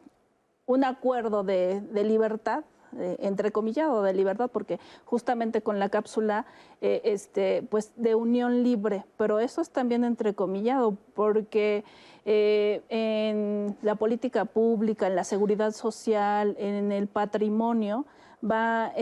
un 0.66 0.84
acuerdo 0.84 1.44
de 1.44 2.04
libertad, 2.04 2.64
eh, 2.98 3.16
entrecomillado 3.20 4.02
de 4.02 4.14
libertad, 4.14 4.48
porque 4.50 4.78
justamente 5.04 5.60
con 5.60 5.78
la 5.78 5.90
cápsula 5.90 6.46
eh, 6.80 7.02
este, 7.04 7.62
pues 7.68 7.92
de 7.96 8.14
unión 8.14 8.62
libre, 8.62 9.04
pero 9.18 9.38
eso 9.38 9.60
es 9.60 9.70
también 9.70 10.02
entrecomillado, 10.02 10.96
porque 11.14 11.84
eh, 12.24 12.82
en 12.88 13.76
la 13.82 13.96
política 13.96 14.46
pública, 14.46 15.08
en 15.08 15.16
la 15.16 15.24
seguridad 15.24 15.72
social, 15.72 16.56
en 16.58 16.90
el 16.90 17.06
patrimonio, 17.06 18.06
va, 18.42 18.92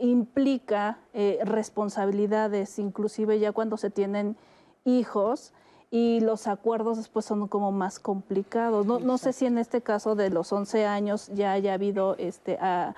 implica 0.00 0.98
responsabilidades, 1.44 2.78
inclusive 2.78 3.38
ya 3.38 3.52
cuando 3.52 3.76
se 3.76 3.90
tienen 3.90 4.36
hijos, 4.84 5.52
y 5.90 6.20
los 6.20 6.46
acuerdos 6.46 6.98
después 6.98 7.24
son 7.24 7.48
como 7.48 7.72
más 7.72 7.98
complicados. 7.98 8.86
No, 8.86 8.98
no, 8.98 9.18
sé 9.18 9.32
si 9.32 9.46
en 9.46 9.58
este 9.58 9.80
caso 9.80 10.14
de 10.14 10.30
los 10.30 10.52
11 10.52 10.84
años 10.86 11.28
ya 11.28 11.52
haya 11.52 11.74
habido 11.74 12.14
este, 12.18 12.58
a, 12.60 12.94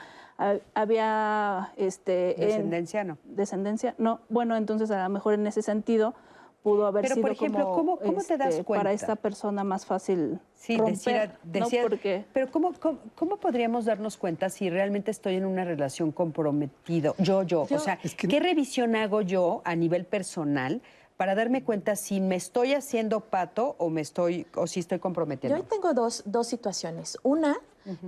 había... 0.75 1.73
Este, 1.77 2.35
¿Descendencia 2.39 3.05
no? 3.05 3.19
Descendencia, 3.25 3.95
no. 3.99 4.21
Bueno, 4.29 4.57
entonces 4.57 4.91
a 4.91 5.05
lo 5.05 5.09
mejor 5.09 5.35
en 5.35 5.47
ese 5.47 5.63
sentido 5.63 6.15
pudo 6.63 6.87
haber 6.87 7.03
Pero, 7.03 7.15
sido 7.15 7.23
por 7.23 7.33
ejemplo, 7.33 7.73
¿cómo, 7.73 7.99
cómo 7.99 8.23
te 8.23 8.37
das 8.37 8.51
este, 8.51 8.65
cuenta? 8.65 8.81
para 8.81 8.93
esta 8.93 9.17
persona 9.17 9.65
más 9.65 9.87
fácil 9.87 10.39
sí, 10.55 10.77
romper, 10.77 11.39
decir, 11.43 11.89
decir 11.89 12.27
Pero 12.33 12.51
¿cómo, 12.51 12.73
¿cómo, 13.15 13.37
podríamos 13.39 13.87
darnos 13.87 14.17
cuenta 14.17 14.51
si 14.51 14.69
realmente 14.71 15.11
estoy 15.11 15.37
en 15.37 15.47
una 15.47 15.65
relación 15.65 16.13
comprometido? 16.13 17.15
Yo, 17.19 17.43
yo. 17.43 17.63
o 17.63 17.79
sea, 17.79 17.99
¿qué 17.99 18.41
revisión 18.41 18.97
hago 18.97 19.23
yo 19.23 19.63
a 19.65 19.75
nivel 19.75 20.05
personal 20.05 20.83
para 21.17 21.35
darme 21.35 21.65
cuenta 21.65 21.97
si 21.97 22.21
me 22.21 22.37
estoy 22.37 22.75
haciendo 22.75 23.21
pato 23.21 23.77
o 23.79 23.91
me 23.91 24.01
estoy 24.01 24.47
o 24.55 24.67
si 24.67 24.81
estoy 24.81 24.99
comprometiendo? 24.99 25.59
Yo 25.59 25.65
tengo 25.65 25.93
dos, 25.93 26.23
dos 26.27 26.47
situaciones. 26.47 27.19
Una 27.23 27.59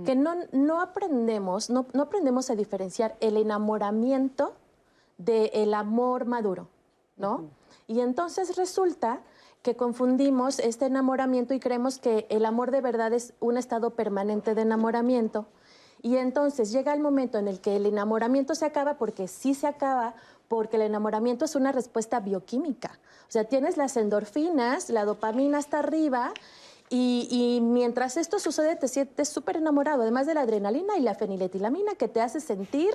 que 0.05 0.15
no, 0.15 0.35
no 0.51 0.81
aprendemos, 0.81 1.69
no, 1.69 1.85
no 1.93 2.03
aprendemos 2.03 2.49
a 2.49 2.55
diferenciar 2.55 3.15
el 3.19 3.37
enamoramiento 3.37 4.53
del 5.17 5.73
amor 5.73 6.25
maduro, 6.25 6.67
¿no? 7.17 7.49
Y 7.87 7.99
entonces 7.99 8.55
resulta 8.55 9.21
que 9.61 9.75
confundimos 9.75 10.59
este 10.59 10.85
enamoramiento 10.85 11.53
y 11.53 11.59
creemos 11.59 11.97
que 11.97 12.27
el 12.29 12.45
amor 12.45 12.71
de 12.71 12.81
verdad 12.81 13.13
es 13.13 13.33
un 13.39 13.57
estado 13.57 13.91
permanente 13.91 14.55
de 14.55 14.61
enamoramiento. 14.61 15.47
Y 16.01 16.17
entonces 16.17 16.71
llega 16.73 16.93
el 16.93 16.99
momento 16.99 17.37
en 17.37 17.47
el 17.47 17.61
que 17.61 17.77
el 17.77 17.85
enamoramiento 17.85 18.55
se 18.55 18.65
acaba, 18.65 18.97
porque 18.97 19.29
sí 19.29 19.53
se 19.53 19.67
acaba, 19.67 20.15
porque 20.49 20.75
el 20.75 20.81
enamoramiento 20.81 21.45
es 21.45 21.55
una 21.55 21.71
respuesta 21.71 22.19
bioquímica. 22.19 22.99
O 23.29 23.31
sea, 23.31 23.45
tienes 23.45 23.77
las 23.77 23.95
endorfinas, 23.95 24.89
la 24.89 25.05
dopamina 25.05 25.59
está 25.59 25.79
arriba, 25.79 26.33
y, 26.89 27.27
y 27.31 27.61
mientras 27.61 28.17
esto 28.17 28.37
sucede 28.37 28.75
te 28.75 28.89
sientes 28.89 29.29
súper 29.29 29.55
enamorado, 29.55 30.01
además 30.01 30.27
de 30.27 30.33
la 30.33 30.41
adrenalina 30.41 30.97
y 30.97 31.01
la 31.01 31.15
feniletilamina 31.15 31.95
que 31.95 32.09
te 32.09 32.19
hace 32.19 32.41
sentir 32.41 32.93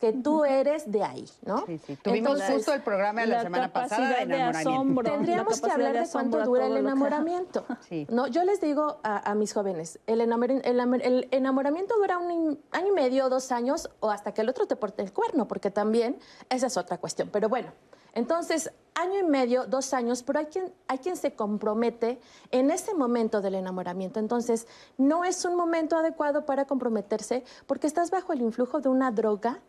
que 0.00 0.12
tú 0.12 0.44
eres 0.44 0.90
de 0.90 1.02
ahí, 1.02 1.24
¿no? 1.46 1.64
Sí, 1.66 1.78
sí. 1.78 1.96
Tuvimos 1.96 2.32
Entonces, 2.32 2.56
justo 2.56 2.74
el 2.74 2.82
programa 2.82 3.22
de 3.22 3.26
la, 3.28 3.36
la 3.36 3.42
semana 3.42 3.72
pasada 3.72 4.08
de 4.16 4.22
enamoramiento. 4.22 4.70
asombro. 4.70 5.10
Tendríamos 5.12 5.60
que 5.60 5.70
hablar 5.70 5.92
de 5.94 6.00
de 6.00 6.08
cuánto 6.10 6.42
dura 6.44 6.66
el 6.66 6.76
enamoramiento. 6.76 7.64
Sí. 7.88 8.06
No, 8.10 8.26
yo 8.26 8.44
les 8.44 8.60
digo 8.60 8.98
a, 9.02 9.30
a 9.30 9.34
mis 9.34 9.54
jóvenes, 9.54 9.98
el, 10.06 10.20
enamor- 10.20 10.60
el 10.64 10.80
amor- 10.80 11.00
el 11.02 11.28
enamoramiento 11.30 11.96
dura 11.96 12.18
un 12.18 12.58
año 12.72 12.86
y 12.88 12.92
medio, 12.92 13.28
dos 13.28 13.50
años, 13.52 13.88
o 14.00 14.10
hasta 14.10 14.32
que 14.34 14.42
el 14.42 14.48
otro 14.48 14.66
te 14.66 14.76
porte 14.76 15.02
el 15.02 15.12
cuerno, 15.12 15.48
porque 15.48 15.70
también 15.70 16.18
esa 16.50 16.66
es 16.66 16.76
otra 16.76 16.98
cuestión. 16.98 17.30
Pero 17.32 17.48
bueno, 17.48 17.72
entonces, 18.12 18.70
año 18.94 19.18
y 19.20 19.24
medio, 19.24 19.66
dos 19.66 19.92
años, 19.94 20.22
pero 20.22 20.38
hay 20.40 20.46
quien, 20.46 20.72
hay 20.86 20.98
quien 20.98 21.16
se 21.16 21.34
compromete 21.34 22.20
en 22.50 22.70
ese 22.70 22.94
momento 22.94 23.40
del 23.40 23.54
enamoramiento. 23.56 24.20
Entonces, 24.20 24.66
no 24.98 25.24
es 25.24 25.44
un 25.44 25.56
momento 25.56 25.96
adecuado 25.96 26.44
para 26.46 26.64
comprometerse 26.66 27.42
porque 27.66 27.86
estás 27.86 28.10
bajo 28.10 28.32
el 28.32 28.42
influjo 28.42 28.80
de 28.80 28.88
una 28.88 29.10
droga 29.10 29.60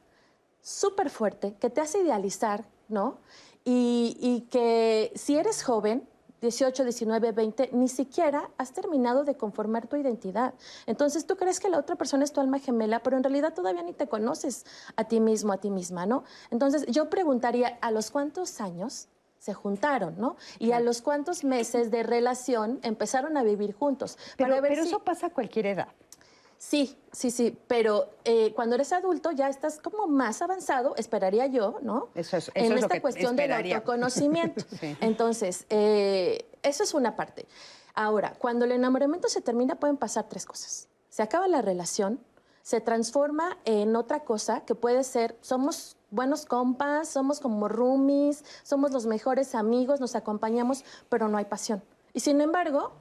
súper 0.66 1.12
fuerte 1.12 1.54
que 1.60 1.70
te 1.70 1.80
hace 1.80 2.00
idealizar, 2.00 2.66
¿no? 2.90 3.20
Y, 3.64 4.18
y 4.20 4.42
que 4.50 5.12
si 5.16 5.38
eres 5.38 5.64
joven, 5.64 6.08
18, 6.42 6.84
19, 6.84 7.32
20, 7.32 7.70
ni 7.74 7.88
siquiera 7.88 8.50
has 8.58 8.72
terminado 8.74 9.24
de 9.24 9.36
conformar 9.36 9.88
tu 9.88 9.96
identidad. 9.96 10.56
Entonces 10.88 11.26
tú 11.28 11.38
crees 11.38 11.60
que 11.60 11.70
la 11.70 11.78
otra 11.78 11.96
persona 11.96 12.24
es 12.24 12.34
tu 12.34 12.42
alma 12.42 12.58
gemela, 12.60 13.02
pero 13.04 13.16
en 13.18 13.24
realidad 13.24 13.54
todavía 13.54 13.84
ni 13.84 13.94
te 13.94 14.08
conoces 14.08 14.66
a 14.96 15.04
ti 15.06 15.20
mismo, 15.20 15.54
a 15.54 15.58
ti 15.58 15.70
misma, 15.70 16.06
¿no? 16.08 16.24
Entonces 16.50 16.86
yo 16.88 17.10
preguntaría, 17.12 17.78
¿a 17.82 17.92
los 17.92 18.10
cuántos 18.12 18.60
años 18.60 19.08
se 19.38 19.54
juntaron, 19.54 20.16
¿no? 20.20 20.38
Y 20.58 20.72
a 20.72 20.80
los 20.80 21.04
cuántos 21.04 21.44
meses 21.44 21.92
de 21.92 22.02
relación 22.02 22.80
empezaron 22.82 23.38
a 23.38 23.44
vivir 23.44 23.74
juntos. 23.76 24.18
Pero, 24.38 24.50
para 24.50 24.62
ver 24.62 24.72
pero 24.72 24.84
si- 24.84 24.90
eso 24.90 25.00
pasa 25.04 25.28
a 25.28 25.30
cualquier 25.30 25.68
edad. 25.68 25.88
Sí, 26.68 26.98
sí, 27.12 27.30
sí, 27.30 27.56
pero 27.68 28.10
eh, 28.24 28.52
cuando 28.56 28.74
eres 28.74 28.92
adulto 28.92 29.30
ya 29.32 29.50
estás 29.50 29.78
como 29.80 30.08
más 30.08 30.42
avanzado, 30.42 30.96
esperaría 30.96 31.46
yo, 31.46 31.78
¿no? 31.84 32.10
Eso 32.16 32.38
es- 32.38 32.46
eso 32.48 32.52
en 32.56 32.64
es 32.66 32.70
lo 32.72 32.76
esta 32.78 32.96
que 32.96 33.02
cuestión 33.02 33.36
del 33.36 33.52
autoconocimiento. 33.54 34.66
Sí. 34.80 34.98
Entonces, 35.00 35.68
eh, 35.70 36.44
eso 36.64 36.82
es 36.84 36.96
una 36.96 37.16
parte. 37.16 37.46
Ahora, 37.94 38.34
cuando 38.40 38.66
el 38.66 38.72
enamoramiento 38.72 39.30
se 39.30 39.42
termina, 39.42 39.76
pueden 39.76 39.96
pasar 39.98 40.28
tres 40.28 40.44
cosas. 40.48 40.88
Se 41.10 41.22
acaba 41.22 41.48
la 41.48 41.62
relación, 41.62 42.20
se 42.64 42.82
transforma 42.82 43.60
en 43.66 43.96
otra 43.96 44.22
cosa 44.22 44.62
que 44.66 44.74
puede 44.74 45.04
ser, 45.04 45.38
somos 45.42 45.98
buenos 46.10 46.46
compas, 46.48 47.08
somos 47.10 47.40
como 47.42 47.68
roomies, 47.68 48.44
somos 48.64 48.90
los 48.92 49.06
mejores 49.06 49.54
amigos, 49.54 50.00
nos 50.00 50.16
acompañamos, 50.16 50.84
pero 51.10 51.28
no 51.28 51.38
hay 51.38 51.46
pasión. 51.46 51.84
Y 52.12 52.22
sin 52.22 52.42
embargo, 52.42 52.94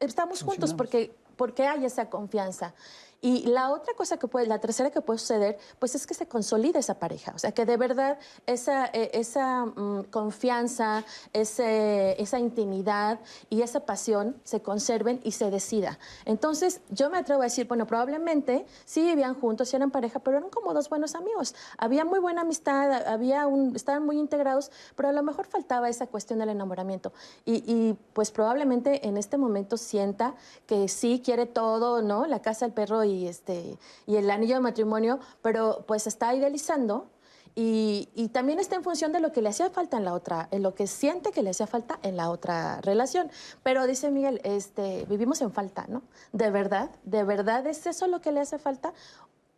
estamos 0.00 0.42
juntos 0.42 0.72
porque, 0.72 1.14
porque 1.40 1.66
hay 1.66 1.86
esa 1.86 2.10
confianza. 2.10 2.74
Y 3.22 3.46
la 3.46 3.70
otra 3.70 3.92
cosa 3.94 4.16
que 4.18 4.26
puede, 4.28 4.46
la 4.46 4.60
tercera 4.60 4.90
que 4.90 5.02
puede 5.02 5.18
suceder, 5.18 5.58
pues 5.78 5.94
es 5.94 6.06
que 6.06 6.14
se 6.14 6.26
consolida 6.26 6.78
esa 6.78 6.98
pareja. 6.98 7.32
O 7.34 7.38
sea, 7.38 7.52
que 7.52 7.66
de 7.66 7.76
verdad 7.76 8.18
esa, 8.46 8.86
eh, 8.86 9.10
esa 9.12 9.66
mm, 9.66 10.04
confianza, 10.10 11.04
ese- 11.34 12.20
esa 12.20 12.38
intimidad 12.38 13.20
y 13.50 13.60
esa 13.62 13.80
pasión 13.80 14.36
se 14.44 14.62
conserven 14.62 15.20
y 15.22 15.32
se 15.32 15.50
decida. 15.50 15.98
Entonces, 16.24 16.80
yo 16.88 17.10
me 17.10 17.18
atrevo 17.18 17.42
a 17.42 17.44
decir, 17.44 17.68
bueno, 17.68 17.86
probablemente 17.86 18.64
sí 18.86 19.02
vivían 19.04 19.38
juntos, 19.38 19.68
sí 19.68 19.76
eran 19.76 19.90
pareja, 19.90 20.20
pero 20.20 20.38
eran 20.38 20.48
como 20.50 20.72
dos 20.72 20.88
buenos 20.88 21.14
amigos. 21.14 21.54
Había 21.76 22.04
muy 22.06 22.20
buena 22.20 22.40
amistad, 22.40 23.06
había 23.06 23.46
un, 23.46 23.76
estaban 23.76 24.04
muy 24.06 24.18
integrados, 24.18 24.70
pero 24.96 25.10
a 25.10 25.12
lo 25.12 25.22
mejor 25.22 25.46
faltaba 25.46 25.88
esa 25.88 26.06
cuestión 26.06 26.38
del 26.38 26.48
enamoramiento. 26.48 27.12
Y, 27.44 27.56
y, 27.70 27.98
pues 28.14 28.30
probablemente 28.30 29.06
en 29.06 29.16
este 29.18 29.36
momento 29.36 29.76
sienta 29.76 30.34
que 30.66 30.88
sí 30.88 31.20
quiere 31.24 31.44
todo, 31.46 32.00
¿no? 32.02 32.26
La 32.26 32.40
casa, 32.40 32.64
el 32.64 32.72
perro 32.72 33.00
este, 33.26 33.78
y 34.06 34.16
el 34.16 34.30
anillo 34.30 34.54
de 34.54 34.60
matrimonio, 34.60 35.20
pero 35.42 35.84
pues 35.86 36.06
está 36.06 36.34
idealizando. 36.34 37.08
Y, 37.56 38.08
y 38.14 38.28
también 38.28 38.60
está 38.60 38.76
en 38.76 38.84
función 38.84 39.10
de 39.10 39.18
lo 39.18 39.32
que 39.32 39.42
le 39.42 39.48
hacía 39.48 39.68
falta 39.70 39.96
en 39.96 40.04
la 40.04 40.14
otra, 40.14 40.48
en 40.52 40.62
lo 40.62 40.74
que 40.74 40.86
siente 40.86 41.32
que 41.32 41.42
le 41.42 41.50
hacía 41.50 41.66
falta 41.66 41.98
en 42.02 42.16
la 42.16 42.30
otra 42.30 42.80
relación. 42.80 43.28
Pero 43.64 43.88
dice 43.88 44.10
Miguel, 44.12 44.40
este, 44.44 45.04
vivimos 45.08 45.40
en 45.42 45.50
falta, 45.50 45.86
¿no? 45.88 46.02
¿De 46.32 46.50
verdad? 46.50 46.90
¿De 47.02 47.24
verdad 47.24 47.66
es 47.66 47.86
eso 47.86 48.06
lo 48.06 48.20
que 48.20 48.30
le 48.30 48.40
hace 48.40 48.58
falta? 48.58 48.94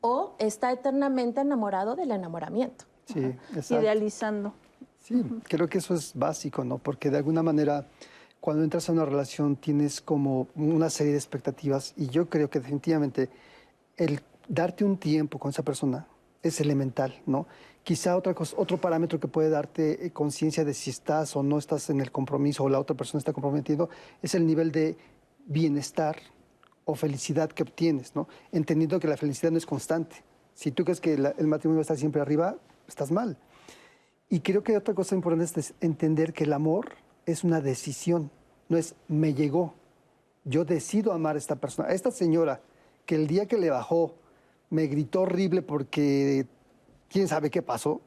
¿O 0.01 0.35
está 0.39 0.73
eternamente 0.73 1.43
enamorado 1.43 1.95
del 1.95 2.13
enamoramiento? 2.13 2.87
Sí, 3.13 3.21
exacto. 3.55 3.83
Idealizando. 3.83 4.55
Sí, 5.01 5.23
creo 5.45 5.69
que 5.69 5.79
eso 5.79 5.95
es 5.95 6.13
básico, 6.15 6.65
¿no? 6.65 6.79
Porque 6.79 7.11
de 7.11 7.19
alguna 7.19 7.43
manera, 7.43 7.87
cuando 8.43 8.65
entras 8.65 8.89
a 8.89 8.93
una 8.93 9.05
relación, 9.05 9.55
tienes 9.55 10.01
como 10.01 10.49
una 10.57 10.91
serie 10.91 11.13
de 11.13 11.19
expectativas 11.19 11.95
y 11.97 12.09
yo 12.09 12.29
creo 12.29 12.51
que 12.51 12.59
definitivamente 12.59 13.31
el 13.97 14.21
darte 14.49 14.85
un 14.85 14.97
tiempo 14.97 15.39
con 15.39 15.51
esa 15.51 15.63
persona 15.63 16.09
es 16.43 16.61
elemental, 16.61 17.23
¿no? 17.25 17.47
Quizá 17.85 18.17
otra 18.17 18.35
cosa, 18.35 18.57
otro 18.59 18.79
parámetro 18.79 19.21
que 19.21 19.29
puede 19.29 19.49
darte 19.49 20.05
eh, 20.05 20.11
conciencia 20.11 20.65
de 20.65 20.75
si 20.75 20.91
estás 20.91 21.37
o 21.37 21.45
no 21.45 21.57
estás 21.57 21.89
en 21.89 22.01
el 22.01 22.11
compromiso 22.11 22.65
o 22.65 22.69
la 22.69 22.81
otra 22.81 22.97
persona 22.97 23.21
está 23.21 23.33
comprometiendo 23.33 23.89
es 24.23 24.35
el 24.35 24.45
nivel 24.45 24.73
de 24.73 24.97
bienestar 25.47 26.17
o 26.85 26.97
felicidad 26.97 27.49
que 27.49 27.63
obtienes, 27.63 28.17
¿no? 28.17 28.27
Entendiendo 28.51 28.99
que 28.99 29.07
la 29.07 29.17
felicidad 29.17 29.53
no 29.53 29.59
es 29.59 29.67
constante. 29.67 30.17
Si 30.53 30.73
tú 30.73 30.83
crees 30.83 31.01
que 31.01 31.17
la- 31.17 31.35
el 31.39 31.47
matrimonio 31.47 31.81
estar 31.81 31.97
siempre 31.97 32.21
arriba, 32.21 32.57
estás 32.89 33.13
mal. 33.13 33.37
Y 34.29 34.41
creo 34.41 34.65
que 34.65 34.77
otra 34.77 34.95
cosa 34.95 35.15
importante 35.15 35.61
es 35.61 35.75
entender 35.81 36.33
que 36.33 36.43
el 36.43 36.53
amor 36.55 37.01
es 37.27 37.45
una 37.45 37.61
decisión, 37.61 38.31
no 38.69 38.77
es 38.77 38.95
me 39.09 39.35
llegó. 39.35 39.75
Yo 40.45 40.65
decido 40.65 41.13
amar 41.13 41.37
a 41.37 41.39
esta 41.39 41.57
persona. 41.57 41.89
A 41.89 41.93
esta 41.93 42.11
señora 42.11 42.61
que 43.07 43.15
el 43.15 43.27
día 43.27 43.47
que 43.47 43.59
le 43.59 43.71
bajó 43.71 44.15
me 44.71 44.87
gritó 44.87 45.23
horrible 45.23 45.63
porque 45.63 46.47
quién 47.09 47.29
sabe 47.29 47.51
qué 47.51 47.63
pasó. 47.63 48.01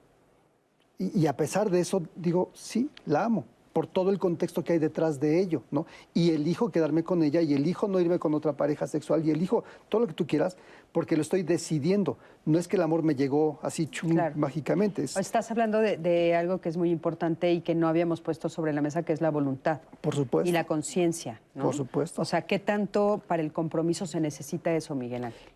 Y, 0.98 1.28
a 1.28 1.36
pesar 1.36 1.70
de 1.70 1.82
eso, 1.82 2.04
digo, 2.16 2.52
sí, 2.54 2.90
la 3.06 3.26
amo, 3.26 3.44
por 3.74 3.86
todo 3.86 4.12
el 4.12 4.18
contexto 4.18 4.64
que 4.64 4.74
hay 4.74 4.80
detrás 4.80 5.20
de 5.20 5.42
ello, 5.42 5.62
¿no? 5.70 5.86
Y 6.14 6.32
elijo 6.32 6.72
quedarme 6.72 7.04
con 7.04 7.22
ella 7.22 7.42
y 7.42 7.54
elijo 7.54 7.90
no 7.90 8.00
irme 8.00 8.18
con 8.18 8.34
otra 8.34 8.54
pareja 8.54 8.88
sexual 8.88 9.26
y 9.26 9.32
elijo 9.32 9.66
todo 9.90 10.02
lo 10.02 10.08
que 10.08 10.14
tú 10.14 10.26
quieras 10.26 10.56
porque 10.96 11.18
lo 11.18 11.24
estoy 11.24 11.44
decidiendo. 11.44 12.18
No 12.46 12.58
es 12.58 12.70
que 12.70 12.78
el 12.78 12.82
amor 12.82 13.04
me 13.04 13.16
llegó 13.16 13.60
así 13.62 13.88
chum, 13.88 14.12
Claro. 14.12 14.34
mágicamente. 14.38 15.04
es- 15.04 15.18
Estás 15.18 15.52
hablando 15.52 15.80
de, 15.80 15.98
de 15.98 16.34
algo 16.36 16.62
que 16.62 16.70
es 16.70 16.78
muy 16.78 16.90
importante 16.90 17.52
y 17.52 17.60
que 17.60 17.76
no 17.76 17.90
habíamos 17.90 18.22
puesto 18.22 18.48
sobre 18.48 18.72
la 18.72 18.82
mesa, 18.82 19.04
que 19.04 19.12
es 19.12 19.20
la 19.20 19.30
voluntad 19.30 19.82
por 20.00 20.16
supuesto. 20.16 20.48
y 20.50 20.54
la 20.54 20.64
conciencia. 20.64 21.42
¿no? 21.54 21.64
Por 21.66 21.76
supuesto. 21.76 22.22
O 22.22 22.26
sea, 22.26 22.44
¿qué 22.44 22.60
tanto 22.60 23.22
para 23.28 23.42
el 23.44 23.52
compromiso 23.52 24.06
se 24.06 24.22
necesita 24.22 24.74
eso, 24.74 24.96
Miguel 24.96 25.26
Ángel? 25.26 25.50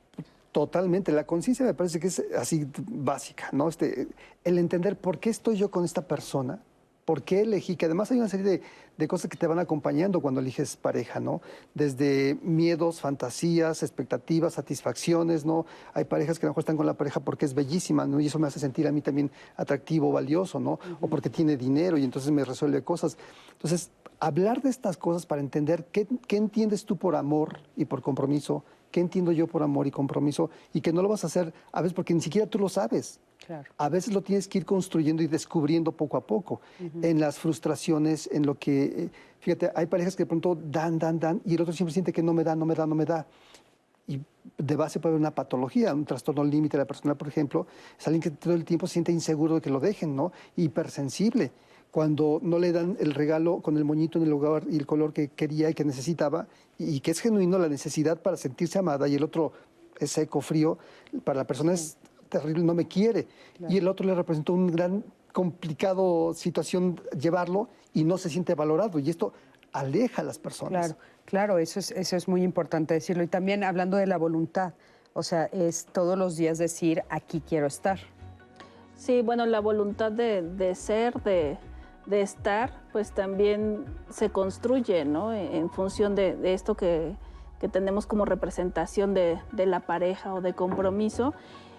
Totalmente. 0.51 1.13
La 1.13 1.23
conciencia 1.25 1.65
me 1.65 1.73
parece 1.73 2.01
que 2.01 2.07
es 2.07 2.21
así 2.37 2.67
básica, 2.91 3.47
¿no? 3.53 3.69
Este, 3.69 4.07
el 4.43 4.57
entender 4.57 4.97
por 4.97 5.19
qué 5.19 5.29
estoy 5.29 5.55
yo 5.55 5.71
con 5.71 5.85
esta 5.85 6.01
persona, 6.01 6.59
por 7.09 7.23
qué 7.23 7.41
elegí, 7.41 7.75
que 7.75 7.85
además 7.87 8.11
hay 8.11 8.19
una 8.19 8.29
serie 8.29 8.45
de, 8.45 8.61
de 8.95 9.07
cosas 9.07 9.31
que 9.31 9.35
te 9.35 9.47
van 9.47 9.57
acompañando 9.57 10.21
cuando 10.21 10.41
eliges 10.41 10.77
pareja, 10.77 11.19
¿no? 11.19 11.41
Desde 11.73 12.37
miedos, 12.43 13.01
fantasías, 13.01 13.81
expectativas, 13.81 14.53
satisfacciones, 14.53 15.43
¿no? 15.43 15.65
Hay 15.95 16.03
parejas 16.03 16.37
que 16.37 16.45
a 16.45 16.47
lo 16.47 16.51
mejor 16.51 16.61
están 16.61 16.77
con 16.77 16.85
la 16.85 16.93
pareja 16.93 17.19
porque 17.19 17.45
es 17.45 17.55
bellísima, 17.55 18.05
¿no? 18.05 18.19
Y 18.19 18.27
eso 18.27 18.37
me 18.37 18.45
hace 18.45 18.59
sentir 18.59 18.87
a 18.87 18.91
mí 18.91 19.01
también 19.01 19.31
atractivo, 19.57 20.11
valioso, 20.11 20.59
¿no? 20.59 20.79
O 21.01 21.07
porque 21.07 21.31
tiene 21.31 21.57
dinero 21.57 21.97
y 21.97 22.03
entonces 22.03 22.29
me 22.29 22.45
resuelve 22.45 22.83
cosas. 22.83 23.17
Entonces, 23.53 23.89
hablar 24.19 24.61
de 24.61 24.69
estas 24.69 24.95
cosas 24.95 25.25
para 25.25 25.41
entender 25.41 25.87
qué, 25.91 26.05
qué 26.27 26.37
entiendes 26.37 26.85
tú 26.85 26.95
por 26.95 27.15
amor 27.15 27.61
y 27.75 27.85
por 27.85 28.03
compromiso, 28.03 28.63
qué 28.91 28.99
entiendo 28.99 29.31
yo 29.31 29.47
por 29.47 29.63
amor 29.63 29.87
y 29.87 29.91
compromiso, 29.91 30.49
y 30.73 30.81
que 30.81 30.93
no 30.93 31.01
lo 31.01 31.09
vas 31.09 31.23
a 31.23 31.27
hacer 31.27 31.53
a 31.71 31.81
veces 31.81 31.93
porque 31.93 32.13
ni 32.13 32.21
siquiera 32.21 32.47
tú 32.47 32.59
lo 32.59 32.69
sabes. 32.69 33.19
Claro. 33.45 33.69
A 33.77 33.89
veces 33.89 34.13
lo 34.13 34.21
tienes 34.21 34.47
que 34.47 34.57
ir 34.57 34.65
construyendo 34.65 35.23
y 35.23 35.27
descubriendo 35.27 35.91
poco 35.91 36.17
a 36.17 36.21
poco, 36.21 36.61
en 37.01 37.19
las 37.19 37.39
frustraciones, 37.39 38.29
en 38.31 38.45
lo 38.45 38.55
que, 38.55 38.83
eh, 38.83 39.09
fíjate, 39.39 39.71
hay 39.75 39.85
parejas 39.85 40.15
que 40.15 40.23
de 40.23 40.27
pronto 40.27 40.55
dan, 40.55 40.99
dan, 40.99 41.19
dan, 41.19 41.41
y 41.45 41.55
el 41.55 41.61
otro 41.61 41.73
siempre 41.73 41.93
siente 41.93 42.11
que 42.11 42.21
no 42.21 42.33
me 42.33 42.43
da, 42.43 42.55
no 42.55 42.65
me 42.65 42.75
da, 42.75 42.85
no 42.85 42.95
me 42.95 43.05
da. 43.05 43.25
Y 44.07 44.19
de 44.57 44.75
base 44.75 44.99
puede 44.99 45.13
haber 45.13 45.21
una 45.21 45.33
patología, 45.33 45.93
un 45.93 46.05
trastorno 46.05 46.43
límite 46.43 46.77
de 46.77 46.83
la 46.83 46.87
persona, 46.87 47.15
por 47.15 47.27
ejemplo, 47.27 47.67
es 47.97 48.07
alguien 48.07 48.21
que 48.21 48.31
todo 48.31 48.53
el 48.53 48.65
tiempo 48.65 48.87
se 48.87 48.93
siente 48.93 49.11
inseguro 49.11 49.55
de 49.55 49.61
que 49.61 49.69
lo 49.69 49.79
dejen, 49.79 50.15
¿no? 50.15 50.31
Hipersensible. 50.55 51.51
Cuando 51.91 52.39
no 52.43 52.59
le 52.59 52.71
dan 52.71 52.97
el 52.99 53.13
regalo 53.13 53.61
con 53.61 53.77
el 53.77 53.85
moñito 53.85 54.19
en 54.19 54.25
el 54.25 54.29
lugar 54.29 54.63
y 54.69 54.77
el 54.77 54.85
color 54.85 55.13
que 55.13 55.29
quería 55.29 55.69
y 55.69 55.73
que 55.73 55.83
necesitaba, 55.83 56.47
y 56.77 56.99
que 56.99 57.11
es 57.11 57.19
genuino 57.19 57.57
la 57.57 57.67
necesidad 57.67 58.21
para 58.21 58.37
sentirse 58.37 58.77
amada, 58.79 59.07
y 59.07 59.15
el 59.15 59.23
otro 59.23 59.53
es 59.97 60.11
seco, 60.11 60.41
frío, 60.41 60.77
para 61.23 61.39
la 61.39 61.47
persona 61.47 61.73
es 61.73 61.97
terrible, 62.29 62.63
no 62.63 62.73
me 62.73 62.87
quiere. 62.87 63.27
Y 63.67 63.77
el 63.77 63.87
otro 63.87 64.05
le 64.05 64.15
representó 64.15 64.53
un 64.53 64.67
gran 64.67 65.03
complicado 65.33 66.33
situación 66.33 67.01
llevarlo 67.19 67.69
y 67.93 68.03
no 68.03 68.17
se 68.17 68.29
siente 68.29 68.55
valorado. 68.55 68.99
Y 68.99 69.09
esto 69.09 69.33
aleja 69.71 70.21
a 70.21 70.25
las 70.25 70.39
personas. 70.39 70.87
Claro, 70.87 70.99
claro, 71.25 71.57
eso 71.57 71.79
es, 71.79 71.91
eso 71.91 72.15
es 72.15 72.27
muy 72.27 72.43
importante 72.43 72.93
decirlo. 72.93 73.23
Y 73.23 73.27
también 73.27 73.63
hablando 73.63 73.97
de 73.97 74.07
la 74.07 74.17
voluntad, 74.17 74.73
o 75.13 75.23
sea, 75.23 75.45
es 75.45 75.85
todos 75.91 76.17
los 76.17 76.37
días 76.37 76.57
decir, 76.57 77.03
aquí 77.09 77.41
quiero 77.41 77.67
estar. 77.67 77.99
Sí, 78.95 79.21
bueno, 79.21 79.45
la 79.45 79.61
voluntad 79.61 80.11
de, 80.11 80.75
ser, 80.75 81.13
de, 81.23 81.57
estar, 82.11 82.71
pues 82.91 83.11
también 83.11 83.85
se 84.09 84.29
construye, 84.29 85.05
¿no? 85.05 85.33
En, 85.33 85.69
función 85.69 86.15
de, 86.15 86.53
esto 86.53 86.75
que, 86.75 87.15
tenemos 87.71 88.07
como 88.07 88.25
representación 88.25 89.13
de, 89.13 89.39
la 89.53 89.81
pareja 89.81 90.33
o 90.33 90.41
de 90.41 90.53
compromiso. 90.53 91.33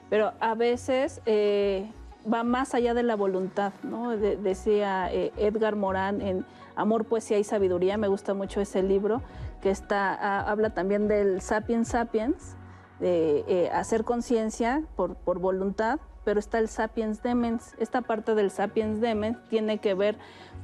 Pero 0.09 0.33
a 0.41 0.55
veces 0.55 1.21
eh, 1.27 1.91
va 2.31 2.43
más 2.43 2.75
allá 2.75 2.95
de 2.95 3.03
la 3.03 3.17
voluntad, 3.17 3.73
¿no? 3.83 4.11
decía 4.11 5.13
eh, 5.13 5.33
Edgar 5.37 5.77
Morán 5.77 6.21
en 6.21 6.45
Amor, 6.75 7.05
Poesía 7.05 7.39
y 7.39 7.45
Sabiduría, 7.45 7.97
me 7.97 8.09
gusta 8.09 8.35
mucho 8.35 8.61
ese 8.61 8.83
libro, 8.83 9.23
que 9.63 9.71
está, 9.71 10.41
habla 10.41 10.71
también 10.71 11.09
del 11.09 11.41
sapiens 11.41 11.89
sapiens, 11.89 12.57
de 12.99 13.45
eh, 13.49 13.71
hacer 13.73 14.05
conciencia 14.05 14.83
por, 14.97 15.15
por 15.17 15.39
voluntad, 15.39 16.01
pero 16.25 16.41
está 16.41 16.59
el 16.59 16.69
sapiens 16.69 17.23
demens. 17.23 17.75
Esta 17.79 18.03
parte 18.03 18.35
del 18.35 18.51
sapiens 18.51 19.01
demens 19.01 19.39
tiene 19.49 19.79
que 19.79 19.95
ver 19.95 20.17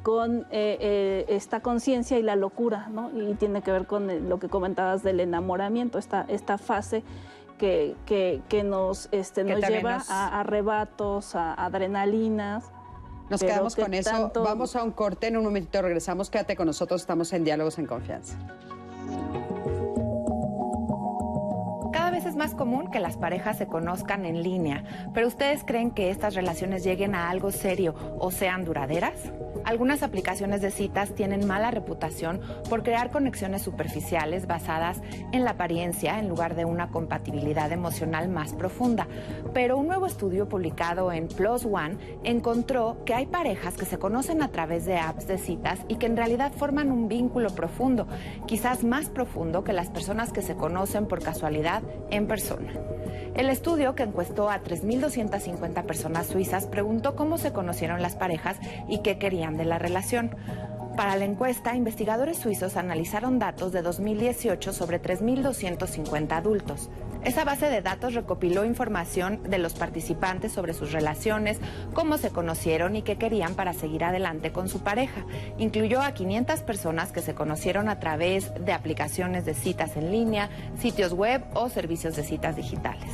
con 0.03 0.47
eh, 0.51 1.24
esta 1.28 1.61
conciencia 1.61 2.19
y 2.19 2.23
la 2.23 2.37
locura, 2.37 2.89
¿no? 2.91 3.11
Y 3.12 3.35
tiene 3.35 3.62
que 3.62 3.73
ver 3.73 3.87
con 3.87 4.28
lo 4.28 4.39
que 4.39 4.49
comentabas 4.49 5.03
del 5.03 5.20
enamoramiento, 5.20 5.99
esta, 5.99 6.24
esta 6.28 6.59
fase 6.59 7.03
que, 7.59 7.97
que, 8.07 8.65
nos, 8.65 9.09
este, 9.12 9.45
nos 9.45 9.61
lleva 9.69 10.03
a 10.09 10.41
arrebatos, 10.41 11.35
a 11.35 11.55
adrenalinas. 11.55 12.70
Nos 13.31 13.41
quedamos 13.41 13.74
con 13.74 13.93
eso. 13.95 14.31
Vamos 14.35 14.77
a 14.77 14.85
un 14.85 14.93
corte, 14.93 15.28
en 15.28 15.37
un 15.37 15.45
momentito 15.45 15.83
regresamos. 15.83 16.31
Quédate 16.31 16.55
con 16.55 16.66
nosotros, 16.66 17.01
estamos 17.01 17.33
en 17.33 17.45
Diálogos 17.45 17.78
en 17.78 17.87
Confianza. 17.87 18.39
Cada 22.07 22.19
vez 22.19 22.27
es 22.27 22.37
más 22.37 22.55
común 22.55 22.89
que 22.93 23.01
las 23.01 23.16
parejas 23.16 23.59
se 23.59 23.66
conozcan 23.66 24.27
en 24.27 24.41
línea, 24.41 24.85
pero 25.12 25.27
¿ustedes 25.27 25.65
creen 25.65 25.91
que 25.91 26.11
estas 26.11 26.37
relaciones 26.37 26.85
lleguen 26.85 27.16
a 27.16 27.31
algo 27.31 27.51
serio 27.51 27.97
o 28.20 28.31
sean 28.31 28.65
duraderas? 28.65 29.33
Algunas 29.67 30.05
aplicaciones 30.05 30.63
de 30.63 30.71
citas 30.71 31.13
tienen 31.17 31.45
mala 31.45 31.73
reputación 31.73 32.41
por 32.71 32.85
crear 32.85 33.11
conexiones 33.11 33.63
superficiales 33.63 34.47
basadas 34.47 35.03
en 35.33 35.43
la 35.43 35.51
apariencia 35.51 36.21
en 36.21 36.29
lugar 36.29 36.55
de 36.55 36.65
una 36.65 36.91
compatibilidad 36.93 37.73
emocional 37.73 38.29
más 38.29 38.53
profunda. 38.53 39.09
Pero 39.53 39.77
un 39.77 39.89
nuevo 39.89 40.07
estudio 40.07 40.49
publicado 40.49 41.11
en 41.11 41.27
Plus 41.27 41.65
One 41.65 41.99
encontró 42.23 42.99
que 43.05 43.15
hay 43.15 43.27
parejas 43.27 43.75
que 43.77 43.87
se 43.87 43.99
conocen 43.99 44.41
a 44.41 44.53
través 44.53 44.85
de 44.85 44.99
apps 44.99 45.27
de 45.27 45.37
citas 45.37 45.81
y 45.89 45.97
que 45.97 46.07
en 46.07 46.17
realidad 46.17 46.53
forman 46.53 46.93
un 46.93 47.09
vínculo 47.09 47.51
profundo, 47.51 48.07
quizás 48.47 48.85
más 48.85 49.09
profundo 49.09 49.65
que 49.65 49.73
las 49.73 49.91
personas 49.91 50.33
que 50.33 50.43
se 50.43 50.55
conocen 50.55 51.07
por 51.07 51.25
casualidad 51.25 51.83
en 52.11 52.29
persona. 52.29 52.73
El 53.37 53.51
estudio, 53.51 53.95
que 53.95 54.03
encuestó 54.03 54.49
a 54.49 54.63
3.250 54.63 55.85
personas 55.85 56.27
suizas, 56.27 56.67
preguntó 56.67 57.15
cómo 57.17 57.37
se 57.37 57.53
conocieron 57.53 58.01
las 58.01 58.17
parejas 58.17 58.57
y 58.89 59.03
qué 59.03 59.19
querían 59.19 59.56
de 59.57 59.65
la 59.65 59.78
relación. 59.78 60.37
Para 60.97 61.16
la 61.16 61.27
encuesta, 61.27 61.77
investigadores 61.77 62.39
suizos 62.39 62.77
analizaron 62.77 63.39
datos 63.39 63.70
de 63.70 63.83
2018 63.83 64.73
sobre 64.73 65.01
3.250 65.03 66.33
adultos. 66.33 66.89
Esa 67.23 67.45
base 67.45 67.69
de 67.69 67.83
datos 67.83 68.15
recopiló 68.15 68.65
información 68.65 69.43
de 69.43 69.59
los 69.59 69.74
participantes 69.74 70.53
sobre 70.53 70.73
sus 70.73 70.93
relaciones, 70.93 71.59
cómo 71.93 72.16
se 72.19 72.31
conocieron 72.31 72.97
y 72.97 73.03
qué 73.03 73.19
querían 73.19 73.55
para 73.55 73.73
seguir 73.73 74.05
adelante 74.05 74.53
con 74.53 74.69
su 74.69 74.81
pareja. 74.81 75.27
Incluyó 75.59 76.01
a 76.01 76.12
500 76.12 76.61
personas 76.61 77.12
que 77.12 77.23
se 77.23 77.35
conocieron 77.35 77.89
a 77.89 77.99
través 77.99 78.53
de 78.65 78.73
aplicaciones 78.73 79.45
de 79.45 79.55
citas 79.55 79.97
en 79.97 80.12
línea, 80.12 80.49
sitios 80.78 81.12
web 81.12 81.43
o 81.55 81.69
servicios 81.69 82.16
de 82.16 82.23
citas 82.23 82.57
digitales. 82.57 83.11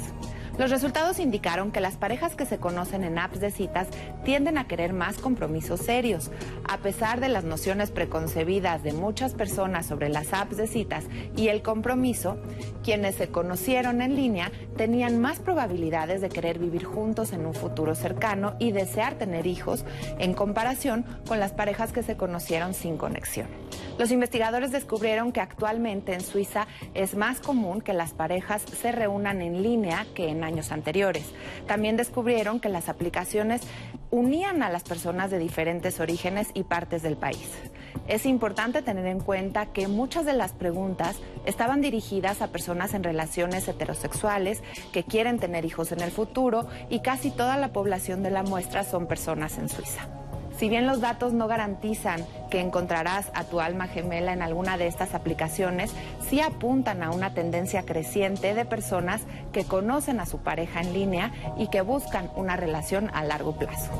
Los 0.58 0.70
resultados 0.70 1.18
indicaron 1.18 1.72
que 1.72 1.80
las 1.80 1.96
parejas 1.96 2.34
que 2.34 2.44
se 2.44 2.58
conocen 2.58 3.04
en 3.04 3.18
apps 3.18 3.40
de 3.40 3.50
citas 3.50 3.88
tienden 4.22 4.58
a 4.58 4.66
querer 4.66 4.92
más 4.92 5.16
compromisos 5.16 5.80
serios. 5.80 6.30
A 6.68 6.78
pesar 6.78 7.20
de 7.20 7.30
las 7.30 7.44
nociones 7.44 7.90
preconcebidas 7.90 8.82
de 8.82 8.92
muchas 8.92 9.32
personas 9.32 9.86
sobre 9.86 10.10
las 10.10 10.34
apps 10.34 10.58
de 10.58 10.66
citas 10.66 11.04
y 11.36 11.48
el 11.48 11.62
compromiso, 11.62 12.36
quienes 12.84 13.14
se 13.14 13.28
conocieron 13.28 14.02
en 14.02 14.14
línea 14.14 14.52
tenían 14.76 15.20
más 15.20 15.40
probabilidades 15.40 16.20
de 16.20 16.28
querer 16.28 16.58
vivir 16.58 16.84
juntos 16.84 17.32
en 17.32 17.46
un 17.46 17.54
futuro 17.54 17.94
cercano 17.94 18.54
y 18.58 18.72
desear 18.72 19.14
tener 19.14 19.46
hijos 19.46 19.86
en 20.18 20.34
comparación 20.34 21.06
con 21.26 21.40
las 21.40 21.52
parejas 21.52 21.92
que 21.92 22.02
se 22.02 22.18
conocieron 22.18 22.74
sin 22.74 22.98
conexión. 22.98 23.48
Los 24.02 24.10
investigadores 24.10 24.72
descubrieron 24.72 25.30
que 25.30 25.40
actualmente 25.40 26.12
en 26.12 26.22
Suiza 26.22 26.66
es 26.92 27.14
más 27.14 27.38
común 27.38 27.80
que 27.80 27.92
las 27.92 28.12
parejas 28.12 28.62
se 28.62 28.90
reúnan 28.90 29.40
en 29.40 29.62
línea 29.62 30.08
que 30.12 30.28
en 30.28 30.42
años 30.42 30.72
anteriores. 30.72 31.24
También 31.68 31.96
descubrieron 31.96 32.58
que 32.58 32.68
las 32.68 32.88
aplicaciones 32.88 33.62
unían 34.10 34.64
a 34.64 34.70
las 34.70 34.82
personas 34.82 35.30
de 35.30 35.38
diferentes 35.38 36.00
orígenes 36.00 36.48
y 36.52 36.64
partes 36.64 37.04
del 37.04 37.16
país. 37.16 37.48
Es 38.08 38.26
importante 38.26 38.82
tener 38.82 39.06
en 39.06 39.20
cuenta 39.20 39.66
que 39.66 39.86
muchas 39.86 40.26
de 40.26 40.32
las 40.32 40.50
preguntas 40.50 41.18
estaban 41.46 41.80
dirigidas 41.80 42.42
a 42.42 42.48
personas 42.48 42.94
en 42.94 43.04
relaciones 43.04 43.68
heterosexuales 43.68 44.64
que 44.92 45.04
quieren 45.04 45.38
tener 45.38 45.64
hijos 45.64 45.92
en 45.92 46.00
el 46.00 46.10
futuro 46.10 46.66
y 46.90 47.02
casi 47.02 47.30
toda 47.30 47.56
la 47.56 47.72
población 47.72 48.24
de 48.24 48.32
la 48.32 48.42
muestra 48.42 48.82
son 48.82 49.06
personas 49.06 49.58
en 49.58 49.68
Suiza. 49.68 50.08
Si 50.62 50.68
bien 50.68 50.86
los 50.86 51.00
datos 51.00 51.32
no 51.32 51.48
garantizan 51.48 52.24
que 52.48 52.60
encontrarás 52.60 53.32
a 53.34 53.42
tu 53.42 53.58
alma 53.58 53.88
gemela 53.88 54.32
en 54.32 54.42
alguna 54.42 54.78
de 54.78 54.86
estas 54.86 55.12
aplicaciones, 55.12 55.92
sí 56.20 56.40
apuntan 56.40 57.02
a 57.02 57.10
una 57.10 57.34
tendencia 57.34 57.82
creciente 57.82 58.54
de 58.54 58.64
personas 58.64 59.22
que 59.52 59.64
conocen 59.64 60.20
a 60.20 60.26
su 60.26 60.38
pareja 60.38 60.80
en 60.80 60.92
línea 60.92 61.32
y 61.58 61.66
que 61.66 61.80
buscan 61.80 62.30
una 62.36 62.54
relación 62.54 63.10
a 63.12 63.24
largo 63.24 63.56
plazo. 63.56 63.90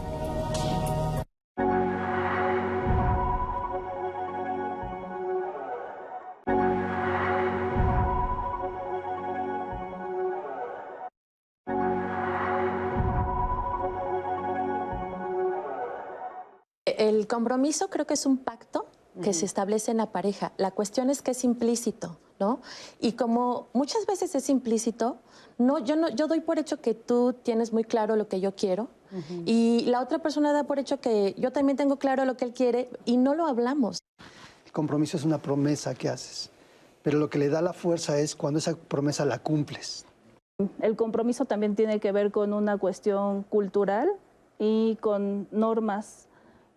El 17.02 17.26
compromiso 17.26 17.90
creo 17.90 18.06
que 18.06 18.14
es 18.14 18.26
un 18.26 18.38
pacto 18.38 18.86
que 19.24 19.32
se 19.32 19.44
establece 19.44 19.90
en 19.90 19.96
la 19.96 20.12
pareja. 20.12 20.52
La 20.56 20.70
cuestión 20.70 21.10
es 21.10 21.20
que 21.20 21.32
es 21.32 21.42
implícito, 21.42 22.16
¿no? 22.38 22.60
Y 23.00 23.14
como 23.14 23.66
muchas 23.72 24.06
veces 24.06 24.36
es 24.36 24.48
implícito, 24.48 25.16
no, 25.58 25.80
yo, 25.80 25.96
no, 25.96 26.10
yo 26.10 26.28
doy 26.28 26.38
por 26.38 26.60
hecho 26.60 26.80
que 26.80 26.94
tú 26.94 27.32
tienes 27.32 27.72
muy 27.72 27.82
claro 27.82 28.14
lo 28.14 28.28
que 28.28 28.38
yo 28.38 28.54
quiero 28.54 28.88
y 29.44 29.84
la 29.88 30.00
otra 30.00 30.20
persona 30.20 30.52
da 30.52 30.62
por 30.62 30.78
hecho 30.78 31.00
que 31.00 31.34
yo 31.36 31.50
también 31.50 31.76
tengo 31.76 31.96
claro 31.96 32.24
lo 32.24 32.36
que 32.36 32.44
él 32.44 32.52
quiere 32.52 32.88
y 33.04 33.16
no 33.16 33.34
lo 33.34 33.46
hablamos. 33.46 33.98
El 34.64 34.70
compromiso 34.70 35.16
es 35.16 35.24
una 35.24 35.38
promesa 35.38 35.96
que 35.96 36.08
haces, 36.08 36.50
pero 37.02 37.18
lo 37.18 37.28
que 37.28 37.38
le 37.38 37.48
da 37.48 37.62
la 37.62 37.72
fuerza 37.72 38.16
es 38.20 38.36
cuando 38.36 38.60
esa 38.60 38.76
promesa 38.76 39.24
la 39.24 39.40
cumples. 39.40 40.06
El 40.80 40.94
compromiso 40.94 41.46
también 41.46 41.74
tiene 41.74 41.98
que 41.98 42.12
ver 42.12 42.30
con 42.30 42.52
una 42.52 42.78
cuestión 42.78 43.42
cultural 43.42 44.08
y 44.60 44.96
con 45.00 45.48
normas 45.50 46.28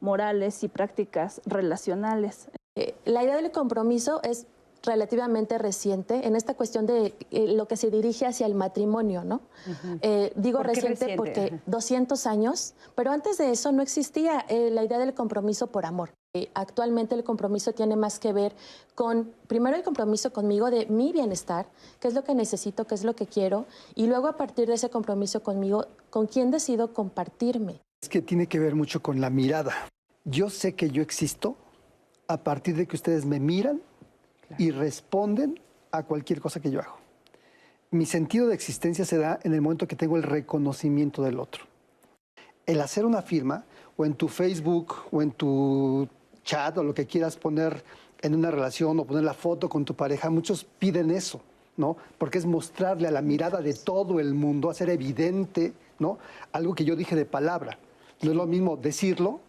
morales 0.06 0.64
y 0.64 0.69
prácticas 0.69 1.41
relacionales. 1.45 2.48
Eh, 2.77 2.95
la 3.06 3.23
idea 3.23 3.36
del 3.36 3.52
compromiso 3.52 4.22
es 4.23 4.45
relativamente 4.84 5.57
reciente 5.57 6.27
en 6.27 6.36
esta 6.36 6.53
cuestión 6.53 6.86
de 6.86 7.15
eh, 7.32 7.48
lo 7.56 7.68
que 7.68 7.76
se 7.76 7.90
dirige 7.90 8.27
hacia 8.27 8.45
el 8.45 8.53
matrimonio, 8.53 9.23
¿no? 9.23 9.41
Eh, 10.02 10.32
digo 10.36 10.61
reciente, 10.61 11.15
porque 11.18 11.60
200 11.65 12.27
años, 12.27 12.76
pero 12.94 13.11
antes 13.11 13.40
de 13.40 13.49
eso 13.49 13.72
no 13.72 13.82
existía 13.82 14.45
la 14.48 14.84
idea 14.84 14.99
del 14.99 15.15
compromiso 15.15 15.68
por 15.68 15.88
amor. 15.88 16.11
actualmente 16.53 17.15
el 17.15 17.23
compromiso 17.23 17.72
tiene 17.72 17.95
más 17.95 18.19
que 18.19 18.32
ver 18.32 18.53
con, 18.94 19.34
primero 19.48 19.76
el 19.76 19.84
compromiso 19.84 20.32
conmigo 20.32 20.69
de 20.69 20.86
mi 20.86 21.14
bienestar, 21.14 21.65
qué 21.99 22.07
es 22.10 22.14
lo 22.14 22.23
que 22.23 22.36
necesito, 22.36 22.86
qué 22.86 22.94
es 22.94 23.03
lo 23.03 23.15
que 23.15 23.26
quiero, 23.26 23.65
y 23.95 24.06
luego 24.06 24.27
a 24.27 24.38
partir 24.38 24.68
de 24.68 24.76
ese 24.76 24.90
compromiso 24.90 25.41
conmigo, 25.41 25.88
con 26.11 26.27
quién 26.27 26.52
decido 26.52 26.94
compartirme. 26.94 27.82
Es 28.03 28.10
que 28.10 28.22
tiene 28.22 28.45
que 28.45 28.60
ver 28.60 28.76
mucho 28.76 29.02
con 29.02 29.19
la 29.19 29.32
mirada. 29.32 29.73
Yo 30.26 30.50
sé 30.50 30.74
que 30.74 30.90
yo 30.90 31.04
existo 31.04 31.56
a 32.28 32.38
partir 32.38 32.76
de 32.76 32.88
que 32.88 32.96
ustedes 32.96 33.26
me 33.26 33.40
miran 33.40 33.80
y 34.58 34.72
responden 34.72 35.60
a 35.92 36.02
cualquier 36.02 36.42
cosa 36.42 36.60
que 36.60 36.72
yo 36.72 36.82
hago. 36.82 36.98
Mi 37.92 38.08
sentido 38.08 38.48
de 38.48 38.56
existencia 38.56 39.06
se 39.06 39.20
da 39.20 39.40
en 39.44 39.54
el 39.54 39.62
momento 39.62 39.88
que 39.88 39.96
tengo 39.96 40.18
el 40.18 40.24
reconocimiento 40.24 41.22
del 41.22 41.40
otro. 41.40 41.66
El 42.66 42.82
hacer 42.82 43.06
una 43.06 43.22
firma, 43.22 43.66
o 43.98 44.04
en 44.04 44.16
tu 44.16 44.28
Facebook 44.28 44.96
o 45.12 45.22
en 45.22 45.32
tu 45.32 46.08
chat 46.44 46.76
o 46.80 46.84
lo 46.84 46.96
que 46.96 47.06
quieras 47.06 47.38
poner 47.38 47.84
en 48.22 48.34
una 48.34 48.50
relación 48.50 49.00
o 49.00 49.06
poner 49.06 49.24
la 49.24 49.36
foto 49.36 49.70
con 49.70 49.86
tu 49.86 49.94
pareja, 49.94 50.32
muchos 50.32 50.64
piden 50.64 51.12
eso, 51.12 51.42
¿no? 51.78 51.98
Porque 52.18 52.40
es 52.40 52.48
mostrarle 52.48 53.08
a 53.08 53.12
la 53.12 53.22
mirada 53.22 53.62
de 53.62 53.76
todo 53.76 54.20
el 54.20 54.34
mundo, 54.34 54.72
hacer 54.72 54.90
evidente, 54.90 55.74
¿no? 56.00 56.18
Algo 56.52 56.74
que 56.74 56.84
yo 56.84 56.96
dije 56.96 57.16
de 57.16 57.26
palabra. 57.26 57.78
No 58.24 58.32
es 58.32 58.36
lo 58.36 58.48
mismo 58.48 58.76
decirlo 58.76 59.40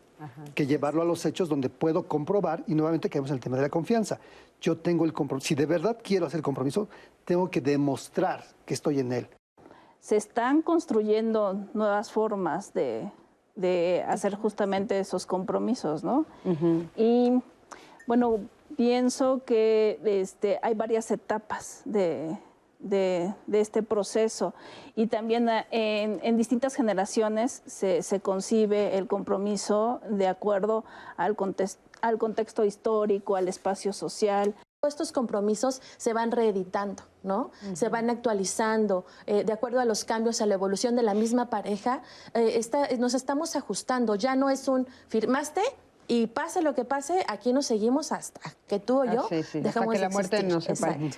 que 0.54 0.66
llevarlo 0.66 1.02
a 1.02 1.04
los 1.04 1.24
hechos 1.26 1.48
donde 1.48 1.68
puedo 1.68 2.08
comprobar 2.08 2.64
y 2.66 2.74
nuevamente 2.74 3.10
caemos 3.10 3.30
en 3.30 3.36
el 3.36 3.40
tema 3.40 3.56
de 3.56 3.62
la 3.62 3.68
confianza. 3.68 4.18
Yo 4.60 4.78
tengo 4.78 5.04
el 5.04 5.12
compromiso, 5.12 5.48
si 5.48 5.54
de 5.54 5.66
verdad 5.66 5.98
quiero 6.02 6.26
hacer 6.26 6.42
compromiso, 6.42 6.88
tengo 7.24 7.50
que 7.50 7.60
demostrar 7.60 8.44
que 8.64 8.74
estoy 8.74 9.00
en 9.00 9.12
él. 9.12 9.28
Se 10.00 10.16
están 10.16 10.62
construyendo 10.62 11.66
nuevas 11.74 12.12
formas 12.12 12.72
de, 12.72 13.10
de 13.56 14.04
hacer 14.06 14.36
justamente 14.36 14.98
esos 14.98 15.26
compromisos, 15.26 16.04
¿no? 16.04 16.26
Y 16.96 17.42
bueno, 18.06 18.40
pienso 18.76 19.42
que 19.44 19.98
este, 20.04 20.58
hay 20.62 20.74
varias 20.74 21.10
etapas 21.10 21.82
de, 21.84 22.38
de, 22.78 23.34
este 23.52 23.82
proceso 23.82 24.54
y 24.94 25.06
también 25.06 25.48
eh, 25.48 25.66
en, 25.70 26.20
en 26.22 26.36
distintas 26.36 26.74
generaciones 26.74 27.62
se, 27.66 28.02
se, 28.02 28.20
concibe 28.20 28.96
el 28.98 29.06
compromiso 29.06 30.00
de 30.08 30.28
acuerdo 30.28 30.84
al, 31.16 31.36
al 32.00 32.18
contexto 32.18 32.64
histórico, 32.64 33.36
al 33.36 33.48
espacio 33.48 33.92
social. 33.92 34.54
Estos 34.86 35.10
compromisos 35.10 35.82
se 35.96 36.12
van 36.12 36.30
reeditando, 36.30 37.02
¿no? 37.24 37.50
Se 37.72 37.88
van 37.88 38.08
actualizando 38.08 39.04
eh, 39.26 39.42
de 39.42 39.52
acuerdo 39.52 39.80
a 39.80 39.84
los 39.84 40.04
cambios, 40.04 40.40
a 40.40 40.46
la 40.46 40.54
evolución 40.54 40.94
de 40.94 41.02
la 41.02 41.14
misma 41.14 41.50
pareja. 41.50 42.02
Eh, 42.34 42.60
nos 42.98 43.14
estamos 43.14 43.56
ajustando. 43.56 44.14
Ya 44.14 44.36
no 44.36 44.48
es 44.48 44.68
un 44.68 44.86
firmaste, 45.08 45.62
y 46.08 46.28
pase 46.28 46.62
lo 46.62 46.74
que 46.74 46.84
pase, 46.84 47.24
aquí 47.28 47.52
nos 47.52 47.66
seguimos 47.66 48.12
hasta 48.12 48.40
que 48.68 48.78
tú 48.78 49.00
o 49.00 49.04
yo 49.04 49.28
ah, 49.30 49.34
dejamos 49.54 49.64
hasta 49.64 49.92
que 49.92 49.98
la 49.98 50.08
muerte 50.08 50.42
nos 50.44 50.64
separe. 50.64 51.10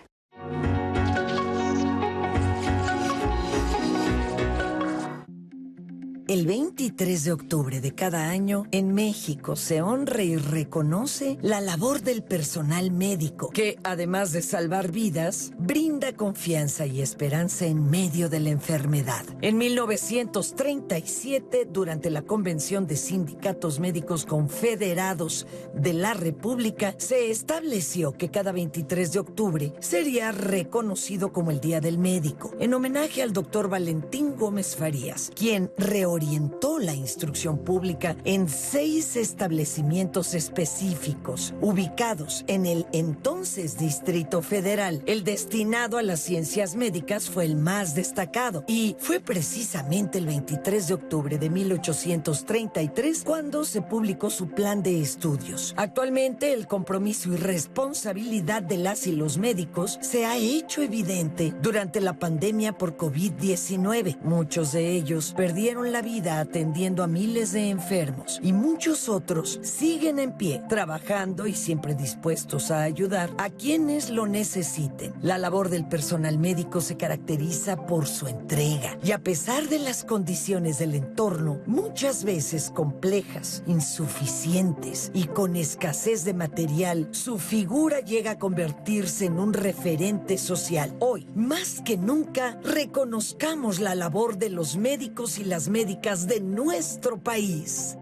El 6.29 6.47
23 6.47 7.25
de 7.25 7.33
octubre 7.33 7.81
de 7.81 7.93
cada 7.95 8.29
año, 8.29 8.67
en 8.71 8.93
México 8.93 9.57
se 9.57 9.81
honra 9.81 10.23
y 10.23 10.37
reconoce 10.37 11.39
la 11.41 11.63
labor 11.63 12.03
del 12.03 12.23
personal 12.23 12.91
médico, 12.91 13.49
que 13.49 13.79
además 13.83 14.33
de 14.33 14.43
salvar 14.43 14.93
vidas, 14.93 15.53
brinda 15.59 16.13
confianza 16.13 16.85
y 16.85 17.01
esperanza 17.01 17.65
en 17.65 17.89
medio 17.89 18.29
de 18.29 18.41
la 18.41 18.51
enfermedad. 18.51 19.25
En 19.41 19.57
1937, 19.57 21.67
durante 21.73 22.11
la 22.11 22.21
Convención 22.21 22.87
de 22.87 22.97
Sindicatos 22.97 23.81
Médicos 23.81 24.27
Confederados 24.27 25.47
de 25.73 25.95
la 25.95 26.13
República, 26.13 26.95
se 26.99 27.31
estableció 27.31 28.13
que 28.13 28.31
cada 28.31 28.53
23 28.53 29.13
de 29.13 29.19
octubre 29.19 29.73
sería 29.81 30.31
reconocido 30.33 31.33
como 31.33 31.53
el 31.53 31.61
Día 31.61 31.81
del 31.81 31.97
Médico, 31.97 32.53
en 32.61 32.75
homenaje 32.75 33.23
al 33.23 33.33
doctor 33.33 33.71
Valentín 33.71 34.37
Gómez 34.37 34.77
Farías, 34.77 35.33
quien 35.35 35.73
reorganizó 35.79 36.18
orientó 36.19 36.81
la 36.81 36.95
instrucción 36.95 37.59
pública 37.59 38.16
en 38.24 38.49
seis 38.49 39.15
establecimientos 39.15 40.35
específicos 40.35 41.55
ubicados 41.61 42.45
en 42.49 42.66
el 42.66 42.86
entonces 42.93 43.78
Distrito 43.78 44.43
Federal. 44.43 45.01
El 45.07 45.23
destinado 45.23 45.97
a 45.97 46.03
las 46.03 46.19
ciencias 46.19 46.74
médicas 46.74 47.31
fue 47.31 47.45
el 47.45 47.55
más 47.55 47.95
destacado 47.95 48.65
y 48.66 48.97
fue 48.99 49.20
precisamente 49.20 50.19
el 50.19 50.27
23 50.27 50.89
de 50.89 50.95
octubre 50.95 51.39
de 51.39 51.51
1833 51.51 53.23
cuando 53.23 53.65
se 53.65 53.81
publicó 53.81 54.28
su 54.28 54.49
plan 54.49 54.82
de 54.82 55.01
estudios. 55.01 55.73
Actualmente 55.77 56.53
el 56.53 56.66
compromiso 56.66 57.32
y 57.32 57.36
responsabilidad 57.36 58.62
de 58.62 58.78
las 58.78 59.07
y 59.07 59.12
los 59.12 59.39
médicos 59.39 59.99
se 60.01 60.27
ha 60.27 60.36
hecho 60.36 60.82
evidente 60.82 61.55
durante 61.62 62.01
la 62.01 62.19
pandemia 62.19 62.73
por 62.77 62.97
COVID-19. 62.97 64.20
Muchos 64.23 64.73
de 64.73 64.90
ellos 64.90 65.32
perdieron 65.36 65.93
la 65.93 66.03
vida 66.03 66.08
vida 66.09 66.41
atendiendo 66.41 67.03
a 67.03 67.07
miles 67.07 67.53
de 67.53 67.69
enfermos 67.69 68.41
y 68.43 68.55
muchos 68.55 69.11
otros 69.11 69.61
siguen 69.63 70.19
en 70.19 70.33
pie, 70.33 70.63
trabajando 70.67 71.47
y 71.47 71.53
siempre 71.53 71.95
dispuestos 71.95 72.71
a 72.71 72.83
ayudar 72.83 73.29
a 73.37 73.51
quienes 73.51 74.09
lo 74.09 74.27
necesiten. 74.27 75.13
La 75.21 75.37
labor 75.37 75.69
del 75.69 75.87
personal 75.87 76.39
médico 76.39 76.81
se 76.81 76.97
caracteriza 76.97 77.85
por 77.85 78.07
su 78.07 78.27
entrega 78.27 78.97
y 79.05 79.13
a 79.13 79.19
pesar 79.19 79.69
de 79.69 79.81
las 79.81 80.03
condiciones 80.03 80.79
del 80.79 80.95
entorno, 80.95 81.61
muchas 81.67 82.25
veces 82.25 82.71
complejas, 82.71 83.63
insuficientes 83.67 85.11
y 85.13 85.25
con 85.25 85.57
escasez 85.57 86.25
de 86.25 86.33
material, 86.33 87.09
su 87.11 87.39
figura 87.39 88.01
llega 88.01 88.31
a 88.31 88.39
convertirse 88.39 89.27
en 89.27 89.39
un 89.39 89.53
referente 89.53 90.39
social. 90.39 90.97
Hoy, 91.01 91.27
más 91.35 91.83
que 91.85 91.99
nunca, 91.99 92.59
reconozcamos 92.65 93.79
la 93.79 93.95
labor 93.95 94.39
de 94.39 94.49
los 94.49 94.79
médicos 94.79 95.39
y 95.39 95.45
las 95.45 95.69
médicas 95.69 95.98
de 96.01 96.41
nuestro 96.41 97.19
país. 97.19 97.99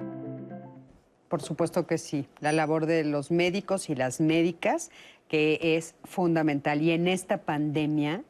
Por 1.28 1.42
supuesto 1.42 1.86
que 1.86 1.98
sí, 1.98 2.28
la 2.40 2.52
labor 2.52 2.86
de 2.86 3.02
los 3.02 3.30
médicos 3.30 3.88
y 3.90 3.94
las 3.96 4.20
médicas, 4.20 4.90
que 5.28 5.58
es 5.76 5.94
fundamental. 6.04 6.82
Y 6.82 6.92
en 6.92 7.08
esta 7.08 7.38
pandemia, 7.38 8.22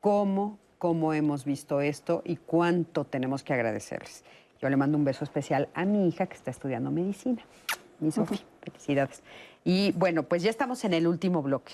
¿cómo, 0.00 0.58
cómo 0.76 1.14
hemos 1.14 1.44
visto 1.44 1.80
esto 1.80 2.20
y 2.26 2.36
cuánto 2.36 3.04
tenemos 3.04 3.42
que 3.42 3.54
agradecerles? 3.54 4.22
Yo 4.60 4.68
le 4.68 4.76
mando 4.76 4.98
un 4.98 5.04
beso 5.04 5.24
especial 5.24 5.68
a 5.72 5.84
mi 5.84 6.08
hija 6.08 6.26
que 6.26 6.34
está 6.34 6.50
estudiando 6.50 6.90
medicina, 6.90 7.42
mi 8.00 8.10
Sofía. 8.10 8.40
Felicidades. 8.62 9.22
Y 9.64 9.92
bueno, 9.92 10.24
pues 10.24 10.42
ya 10.42 10.50
estamos 10.50 10.84
en 10.84 10.94
el 10.94 11.06
último 11.06 11.42
bloque. 11.42 11.72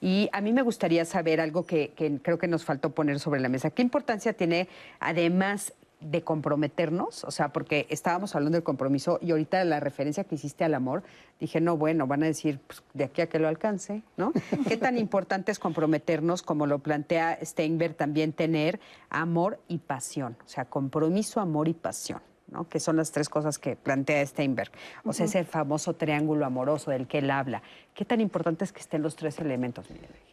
Y 0.00 0.28
a 0.32 0.40
mí 0.40 0.52
me 0.52 0.62
gustaría 0.62 1.04
saber 1.04 1.40
algo 1.40 1.64
que, 1.66 1.90
que, 1.90 2.18
creo 2.20 2.38
que 2.38 2.48
nos 2.48 2.64
faltó 2.64 2.90
poner 2.90 3.20
sobre 3.20 3.40
la 3.40 3.48
mesa. 3.48 3.70
¿Qué 3.70 3.82
importancia 3.82 4.32
tiene, 4.32 4.68
además 4.98 5.72
de 6.00 6.22
comprometernos, 6.22 7.24
o 7.24 7.30
sea, 7.30 7.52
porque 7.52 7.86
estábamos 7.90 8.34
hablando 8.34 8.56
del 8.56 8.62
compromiso 8.62 9.18
y 9.20 9.30
ahorita 9.32 9.62
la 9.64 9.80
referencia 9.80 10.24
que 10.24 10.34
hiciste 10.34 10.64
al 10.64 10.74
amor, 10.74 11.02
dije, 11.38 11.60
no, 11.60 11.76
bueno, 11.76 12.06
van 12.06 12.22
a 12.22 12.26
decir, 12.26 12.60
pues, 12.66 12.82
de 12.94 13.04
aquí 13.04 13.20
a 13.20 13.28
que 13.28 13.38
lo 13.38 13.48
alcance, 13.48 14.02
¿no? 14.16 14.32
¿Qué 14.68 14.76
tan 14.76 14.98
importante 14.98 15.52
es 15.52 15.58
comprometernos, 15.58 16.42
como 16.42 16.66
lo 16.66 16.78
plantea 16.78 17.38
Steinberg, 17.42 17.94
también 17.94 18.32
tener 18.32 18.80
amor 19.10 19.60
y 19.68 19.78
pasión? 19.78 20.36
O 20.44 20.48
sea, 20.48 20.64
compromiso, 20.64 21.40
amor 21.40 21.68
y 21.68 21.74
pasión 21.74 22.20
que 22.68 22.80
son 22.80 22.96
las 22.96 23.12
tres 23.12 23.28
cosas 23.28 23.58
que 23.58 23.76
plantea 23.76 24.24
Steinberg. 24.26 24.70
O 25.04 25.12
sea, 25.12 25.26
ese 25.26 25.44
famoso 25.44 25.94
triángulo 25.94 26.44
amoroso 26.46 26.90
del 26.90 27.06
que 27.06 27.18
él 27.18 27.30
habla. 27.30 27.62
¿Qué 27.94 28.04
tan 28.04 28.20
importante 28.20 28.64
es 28.64 28.72
que 28.72 28.80
estén 28.80 29.02
los 29.02 29.16
tres 29.16 29.38
elementos, 29.38 29.86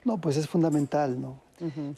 No, 0.05 0.19
pues 0.19 0.37
es 0.37 0.47
fundamental, 0.47 1.19
¿no? 1.19 1.41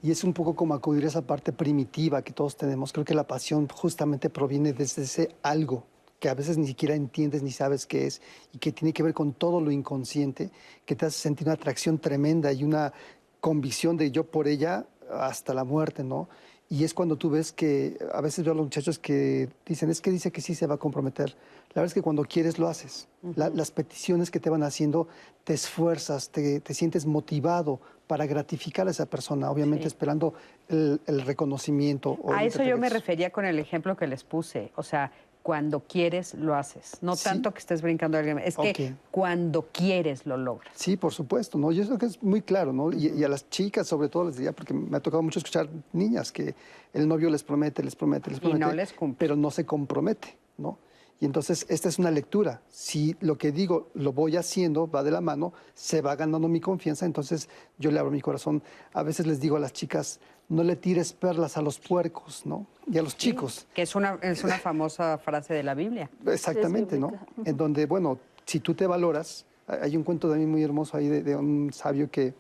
Y 0.02 0.12
es 0.12 0.24
un 0.24 0.34
poco 0.34 0.56
como 0.56 0.74
acudir 0.74 1.04
a 1.04 1.08
esa 1.08 1.22
parte 1.22 1.52
primitiva 1.52 2.22
que 2.22 2.32
todos 2.32 2.56
tenemos. 2.56 2.94
Creo 2.94 3.06
que 3.06 3.14
la 3.14 3.28
pasión 3.28 3.68
justamente 3.68 4.30
proviene 4.30 4.72
desde 4.72 5.04
ese 5.04 5.36
algo 5.44 5.86
que 6.20 6.30
a 6.30 6.34
veces 6.34 6.58
ni 6.58 6.68
siquiera 6.68 6.96
entiendes 6.96 7.44
ni 7.44 7.52
sabes 7.52 7.86
qué 7.86 8.06
es 8.06 8.22
y 8.54 8.58
que 8.58 8.72
tiene 8.72 8.94
que 8.94 9.04
ver 9.04 9.14
con 9.14 9.34
todo 9.34 9.62
lo 9.62 9.72
inconsciente, 9.72 10.52
que 10.86 10.96
te 10.96 11.06
hace 11.06 11.18
sentir 11.18 11.48
una 11.48 11.54
atracción 11.54 11.98
tremenda 11.98 12.52
y 12.52 12.64
una 12.64 12.94
convicción 13.40 13.96
de 13.96 14.12
yo 14.12 14.26
por 14.26 14.48
ella 14.48 14.86
hasta 15.10 15.54
la 15.54 15.64
muerte, 15.64 16.04
¿no? 16.04 16.30
Y 16.72 16.84
es 16.84 16.94
cuando 16.94 17.18
tú 17.18 17.32
ves 17.32 17.52
que 17.52 17.98
a 18.14 18.22
veces 18.22 18.46
veo 18.46 18.54
a 18.54 18.56
los 18.56 18.66
muchachos 18.66 19.00
que 19.00 19.50
dicen, 19.66 19.90
es 19.90 20.02
que 20.02 20.12
dice 20.12 20.32
que 20.32 20.40
sí 20.40 20.54
se 20.54 20.68
va 20.68 20.76
a 20.76 20.78
comprometer. 20.78 21.30
La 21.70 21.82
verdad 21.82 21.86
es 21.86 21.94
que 21.96 22.04
cuando 22.04 22.24
quieres 22.24 22.60
lo 22.60 22.68
haces. 22.68 23.08
las 23.36 23.72
peticiones 23.72 24.30
que 24.30 24.40
te 24.40 24.52
van 24.52 24.62
haciendo, 24.62 25.08
te 25.44 25.56
esfuerzas, 25.56 26.30
te, 26.30 26.62
sientes 26.74 27.08
motivado 27.08 27.80
para 28.06 28.28
gratificar 28.28 28.88
a 28.88 28.92
esa 28.92 29.08
persona, 29.08 29.50
obviamente 29.50 29.88
esperando 29.88 30.36
el, 30.68 31.00
reconocimiento. 31.26 32.20
a 32.32 32.44
eso 32.44 32.64
yo 32.64 32.78
me 32.78 32.90
refería 32.90 33.32
con 33.32 33.46
el 33.46 33.58
ejemplo 33.58 33.98
que 33.98 34.06
les 34.06 34.24
puse. 34.24 34.72
O 34.76 34.84
sea, 34.84 35.12
cuando 35.44 35.82
quieres 35.82 36.34
lo 36.34 36.56
haces. 36.56 36.98
No 37.02 37.16
tanto 37.16 37.52
que 37.54 37.60
estés 37.60 37.82
brincando 37.82 38.18
a 38.18 38.20
alguien, 38.20 38.40
es 38.40 38.58
que 38.58 38.94
cuando 39.12 39.68
quieres 39.72 40.26
lo 40.26 40.38
logras. 40.38 40.74
Sí, 40.76 40.98
por 40.98 41.14
supuesto, 41.14 41.58
¿no? 41.58 41.72
Yo 41.72 41.86
creo 41.86 41.98
que 41.98 42.06
es 42.08 42.22
muy 42.22 42.42
claro, 42.42 42.74
¿no? 42.74 42.92
y, 42.92 43.24
a 43.24 43.30
las 43.30 43.50
chicas 43.50 43.88
sobre 43.88 44.10
todo 44.10 44.26
les 44.26 44.36
diría, 44.36 44.52
porque 44.52 44.74
me 44.74 44.98
ha 44.98 45.00
tocado 45.00 45.24
mucho 45.24 45.40
escuchar 45.40 45.70
niñas 45.94 46.32
que 46.32 46.56
el 46.94 47.08
novio 47.08 47.30
les 47.30 47.44
promete, 47.44 47.84
les 47.84 47.96
promete, 47.96 48.32
les 48.32 48.40
promete, 48.40 48.60
no 48.60 48.74
les 48.74 48.94
cumple. 48.94 49.18
pero 49.18 49.36
no 49.36 49.52
se 49.52 49.66
compromete, 49.66 50.38
¿no? 50.58 50.78
Y 51.22 51.26
entonces 51.26 51.66
esta 51.68 51.90
es 51.90 52.00
una 52.00 52.12
lectura. 52.12 52.62
Si 52.70 53.16
lo 53.20 53.38
que 53.38 53.52
digo 53.52 53.90
lo 53.94 54.14
voy 54.14 54.38
haciendo, 54.38 54.90
va 54.90 55.04
de 55.04 55.12
la 55.12 55.20
mano, 55.20 55.54
se 55.74 56.02
va 56.02 56.16
ganando 56.16 56.48
mi 56.48 56.62
confianza, 56.62 57.06
entonces 57.06 57.50
yo 57.78 57.92
le 57.92 58.00
abro 58.00 58.12
mi 58.12 58.22
corazón. 58.22 58.64
A 58.94 59.04
veces 59.04 59.28
les 59.28 59.40
digo 59.42 59.58
a 59.58 59.60
las 59.60 59.74
chicas, 59.74 60.20
no 60.50 60.64
le 60.64 60.76
tires 60.76 61.14
perlas 61.14 61.58
a 61.58 61.62
los 61.62 61.80
puercos, 61.80 62.46
¿no? 62.46 62.66
Y 62.92 62.98
a 62.98 63.04
los 63.04 63.16
chicos. 63.16 63.68
Que 63.74 63.84
es 63.84 63.96
una, 63.96 64.18
es 64.22 64.44
una 64.44 64.58
famosa 64.58 65.18
frase 65.20 65.54
de 65.54 65.64
la 65.64 65.76
Biblia. 65.76 66.10
Exactamente, 66.26 66.98
¿no? 66.98 67.14
En 67.46 67.56
donde, 67.56 67.86
bueno, 67.86 68.20
si 68.46 68.60
tú 68.60 68.74
te 68.74 68.88
valoras, 68.88 69.46
hay 69.68 69.96
un 69.96 70.04
cuento 70.04 70.28
de 70.30 70.40
mí 70.40 70.48
muy 70.48 70.64
hermoso 70.64 70.98
ahí 70.98 71.08
de, 71.08 71.36
un 71.36 71.72
sabio 71.72 72.10
que 72.10 72.34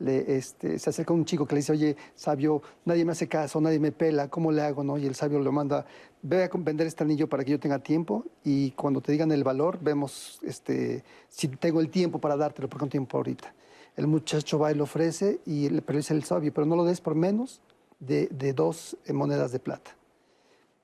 le, 0.00 0.36
este, 0.36 0.80
se 0.80 0.90
acerca 0.90 1.14
un 1.14 1.24
chico 1.24 1.46
que 1.46 1.54
le 1.54 1.60
dice, 1.60 1.70
oye, 1.70 1.96
sabio, 2.16 2.62
nadie 2.84 3.04
me 3.04 3.12
hace 3.12 3.28
caso, 3.28 3.60
nadie 3.60 3.78
me 3.78 3.92
pela, 3.92 4.28
¿cómo 4.28 4.50
le 4.50 4.62
hago? 4.62 4.82
No? 4.82 4.98
Y 4.98 5.06
el 5.06 5.14
sabio 5.14 5.38
lo 5.38 5.52
manda, 5.52 5.86
ve 6.22 6.42
a 6.42 6.50
vender 6.52 6.88
este 6.88 7.04
anillo 7.04 7.28
para 7.28 7.44
que 7.44 7.52
yo 7.52 7.60
tenga 7.60 7.78
tiempo 7.78 8.24
y 8.42 8.72
cuando 8.72 9.00
te 9.00 9.12
digan 9.12 9.30
el 9.30 9.44
valor, 9.44 9.78
vemos 9.80 10.40
este, 10.42 11.04
si 11.28 11.46
tengo 11.46 11.80
el 11.80 11.90
tiempo 11.90 12.18
para 12.18 12.36
dártelo, 12.36 12.68
porque 12.68 12.86
no 12.86 12.90
tiempo 12.90 13.16
ahorita. 13.18 13.54
El 13.96 14.06
muchacho 14.06 14.58
va 14.58 14.72
y 14.72 14.74
lo 14.74 14.84
ofrece, 14.84 15.40
y 15.46 15.68
le 15.68 15.82
pero 15.82 15.98
dice 15.98 16.14
el 16.14 16.24
sabio, 16.24 16.52
pero 16.52 16.66
no 16.66 16.76
lo 16.76 16.84
des 16.84 17.00
por 17.00 17.14
menos 17.14 17.60
de, 18.00 18.26
de 18.28 18.52
dos 18.52 18.96
eh, 19.06 19.12
monedas 19.12 19.52
de 19.52 19.58
plata. 19.58 19.96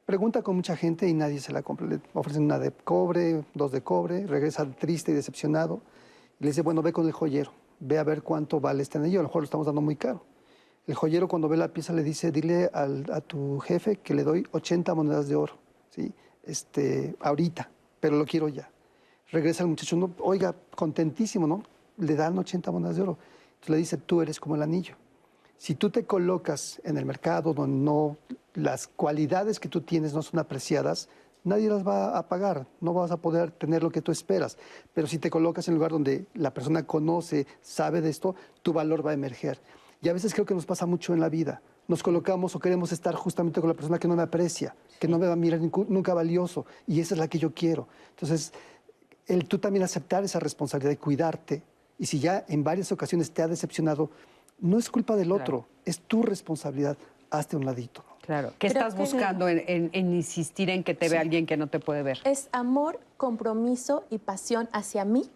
Pregunta 0.05 0.43
con 0.43 0.57
mucha 0.57 0.77
gente 0.77 1.09
y 1.09 1.13
nadie 1.15 1.41
se 1.41 1.53
la 1.53 1.63
compra. 1.63 1.87
Le 1.87 2.01
ofrecen 2.15 2.45
una 2.45 2.59
de 2.59 2.71
cobre, 2.73 3.45
dos 3.55 3.73
de 3.73 3.83
cobre, 3.83 4.27
regresa 4.27 4.65
triste 4.71 5.13
y 5.13 5.15
decepcionado. 5.15 5.81
Y 6.41 6.45
le 6.45 6.51
dice, 6.51 6.63
bueno, 6.63 6.81
ve 6.83 6.93
con 6.93 7.07
el 7.07 7.13
joyero, 7.13 7.53
ve 7.81 7.99
a 7.99 8.05
ver 8.05 8.23
cuánto 8.23 8.61
vale 8.61 8.83
este 8.83 8.99
anillo, 8.99 9.21
a 9.21 9.23
lo 9.23 9.29
mejor 9.29 9.43
lo 9.43 9.45
estamos 9.45 9.67
dando 9.67 9.81
muy 9.83 9.97
caro. 9.97 10.23
El 10.87 10.95
joyero 10.95 11.29
cuando 11.29 11.49
ve 11.49 11.59
la 11.59 11.69
pieza 11.69 11.93
le 11.93 12.03
dice, 12.03 12.31
dile 12.33 12.71
al- 12.73 13.05
a 13.13 13.21
tu 13.21 13.59
jefe 13.59 13.97
que 13.97 14.15
le 14.15 14.25
doy 14.25 14.47
80 14.53 14.95
monedas 14.95 15.29
de 15.29 15.35
oro, 15.37 15.55
¿sí? 15.91 16.13
Este, 16.45 17.15
ahorita, 17.21 17.71
pero 18.01 18.17
lo 18.17 18.25
quiero 18.25 18.49
ya. 18.49 18.71
Regresa 19.31 19.63
el 19.65 19.69
muchacho, 19.69 19.97
no, 19.97 20.11
oiga, 20.21 20.55
contentísimo, 20.75 21.47
¿no? 21.47 21.63
Le 21.99 22.15
dan 22.15 22.39
80 22.39 22.71
monedas 22.71 22.97
de 22.97 23.03
oro. 23.03 23.19
Entonces 23.55 23.71
le 23.71 23.77
dice, 23.77 23.97
tú 23.97 24.23
eres 24.23 24.39
como 24.41 24.55
el 24.57 24.63
anillo. 24.63 24.95
Si 25.57 25.75
tú 25.75 25.91
te 25.91 26.05
colocas 26.05 26.81
en 26.85 26.97
el 26.97 27.05
mercado 27.05 27.53
donde 27.53 27.77
no, 27.77 28.17
las 28.55 28.87
cualidades 28.87 29.59
que 29.59 29.69
tú 29.69 29.81
tienes 29.81 30.15
no 30.15 30.23
son 30.23 30.39
apreciadas, 30.39 31.09
nadie 31.43 31.69
las 31.69 31.87
va 31.87 32.17
a 32.17 32.29
pagar, 32.29 32.67
no 32.81 32.95
vas 32.95 33.11
a 33.11 33.17
poder 33.17 33.51
tener 33.51 33.83
lo 33.83 33.91
que 33.91 34.01
tú 34.03 34.13
esperas. 34.13 34.57
Pero 34.95 35.09
si 35.09 35.19
te 35.19 35.31
colocas 35.31 35.67
en 35.67 35.75
un 35.75 35.79
lugar 35.79 35.91
donde 35.91 36.27
la 36.35 36.55
persona 36.55 36.87
conoce, 36.87 37.47
sabe 37.61 38.01
de 38.01 38.11
esto, 38.11 38.37
tu 38.63 38.73
valor 38.73 39.05
va 39.05 39.11
a 39.11 39.15
emerger. 39.15 39.61
Y 40.01 40.09
a 40.09 40.13
veces 40.13 40.33
creo 40.33 40.47
que 40.47 40.55
nos 40.55 40.67
pasa 40.67 40.87
mucho 40.87 41.13
en 41.13 41.19
la 41.21 41.29
vida. 41.29 41.61
Nos 41.89 42.03
colocamos 42.05 42.55
o 42.55 42.61
queremos 42.61 42.93
estar 42.93 43.15
justamente 43.17 43.61
con 43.61 43.69
la 43.69 43.75
persona 43.75 43.99
que 43.99 44.07
no 44.07 44.15
me 44.15 44.23
aprecia, 44.23 44.77
que 45.01 45.09
no 45.09 45.19
me 45.19 45.27
va 45.27 45.33
a 45.33 45.37
mirar 45.37 45.59
nunca- 45.61 46.15
valioso, 46.15 46.67
y 46.87 47.01
esa 47.01 47.15
es 47.15 47.19
la 47.19 47.27
que 47.27 47.39
yo 47.39 47.53
quiero. 47.53 47.89
Entonces, 48.11 48.53
el 49.27 49.49
tú 49.49 49.59
también 49.59 49.83
aceptar 49.83 50.23
esa 50.23 50.39
responsabilidad 50.39 50.91
de 50.91 50.99
cuidarte, 50.99 51.63
y 51.99 52.07
si 52.07 52.19
ya 52.21 52.45
en 52.49 52.63
varias 52.65 52.93
ocasiones 52.93 53.31
te 53.33 53.43
ha 53.43 53.49
decepcionado, 53.49 54.11
no 54.61 54.79
es 54.79 54.89
culpa 54.91 55.17
del 55.17 55.33
otro, 55.33 55.67
es 55.85 56.01
tu 56.01 56.23
responsabilidad. 56.23 56.97
Hazte 57.31 57.57
un 57.57 57.65
ladito. 57.67 58.05
Claro. 58.23 58.53
¿Qué 58.59 58.67
estás 58.69 58.95
que- 58.95 59.01
buscando 59.01 59.49
en, 59.49 59.63
en- 59.67 59.91
en 59.93 60.15
insistir 60.15 60.71
en 60.71 60.83
que 60.85 60.95
te 60.95 61.09
vea 61.09 61.21
alguien 61.21 61.47
que 61.47 61.57
no 61.57 61.67
te 61.67 61.79
puede 61.81 62.03
ver? 62.03 62.19
Es 62.25 62.49
amor, 62.53 63.01
compromiso 63.17 64.05
y 64.11 64.19
pasión 64.19 64.69
hacia 64.73 65.05
mí 65.05 65.29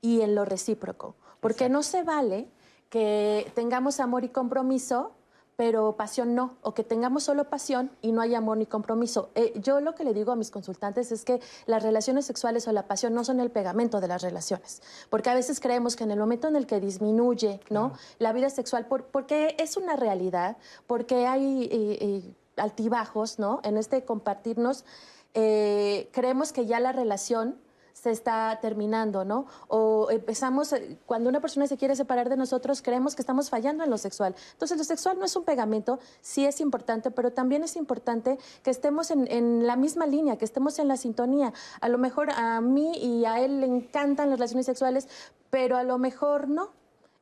y 0.00 0.20
en 0.22 0.34
lo 0.34 0.44
recíproco. 0.44 1.14
Porque 1.40 1.68
no 1.68 1.82
se 1.82 2.02
vale 2.02 2.46
que 2.90 3.50
tengamos 3.54 4.00
amor 4.00 4.24
y 4.24 4.28
compromiso, 4.28 5.12
pero 5.56 5.96
pasión 5.96 6.34
no, 6.34 6.56
o 6.60 6.74
que 6.74 6.84
tengamos 6.84 7.24
solo 7.24 7.48
pasión 7.48 7.90
y 8.02 8.12
no 8.12 8.20
hay 8.20 8.34
amor 8.34 8.58
ni 8.58 8.66
compromiso. 8.66 9.30
Eh, 9.34 9.54
yo 9.56 9.80
lo 9.80 9.94
que 9.94 10.04
le 10.04 10.12
digo 10.12 10.30
a 10.32 10.36
mis 10.36 10.50
consultantes 10.50 11.10
es 11.12 11.24
que 11.24 11.40
las 11.64 11.82
relaciones 11.82 12.26
sexuales 12.26 12.68
o 12.68 12.72
la 12.72 12.86
pasión 12.86 13.14
no 13.14 13.24
son 13.24 13.40
el 13.40 13.50
pegamento 13.50 14.00
de 14.00 14.08
las 14.08 14.20
relaciones, 14.22 14.82
porque 15.08 15.30
a 15.30 15.34
veces 15.34 15.58
creemos 15.58 15.96
que 15.96 16.04
en 16.04 16.10
el 16.10 16.18
momento 16.18 16.46
en 16.46 16.56
el 16.56 16.66
que 16.66 16.78
disminuye 16.78 17.60
¿no? 17.70 17.92
la 18.18 18.34
vida 18.34 18.50
sexual, 18.50 18.86
por- 18.86 19.04
porque 19.06 19.56
es 19.58 19.78
una 19.78 19.96
realidad, 19.96 20.58
porque 20.86 21.26
hay 21.26 21.64
eh, 21.64 21.98
eh, 22.00 22.34
altibajos 22.58 23.38
¿no? 23.38 23.60
en 23.64 23.78
este 23.78 24.04
compartirnos, 24.04 24.84
eh, 25.32 26.10
creemos 26.12 26.52
que 26.52 26.66
ya 26.66 26.80
la 26.80 26.92
relación 26.92 27.56
se 27.96 28.10
está 28.10 28.58
terminando, 28.60 29.24
¿no? 29.24 29.46
O 29.68 30.10
empezamos, 30.10 30.70
eh, 30.74 30.98
cuando 31.06 31.30
una 31.30 31.40
persona 31.40 31.66
se 31.66 31.78
quiere 31.78 31.96
separar 31.96 32.28
de 32.28 32.36
nosotros, 32.36 32.82
creemos 32.82 33.16
que 33.16 33.22
estamos 33.22 33.48
fallando 33.48 33.84
en 33.84 33.90
lo 33.90 33.96
sexual. 33.96 34.34
Entonces, 34.52 34.76
lo 34.76 34.84
sexual 34.84 35.18
no 35.18 35.24
es 35.24 35.34
un 35.34 35.44
pegamento, 35.44 35.98
sí 36.20 36.44
es 36.44 36.60
importante, 36.60 37.10
pero 37.10 37.32
también 37.32 37.64
es 37.64 37.74
importante 37.74 38.38
que 38.62 38.70
estemos 38.70 39.10
en, 39.10 39.26
en 39.32 39.66
la 39.66 39.76
misma 39.76 40.06
línea, 40.06 40.36
que 40.36 40.44
estemos 40.44 40.78
en 40.78 40.88
la 40.88 40.98
sintonía. 40.98 41.54
A 41.80 41.88
lo 41.88 41.96
mejor 41.96 42.30
a 42.32 42.60
mí 42.60 42.92
y 42.98 43.24
a 43.24 43.40
él 43.40 43.60
le 43.60 43.66
encantan 43.66 44.28
las 44.28 44.38
relaciones 44.38 44.66
sexuales, 44.66 45.08
pero 45.48 45.78
a 45.78 45.82
lo 45.82 45.96
mejor 45.96 46.48
no. 46.48 46.72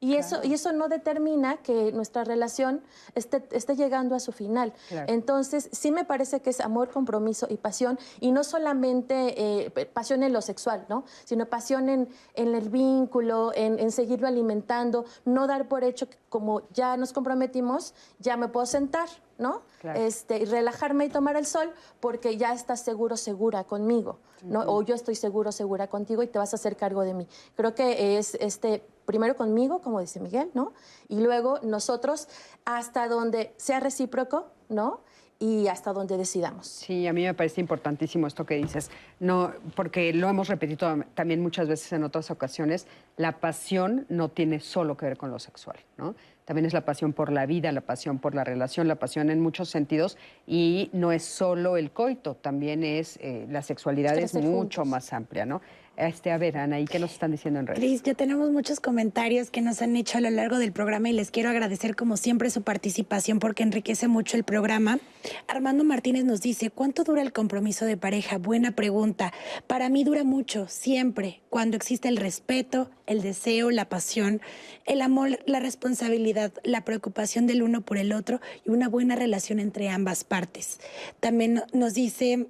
Y 0.04 0.16
eso, 0.16 0.40
y 0.42 0.52
eso 0.52 0.70
no 0.74 0.88
determina 0.88 1.56
que 1.56 1.90
nuestra 1.92 2.24
relación 2.24 2.82
esté, 3.14 3.42
esté 3.52 3.74
llegando 3.74 4.14
a 4.14 4.20
su 4.20 4.32
final. 4.32 4.74
Claro. 4.90 5.10
Entonces, 5.10 5.70
sí 5.72 5.90
me 5.90 6.04
parece 6.04 6.40
que 6.40 6.50
es 6.50 6.60
amor, 6.60 6.90
compromiso 6.90 7.46
y 7.48 7.56
pasión, 7.56 7.98
y 8.20 8.30
no 8.30 8.44
solamente 8.44 9.64
eh, 9.64 9.70
pasión 9.86 10.22
en 10.22 10.34
lo 10.34 10.42
sexual, 10.42 10.84
¿no? 10.90 11.04
Sino 11.24 11.46
pasión 11.46 11.88
en, 11.88 12.10
en 12.34 12.54
el 12.54 12.68
vínculo, 12.68 13.52
en, 13.54 13.78
en 13.78 13.90
seguirlo 13.90 14.28
alimentando, 14.28 15.06
no 15.24 15.46
dar 15.46 15.68
por 15.68 15.84
hecho 15.84 16.06
que 16.10 16.18
como 16.28 16.68
ya 16.74 16.98
nos 16.98 17.14
comprometimos, 17.14 17.94
ya 18.18 18.36
me 18.36 18.48
puedo 18.48 18.66
sentar, 18.66 19.08
¿no? 19.38 19.62
Claro. 19.80 20.00
Este, 20.00 20.38
y 20.40 20.44
relajarme 20.44 21.06
y 21.06 21.08
tomar 21.08 21.36
el 21.36 21.46
sol 21.46 21.72
porque 22.00 22.36
ya 22.36 22.52
estás 22.52 22.80
seguro, 22.80 23.16
segura 23.16 23.64
conmigo, 23.64 24.18
¿no? 24.42 24.60
O 24.66 24.82
yo 24.82 24.94
estoy 24.94 25.14
seguro, 25.14 25.50
segura 25.50 25.86
contigo 25.86 26.22
y 26.22 26.26
te 26.26 26.38
vas 26.38 26.52
a 26.52 26.56
hacer 26.56 26.76
cargo 26.76 27.02
de 27.02 27.14
mí. 27.14 27.26
Creo 27.56 27.74
que 27.74 28.18
es 28.18 28.34
este 28.34 28.82
primero 29.06 29.36
conmigo, 29.36 29.80
como 29.80 30.00
dice 30.00 30.20
Miguel, 30.20 30.50
¿no? 30.54 30.72
Y 31.08 31.20
luego 31.20 31.58
nosotros 31.62 32.28
hasta 32.64 33.08
donde 33.08 33.52
sea 33.56 33.80
recíproco, 33.80 34.46
¿no? 34.68 35.00
Y 35.40 35.66
hasta 35.66 35.92
donde 35.92 36.16
decidamos. 36.16 36.66
Sí, 36.68 37.06
a 37.08 37.12
mí 37.12 37.24
me 37.24 37.34
parece 37.34 37.60
importantísimo 37.60 38.26
esto 38.26 38.46
que 38.46 38.54
dices. 38.54 38.90
No, 39.18 39.52
porque 39.74 40.12
lo 40.14 40.28
hemos 40.28 40.48
repetido 40.48 40.88
tam- 40.88 41.06
también 41.14 41.42
muchas 41.42 41.68
veces 41.68 41.92
en 41.92 42.04
otras 42.04 42.30
ocasiones, 42.30 42.86
la 43.16 43.40
pasión 43.40 44.06
no 44.08 44.28
tiene 44.30 44.60
solo 44.60 44.96
que 44.96 45.06
ver 45.06 45.16
con 45.18 45.30
lo 45.30 45.38
sexual, 45.40 45.76
¿no? 45.98 46.14
También 46.44 46.66
es 46.66 46.72
la 46.72 46.84
pasión 46.84 47.12
por 47.14 47.32
la 47.32 47.46
vida, 47.46 47.72
la 47.72 47.80
pasión 47.80 48.18
por 48.18 48.34
la 48.34 48.44
relación, 48.44 48.86
la 48.86 48.96
pasión 48.96 49.28
en 49.30 49.40
muchos 49.40 49.70
sentidos 49.70 50.16
y 50.46 50.88
no 50.92 51.10
es 51.10 51.24
solo 51.24 51.78
el 51.78 51.90
coito, 51.90 52.36
también 52.36 52.84
es 52.84 53.16
eh, 53.20 53.46
la 53.50 53.62
sexualidad 53.62 54.16
es 54.18 54.34
mucho 54.34 54.82
juntos. 54.82 54.86
más 54.86 55.12
amplia, 55.14 55.46
¿no? 55.46 55.62
Este, 55.96 56.32
a 56.32 56.38
ver, 56.38 56.58
Ana, 56.58 56.80
¿y 56.80 56.86
qué 56.86 56.98
nos 56.98 57.12
están 57.12 57.30
diciendo 57.30 57.60
en 57.60 57.68
redes? 57.68 57.78
Cris, 57.78 58.02
ya 58.02 58.14
tenemos 58.14 58.50
muchos 58.50 58.80
comentarios 58.80 59.50
que 59.50 59.60
nos 59.60 59.80
han 59.80 59.94
hecho 59.94 60.18
a 60.18 60.20
lo 60.20 60.30
largo 60.30 60.58
del 60.58 60.72
programa 60.72 61.08
y 61.08 61.12
les 61.12 61.30
quiero 61.30 61.50
agradecer 61.50 61.94
como 61.94 62.16
siempre 62.16 62.50
su 62.50 62.62
participación 62.62 63.38
porque 63.38 63.62
enriquece 63.62 64.08
mucho 64.08 64.36
el 64.36 64.42
programa. 64.42 64.98
Armando 65.46 65.84
Martínez 65.84 66.24
nos 66.24 66.40
dice, 66.40 66.70
¿cuánto 66.70 67.04
dura 67.04 67.22
el 67.22 67.32
compromiso 67.32 67.84
de 67.84 67.96
pareja? 67.96 68.38
Buena 68.38 68.72
pregunta. 68.72 69.32
Para 69.68 69.88
mí 69.88 70.02
dura 70.02 70.24
mucho, 70.24 70.66
siempre, 70.68 71.42
cuando 71.48 71.76
existe 71.76 72.08
el 72.08 72.16
respeto, 72.16 72.90
el 73.06 73.22
deseo, 73.22 73.70
la 73.70 73.88
pasión, 73.88 74.40
el 74.86 75.00
amor, 75.00 75.38
la 75.46 75.60
responsabilidad, 75.60 76.52
la 76.64 76.84
preocupación 76.84 77.46
del 77.46 77.62
uno 77.62 77.82
por 77.82 77.98
el 77.98 78.12
otro 78.12 78.40
y 78.66 78.70
una 78.70 78.88
buena 78.88 79.14
relación 79.14 79.60
entre 79.60 79.88
ambas 79.90 80.24
partes. 80.24 80.80
También 81.20 81.62
nos 81.72 81.94
dice 81.94 82.48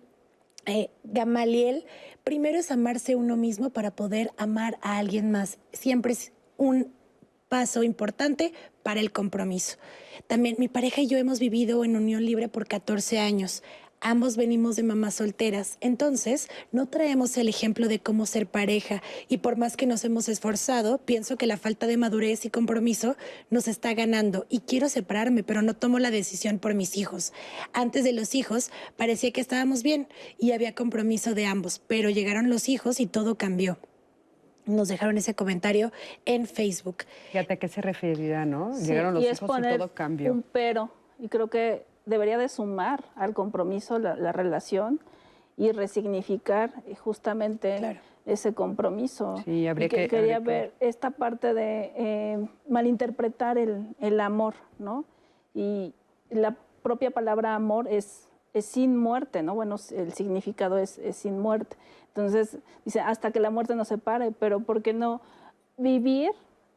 eh, 0.66 0.88
Gamaliel, 1.04 1.84
primero 2.24 2.58
es 2.58 2.70
amarse 2.70 3.14
uno 3.14 3.36
mismo 3.36 3.70
para 3.70 3.94
poder 3.94 4.30
amar 4.38 4.78
a 4.80 4.98
alguien 4.98 5.30
más. 5.30 5.58
Siempre 5.72 6.14
es 6.14 6.32
un 6.56 6.92
paso 7.48 7.82
importante 7.82 8.52
para 8.82 9.00
el 9.00 9.12
compromiso. 9.12 9.76
También 10.26 10.56
mi 10.58 10.68
pareja 10.68 11.02
y 11.02 11.06
yo 11.06 11.18
hemos 11.18 11.38
vivido 11.38 11.84
en 11.84 11.96
unión 11.96 12.24
libre 12.24 12.48
por 12.48 12.66
14 12.66 13.20
años. 13.20 13.62
Ambos 14.06 14.36
venimos 14.36 14.76
de 14.76 14.82
mamás 14.82 15.14
solteras, 15.14 15.78
entonces 15.80 16.48
no 16.72 16.84
traemos 16.84 17.38
el 17.38 17.48
ejemplo 17.48 17.88
de 17.88 18.00
cómo 18.00 18.26
ser 18.26 18.46
pareja 18.46 19.02
y 19.30 19.38
por 19.38 19.56
más 19.56 19.78
que 19.78 19.86
nos 19.86 20.04
hemos 20.04 20.28
esforzado, 20.28 20.98
pienso 20.98 21.38
que 21.38 21.46
la 21.46 21.56
falta 21.56 21.86
de 21.86 21.96
madurez 21.96 22.44
y 22.44 22.50
compromiso 22.50 23.16
nos 23.48 23.66
está 23.66 23.94
ganando 23.94 24.44
y 24.50 24.58
quiero 24.60 24.90
separarme, 24.90 25.42
pero 25.42 25.62
no 25.62 25.72
tomo 25.72 25.98
la 26.00 26.10
decisión 26.10 26.58
por 26.58 26.74
mis 26.74 26.98
hijos. 26.98 27.32
Antes 27.72 28.04
de 28.04 28.12
los 28.12 28.34
hijos 28.34 28.70
parecía 28.98 29.30
que 29.30 29.40
estábamos 29.40 29.82
bien 29.82 30.06
y 30.38 30.52
había 30.52 30.74
compromiso 30.74 31.32
de 31.32 31.46
ambos, 31.46 31.78
pero 31.86 32.10
llegaron 32.10 32.50
los 32.50 32.68
hijos 32.68 33.00
y 33.00 33.06
todo 33.06 33.38
cambió. 33.38 33.78
Nos 34.66 34.88
dejaron 34.88 35.16
ese 35.16 35.34
comentario 35.34 35.92
en 36.26 36.46
Facebook. 36.46 37.04
Fíjate 37.32 37.54
a 37.54 37.56
qué 37.56 37.68
se 37.68 37.80
referirá, 37.80 38.44
¿no? 38.44 38.74
Sí, 38.76 38.84
Llegaron 38.84 39.14
los 39.14 39.22
y 39.22 39.26
hijos 39.28 39.40
es 39.40 39.46
poner 39.46 39.76
y 39.76 39.78
todo 39.78 39.94
cambió. 39.94 40.30
un 40.30 40.42
pero. 40.52 40.92
Y 41.18 41.28
creo 41.28 41.48
que 41.48 41.86
debería 42.06 42.38
de 42.38 42.48
sumar 42.48 43.04
al 43.16 43.34
compromiso 43.34 43.98
la, 43.98 44.14
la 44.16 44.32
relación 44.32 45.00
y 45.56 45.72
resignificar 45.72 46.72
eh, 46.86 46.94
justamente 46.96 47.76
Claro. 47.78 48.00
ese 48.26 48.54
compromiso. 48.54 49.36
Sí, 49.44 49.66
habría 49.68 49.86
Y 49.86 49.88
que, 49.90 49.96
que- 49.96 50.08
quería 50.08 50.36
habría 50.36 50.38
que- 50.38 50.60
ver 50.60 50.74
esta 50.80 51.10
parte 51.10 51.54
de 51.54 51.92
eh, 51.96 52.48
malinterpretar 52.68 53.58
el, 53.58 53.94
el 54.00 54.20
amor, 54.20 54.54
¿no? 54.78 55.04
Y 55.54 55.94
la 56.30 56.56
propia 56.82 57.10
palabra 57.10 57.54
amor 57.54 57.86
es, 57.88 58.28
es 58.52 58.66
sin 58.66 58.96
muerte, 58.96 59.42
¿no? 59.42 59.54
Bueno, 59.54 59.76
el 59.92 60.12
significado 60.12 60.78
es, 60.78 60.98
es 60.98 61.16
sin 61.16 61.38
muerte. 61.38 61.76
Entonces, 62.08 62.58
dice, 62.84 63.00
hasta 63.00 63.30
que 63.30 63.40
la 63.40 63.50
muerte 63.50 63.74
nos 63.74 63.88
separe, 63.88 64.32
pero 64.32 64.60
¿por 64.60 64.82
qué 64.82 64.92
no 64.92 65.20
vivir 65.76 66.30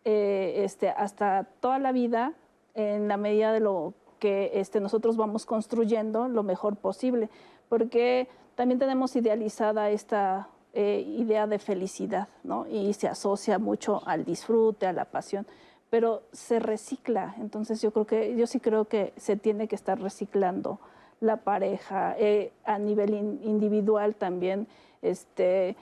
eh, 0.05 0.61
este, 0.63 0.89
hasta 0.89 1.43
toda 1.59 1.79
la 1.79 1.91
vida 1.91 2.33
en 2.75 3.07
la 3.07 3.17
medida 3.17 3.51
de 3.51 3.59
lo 3.59 3.93
que 4.19 4.51
este, 4.53 4.79
nosotros 4.79 5.17
vamos 5.17 5.45
construyendo 5.45 6.27
lo 6.27 6.43
mejor 6.43 6.75
posible? 6.75 7.29
Porque 7.69 8.27
también 8.55 8.79
tenemos 8.79 9.15
idealizada 9.15 9.89
esta 9.89 10.49
eh, 10.73 11.03
idea 11.07 11.47
de 11.47 11.59
felicidad, 11.59 12.27
¿no? 12.43 12.67
Y 12.67 12.93
se 12.93 13.07
asocia 13.07 13.59
mucho 13.59 14.01
al 14.05 14.25
disfrute, 14.25 14.85
a 14.85 14.93
la 14.93 15.05
pasión. 15.05 15.45
pero 15.89 16.23
se 16.33 16.59
recicla. 16.59 17.33
Entonces 17.39 17.81
yo 17.81 17.91
creo 17.91 18.05
que, 18.05 18.35
yo 18.35 18.45
sí 18.45 18.59
creo 18.59 18.85
que 18.85 19.13
se 19.15 19.37
tiene 19.37 19.69
que 19.69 19.75
estar 19.75 19.99
reciclando 20.01 20.79
la 21.21 21.37
pareja 21.37 22.15
eh, 22.19 22.51
a 22.65 22.77
nivel 22.77 23.13
individual 23.13 24.15
también. 24.15 24.67
Este, 25.01 25.77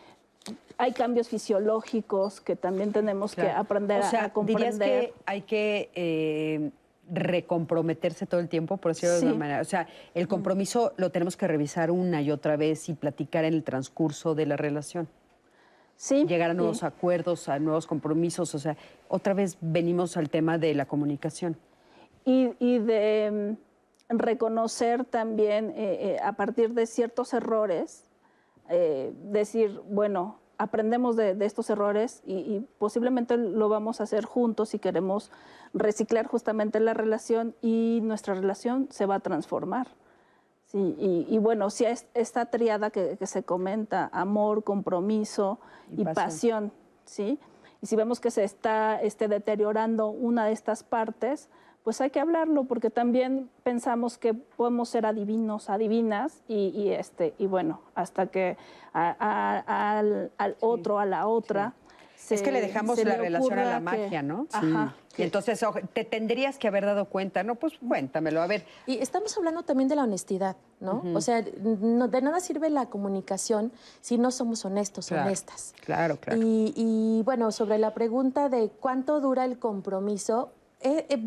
hay 0.78 0.92
cambios 0.92 1.30
fisiológicos 1.30 2.42
que 2.42 2.56
también 2.56 2.92
tenemos 2.92 3.36
que 3.36 3.50
aprender 3.50 4.04
a, 4.04 4.32
comprender. 4.32 4.74
¿Dirías 4.74 4.80
que 4.80 5.14
hay 5.26 5.42
que 5.42 5.90
eh, 5.96 6.72
recomprometerse 7.12 8.26
todo 8.26 8.40
el 8.40 8.50
tiempo, 8.50 8.78
por 8.78 8.92
decirlo 8.92 9.16
de 9.16 9.22
alguna 9.22 9.40
manera? 9.40 9.62
O 9.62 9.66
sea, 9.66 9.88
el 10.14 10.28
compromiso 10.28 10.94
lo 10.98 11.12
tenemos 11.12 11.38
que 11.38 11.48
revisar 11.48 11.92
una 11.92 12.22
y 12.22 12.32
otra 12.32 12.58
vez 12.58 12.90
y 12.90 12.94
platicar 12.94 13.46
en 13.46 13.54
el 13.54 13.64
transcurso 13.64 14.36
de 14.36 14.46
la 14.46 14.58
relación. 14.58 15.08
Sí. 15.96 16.26
Llegar 16.26 16.52
a 16.52 16.54
nuevos 16.54 16.84
acuerdos, 16.84 17.48
a 17.48 17.58
nuevos 17.60 17.88
compromisos. 17.88 18.54
O 18.54 18.60
sea, 18.60 18.76
otra 19.08 19.34
vez 19.34 19.58
venimos 19.62 20.18
al 20.18 20.30
tema 20.30 20.58
de 20.58 20.74
la 20.74 20.86
comunicación. 20.86 21.58
Y, 22.26 22.80
de 22.80 23.56
mm, 24.10 24.18
reconocer 24.18 25.06
también 25.06 25.70
eh, 25.70 26.16
eh, 26.16 26.18
a 26.24 26.34
partir 26.34 26.74
de 26.74 26.86
ciertos 26.86 27.34
errores, 27.34 28.04
decir, 28.68 29.80
bueno, 29.88 30.40
aprendemos 30.58 31.16
de, 31.16 31.36
estos 31.46 31.70
errores 31.70 32.22
y, 32.26 32.62
posiblemente 32.78 33.38
lo 33.38 33.70
vamos 33.70 34.00
a 34.00 34.04
hacer 34.04 34.26
juntos 34.26 34.70
si 34.70 34.80
queremos 34.80 35.32
reciclar 35.74 36.28
justamente 36.28 36.80
la 36.80 36.94
relación 36.94 37.56
y 37.62 38.00
nuestra 38.04 38.34
relación 38.34 38.88
se 38.92 39.06
va 39.06 39.16
a 39.16 39.20
transformar. 39.20 39.88
y, 40.74 41.38
bueno, 41.38 41.70
si 41.70 41.86
es 41.86 42.06
esta 42.14 42.48
triada 42.48 42.90
que, 42.90 43.18
se 43.26 43.44
comenta, 43.44 44.10
amor, 44.12 44.64
compromiso 44.64 45.60
y, 45.90 46.04
pasión. 46.04 46.72
¿sí? 47.06 47.40
Y 47.82 47.88
si 47.88 47.96
vemos 47.96 48.20
que 48.20 48.32
se 48.32 48.44
está 48.44 49.02
este, 49.02 49.28
deteriorando 49.28 50.08
una 50.08 50.46
de 50.46 50.52
estas 50.52 50.84
partes, 50.84 51.50
pues 51.86 52.02
hay 52.02 52.10
que 52.10 52.20
hablarlo 52.20 52.64
porque 52.64 52.90
también 52.90 53.48
pensamos 53.62 54.18
que 54.18 54.34
podemos 54.34 54.90
ser 54.90 55.06
adivinos, 55.06 55.70
adivinas 55.70 56.42
y, 56.48 56.90
este 56.90 57.36
y 57.38 57.46
bueno 57.46 57.80
hasta 57.94 58.26
que 58.26 58.58
al, 58.92 60.32
otro, 60.62 60.98
a 60.98 61.06
la 61.06 61.28
otra. 61.28 61.76
es 62.28 62.42
que 62.42 62.52
le 62.52 62.60
dejamos 62.60 63.02
la 63.04 63.18
relación 63.18 63.60
a 63.60 63.66
la 63.66 63.80
magia, 63.80 64.24
¿no? 64.24 64.48
Ajá. 64.52 64.96
Y 65.16 65.22
entonces 65.22 65.64
te 65.94 66.04
tendrías 66.04 66.58
que 66.58 66.68
haber 66.68 66.86
dado 66.86 67.06
cuenta, 67.06 67.44
¿no? 67.44 67.54
Pues 67.54 67.74
cuéntamelo, 67.78 68.42
a 68.42 68.48
ver. 68.48 68.66
Y 68.88 68.98
estamos 68.98 69.38
hablando 69.38 69.62
también 69.62 69.88
de 69.88 69.96
la 69.96 70.04
honestidad, 70.04 70.58
¿no? 70.80 71.04
O 71.14 71.22
sea, 71.22 71.44
de 71.44 72.22
nada 72.22 72.40
sirve 72.40 72.72
la 72.72 72.88
comunicación 72.88 73.72
si 74.02 74.18
no 74.18 74.32
somos 74.32 74.66
honestos, 74.66 75.12
honestas. 75.12 75.76
Claro, 75.86 76.18
claro. 76.18 76.42
Y, 76.42 76.74
y 76.76 77.22
bueno, 77.24 77.52
sobre 77.52 77.78
la 77.78 77.94
pregunta 77.94 78.50
de 78.50 78.70
cuánto 78.70 79.22
dura 79.22 79.46
el 79.46 79.60
compromiso, 79.60 80.52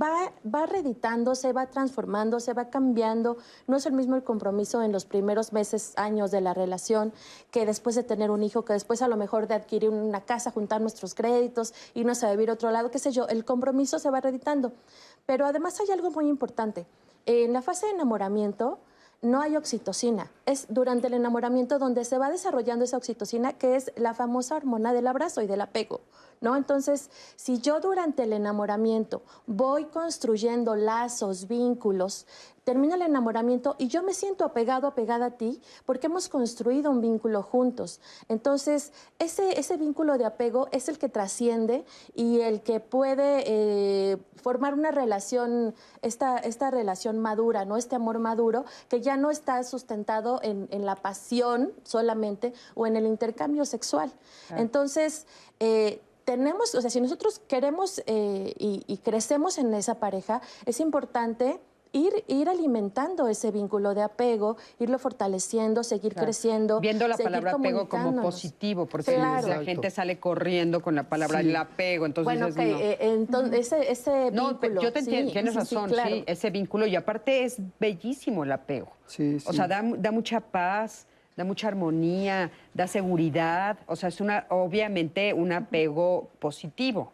va, 0.00 0.32
va 0.54 0.66
reeditándose, 0.66 1.52
va 1.52 1.66
transformándose, 1.66 2.52
va 2.52 2.70
cambiando. 2.70 3.38
No 3.66 3.76
es 3.76 3.86
el 3.86 3.92
mismo 3.92 4.16
el 4.16 4.22
compromiso 4.22 4.82
en 4.82 4.92
los 4.92 5.04
primeros 5.04 5.52
meses, 5.52 5.92
años 5.96 6.30
de 6.30 6.40
la 6.40 6.54
relación 6.54 7.12
que 7.50 7.66
después 7.66 7.96
de 7.96 8.02
tener 8.02 8.30
un 8.30 8.42
hijo, 8.42 8.64
que 8.64 8.72
después 8.72 9.02
a 9.02 9.08
lo 9.08 9.16
mejor 9.16 9.48
de 9.48 9.54
adquirir 9.54 9.90
una 9.90 10.20
casa, 10.20 10.50
juntar 10.50 10.80
nuestros 10.80 11.14
créditos, 11.14 11.74
irnos 11.94 12.22
a 12.22 12.30
vivir 12.30 12.50
otro 12.50 12.70
lado, 12.70 12.90
qué 12.90 12.98
sé 12.98 13.10
yo. 13.10 13.26
El 13.28 13.44
compromiso 13.44 13.98
se 13.98 14.10
va 14.10 14.20
reeditando. 14.20 14.72
Pero 15.26 15.46
además 15.46 15.80
hay 15.80 15.90
algo 15.90 16.10
muy 16.10 16.28
importante. 16.28 16.86
En 17.26 17.52
la 17.52 17.62
fase 17.62 17.86
de 17.86 17.92
enamoramiento, 17.92 18.78
no 19.20 19.40
hay 19.40 19.56
oxitocina. 19.56 20.30
Es 20.46 20.66
durante 20.68 21.08
el 21.08 21.14
enamoramiento 21.14 21.78
donde 21.78 22.04
se 22.04 22.18
va 22.18 22.30
desarrollando 22.30 22.84
esa 22.84 22.96
oxitocina, 22.96 23.52
que 23.52 23.76
es 23.76 23.92
la 23.96 24.14
famosa 24.14 24.56
hormona 24.56 24.92
del 24.92 25.06
abrazo 25.06 25.42
y 25.42 25.46
del 25.46 25.60
apego. 25.60 26.00
¿No? 26.40 26.54
Entonces, 26.56 27.10
si 27.34 27.58
yo 27.60 27.80
durante 27.80 28.22
el 28.22 28.32
enamoramiento 28.32 29.22
voy 29.46 29.86
construyendo 29.86 30.76
lazos, 30.76 31.48
vínculos, 31.48 32.26
termina 32.68 32.96
el 32.96 33.00
enamoramiento 33.00 33.76
y 33.78 33.88
yo 33.88 34.02
me 34.02 34.12
siento 34.12 34.44
apegado, 34.44 34.86
apegada 34.88 35.24
a 35.24 35.30
ti, 35.30 35.62
porque 35.86 36.08
hemos 36.08 36.28
construido 36.28 36.90
un 36.90 37.00
vínculo 37.00 37.42
juntos. 37.42 37.98
Entonces, 38.28 38.92
ese, 39.18 39.58
ese 39.58 39.78
vínculo 39.78 40.18
de 40.18 40.26
apego 40.26 40.68
es 40.70 40.90
el 40.90 40.98
que 40.98 41.08
trasciende 41.08 41.86
y 42.14 42.42
el 42.42 42.60
que 42.60 42.78
puede 42.80 43.44
eh, 43.46 44.18
formar 44.36 44.74
una 44.74 44.90
relación, 44.90 45.74
esta, 46.02 46.36
esta 46.36 46.70
relación 46.70 47.20
madura, 47.20 47.64
¿no? 47.64 47.78
Este 47.78 47.96
amor 47.96 48.18
maduro, 48.18 48.66
que 48.90 49.00
ya 49.00 49.16
no 49.16 49.30
está 49.30 49.64
sustentado 49.64 50.38
en, 50.42 50.68
la 50.84 50.96
pasión 50.96 51.72
solamente 51.84 52.52
o 52.74 52.86
en 52.86 52.96
el 52.96 53.06
intercambio 53.06 53.64
sexual. 53.64 54.12
Entonces, 54.50 55.26
eh, 55.58 56.02
tenemos, 56.24 56.74
o 56.74 56.82
sea, 56.82 56.90
si 56.90 57.00
nosotros 57.00 57.38
queremos 57.48 58.02
eh, 58.04 58.52
y, 58.58 58.98
crecemos 58.98 59.56
en 59.56 59.72
esa 59.72 59.94
pareja, 59.94 60.42
es 60.66 60.80
importante 60.80 61.58
Ir, 61.92 62.12
ir, 62.26 62.48
alimentando 62.48 63.28
ese 63.28 63.50
vínculo 63.50 63.94
de 63.94 64.02
apego, 64.02 64.56
irlo 64.78 64.98
fortaleciendo, 64.98 65.82
seguir 65.82 66.14
creciendo. 66.14 66.80
Viendo 66.80 67.08
la 67.08 67.16
palabra 67.16 67.52
apego 67.52 67.88
como 67.88 68.22
positivo, 68.22 68.86
porque 68.86 69.16
la 69.16 69.62
gente 69.64 69.90
sale 69.90 70.18
corriendo 70.18 70.80
con 70.80 70.94
la 70.94 71.04
palabra 71.04 71.40
el 71.40 71.54
apego. 71.56 72.06
Entonces 72.06 72.24
bueno, 72.24 72.48
eh, 72.58 72.98
entonces 73.00 73.72
ese, 73.72 73.90
ese 73.90 74.30
no, 74.30 74.60
yo 74.80 74.92
te 74.92 75.00
entiendo, 75.00 75.32
tienes 75.32 75.54
razón, 75.54 75.90
sí, 75.90 76.24
ese 76.26 76.50
vínculo. 76.50 76.86
Y 76.86 76.96
aparte 76.96 77.44
es 77.44 77.56
bellísimo 77.78 78.44
el 78.44 78.52
apego. 78.52 78.88
Sí, 79.06 79.38
O 79.46 79.52
sea, 79.52 79.66
da, 79.66 79.82
da 79.82 80.10
mucha 80.10 80.40
paz 80.40 81.06
da 81.38 81.44
mucha 81.44 81.68
armonía, 81.68 82.50
da 82.74 82.88
seguridad, 82.88 83.78
o 83.86 83.94
sea, 83.94 84.08
es 84.08 84.20
una, 84.20 84.46
obviamente 84.48 85.32
un 85.32 85.52
apego 85.52 86.28
positivo. 86.40 87.12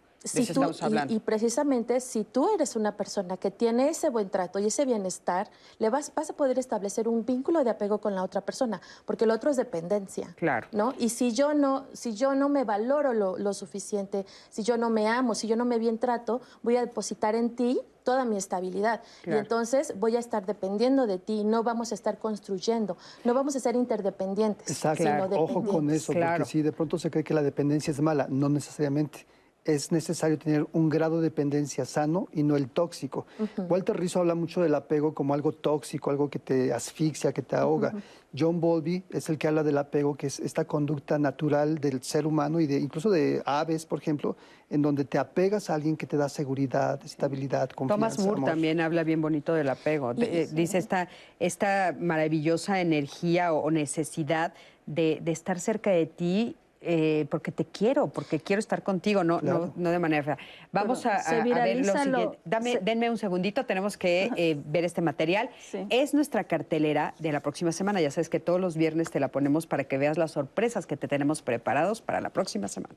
Y, 1.09 1.19
precisamente 1.21 2.01
si 2.01 2.25
tú 2.25 2.49
eres 2.55 2.77
una 2.77 2.97
persona 2.97 3.37
que 3.37 3.51
tiene 3.51 3.91
ese 3.91 4.09
buen 4.09 4.31
trato 4.31 4.59
y 4.59 4.67
ese 4.67 4.87
bienestar, 4.87 5.51
le 5.79 5.91
vas, 5.91 6.13
vas 6.15 6.31
a 6.31 6.33
poder 6.33 6.59
establecer 6.59 7.09
un 7.09 7.27
vínculo 7.27 7.63
de 7.63 7.71
apego 7.71 7.99
con 7.99 8.15
la 8.15 8.23
otra 8.23 8.41
persona, 8.41 8.81
porque 9.05 9.25
el 9.25 9.31
otro 9.31 9.51
es 9.51 9.57
dependencia. 9.57 10.35
Claro. 10.37 10.69
¿no? 10.73 10.95
Y 10.99 11.11
si 11.11 11.33
yo 11.33 11.53
no, 11.53 11.87
si 11.93 12.15
yo 12.15 12.35
no 12.35 12.49
me 12.49 12.65
valoro 12.65 13.13
lo, 13.13 13.37
lo 13.37 13.53
suficiente, 13.53 14.25
si 14.49 14.63
yo 14.63 14.79
no 14.79 14.89
me 14.89 15.09
amo, 15.09 15.35
si 15.35 15.47
yo 15.47 15.57
no 15.57 15.65
me 15.65 15.79
bien 15.79 15.99
trato, 15.99 16.41
voy 16.63 16.77
a 16.77 16.81
depositar 16.81 17.35
en 17.35 17.55
ti 17.55 17.81
toda 18.05 18.25
mi 18.25 18.37
estabilidad. 18.37 19.03
Y 19.27 19.33
entonces 19.33 19.95
voy 19.99 20.17
a 20.17 20.19
estar 20.19 20.47
dependiendo 20.47 21.07
de 21.07 21.19
ti, 21.19 21.43
no 21.43 21.63
vamos 21.63 21.91
a 21.91 21.95
estar 21.95 22.19
construyendo, 22.19 22.97
no 23.25 23.35
vamos 23.35 23.57
a 23.57 23.61
ser 23.61 23.75
interdependientes. 23.75 24.69
Exacto, 24.69 25.05
ojo 25.39 25.65
con 25.65 25.91
eso, 25.91 26.13
porque 26.13 26.45
si 26.45 26.63
de 26.63 26.73
pronto 26.73 26.99
se 26.99 27.11
cree 27.11 27.25
que 27.25 27.35
la 27.35 27.43
dependencia 27.43 27.91
es 27.91 28.01
mala, 28.01 28.27
no 28.29 28.49
necesariamente 28.49 29.27
es 29.65 29.93
necesario 29.93 30.39
tener 30.39 30.67
un 30.73 30.91
grado 30.91 31.17
de 31.19 31.25
dependencia 31.25 31.87
sano 31.87 32.29
y 32.33 32.43
no 32.43 32.57
el 32.57 32.69
tóxico. 32.69 33.27
Walter 33.69 33.99
Rizzo 33.99 34.21
habla 34.21 34.35
mucho 34.35 34.61
del 34.61 34.75
apego 34.75 35.15
como 35.15 35.33
algo 35.33 35.53
tóxico, 35.53 36.11
algo 36.11 36.29
que 36.29 36.39
te 36.39 36.73
asfixia, 36.73 37.33
que 37.33 37.41
te 37.41 37.57
ahoga. 37.57 37.95
John 38.37 38.61
Bowlby 38.61 39.05
es 39.11 39.29
el 39.31 39.39
que 39.39 39.49
habla 39.49 39.63
del 39.63 39.79
apego, 39.79 40.17
que 40.17 40.27
es 40.27 40.39
esta 40.41 40.67
conducta 40.67 41.19
natural 41.19 41.79
del 41.79 42.03
ser 42.03 42.27
humano 42.27 42.61
y 42.61 42.67
de 42.67 42.79
incluso 42.79 43.11
de 43.11 43.43
aves, 43.47 43.87
por 43.87 44.01
ejemplo, 44.01 44.37
en 44.69 44.83
donde 44.83 45.05
te 45.05 45.19
apegas 45.19 45.71
a 45.71 45.75
alguien 45.75 45.97
que 45.97 46.07
te 46.07 46.17
da 46.17 46.29
seguridad, 46.29 47.01
estabilidad, 47.05 47.71
confianza. 47.71 48.17
Thomas 48.17 48.19
Moore 48.19 48.43
también 48.43 48.81
habla 48.81 49.03
bien 49.03 49.23
bonito 49.23 49.55
del 49.55 49.71
apego. 49.71 50.13
Eh, 50.19 50.49
dice 50.53 50.79
esta, 50.79 51.09
esta 51.39 51.97
maravillosa 51.99 52.81
energía 52.81 53.55
o 53.55 53.71
necesidad 53.71 54.53
de, 54.85 55.21
de 55.23 55.33
estar 55.33 55.59
cerca 55.59 55.91
de 55.91 56.07
ti 56.07 56.57
eh, 56.85 57.27
porque 57.31 57.53
te 57.53 57.65
quiero, 57.65 58.09
porque 58.09 58.41
quiero 58.41 58.61
estar 58.61 58.83
contigo, 58.83 59.25
no, 59.25 59.41
no, 59.41 59.73
no, 59.75 59.91
de 59.91 59.99
manera 59.99 60.23
fea. 60.23 60.39
Vamos 60.73 61.05
a, 61.07 61.23
ver 61.43 61.85
lo 61.85 61.99
siguiente. 61.99 62.39
Dame, 62.45 62.79
Denme 62.83 63.11
un 63.11 63.19
segundito, 63.19 63.67
tenemos 63.67 63.97
que 63.97 64.31
eh, 64.37 64.61
ver 64.67 64.85
este 64.85 65.01
material. 65.01 65.51
Es 65.91 66.15
nuestra 66.15 66.45
cartelera 66.45 67.15
de 67.19 67.33
la 67.33 67.41
próxima 67.41 67.73
semana. 67.73 68.01
Ya 68.01 68.11
sabes 68.11 68.29
que 68.29 68.41
todos 68.41 68.61
los 68.61 68.77
viernes 68.77 69.11
te 69.11 69.21
la 69.21 69.29
ponemos 69.29 69.67
para 69.67 69.85
que 69.85 69.99
veas 69.99 70.19
las 70.19 70.33
sorpresas 70.33 70.87
que 70.87 70.97
te 70.97 71.09
tenemos 71.09 71.43
preparados 71.43 72.03
para 72.03 72.21
la 72.21 72.31
próxima 72.31 72.69
semana. 72.69 72.95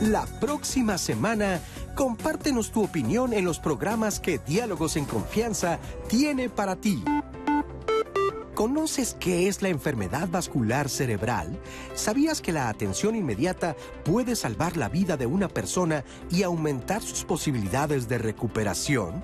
La 0.00 0.26
próxima 0.40 0.96
semana, 0.96 1.60
compártenos 1.96 2.70
tu 2.70 2.84
opinión 2.84 3.32
en 3.32 3.44
los 3.44 3.58
programas 3.58 4.20
que 4.20 4.38
Diálogos 4.38 4.96
en 4.96 5.04
Confianza 5.04 5.80
tiene 6.08 6.48
para 6.48 6.76
ti. 6.76 7.02
¿Conoces 8.58 9.16
qué 9.20 9.46
es 9.46 9.62
la 9.62 9.68
enfermedad 9.68 10.28
vascular 10.28 10.88
cerebral? 10.88 11.56
¿Sabías 11.94 12.40
que 12.40 12.50
la 12.50 12.68
atención 12.68 13.14
inmediata 13.14 13.76
puede 14.04 14.34
salvar 14.34 14.76
la 14.76 14.88
vida 14.88 15.16
de 15.16 15.26
una 15.26 15.46
persona 15.46 16.02
y 16.28 16.42
aumentar 16.42 17.00
sus 17.00 17.22
posibilidades 17.22 18.08
de 18.08 18.18
recuperación? 18.18 19.22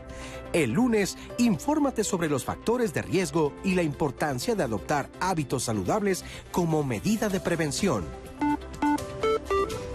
El 0.53 0.71
lunes, 0.71 1.19
infórmate 1.37 2.05
sobre 2.05 2.29
los 2.29 2.45
factores 2.45 2.95
de 2.95 3.03
riesgo 3.03 3.53
y 3.65 3.75
la 3.75 3.83
importancia 3.83 4.55
de 4.55 4.63
adoptar 4.63 5.11
hábitos 5.19 5.65
saludables 5.65 6.25
como 6.53 6.85
medida 6.85 7.29
de 7.29 7.41
prevención. 7.41 8.05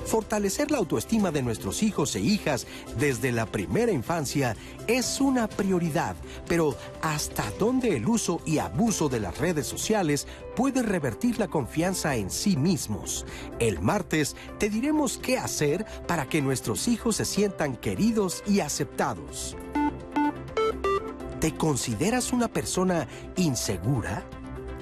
Fortalecer 0.10 0.72
la 0.72 0.80
autoestima 0.80 1.30
de 1.30 1.44
nuestros 1.44 1.84
hijos 1.84 2.16
e 2.16 2.20
hijas 2.20 2.66
desde 2.98 3.32
la 3.32 3.46
primera 3.46 3.92
infancia 3.92 4.56
es 4.88 5.22
una 5.22 5.48
prioridad, 5.48 6.16
pero 6.48 6.76
¿hasta 7.04 7.44
dónde 7.60 7.96
el 7.96 8.08
uso 8.08 8.42
y 8.44 8.58
abuso 8.58 9.08
de 9.08 9.20
las 9.20 9.38
redes 9.38 9.68
sociales 9.68 10.26
puede 10.56 10.82
revertir 10.82 11.38
la 11.38 11.48
confianza 11.48 12.16
en 12.16 12.32
sí 12.32 12.58
mismos? 12.58 13.28
El 13.60 13.82
martes 13.82 14.36
te 14.58 14.72
diremos 14.72 15.20
qué 15.20 15.38
hacer 15.38 15.86
para 16.08 16.28
que 16.28 16.42
nuestros 16.42 16.88
hijos 16.88 17.18
se 17.18 17.26
sientan 17.26 17.76
queridos 17.76 18.44
y 18.48 18.62
aceptados. 18.62 19.56
¿Te 21.40 21.54
consideras 21.54 22.34
una 22.34 22.48
persona 22.48 23.08
insegura? 23.36 24.26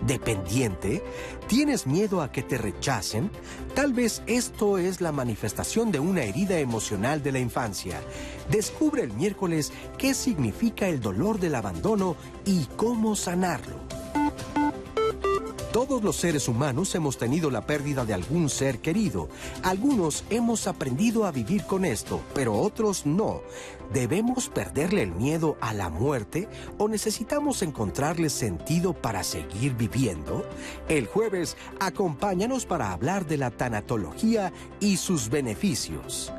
¿Dependiente? 0.06 1.04
¿Tienes 1.48 1.88
miedo 1.88 2.22
a 2.22 2.32
que 2.32 2.44
te 2.44 2.58
rechacen? 2.58 3.32
Tal 3.74 3.94
vez 3.94 4.22
esto 4.28 4.78
es 4.78 5.02
la 5.02 5.12
manifestación 5.12 5.92
de 5.92 6.00
una 6.00 6.24
herida 6.24 6.60
emocional 6.60 7.24
de 7.24 7.32
la 7.32 7.40
infancia. 7.40 8.00
Descubre 8.52 9.04
el 9.04 9.14
miércoles 9.14 9.72
qué 9.98 10.14
significa 10.14 10.88
el 10.88 11.00
dolor 11.00 11.40
del 11.40 11.56
abandono 11.56 12.16
y 12.46 12.66
cómo 12.76 13.16
sanarlo. 13.16 13.87
Todos 15.72 16.02
los 16.02 16.16
seres 16.16 16.48
humanos 16.48 16.96
hemos 16.96 17.18
tenido 17.18 17.52
la 17.52 17.66
pérdida 17.66 18.06
de 18.06 18.14
algún 18.14 18.50
ser 18.50 18.80
querido. 18.80 19.28
Algunos 19.64 20.24
hemos 20.30 20.66
aprendido 20.66 21.26
a 21.26 21.32
vivir 21.32 21.66
con 21.66 21.84
esto, 21.84 22.22
pero 22.34 22.54
otros 22.54 23.06
no. 23.06 23.42
¿Debemos 23.92 24.48
perderle 24.48 25.04
el 25.04 25.12
miedo 25.12 25.58
a 25.60 25.74
la 25.74 25.90
muerte 25.90 26.48
o 26.78 26.88
necesitamos 26.88 27.62
encontrarle 27.62 28.30
sentido 28.30 28.94
para 28.94 29.24
seguir 29.24 29.76
viviendo? 29.76 30.46
El 30.88 31.06
jueves, 31.06 31.58
acompáñanos 31.80 32.66
para 32.66 32.94
hablar 32.94 33.26
de 33.26 33.38
la 33.38 33.52
tanatología 33.52 34.54
y 34.80 34.98
sus 34.98 35.30
beneficios. 35.30 36.32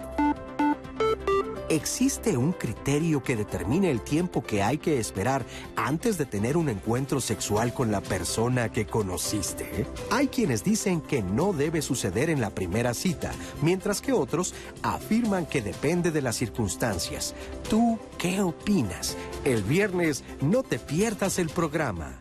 ¿Existe 1.71 2.39
un 2.39 2.53
criterio 2.53 3.23
que 3.23 3.37
determine 3.37 3.91
el 3.91 4.01
tiempo 4.01 4.43
que 4.43 4.63
hay 4.63 4.79
que 4.79 4.99
esperar 4.99 5.45
antes 5.77 6.17
de 6.17 6.25
tener 6.25 6.57
un 6.57 6.71
encuentro 6.71 7.21
sexual 7.21 7.75
con 7.75 7.93
la 7.93 8.01
persona 8.01 8.73
que 8.73 8.87
conociste? 8.87 9.87
Hay 10.11 10.29
quienes 10.29 10.65
dicen 10.65 11.03
que 11.03 11.23
no 11.23 11.53
debe 11.53 11.83
suceder 11.83 12.31
en 12.31 12.41
la 12.41 12.49
primera 12.49 12.95
cita, 12.95 13.33
mientras 13.61 14.01
que 14.01 14.15
otros 14.15 14.55
afirman 14.83 15.45
que 15.45 15.61
depende 15.61 16.11
de 16.11 16.23
las 16.23 16.37
circunstancias. 16.37 17.35
¿Tú 17.69 17.99
qué 18.17 18.41
opinas? 18.41 19.19
El 19.45 19.63
viernes 19.63 20.25
no 20.41 20.63
te 20.63 20.79
pierdas 20.79 21.39
el 21.39 21.51
programa. 21.51 22.19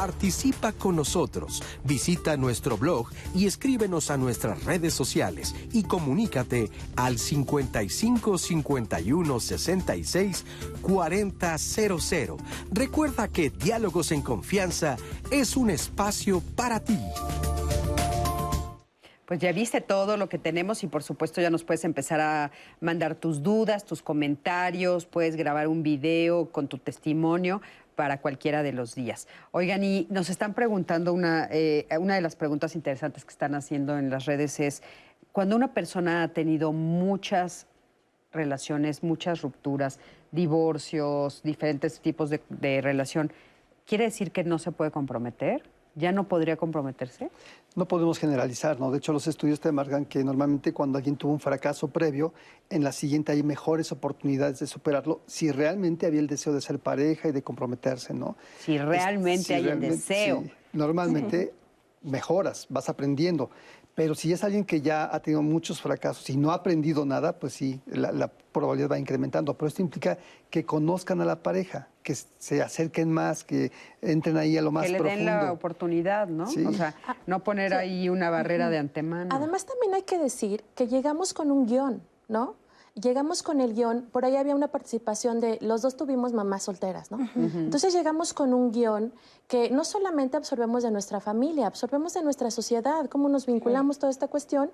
Participa 0.00 0.72
con 0.72 0.96
nosotros, 0.96 1.62
visita 1.84 2.38
nuestro 2.38 2.78
blog 2.78 3.08
y 3.34 3.44
escríbenos 3.44 4.10
a 4.10 4.16
nuestras 4.16 4.64
redes 4.64 4.94
sociales 4.94 5.54
y 5.74 5.82
comunícate 5.82 6.70
al 6.96 7.18
55 7.18 8.38
51 8.38 9.40
66 9.40 10.46
4000. 10.80 12.36
Recuerda 12.72 13.28
que 13.28 13.50
Diálogos 13.50 14.10
en 14.12 14.22
Confianza 14.22 14.96
es 15.30 15.54
un 15.54 15.68
espacio 15.68 16.42
para 16.56 16.80
ti. 16.80 16.98
Pues 19.30 19.38
ya 19.38 19.52
viste 19.52 19.80
todo 19.80 20.16
lo 20.16 20.28
que 20.28 20.38
tenemos 20.38 20.82
y 20.82 20.88
por 20.88 21.04
supuesto 21.04 21.40
ya 21.40 21.50
nos 21.50 21.62
puedes 21.62 21.84
empezar 21.84 22.20
a 22.20 22.50
mandar 22.80 23.14
tus 23.14 23.44
dudas, 23.44 23.84
tus 23.84 24.02
comentarios, 24.02 25.06
puedes 25.06 25.36
grabar 25.36 25.68
un 25.68 25.84
video 25.84 26.50
con 26.50 26.66
tu 26.66 26.78
testimonio 26.78 27.62
para 28.00 28.22
cualquiera 28.22 28.62
de 28.62 28.72
los 28.72 28.94
días. 28.94 29.28
Oigan, 29.50 29.84
y 29.84 30.06
nos 30.08 30.30
están 30.30 30.54
preguntando 30.54 31.12
una, 31.12 31.46
eh, 31.50 31.86
una 31.98 32.14
de 32.14 32.22
las 32.22 32.34
preguntas 32.34 32.74
interesantes 32.74 33.26
que 33.26 33.30
están 33.30 33.54
haciendo 33.54 33.98
en 33.98 34.08
las 34.08 34.24
redes 34.24 34.58
es, 34.58 34.82
cuando 35.32 35.54
una 35.54 35.74
persona 35.74 36.22
ha 36.22 36.28
tenido 36.28 36.72
muchas 36.72 37.66
relaciones, 38.32 39.02
muchas 39.02 39.42
rupturas, 39.42 40.00
divorcios, 40.32 41.42
diferentes 41.42 42.00
tipos 42.00 42.30
de, 42.30 42.40
de 42.48 42.80
relación, 42.80 43.30
¿quiere 43.84 44.04
decir 44.04 44.32
que 44.32 44.44
no 44.44 44.58
se 44.58 44.72
puede 44.72 44.90
comprometer? 44.90 45.62
¿Ya 46.00 46.12
no 46.12 46.26
podría 46.26 46.56
comprometerse? 46.56 47.30
No 47.76 47.86
podemos 47.86 48.18
generalizar, 48.18 48.80
¿no? 48.80 48.90
De 48.90 48.98
hecho, 48.98 49.12
los 49.12 49.26
estudios 49.26 49.60
te 49.60 49.70
marcan 49.70 50.06
que 50.06 50.24
normalmente 50.24 50.72
cuando 50.72 50.96
alguien 50.98 51.16
tuvo 51.16 51.32
un 51.32 51.40
fracaso 51.40 51.88
previo, 51.88 52.32
en 52.70 52.82
la 52.82 52.90
siguiente 52.92 53.32
hay 53.32 53.42
mejores 53.42 53.92
oportunidades 53.92 54.58
de 54.58 54.66
superarlo 54.66 55.20
si 55.26 55.52
realmente 55.52 56.06
había 56.06 56.20
el 56.20 56.26
deseo 56.26 56.52
de 56.54 56.60
ser 56.62 56.78
pareja 56.78 57.28
y 57.28 57.32
de 57.32 57.42
comprometerse, 57.42 58.14
¿no? 58.14 58.36
Si 58.58 58.78
realmente 58.78 59.44
si 59.44 59.52
hay 59.52 59.62
realmente- 59.64 59.94
el 59.94 60.00
deseo. 60.00 60.42
sí. 60.42 60.52
normalmente 60.72 61.52
mejoras, 62.02 62.66
vas 62.70 62.88
aprendiendo. 62.88 63.50
Pero 63.94 64.14
si 64.14 64.32
es 64.32 64.44
alguien 64.44 64.64
que 64.64 64.80
ya 64.80 65.14
ha 65.14 65.20
tenido 65.20 65.42
muchos 65.42 65.80
fracasos 65.82 66.28
y 66.30 66.36
no 66.36 66.52
ha 66.52 66.54
aprendido 66.54 67.04
nada, 67.04 67.38
pues 67.38 67.52
sí, 67.52 67.80
la, 67.86 68.12
la 68.12 68.28
probabilidad 68.28 68.90
va 68.92 68.98
incrementando. 68.98 69.54
Pero 69.54 69.68
esto 69.68 69.82
implica 69.82 70.16
que 70.48 70.64
conozcan 70.64 71.20
a 71.20 71.24
la 71.24 71.42
pareja, 71.42 71.88
que 72.02 72.14
se 72.14 72.62
acerquen 72.62 73.12
más, 73.12 73.44
que 73.44 73.72
entren 74.00 74.36
ahí 74.36 74.56
a 74.56 74.62
lo 74.62 74.70
más 74.72 74.86
que 74.86 74.92
le 74.92 74.98
profundo. 74.98 75.24
den 75.24 75.26
la 75.26 75.52
oportunidad, 75.52 76.28
¿no? 76.28 76.46
Sí. 76.46 76.64
O 76.64 76.72
sea, 76.72 76.94
no 77.26 77.42
poner 77.44 77.74
ahí 77.74 78.08
una 78.08 78.30
barrera 78.30 78.70
de 78.70 78.78
antemano. 78.78 79.34
Además, 79.34 79.66
también 79.66 79.94
hay 79.94 80.02
que 80.02 80.18
decir 80.18 80.64
que 80.74 80.86
llegamos 80.86 81.34
con 81.34 81.50
un 81.50 81.66
guion, 81.66 82.02
¿no? 82.28 82.56
Llegamos 82.94 83.42
con 83.42 83.60
el 83.60 83.74
guion, 83.74 84.08
por 84.10 84.24
ahí 84.24 84.36
había 84.36 84.54
una 84.54 84.68
participación 84.68 85.40
de 85.40 85.58
los 85.60 85.82
dos 85.82 85.96
tuvimos 85.96 86.32
mamás 86.32 86.64
solteras, 86.64 87.10
¿no? 87.10 87.18
Entonces 87.36 87.94
llegamos 87.94 88.32
con 88.32 88.52
un 88.52 88.72
guion 88.72 89.12
que 89.46 89.70
no 89.70 89.84
solamente 89.84 90.36
absorbemos 90.36 90.82
de 90.82 90.90
nuestra 90.90 91.20
familia, 91.20 91.66
absorbemos 91.66 92.14
de 92.14 92.22
nuestra 92.22 92.50
sociedad, 92.50 93.08
cómo 93.08 93.28
nos 93.28 93.46
vinculamos 93.46 93.98
toda 93.98 94.10
esta 94.10 94.28
cuestión. 94.28 94.70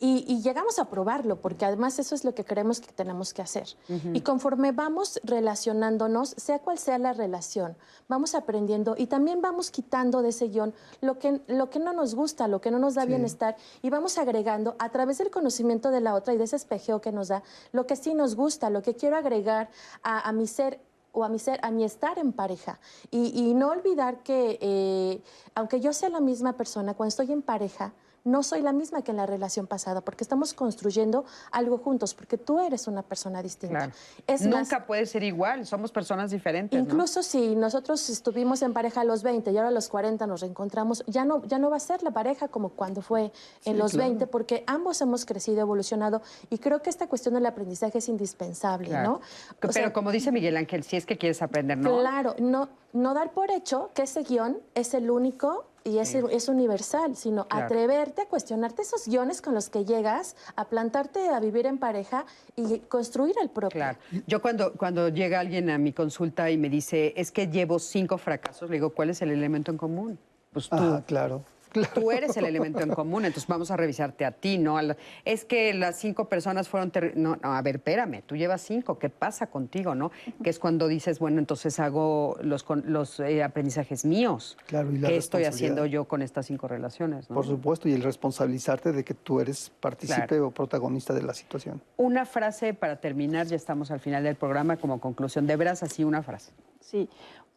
Y, 0.00 0.24
y 0.28 0.42
llegamos 0.42 0.78
a 0.78 0.84
probarlo, 0.88 1.40
porque 1.40 1.64
además 1.64 1.98
eso 1.98 2.14
es 2.14 2.24
lo 2.24 2.32
que 2.32 2.44
creemos 2.44 2.80
que 2.80 2.92
tenemos 2.92 3.34
que 3.34 3.42
hacer. 3.42 3.66
Y 4.14 4.20
conforme 4.20 4.70
vamos 4.70 5.18
relacionándonos, 5.24 6.30
sea 6.36 6.60
cual 6.60 6.78
sea 6.78 6.98
la 6.98 7.12
relación, 7.12 7.76
vamos 8.08 8.36
aprendiendo 8.36 8.94
y 8.96 9.08
también 9.08 9.42
vamos 9.42 9.72
quitando 9.72 10.22
de 10.22 10.28
ese 10.28 10.46
guion 10.48 10.72
lo 11.00 11.18
que, 11.18 11.40
lo 11.48 11.68
que 11.68 11.80
no 11.80 11.92
nos 11.92 12.14
gusta, 12.14 12.46
lo 12.46 12.60
que 12.60 12.70
no 12.70 12.78
nos 12.78 12.94
da 12.94 13.02
Sí. 13.02 13.08
bienestar 13.08 13.56
y 13.82 13.90
vamos 13.90 14.18
agregando 14.18 14.76
a 14.78 14.88
través 14.90 15.18
del 15.18 15.30
conocimiento 15.30 15.90
de 15.90 16.00
la 16.00 16.14
otra 16.14 16.32
y 16.32 16.36
de 16.38 16.44
ese 16.44 16.54
espejeo 16.56 17.00
que 17.00 17.10
nos 17.10 17.26
da 17.28 17.42
lo 17.72 17.86
que 17.88 17.96
sí 17.96 18.14
nos 18.14 18.36
gusta, 18.36 18.70
lo 18.70 18.82
que 18.82 18.94
quiero 18.94 19.16
agregar 19.16 19.68
a, 20.04 20.28
a 20.28 20.32
mi 20.32 20.46
ser 20.46 20.80
o 21.10 21.24
a 21.24 21.28
mi 21.28 21.40
ser, 21.40 21.58
a 21.62 21.72
mi 21.72 21.82
estar 21.82 22.18
en 22.20 22.32
pareja. 22.32 22.78
Y, 23.10 23.32
y 23.36 23.54
no 23.54 23.70
olvidar 23.70 24.22
que 24.22 24.58
eh, 24.60 25.22
aunque 25.56 25.80
yo 25.80 25.92
sea 25.92 26.08
la 26.10 26.20
misma 26.20 26.52
persona, 26.52 26.94
cuando 26.94 27.08
estoy 27.08 27.32
en 27.32 27.42
pareja, 27.42 27.92
no 28.28 28.42
soy 28.42 28.60
la 28.62 28.72
misma 28.72 29.02
que 29.02 29.10
en 29.10 29.16
la 29.16 29.26
relación 29.26 29.66
pasada, 29.66 30.00
porque 30.00 30.22
estamos 30.24 30.54
construyendo 30.54 31.24
algo 31.50 31.78
juntos, 31.78 32.14
porque 32.14 32.36
tú 32.38 32.60
eres 32.60 32.86
una 32.86 33.02
persona 33.02 33.42
distinta. 33.42 33.90
Es 34.26 34.46
más, 34.46 34.68
Nunca 34.70 34.86
puede 34.86 35.06
ser 35.06 35.22
igual, 35.22 35.66
somos 35.66 35.90
personas 35.92 36.30
diferentes. 36.30 36.78
¿no? 36.78 36.84
Incluso 36.84 37.22
si 37.22 37.56
nosotros 37.56 38.08
estuvimos 38.10 38.62
en 38.62 38.72
pareja 38.72 39.00
a 39.00 39.04
los 39.04 39.22
20 39.22 39.50
y 39.50 39.56
ahora 39.56 39.68
a 39.68 39.72
los 39.72 39.88
40 39.88 40.26
nos 40.26 40.40
reencontramos, 40.42 41.04
ya 41.06 41.24
no, 41.24 41.44
ya 41.46 41.58
no 41.58 41.70
va 41.70 41.76
a 41.76 41.80
ser 41.80 42.02
la 42.02 42.10
pareja 42.10 42.48
como 42.48 42.70
cuando 42.70 43.02
fue 43.02 43.32
en 43.64 43.74
Sí, 43.74 43.74
los 43.74 43.92
claro. 43.92 44.08
20, 44.10 44.26
porque 44.26 44.64
ambos 44.66 45.00
hemos 45.00 45.24
crecido, 45.24 45.60
evolucionado 45.60 46.22
y 46.50 46.58
creo 46.58 46.82
que 46.82 46.90
esta 46.90 47.06
cuestión 47.06 47.34
del 47.34 47.46
aprendizaje 47.46 47.98
es 47.98 48.08
indispensable, 48.08 48.88
Claro. 48.88 49.08
¿no? 49.08 49.20
Pero 49.60 49.72
sea, 49.72 49.92
como 49.92 50.10
dice 50.12 50.32
Miguel 50.32 50.56
Ángel, 50.56 50.82
si 50.84 50.96
es 50.96 51.06
que 51.06 51.16
quieres 51.16 51.40
aprender, 51.42 51.78
¿no? 51.78 51.98
Claro, 51.98 52.34
no, 52.38 52.68
no 52.92 53.14
dar 53.14 53.32
por 53.32 53.50
hecho 53.50 53.90
que 53.94 54.02
ese 54.02 54.22
guion 54.22 54.58
es 54.74 54.94
el 54.94 55.10
único 55.10 55.66
y 55.84 55.98
es, 55.98 56.14
es 56.14 56.48
universal, 56.48 57.16
sino 57.16 57.46
Claro. 57.46 57.66
atreverte 57.66 58.22
a 58.22 58.26
cuestionarte 58.26 58.82
esos 58.82 59.06
guiones 59.06 59.40
con 59.40 59.54
los 59.54 59.70
que 59.70 59.84
llegas, 59.84 60.36
a 60.56 60.64
plantarte 60.66 61.28
a 61.28 61.40
vivir 61.40 61.66
en 61.66 61.78
pareja 61.78 62.26
y 62.56 62.80
construir 62.80 63.34
el 63.40 63.48
propio. 63.50 63.78
Claro. 63.78 63.98
Yo 64.26 64.42
cuando, 64.42 64.72
cuando 64.74 65.08
llega 65.08 65.40
alguien 65.40 65.70
a 65.70 65.78
mi 65.78 65.92
consulta 65.92 66.50
y 66.50 66.56
me 66.56 66.68
dice, 66.68 67.12
es 67.16 67.30
que 67.30 67.46
llevo 67.46 67.78
cinco 67.78 68.18
fracasos, 68.18 68.68
le 68.68 68.76
digo, 68.76 68.90
¿cuál 68.90 69.10
es 69.10 69.22
el 69.22 69.30
elemento 69.30 69.70
en 69.70 69.78
común? 69.78 70.18
Pues 70.52 70.68
tú. 70.68 70.76
Ah, 70.76 71.02
claro. 71.06 71.42
Tú 71.94 72.10
eres 72.10 72.36
el 72.36 72.44
elemento 72.44 72.80
en 72.80 72.90
común, 72.90 73.24
entonces 73.24 73.48
vamos 73.48 73.70
a 73.70 73.76
revisarte 73.76 74.24
a 74.24 74.32
ti, 74.32 74.58
¿no? 74.58 74.78
Es 75.24 75.44
que 75.44 75.74
las 75.74 75.96
cinco 75.98 76.28
personas 76.28 76.68
fueron... 76.68 76.92
terri- 76.92 77.14
No, 77.14 77.36
no, 77.42 77.54
a 77.54 77.62
ver, 77.62 77.76
espérame, 77.76 78.22
tú 78.26 78.36
llevas 78.36 78.60
cinco, 78.62 78.98
¿qué 78.98 79.08
pasa 79.10 79.48
contigo, 79.48 79.94
no? 79.94 80.10
Que 80.42 80.50
es 80.50 80.58
cuando 80.58 80.88
dices, 80.88 81.18
bueno, 81.18 81.38
entonces 81.38 81.78
hago 81.80 82.36
los, 82.42 82.62
con- 82.62 82.84
los 82.86 83.20
eh, 83.20 83.42
aprendizajes 83.42 84.04
míos. 84.04 84.56
Claro, 84.66 84.90
y 84.92 84.98
la 84.98 85.08
¿Qué 85.08 85.16
estoy 85.16 85.44
haciendo 85.44 85.86
yo 85.86 86.04
con 86.06 86.22
estas 86.22 86.46
cinco 86.46 86.68
relaciones, 86.68 87.28
no? 87.30 87.34
Por 87.34 87.46
supuesto, 87.46 87.88
y 87.88 87.92
el 87.92 88.02
responsabilizarte 88.02 88.92
de 88.92 89.04
que 89.04 89.14
tú 89.14 89.40
eres 89.40 89.70
partícipe 89.80 90.26
Claro. 90.28 90.48
o 90.48 90.50
protagonista 90.50 91.12
de 91.14 91.22
la 91.22 91.34
situación. 91.34 91.80
Una 91.96 92.24
frase 92.26 92.74
para 92.74 92.96
terminar, 93.00 93.46
ya 93.46 93.56
estamos 93.56 93.90
al 93.90 94.00
final 94.00 94.24
del 94.24 94.36
programa 94.36 94.76
como 94.76 95.00
conclusión. 95.00 95.46
De 95.46 95.56
veras, 95.56 95.82
así 95.82 96.04
una 96.04 96.22
frase. 96.22 96.52
Sí, 96.80 97.08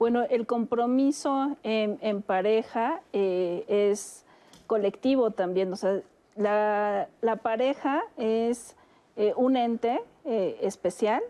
bueno, 0.02 0.24
el 0.32 0.48
compromiso 0.48 1.56
en, 1.62 2.24
pareja 2.24 3.04
eh, 3.14 3.66
es 3.68 4.26
colectivo 4.66 5.30
también, 5.30 5.72
o 5.72 5.76
sea, 5.76 6.02
la, 6.36 7.36
pareja 7.44 8.02
es 8.18 8.76
eh, 9.16 9.32
un 9.36 9.56
ente 9.58 10.02
eh, 10.26 10.58
especial 10.64 11.22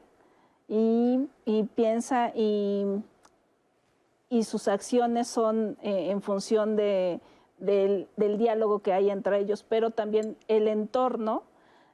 y, 0.70 1.28
piensa 1.76 2.32
y, 2.34 2.86
sus 4.42 4.70
acciones 4.70 5.28
son 5.28 5.78
en 5.82 6.22
función 6.22 6.78
de, 6.78 7.20
del 7.58 8.38
diálogo 8.38 8.80
que 8.80 8.94
hay 8.94 9.10
entre 9.10 9.40
ellos, 9.40 9.66
pero 9.68 9.90
también 9.90 10.38
el 10.48 10.70
entorno 10.70 11.44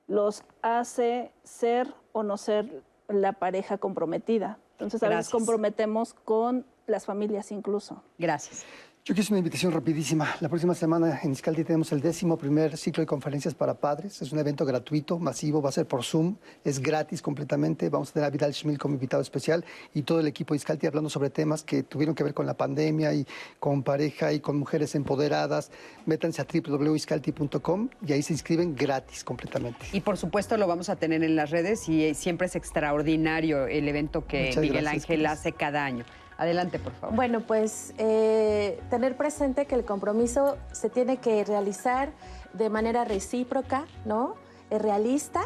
los 0.08 0.44
hace 0.62 1.32
ser 1.42 1.92
o 2.12 2.22
no 2.22 2.38
ser 2.38 2.84
la 3.08 3.34
pareja 3.34 3.80
comprometida. 3.80 4.60
Entonces 4.78 5.02
a 5.02 5.10
veces 5.10 5.30
comprometemos 5.30 6.14
con 6.14 6.66
las 6.86 7.06
familias 7.06 7.52
incluso. 7.52 8.04
Gracias. 8.20 8.64
Yo 9.08 9.14
hacer 9.14 9.32
una 9.32 9.38
invitación 9.38 9.72
rapidísima. 9.72 10.36
La 10.42 10.50
próxima 10.50 10.76
semana 10.76 11.22
en 11.24 11.32
Iscaldi 11.32 11.64
tenemos 11.64 11.94
el 11.94 12.02
décimo 12.02 12.38
primer 12.38 12.76
ciclo 12.76 13.00
de 13.00 13.08
conferencias 13.08 13.56
para 13.56 13.74
padres. 13.76 14.22
Es 14.22 14.34
un 14.34 14.40
evento 14.40 14.66
gratuito, 14.66 15.18
masivo, 15.18 15.62
va 15.62 15.70
a 15.70 15.72
ser 15.72 15.88
por 15.88 16.04
Zoom, 16.04 16.36
es 16.66 16.82
gratis 16.82 17.22
completamente. 17.22 17.88
Vamos 17.88 18.10
a 18.10 18.14
tener 18.16 18.28
a 18.28 18.30
Vidal 18.30 18.54
Schmil 18.54 18.78
como 18.78 18.96
invitado 18.96 19.22
especial 19.22 19.64
y 19.94 20.02
todo 20.02 20.20
el 20.20 20.28
equipo 20.28 20.54
de 20.54 20.58
Iscaldi 20.58 20.88
hablando 20.88 21.10
sobre 21.10 21.30
temas 21.30 21.64
que 21.64 21.84
tuvieron 21.84 22.16
que 22.16 22.24
ver 22.26 22.34
con 22.34 22.46
la 22.46 22.58
pandemia 22.58 23.14
y 23.14 23.26
con 23.62 23.82
pareja 23.82 24.34
y 24.34 24.42
con 24.42 24.58
mujeres 24.58 24.94
empoderadas. 24.94 25.72
Métanse 26.06 26.42
a 26.42 26.46
www.iscaldi.com 26.46 27.90
y 28.06 28.12
ahí 28.12 28.22
se 28.22 28.34
inscriben 28.34 28.76
gratis 28.76 29.24
completamente. 29.24 29.86
Y 29.94 30.02
por 30.02 30.18
supuesto 30.18 30.58
lo 30.58 30.68
vamos 30.68 30.90
a 30.90 30.98
tener 30.98 31.24
en 31.24 31.38
las 31.38 31.50
redes 31.50 31.88
y 31.88 32.04
eh, 32.04 32.14
siempre 32.14 32.48
es 32.48 32.58
extraordinario 32.58 33.68
el 33.68 33.88
evento 33.88 34.28
que 34.28 34.48
Muchas 34.48 34.62
Miguel 34.62 34.82
gracias, 34.82 35.04
Ángel 35.06 35.26
hace 35.28 35.54
cada 35.54 35.86
año. 35.86 36.04
Adelante, 36.38 36.78
por 36.80 36.94
favor. 36.94 37.16
Bueno, 37.16 37.42
pues 37.42 37.94
eh, 37.98 38.80
tener 38.90 39.18
presente 39.18 39.66
que 39.66 39.76
el 39.76 39.86
compromiso 39.86 40.58
se 40.72 40.90
tiene 40.90 41.18
que 41.18 41.44
realizar 41.44 42.12
de 42.54 42.70
manera 42.70 43.06
recíproca, 43.06 43.86
¿no? 44.06 44.36
Realista 44.70 45.42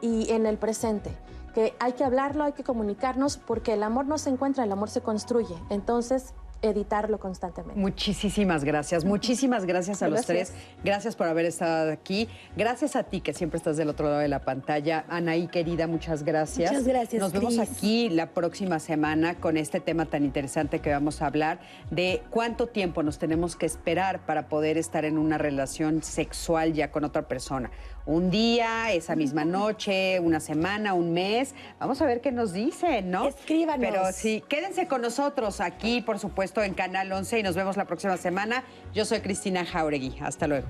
y 0.00 0.30
en 0.30 0.46
el 0.46 0.58
presente. 0.58 1.10
Que 1.54 1.74
hay 1.80 1.92
que 1.92 2.04
hablarlo, 2.04 2.44
hay 2.44 2.52
que 2.52 2.62
comunicarnos, 2.62 3.38
porque 3.38 3.72
el 3.72 3.82
amor 3.82 4.06
no 4.06 4.18
se 4.18 4.30
encuentra, 4.30 4.64
el 4.64 4.72
amor 4.72 4.90
se 4.90 5.00
construye. 5.00 5.56
Entonces, 5.70 6.34
editarlo 6.62 7.18
constantemente. 7.18 7.78
Muchísimas 7.78 8.64
gracias, 8.64 9.04
muchísimas 9.04 9.64
gracias 9.64 10.02
a 10.02 10.08
los 10.08 10.26
tres. 10.26 10.52
Gracias 10.84 11.16
por 11.16 11.28
haber 11.28 11.46
estado 11.46 11.90
aquí. 11.92 12.28
Gracias 12.56 12.96
a 12.96 13.04
ti 13.04 13.20
que 13.20 13.32
siempre 13.32 13.58
estás 13.58 13.76
del 13.76 13.88
otro 13.88 14.06
lado 14.06 14.18
de 14.18 14.28
la 14.28 14.40
pantalla. 14.40 15.04
Anaí, 15.08 15.48
querida, 15.48 15.86
muchas 15.86 16.22
gracias. 16.22 16.70
Muchas 16.72 16.86
gracias, 16.86 17.20
Nos 17.20 17.32
vemos 17.32 17.58
aquí 17.58 18.08
la 18.08 18.30
próxima 18.30 18.78
semana 18.78 19.34
con 19.36 19.56
este 19.56 19.80
tema 19.80 20.06
tan 20.06 20.24
interesante 20.24 20.80
que 20.80 20.90
vamos 20.90 21.22
a 21.22 21.26
hablar 21.26 21.60
de 21.90 22.22
cuánto 22.30 22.66
tiempo 22.66 23.02
nos 23.02 23.18
tenemos 23.18 23.56
que 23.56 23.66
esperar 23.66 24.26
para 24.26 24.48
poder 24.48 24.78
estar 24.78 25.04
en 25.04 25.18
una 25.18 25.38
relación 25.38 26.02
sexual 26.02 26.72
ya 26.72 26.90
con 26.90 27.04
otra 27.04 27.28
persona. 27.28 27.70
Un 28.08 28.30
día, 28.30 28.90
esa 28.90 29.14
misma 29.16 29.44
noche, 29.44 30.18
una 30.18 30.40
semana, 30.40 30.94
un 30.94 31.12
mes. 31.12 31.54
Vamos 31.78 32.00
a 32.00 32.06
ver 32.06 32.22
qué 32.22 32.32
nos 32.32 32.54
dicen, 32.54 33.10
¿no? 33.10 33.28
Escríbanos. 33.28 33.86
Pero 33.86 34.12
sí, 34.14 34.42
quédense 34.48 34.88
con 34.88 35.02
nosotros 35.02 35.60
aquí, 35.60 36.00
por 36.00 36.18
supuesto, 36.18 36.62
en 36.62 36.72
Canal 36.72 37.12
11 37.12 37.40
y 37.40 37.42
nos 37.42 37.54
vemos 37.54 37.76
la 37.76 37.84
próxima 37.84 38.16
semana. 38.16 38.64
Yo 38.94 39.04
soy 39.04 39.20
Cristina 39.20 39.66
Jauregui. 39.66 40.16
Hasta 40.22 40.46
luego. 40.46 40.66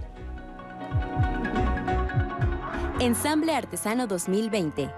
Ensamble 2.98 3.54
Artesano 3.54 4.08
2020, 4.08 4.90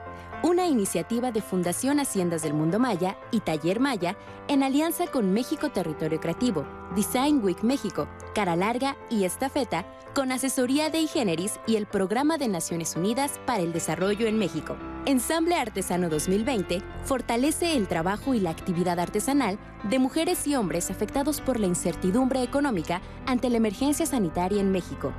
una 0.43 0.67
iniciativa 0.67 1.33
de 1.33 1.43
Fundación 1.43 2.01
Haciendas 2.01 2.41
del 2.41 2.55
Mundo 2.55 2.79
Maya 2.79 3.19
y 3.33 3.41
Taller 3.41 3.81
Maya 3.81 4.17
en 4.49 4.63
alianza 4.63 5.09
con 5.09 5.35
México 5.35 5.69
Territorio 5.69 6.19
Creativo, 6.19 6.65
Design 6.95 7.41
Week 7.45 7.63
México, 7.63 8.09
Cara 8.35 8.57
Larga 8.57 8.97
y 9.11 9.25
Estafeta, 9.25 9.87
con 10.13 10.33
asesoría 10.33 10.91
de 10.91 11.01
Igeneris 11.01 11.61
y 11.67 11.77
el 11.77 11.87
Programa 11.87 12.37
de 12.37 12.49
Naciones 12.49 12.97
Unidas 12.97 13.41
para 13.47 13.63
el 13.63 13.73
Desarrollo 13.73 14.27
en 14.27 14.39
México. 14.39 14.77
Ensamble 15.07 15.55
Artesano 15.55 16.09
2020 16.09 16.83
fortalece 17.05 17.77
el 17.77 17.87
trabajo 17.87 18.35
y 18.35 18.41
la 18.41 18.51
actividad 18.51 18.99
artesanal 18.99 19.59
de 19.85 19.99
mujeres 20.01 20.47
y 20.49 20.57
hombres 20.57 20.91
afectados 20.91 21.41
por 21.41 21.61
la 21.61 21.69
incertidumbre 21.69 22.43
económica 22.43 23.01
ante 23.25 23.51
la 23.51 23.59
emergencia 23.59 24.05
sanitaria 24.05 24.61
en 24.61 24.73
México. 24.73 25.13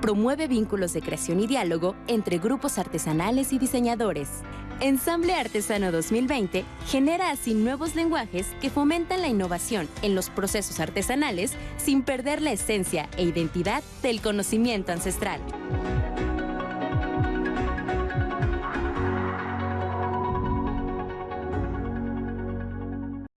Promueve 0.00 0.48
vínculos 0.48 0.94
de 0.94 1.02
creación 1.02 1.40
y 1.40 1.46
diálogo 1.46 1.94
entre 2.06 2.38
grupos 2.38 2.78
artesanales 2.78 3.52
y 3.52 3.58
diseñadores. 3.58 4.28
Ensamble 4.80 5.34
Artesano 5.34 5.90
2020 5.90 6.64
genera 6.86 7.30
así 7.30 7.52
nuevos 7.52 7.96
lenguajes 7.96 8.46
que 8.60 8.70
fomentan 8.70 9.22
la 9.22 9.28
innovación 9.28 9.88
en 10.02 10.14
los 10.14 10.30
procesos 10.30 10.78
artesanales 10.78 11.54
sin 11.78 12.02
perder 12.02 12.40
la 12.40 12.52
esencia 12.52 13.08
e 13.16 13.24
identidad 13.24 13.82
del 14.02 14.20
conocimiento 14.20 14.92
ancestral. 14.92 15.40